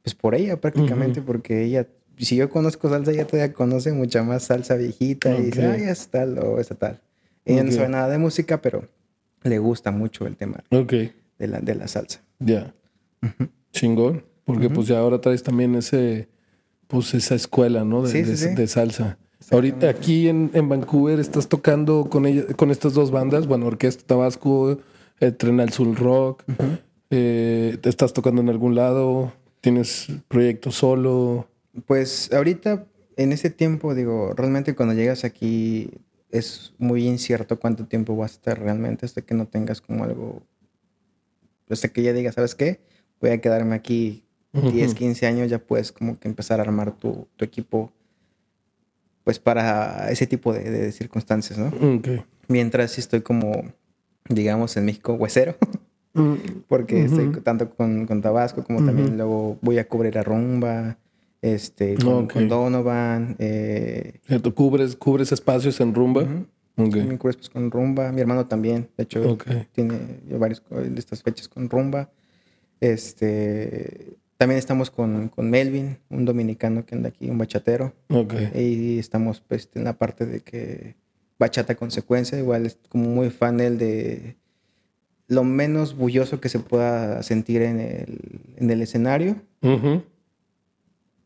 pues 0.02 0.14
por 0.14 0.34
ella 0.34 0.60
prácticamente, 0.60 1.20
porque 1.20 1.62
ella 1.62 1.86
si 2.18 2.36
yo 2.36 2.50
conozco 2.50 2.88
salsa, 2.88 3.12
ella 3.12 3.26
todavía 3.26 3.52
conoce 3.52 3.92
mucha 3.92 4.22
más 4.22 4.44
salsa 4.44 4.76
viejita 4.76 5.36
y 5.36 5.44
dice, 5.44 5.66
ay, 5.66 5.82
es 5.84 6.08
tal 6.08 6.38
o 6.38 6.60
esa 6.60 6.74
tal. 6.74 7.00
Ella 7.44 7.64
no 7.64 7.72
sabe 7.72 7.88
nada 7.88 8.08
de 8.08 8.18
música, 8.18 8.62
pero 8.62 8.88
le 9.42 9.58
gusta 9.58 9.90
mucho 9.90 10.26
el 10.26 10.36
tema 10.36 10.64
de, 10.70 11.12
la, 11.38 11.60
de 11.60 11.74
la 11.74 11.88
salsa. 11.88 12.22
Ya. 12.38 12.74
Chingón. 13.72 14.24
Porque 14.44 14.68
pues 14.68 14.88
ya 14.88 14.98
ahora 14.98 15.20
traes 15.20 15.42
también 15.42 15.74
ese, 15.74 16.28
pues 16.86 17.14
esa 17.14 17.34
escuela, 17.34 17.84
¿no? 17.84 18.02
De, 18.02 18.22
de, 18.22 18.66
salsa. 18.66 19.18
Ahorita 19.50 19.88
aquí 19.88 20.28
en, 20.28 20.50
en, 20.52 20.68
Vancouver 20.68 21.18
estás 21.18 21.48
tocando 21.48 22.08
con 22.10 22.26
ella, 22.26 22.44
con 22.56 22.70
estas 22.70 22.92
dos 22.92 23.10
bandas, 23.10 23.46
bueno, 23.46 23.66
Orquesta 23.66 24.04
Tabasco, 24.06 24.78
el 25.20 25.36
Tren 25.36 25.60
al 25.60 25.72
Sur 25.72 25.94
Rock. 25.98 26.44
Eh, 27.10 27.78
¿Estás 27.82 28.12
tocando 28.12 28.42
en 28.42 28.48
algún 28.48 28.74
lado? 28.74 29.32
¿Tienes 29.60 30.08
proyecto 30.28 30.70
solo? 30.70 31.46
Pues 31.86 32.32
ahorita, 32.32 32.86
en 33.16 33.32
ese 33.32 33.50
tiempo, 33.50 33.94
digo, 33.94 34.32
realmente 34.34 34.74
cuando 34.74 34.94
llegas 34.94 35.24
aquí 35.24 35.90
es 36.30 36.72
muy 36.78 37.06
incierto 37.06 37.58
cuánto 37.58 37.86
tiempo 37.86 38.16
vas 38.16 38.32
a 38.32 38.34
estar 38.34 38.60
realmente 38.60 39.06
hasta 39.06 39.22
que 39.22 39.34
no 39.34 39.46
tengas 39.46 39.80
como 39.80 40.04
algo, 40.04 40.42
hasta 41.68 41.88
que 41.88 42.02
ya 42.02 42.12
digas, 42.12 42.34
¿sabes 42.34 42.54
qué? 42.54 42.80
Voy 43.20 43.30
a 43.30 43.40
quedarme 43.40 43.74
aquí 43.74 44.24
10, 44.52 44.94
15 44.94 45.26
años, 45.26 45.50
ya 45.50 45.58
puedes 45.58 45.92
como 45.92 46.18
que 46.18 46.28
empezar 46.28 46.60
a 46.60 46.62
armar 46.62 46.92
tu, 46.92 47.26
equipo 47.38 47.92
pues 49.24 49.38
para 49.38 50.10
ese 50.10 50.26
tipo 50.26 50.52
de, 50.52 50.92
circunstancias, 50.92 51.58
¿no? 51.58 51.72
Mientras 52.46 52.98
estoy 52.98 53.22
como, 53.22 53.72
digamos, 54.28 54.76
en 54.76 54.84
México, 54.84 55.14
huesero. 55.14 55.56
Mm. 56.16 56.62
Porque 56.68 57.06
estoy 57.06 57.32
tanto 57.42 57.70
con, 57.70 58.06
Tabasco 58.22 58.62
como 58.62 58.86
también 58.86 59.16
luego 59.16 59.58
voy 59.60 59.78
a 59.78 59.88
cubrir 59.88 60.16
a 60.16 60.22
Rumba 60.22 60.96
este, 61.44 61.96
con, 61.96 62.48
Donovan. 62.48 63.36
Eh, 63.38 64.14
¿Tú 64.42 64.54
cubres, 64.54 64.96
cubres 64.96 65.30
espacios 65.30 65.78
en 65.78 65.94
Rumba? 65.94 66.26
También 66.74 67.18
cubres 67.18 67.50
con 67.50 67.70
Rumba. 67.70 68.12
Mi 68.12 68.22
hermano 68.22 68.46
también, 68.46 68.88
de 68.96 69.04
hecho, 69.04 69.36
tiene 69.72 70.20
varias 70.38 70.62
de 70.70 70.98
estas 70.98 71.22
fechas 71.22 71.46
con 71.48 71.68
Rumba. 71.68 72.08
Este, 72.80 74.16
también 74.38 74.58
estamos 74.58 74.90
con, 74.90 75.28
con, 75.28 75.50
Melvin, 75.50 75.98
un 76.08 76.24
dominicano 76.24 76.86
que 76.86 76.94
anda 76.94 77.10
aquí, 77.10 77.28
un 77.28 77.36
bachatero. 77.36 77.92
Y 78.54 78.98
estamos 78.98 79.42
pues, 79.46 79.68
en 79.74 79.84
la 79.84 79.98
parte 79.98 80.24
de 80.24 80.40
que 80.40 80.96
bachata 81.38 81.74
consecuencia. 81.74 82.38
Igual 82.38 82.64
es 82.64 82.78
como 82.88 83.10
muy 83.10 83.28
fan 83.28 83.60
él 83.60 83.76
de 83.76 84.36
lo 85.28 85.44
menos 85.44 85.94
bulloso 85.94 86.40
que 86.40 86.48
se 86.48 86.58
pueda 86.58 87.22
sentir 87.22 87.60
en 87.60 87.80
el, 87.80 88.18
en 88.56 88.70
el 88.70 88.80
escenario 88.80 89.36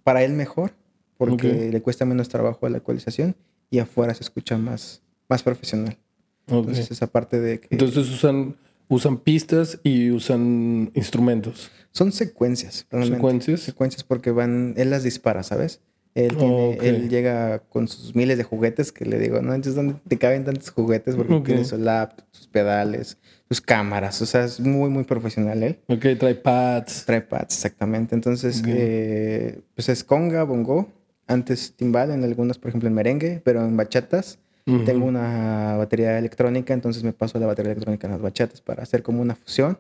para 0.05 0.23
él 0.23 0.33
mejor, 0.33 0.73
porque 1.17 1.71
le 1.73 1.83
cuesta 1.83 2.05
menos 2.05 2.29
trabajo 2.29 2.67
a 2.67 2.71
la 2.71 2.79
ecualización 2.79 3.35
y 3.71 3.79
afuera 3.81 4.15
se 4.15 4.23
escucha 4.23 4.57
más, 4.57 5.03
más 5.29 5.43
profesional. 5.43 5.99
Entonces, 6.47 6.91
esa 6.91 7.07
parte 7.09 7.41
de 7.41 7.61
que... 7.61 7.69
Entonces 7.71 8.09
usan, 8.09 8.57
usan 8.89 9.19
pistas 9.19 9.81
y 9.83 10.11
usan 10.11 10.91
instrumentos. 10.95 11.71
Son 11.91 12.13
secuencias, 12.13 12.87
realmente. 12.91 13.17
¿Secuencias? 13.17 13.61
Secuencias 13.61 14.05
porque 14.05 14.31
van... 14.31 14.75
Él 14.77 14.91
las 14.91 15.03
dispara, 15.03 15.43
¿sabes? 15.43 15.81
Él, 16.15 16.37
él 16.81 17.09
llega 17.09 17.61
con 17.69 17.87
sus 17.87 18.15
miles 18.17 18.39
de 18.39 18.45
juguetes 18.45 18.91
que 18.91 19.05
le 19.05 19.19
digo, 19.19 19.41
no, 19.41 19.55
entonces 19.55 19.77
¿dónde 19.77 19.95
te 20.09 20.19
caben 20.19 20.45
tantos 20.45 20.71
juguetes? 20.71 21.15
Porque 21.15 21.39
tiene 21.41 21.65
su 21.65 21.79
laptop, 21.79 22.27
sus 22.33 22.49
pedales, 22.49 23.19
sus 23.49 23.61
cámaras. 23.61 24.21
O 24.23 24.27
sea, 24.27 24.45
es 24.45 24.61
muy, 24.61 24.91
muy 24.91 25.05
profesional 25.05 25.63
él. 25.63 25.79
Ok, 25.89 26.07
trae 26.19 26.35
pads. 26.35 27.05
Trae 27.07 27.23
pads, 27.23 27.55
exactamente. 27.57 28.15
Entonces, 28.15 28.63
eh, 28.67 29.61
pues 29.75 29.89
es 29.89 30.05
conga, 30.05 30.45
bongo 30.45 30.89
antes 31.27 31.75
timbal 31.77 32.11
en 32.11 32.25
algunas, 32.25 32.59
por 32.59 32.71
ejemplo 32.71 32.89
en 32.89 32.95
merengue, 32.95 33.41
pero 33.45 33.65
en 33.65 33.77
bachatas 33.77 34.39
tengo 34.85 35.07
una 35.07 35.77
batería 35.79 36.19
electrónica, 36.19 36.75
entonces 36.75 37.03
me 37.03 37.15
paso 37.15 37.39
la 37.39 37.47
batería 37.47 37.73
electrónica 37.73 38.07
en 38.07 38.13
las 38.13 38.21
bachatas 38.21 38.61
para 38.61 38.83
hacer 38.83 39.03
como 39.03 39.23
una 39.23 39.35
fusión. 39.35 39.79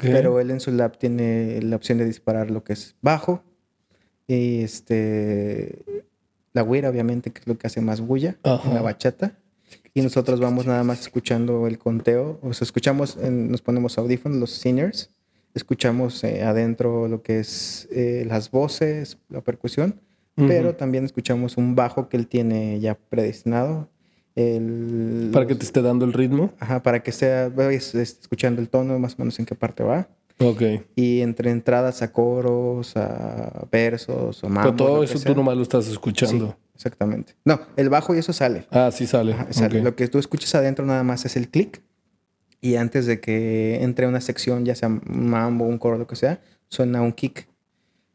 Pero 0.00 0.40
él 0.40 0.50
en 0.50 0.60
su 0.60 0.70
lab 0.72 0.96
tiene 0.96 1.60
la 1.62 1.76
opción 1.76 1.98
de 1.98 2.06
disparar 2.06 2.50
lo 2.50 2.64
que 2.64 2.72
es 2.74 2.94
bajo 3.02 3.42
y 4.26 4.62
este 4.62 5.84
la 6.52 6.62
güira, 6.62 6.88
obviamente, 6.88 7.32
que 7.32 7.40
es 7.40 7.46
lo 7.46 7.58
que 7.58 7.66
hace 7.66 7.80
más 7.80 8.00
bulla 8.00 8.36
en 8.64 8.74
la 8.74 8.82
bachata. 8.82 9.34
Y 9.94 10.02
nosotros 10.02 10.40
vamos 10.40 10.66
nada 10.66 10.84
más 10.84 11.00
escuchando 11.00 11.66
el 11.66 11.78
conteo. 11.78 12.38
O 12.42 12.52
sea, 12.52 12.64
escuchamos, 12.64 13.16
nos 13.16 13.60
ponemos 13.62 13.98
audífonos, 13.98 14.38
los 14.38 14.50
singers. 14.50 15.10
Escuchamos 15.54 16.22
eh, 16.22 16.44
adentro 16.44 17.08
lo 17.08 17.22
que 17.22 17.40
es 17.40 17.88
eh, 17.90 18.24
las 18.28 18.50
voces, 18.50 19.18
la 19.28 19.40
percusión. 19.40 20.00
Pero 20.36 20.74
también 20.74 21.04
escuchamos 21.04 21.58
un 21.58 21.74
bajo 21.74 22.08
que 22.08 22.16
él 22.16 22.26
tiene 22.26 22.80
ya 22.80 22.94
predestinado. 22.94 23.90
El, 24.34 25.28
para 25.34 25.46
que 25.46 25.54
te 25.54 25.64
esté 25.64 25.82
dando 25.82 26.06
el 26.06 26.14
ritmo. 26.14 26.54
Ajá, 26.58 26.82
para 26.82 27.02
que 27.02 27.12
sea, 27.12 27.52
escuchando 27.92 28.62
el 28.62 28.70
tono, 28.70 28.98
más 28.98 29.14
o 29.14 29.16
menos 29.18 29.38
en 29.38 29.44
qué 29.44 29.54
parte 29.54 29.82
va. 29.82 30.08
Ok. 30.38 30.62
Y 30.96 31.20
entre 31.20 31.50
entradas 31.50 32.00
a 32.00 32.10
coros, 32.10 32.96
a 32.96 33.66
versos, 33.70 34.42
o 34.42 34.48
mambo. 34.48 34.62
Pero 34.62 34.76
todo 34.76 35.02
eso 35.02 35.18
tú 35.20 35.34
nomás 35.34 35.56
lo 35.56 35.62
estás 35.62 35.88
escuchando. 35.88 36.56
Exactamente. 36.80 37.34
No, 37.44 37.60
el 37.76 37.90
bajo 37.90 38.14
y 38.14 38.18
eso 38.18 38.32
sale. 38.32 38.66
Ah, 38.70 38.90
sí 38.90 39.06
sale. 39.06 39.36
Lo 39.82 39.94
que 39.94 40.08
tú 40.08 40.18
escuchas 40.18 40.54
adentro 40.54 40.86
nada 40.86 41.02
más 41.02 41.26
es 41.26 41.36
el 41.36 41.48
clic. 41.48 41.82
Y 42.62 42.76
antes 42.76 43.06
de 43.06 43.20
que 43.20 43.82
entre 43.82 44.06
una 44.06 44.20
sección, 44.20 44.64
ya 44.64 44.74
sea 44.74 44.88
mambo, 44.88 45.66
un 45.66 45.78
coro, 45.78 45.98
lo 45.98 46.06
que 46.06 46.16
sea, 46.16 46.40
suena 46.68 47.02
un 47.02 47.12
kick, 47.12 47.48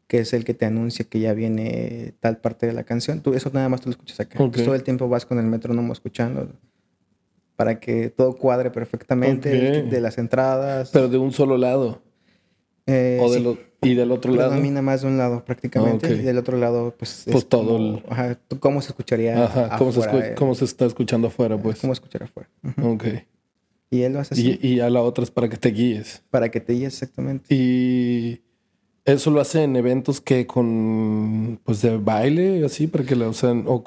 que 0.08 0.18
es 0.18 0.32
el 0.32 0.44
que 0.44 0.54
te 0.54 0.66
anuncia 0.66 1.04
que 1.04 1.20
ya 1.20 1.32
viene 1.32 2.14
tal 2.20 2.38
parte 2.38 2.66
de 2.66 2.72
la 2.72 2.84
canción. 2.84 3.20
Tú, 3.20 3.34
eso 3.34 3.50
nada 3.52 3.68
más 3.68 3.80
tú 3.80 3.88
lo 3.88 3.92
escuchas 3.92 4.18
acá. 4.20 4.38
todo 4.38 4.74
el 4.74 4.82
tiempo 4.82 5.08
vas 5.08 5.26
con 5.26 5.38
el 5.38 5.46
metrónomo 5.46 5.92
escuchando 5.92 6.48
para 7.56 7.80
que 7.80 8.10
todo 8.10 8.36
cuadre 8.36 8.70
perfectamente 8.70 9.82
de 9.82 10.00
las 10.00 10.18
entradas. 10.18 10.90
Pero 10.92 11.08
de 11.08 11.18
un 11.18 11.32
solo 11.32 11.56
lado. 11.56 12.02
Eh, 12.86 13.18
o 13.20 13.32
de 13.32 13.58
y 13.90 13.94
del 13.94 14.12
otro 14.12 14.32
lado. 14.32 14.50
Predomina 14.50 14.82
más 14.82 15.02
de 15.02 15.08
un 15.08 15.18
lado 15.18 15.44
prácticamente. 15.44 16.12
Y 16.12 16.18
del 16.18 16.38
otro 16.38 16.58
lado, 16.58 16.94
pues. 16.98 17.24
Pues 17.30 17.46
todo. 17.48 17.76
el... 17.76 18.02
ajá, 18.08 18.38
¿Cómo 18.60 18.80
se 18.80 18.88
escucharía? 18.88 19.44
Ajá, 19.44 19.76
¿cómo, 19.78 19.92
se 19.92 20.34
¿cómo, 20.34 20.54
se 20.54 20.64
está 20.64 20.86
escuchando 20.86 21.28
afuera, 21.28 21.56
pues? 21.56 21.80
¿Cómo 21.80 21.92
escuchar 21.92 22.24
afuera? 22.24 22.48
Ok. 22.82 23.04
Y 23.90 24.02
él 24.02 24.14
lo 24.14 24.20
hace 24.20 24.34
así. 24.34 24.58
Y, 24.60 24.80
a 24.80 24.90
la 24.90 25.02
otra 25.02 25.24
es 25.24 25.30
para 25.30 25.48
que 25.48 25.56
te 25.56 25.70
guíes. 25.70 26.22
Para 26.30 26.50
que 26.50 26.60
te 26.60 26.72
guíes, 26.72 26.94
exactamente. 26.94 27.54
Y. 27.54 28.42
Eso 29.04 29.30
lo 29.30 29.40
hace 29.40 29.62
en 29.62 29.76
eventos 29.76 30.20
que 30.20 30.46
con. 30.46 31.60
Pues 31.64 31.82
de 31.82 31.96
baile, 31.96 32.64
así, 32.64 32.86
para 32.86 33.04
que 33.04 33.14
lo 33.14 33.28
usen. 33.30 33.64
O 33.66 33.82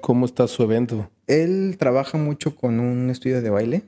cómo 0.00 0.24
está 0.26 0.46
su 0.48 0.62
evento. 0.62 1.10
Él 1.26 1.76
trabaja 1.78 2.18
mucho 2.18 2.56
con 2.56 2.80
un 2.80 3.10
estudio 3.10 3.40
de 3.40 3.50
baile. 3.50 3.82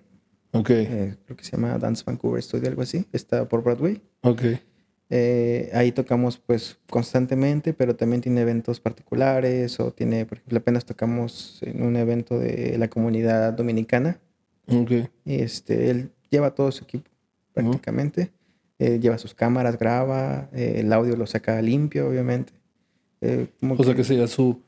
Ok. 0.52 0.70
Eh, 0.70 1.16
creo 1.24 1.36
que 1.36 1.44
se 1.44 1.52
llama 1.52 1.76
Dance 1.78 2.04
Vancouver 2.06 2.42
Studio, 2.42 2.68
algo 2.68 2.82
así. 2.82 3.06
Está 3.12 3.48
por 3.48 3.64
Broadway. 3.64 4.00
Ok. 4.20 4.42
Eh, 5.14 5.68
ahí 5.74 5.92
tocamos 5.92 6.38
pues 6.38 6.78
constantemente, 6.88 7.74
pero 7.74 7.94
también 7.94 8.22
tiene 8.22 8.40
eventos 8.40 8.80
particulares 8.80 9.78
o 9.78 9.90
tiene, 9.90 10.24
por 10.24 10.38
ejemplo, 10.38 10.58
apenas 10.58 10.86
tocamos 10.86 11.58
en 11.60 11.82
un 11.82 11.96
evento 11.96 12.38
de 12.38 12.78
la 12.78 12.88
comunidad 12.88 13.52
dominicana. 13.52 14.18
Ok. 14.68 14.90
Y 15.26 15.34
este, 15.42 15.90
él 15.90 16.12
lleva 16.30 16.54
todo 16.54 16.72
su 16.72 16.84
equipo 16.84 17.10
prácticamente. 17.52 18.32
Eh, 18.78 19.00
lleva 19.00 19.18
sus 19.18 19.34
cámaras, 19.34 19.78
graba, 19.78 20.48
el 20.54 20.90
audio 20.90 21.14
lo 21.14 21.26
saca 21.26 21.60
limpio, 21.60 22.08
obviamente. 22.08 22.54
o 23.20 23.84
sea 23.84 23.94
que 23.94 24.04
se 24.04 24.14
lleva 24.14 24.28
su, 24.28 24.62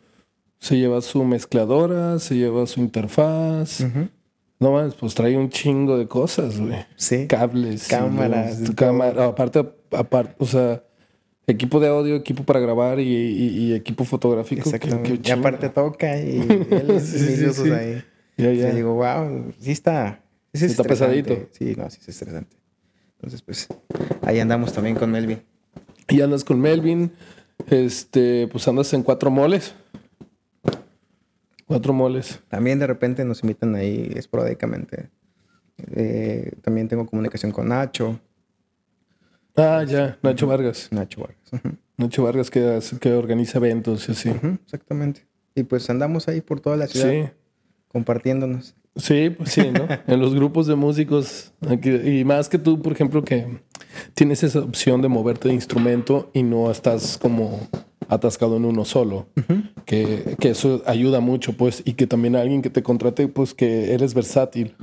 se 0.59 0.77
lleva 0.77 1.01
su 1.01 1.25
mezcladora, 1.25 2.19
se 2.19 2.37
lleva 2.37 2.67
su 2.67 2.81
interfaz. 2.81 3.83
No 4.61 4.73
más, 4.73 4.95
pues 4.95 5.15
trae 5.15 5.37
un 5.37 5.51
chingo 5.51 5.99
de 5.99 6.07
cosas, 6.07 6.59
güey. 6.61 6.85
Sí. 6.97 7.27
Cables. 7.27 7.89
Cámaras. 7.89 8.61
cámara, 8.77 9.27
aparte, 9.27 9.69
aparte, 9.91 10.35
o 10.39 10.47
sea, 10.47 10.83
equipo 11.47 11.81
de 11.81 11.89
audio, 11.89 12.17
equipo 12.17 12.45
para 12.45 12.61
grabar 12.61 13.01
y, 13.01 13.75
equipo 13.75 14.05
fotográfico. 14.05 14.63
Exactamente. 14.71 15.29
y 15.29 15.33
aparte 15.33 15.69
toca 15.69 16.19
y 16.19 16.39
él 16.71 17.01
sí, 17.01 17.53
sí, 17.53 17.71
ahí. 17.71 18.05
Ya, 18.37 18.53
ya. 18.53 18.71
Y 18.71 18.77
digo, 18.77 18.95
wow, 18.95 19.53
sí 19.61 19.73
está. 19.73 20.23
Sí 20.53 20.67
está 20.67 20.85
pesadito. 20.85 21.49
Sí, 21.53 21.75
no, 21.77 21.91
sí 21.91 21.99
es 22.01 22.09
estresante. 22.09 22.57
Entonces, 23.17 23.43
pues, 23.43 23.69
ahí 24.23 24.39
andamos 24.39 24.73
también 24.73 24.97
con 24.97 25.11
Melvin. 25.11 25.43
Y 26.09 26.21
andas 26.21 26.45
con 26.45 26.61
Melvin. 26.61 27.13
Este, 27.69 28.49
pues 28.49 28.67
andas 28.69 28.93
en 28.93 29.03
cuatro 29.03 29.31
moles. 29.31 29.75
Cuatro 31.67 31.93
moles. 31.93 32.41
También 32.49 32.79
de 32.79 32.87
repente 32.87 33.25
nos 33.25 33.43
invitan 33.43 33.75
ahí 33.75 34.13
esporádicamente. 34.15 35.11
Eh, 35.93 36.53
también 36.63 36.89
tengo 36.89 37.07
comunicación 37.07 37.53
con 37.53 37.69
Nacho. 37.69 38.21
Ah, 39.57 39.85
ya, 39.87 40.19
Nacho 40.23 40.47
Vargas. 40.47 40.89
Nacho 40.91 41.21
Vargas. 41.21 41.75
Nacho 41.97 42.23
Vargas 42.25 42.51
que, 42.51 42.81
que 43.01 43.13
organiza 43.13 43.59
eventos 43.59 44.09
y 44.09 44.13
así. 44.13 44.31
exactamente. 44.65 45.27
Y 45.55 45.63
pues 45.63 45.89
andamos 45.89 46.29
ahí 46.29 46.41
por 46.41 46.61
toda 46.61 46.77
la 46.77 46.87
ciudad. 46.87 47.11
Sí. 47.11 47.31
Compartiéndonos. 47.89 48.75
Sí, 48.97 49.31
pues 49.31 49.51
sí, 49.51 49.71
¿no? 49.73 49.87
en 50.07 50.21
los 50.21 50.35
grupos 50.35 50.67
de 50.67 50.75
músicos. 50.75 51.53
y 52.05 52.25
más 52.25 52.49
que 52.49 52.59
tú, 52.59 52.81
por 52.81 52.93
ejemplo, 52.93 53.25
que 53.25 53.61
tienes 54.15 54.43
esa 54.43 54.61
opción 54.61 55.03
de 55.03 55.09
moverte 55.09 55.49
de 55.49 55.55
instrumento 55.55 56.31
y 56.33 56.43
no 56.43 56.71
estás 56.71 57.19
como 57.19 57.61
atascado 58.15 58.57
en 58.57 58.65
uno 58.65 58.85
solo. 58.85 59.27
que, 59.85 60.37
que, 60.39 60.51
eso 60.51 60.83
ayuda 60.87 61.21
mucho, 61.21 61.57
pues, 61.57 61.83
y 61.85 61.95
que 61.95 62.07
también 62.07 62.37
alguien 62.37 62.63
que 62.63 62.71
te 62.71 62.83
contrate, 62.83 63.29
pues, 63.29 63.55
que 63.55 63.93
eres 63.93 64.15
versátil. 64.15 64.75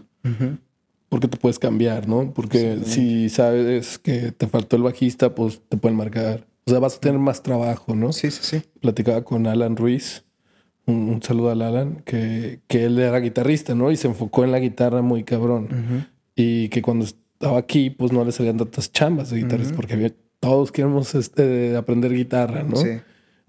Porque 1.10 1.28
te 1.28 1.38
puedes 1.38 1.60
cambiar, 1.60 2.08
¿no? 2.08 2.34
Porque 2.34 2.80
si 2.86 3.28
sabes 3.30 3.98
que 3.98 4.32
te 4.32 4.48
faltó 4.48 4.78
el 4.78 4.84
bajista, 4.84 5.36
pues 5.36 5.62
te 5.68 5.76
pueden 5.76 5.98
marcar. 5.98 6.48
O 6.66 6.72
sea, 6.72 6.80
vas 6.80 6.96
a 6.96 7.00
tener 7.00 7.20
más 7.20 7.44
trabajo, 7.44 7.96
¿no? 7.96 8.14
Sí, 8.14 8.32
sí, 8.32 8.40
sí. 8.44 8.62
Platicaba 8.80 9.24
con 9.24 9.46
Alan 9.46 9.76
Ruiz. 9.76 10.24
Un, 10.86 11.22
saludo 11.22 11.52
al 11.52 11.62
Alan, 11.62 12.02
que, 12.06 12.60
que, 12.68 12.86
él 12.86 12.98
era 12.98 13.20
guitarrista, 13.20 13.76
¿no? 13.76 13.92
Y 13.92 13.98
se 13.98 14.08
enfocó 14.08 14.44
en 14.44 14.52
la 14.52 14.60
guitarra 14.60 15.02
muy 15.02 15.24
cabrón. 15.24 16.08
Y 16.36 16.70
que 16.70 16.82
cuando 16.82 17.06
estaba 17.06 17.58
aquí, 17.58 17.90
pues 17.90 18.12
no 18.12 18.24
le 18.24 18.32
salían 18.32 18.58
tantas 18.58 18.92
chambas 18.92 19.30
de 19.32 19.38
guitarras, 19.38 19.74
porque 19.74 20.14
todos 20.40 20.72
queremos 20.72 21.14
este, 21.14 21.76
aprender 21.76 22.14
guitarra, 22.14 22.64
¿no? 22.64 22.78
Sí 22.78 23.02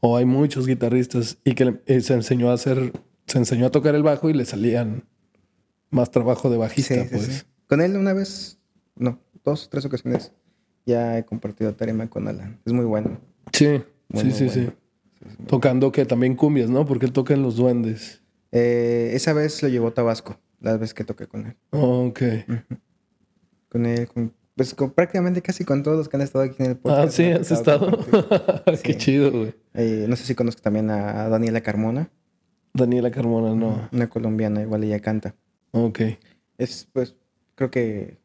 o 0.05 0.17
hay 0.17 0.25
muchos 0.25 0.67
guitarristas 0.67 1.39
y 1.45 1.55
que 1.55 1.81
eh, 1.87 2.01
se 2.01 2.15
enseñó 2.15 2.51
a 2.51 2.55
hacer, 2.55 2.93
se 3.27 3.39
enseñó 3.39 3.67
a 3.67 3.71
tocar 3.71 3.95
el 3.95 4.03
bajo 4.03 4.29
y 4.29 4.35
le 4.35 4.45
salían 4.45 5.05
más 5.91 6.11
trabajo 6.11 6.51
de 6.51 6.57
bajista, 6.57 7.07
pues. 7.11 7.47
Con 7.69 7.81
él 7.81 7.97
una 7.97 8.13
vez, 8.13 8.59
no, 8.97 9.21
dos, 9.45 9.71
tres 9.71 9.85
ocasiones 9.85 10.33
ya 10.85 11.17
he 11.19 11.25
compartido 11.25 11.73
tarima 11.75 12.11
con 12.11 12.27
Alan. 12.27 12.61
Es 12.65 12.73
muy 12.73 12.85
bueno. 12.85 13.21
Sí, 13.53 13.81
sí, 14.15 14.33
sí, 14.33 14.49
sí. 14.49 14.71
Tocando 15.47 15.93
que 15.93 16.05
también 16.05 16.35
cumbias, 16.35 16.69
¿no? 16.69 16.85
Porque 16.85 17.07
él 17.07 17.13
toca 17.13 17.35
en 17.35 17.43
Los 17.43 17.55
Duendes. 17.55 18.23
Eh, 18.51 19.13
esa 19.15 19.33
vez 19.33 19.63
lo 19.63 19.69
llevó 19.69 19.93
Tabasco, 19.93 20.37
la 20.61 20.77
vez 20.77 20.95
que 20.95 21.05
toqué 21.05 21.29
con 21.29 21.47
él. 21.47 21.57
Oh, 21.71 22.07
ok. 22.09 22.21
Con 23.69 23.87
él, 23.87 24.09
con 24.09 24.35
pues 24.57 24.75
prácticamente 24.75 25.41
casi 25.41 25.65
con 25.65 25.83
todos 25.83 25.97
los 25.97 26.09
que 26.09 26.17
han 26.17 26.23
estado 26.23 26.45
aquí 26.45 26.57
en 26.59 26.71
el 26.71 26.77
podcast. 26.77 27.09
Ah, 27.09 27.11
sí, 27.11 27.25
has 27.25 27.51
estado. 27.51 27.99
Qué 28.83 28.97
chido, 28.97 29.31
güey. 29.31 29.55
Eh, 29.75 30.07
no 30.09 30.17
sé 30.17 30.25
si 30.25 30.35
conozco 30.35 30.63
también 30.63 30.91
a 30.91 31.29
Daniela 31.29 31.61
Carmona. 31.61 32.11
Daniela 32.75 33.11
Carmona, 33.11 33.55
no. 33.55 33.89
Una 33.93 34.09
colombiana, 34.09 34.63
igual 34.63 34.85
ella 34.85 35.01
canta. 35.01 35.35
Ok. 35.73 36.01
Es, 36.59 36.89
pues, 36.93 37.17
creo 37.55 37.71
que 37.71 38.19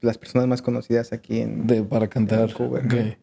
las 0.00 0.18
personas 0.18 0.46
más 0.46 0.62
conocidas 0.62 1.12
aquí 1.12 1.40
en... 1.40 1.66
De, 1.66 1.82
para 1.82 2.08
cantar. 2.08 2.50
Okay. 2.54 3.16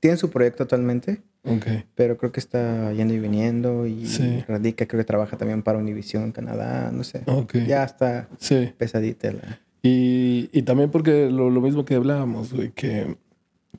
Tienen 0.00 0.18
su 0.18 0.30
proyecto 0.30 0.62
actualmente. 0.62 1.22
Ok. 1.44 1.66
Pero 1.94 2.16
creo 2.16 2.32
que 2.32 2.40
está 2.40 2.92
yendo 2.92 3.14
y 3.14 3.20
viniendo 3.20 3.86
y 3.86 4.04
radica, 4.48 4.86
creo 4.86 5.00
que 5.00 5.04
trabaja 5.04 5.36
también 5.36 5.62
para 5.62 5.78
Univision 5.78 6.32
Canadá, 6.32 6.90
no 6.92 7.04
sé. 7.04 7.22
Ok. 7.26 7.56
Ya 7.66 7.84
está 7.84 8.28
pesadita 8.78 9.32
la... 9.32 9.60
Y, 9.88 10.62
también 10.62 10.90
porque 10.90 11.30
lo, 11.30 11.48
mismo 11.60 11.84
que 11.84 11.94
hablábamos, 11.94 12.52
güey, 12.52 12.72
que 12.72 13.16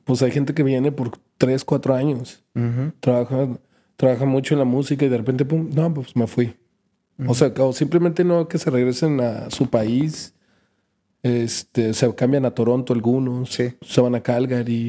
pues 0.08 0.22
hay 0.22 0.30
gente 0.30 0.54
que 0.54 0.62
viene 0.62 0.90
por 0.90 1.10
tres, 1.36 1.66
cuatro 1.66 1.94
años, 1.94 2.42
trabaja, 3.00 3.46
trabaja 3.96 4.24
mucho 4.24 4.54
en 4.54 4.58
la 4.58 4.64
música 4.64 5.04
y 5.04 5.10
de 5.10 5.18
repente, 5.18 5.44
pum, 5.44 5.68
no, 5.70 5.92
pues 5.92 6.16
me 6.16 6.26
fui. 6.26 6.56
O 7.26 7.34
sea, 7.34 7.52
o 7.58 7.74
simplemente 7.74 8.24
no 8.24 8.48
que 8.48 8.56
se 8.56 8.70
regresen 8.70 9.20
a 9.20 9.50
su 9.50 9.68
país, 9.68 10.32
este, 11.22 11.92
se 11.92 12.14
cambian 12.14 12.46
a 12.46 12.52
Toronto 12.52 12.94
algunos, 12.94 13.50
se 13.50 14.00
van 14.00 14.14
a 14.14 14.22
Calgary. 14.22 14.88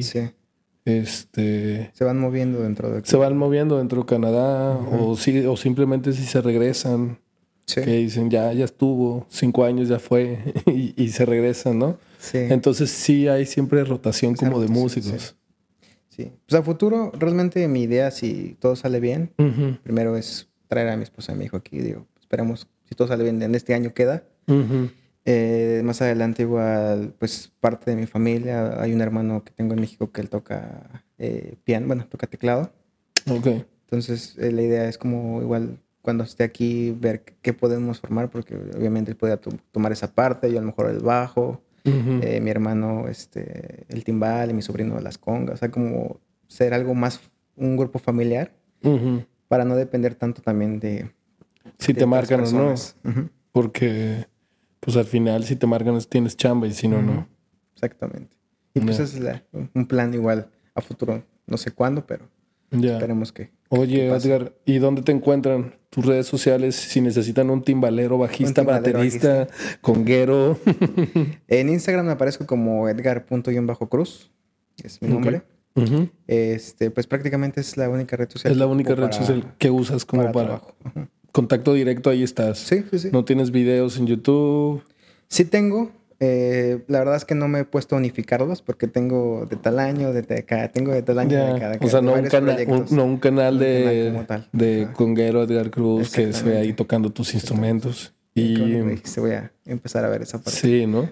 Este, 0.86 1.90
se 1.92 2.04
van 2.04 2.18
moviendo 2.18 2.62
dentro 2.62 2.90
de 2.90 3.04
Se 3.04 3.18
van 3.18 3.36
moviendo 3.36 3.76
dentro 3.76 4.00
de 4.00 4.06
Canadá 4.06 4.78
o, 4.78 5.14
sí, 5.16 5.44
o 5.44 5.54
simplemente 5.58 6.14
si 6.14 6.24
se 6.24 6.40
regresan 6.40 7.18
que 7.66 7.98
dicen 7.98 8.30
ya, 8.30 8.50
ya 8.54 8.64
estuvo, 8.64 9.26
cinco 9.28 9.64
años 9.64 9.88
ya 9.88 9.98
fue 9.98 10.38
y, 10.66 11.08
se 11.08 11.26
regresan, 11.26 11.78
¿no? 11.78 11.98
Sí. 12.20 12.38
Entonces 12.38 12.90
sí 12.90 13.28
hay 13.28 13.46
siempre 13.46 13.82
rotación 13.82 14.34
como 14.34 14.60
de 14.60 14.68
músicos. 14.68 15.36
Sí. 16.10 16.30
Pues 16.46 16.60
a 16.60 16.62
futuro, 16.62 17.12
realmente 17.18 17.66
mi 17.66 17.82
idea, 17.82 18.10
si 18.10 18.56
todo 18.60 18.76
sale 18.76 19.00
bien, 19.00 19.32
primero 19.82 20.16
es 20.16 20.48
traer 20.68 20.90
a 20.90 20.96
mi 20.96 21.02
esposa 21.02 21.32
y 21.32 21.34
a 21.34 21.38
mi 21.38 21.46
hijo 21.46 21.56
aquí. 21.56 21.78
Digo, 21.78 22.06
esperamos, 22.20 22.68
si 22.84 22.94
todo 22.94 23.08
sale 23.08 23.24
bien, 23.24 23.40
en 23.40 23.54
este 23.54 23.74
año 23.74 23.94
queda. 23.94 24.22
Eh, 25.24 25.82
más 25.84 26.00
adelante 26.02 26.42
igual, 26.42 27.14
pues 27.18 27.52
parte 27.60 27.90
de 27.90 27.96
mi 27.96 28.06
familia, 28.06 28.80
hay 28.80 28.92
un 28.92 29.00
hermano 29.00 29.44
que 29.44 29.52
tengo 29.52 29.74
en 29.74 29.80
México 29.80 30.10
que 30.10 30.20
él 30.20 30.28
toca 30.28 31.04
eh, 31.18 31.56
piano, 31.64 31.86
bueno, 31.86 32.06
toca 32.06 32.26
teclado. 32.26 32.72
Ok. 33.30 33.46
Entonces 33.84 34.36
eh, 34.38 34.50
la 34.50 34.62
idea 34.62 34.88
es 34.88 34.98
como 34.98 35.42
igual 35.42 35.78
cuando 36.02 36.24
esté 36.24 36.44
aquí 36.44 36.96
ver 36.98 37.22
qué 37.42 37.52
podemos 37.52 38.00
formar, 38.00 38.30
porque 38.30 38.54
obviamente 38.54 39.10
él 39.10 39.16
puede 39.16 39.36
tomar 39.70 39.92
esa 39.92 40.12
parte, 40.14 40.50
yo 40.50 40.58
a 40.58 40.62
lo 40.62 40.68
mejor 40.68 40.88
el 40.88 41.00
bajo, 41.00 41.62
mi 41.84 42.50
hermano 42.50 43.08
este, 43.08 43.84
el 43.88 44.04
timbal 44.04 44.50
y 44.50 44.54
mi 44.54 44.62
sobrino 44.62 44.98
las 45.00 45.18
congas, 45.18 45.54
o 45.54 45.56
sea, 45.58 45.70
como 45.70 46.20
ser 46.46 46.74
algo 46.74 46.94
más, 46.94 47.20
un 47.56 47.76
grupo 47.76 47.98
familiar, 47.98 48.52
para 49.48 49.64
no 49.64 49.76
depender 49.76 50.14
tanto 50.14 50.42
también 50.42 50.80
de... 50.80 51.10
Si 51.78 51.94
te 51.94 52.06
marcan 52.06 52.44
o 52.44 52.50
no, 52.50 52.74
porque 53.52 54.26
pues 54.80 54.96
al 54.96 55.04
final 55.04 55.44
si 55.44 55.56
te 55.56 55.66
marcan 55.66 55.98
tienes 56.08 56.36
chamba 56.36 56.66
y 56.66 56.72
si 56.72 56.88
no, 56.88 57.02
no. 57.02 57.28
Exactamente. 57.74 58.36
Y 58.74 58.80
pues 58.80 59.00
ese 59.00 59.18
es 59.30 59.42
un 59.74 59.86
plan 59.86 60.12
igual 60.14 60.50
a 60.74 60.80
futuro. 60.80 61.24
No 61.46 61.56
sé 61.56 61.72
cuándo, 61.72 62.06
pero 62.06 62.28
esperemos 62.70 63.32
que. 63.32 63.50
Oye, 63.72 64.08
Edgar, 64.08 64.52
¿y 64.64 64.78
dónde 64.78 65.02
te 65.02 65.12
encuentran 65.12 65.76
tus 65.90 66.04
redes 66.04 66.26
sociales 66.26 66.74
si 66.74 67.00
necesitan 67.00 67.50
un 67.50 67.62
timbalero, 67.62 68.18
bajista, 68.18 68.64
baterista, 68.64 69.46
conguero? 69.80 70.58
en 71.48 71.68
Instagram 71.68 72.06
me 72.06 72.12
aparezco 72.12 72.46
como 72.46 72.88
edgar.cruz. 72.88 74.32
Es 74.82 75.00
mi 75.00 75.08
nombre. 75.08 75.42
Este, 76.26 76.90
pues 76.90 77.06
prácticamente 77.06 77.60
es 77.60 77.76
la 77.76 77.88
única 77.88 78.16
red 78.16 78.28
social. 78.28 78.52
Es 78.52 78.58
la 78.58 78.66
única 78.66 78.96
red 78.96 79.12
social 79.12 79.54
que 79.56 79.70
usas 79.70 80.04
como 80.04 80.32
para, 80.32 80.60
contacto 81.30 81.72
directo, 81.72 82.10
ahí 82.10 82.24
estás. 82.24 82.58
Sí, 82.58 82.84
sí, 82.90 82.98
sí. 82.98 83.08
¿No 83.12 83.24
tienes 83.24 83.52
videos 83.52 83.98
en 83.98 84.08
YouTube? 84.08 84.82
Sí 85.28 85.44
tengo. 85.44 85.92
Eh, 86.22 86.80
la 86.86 86.98
verdad 86.98 87.16
es 87.16 87.24
que 87.24 87.34
no 87.34 87.48
me 87.48 87.60
he 87.60 87.64
puesto 87.64 87.94
a 87.94 87.98
unificarlos 87.98 88.60
porque 88.60 88.86
tengo 88.86 89.46
de 89.48 89.56
tal 89.56 89.78
año, 89.78 90.12
de 90.12 90.22
cada, 90.44 90.68
tengo 90.68 90.92
de 90.92 91.00
tal 91.00 91.18
año, 91.18 91.54
de 91.54 91.58
cada. 91.58 91.78
O 91.80 91.88
sea, 91.88 92.02
no 92.02 92.12
un, 92.12 92.86
no 92.90 93.04
un, 93.06 93.16
canal 93.16 93.58
de, 93.58 94.26
de 94.52 94.88
Conguero 94.92 95.42
Edgar 95.42 95.70
Cruz 95.70 96.10
que 96.10 96.34
se 96.34 96.44
ve 96.44 96.58
ahí 96.58 96.74
tocando 96.74 97.10
tus 97.10 97.32
instrumentos. 97.32 98.12
Y 98.34 99.00
se 99.04 99.20
voy 99.20 99.32
a 99.32 99.50
empezar 99.64 100.04
a 100.04 100.08
ver 100.08 100.22
esa 100.22 100.38
parte. 100.38 100.52
Sí, 100.52 100.86
¿no? 100.86 101.08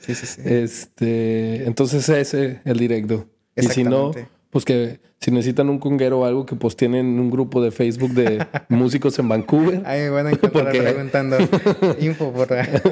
Sí, 0.00 0.14
sí, 0.14 0.26
sí. 0.26 0.42
Este, 0.44 1.66
entonces 1.66 2.08
ese 2.08 2.60
el 2.64 2.78
directo. 2.78 3.26
Y 3.56 3.66
si 3.66 3.82
no, 3.82 4.12
pues 4.50 4.64
que 4.64 5.00
si 5.20 5.30
necesitan 5.30 5.68
un 5.68 5.78
conguero 5.78 6.20
o 6.20 6.24
algo, 6.24 6.46
que 6.46 6.54
pues 6.54 6.76
tienen 6.76 7.18
un 7.18 7.30
grupo 7.30 7.62
de 7.62 7.70
Facebook 7.70 8.12
de 8.12 8.46
músicos 8.68 9.18
en 9.18 9.28
Vancouver. 9.28 9.82
Ay, 9.84 10.08
bueno, 10.08 10.30
porque... 10.52 10.80
preguntando 10.80 11.36
info 12.00 12.32
por 12.32 12.48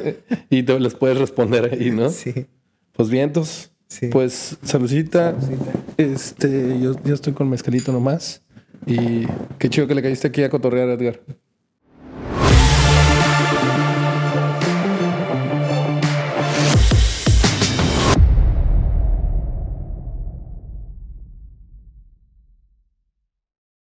Y 0.51 0.63
te 0.63 0.81
les 0.81 0.95
puedes 0.95 1.19
responder 1.19 1.71
ahí, 1.73 1.91
¿no? 1.91 2.11
Sí. 2.11 2.47
Pues 2.93 3.11
vientos. 3.11 3.71
Sí. 3.89 4.09
Pues 4.09 4.59
saludcita. 4.63 5.37
Este, 5.97 6.81
yo 6.81 6.97
ya 7.05 7.15
estoy 7.15 7.33
con 7.33 7.49
mezcalito 7.49 7.93
nomás. 7.93 8.43
Y 8.87 9.27
qué 9.59 9.71
chido 9.71 9.87
que 9.87 9.95
le 9.95 10.03
caíste 10.03 10.29
aquí 10.29 10.43
a 10.43 10.51
cotorrear, 10.51 10.89
Edgar. 10.89 11.21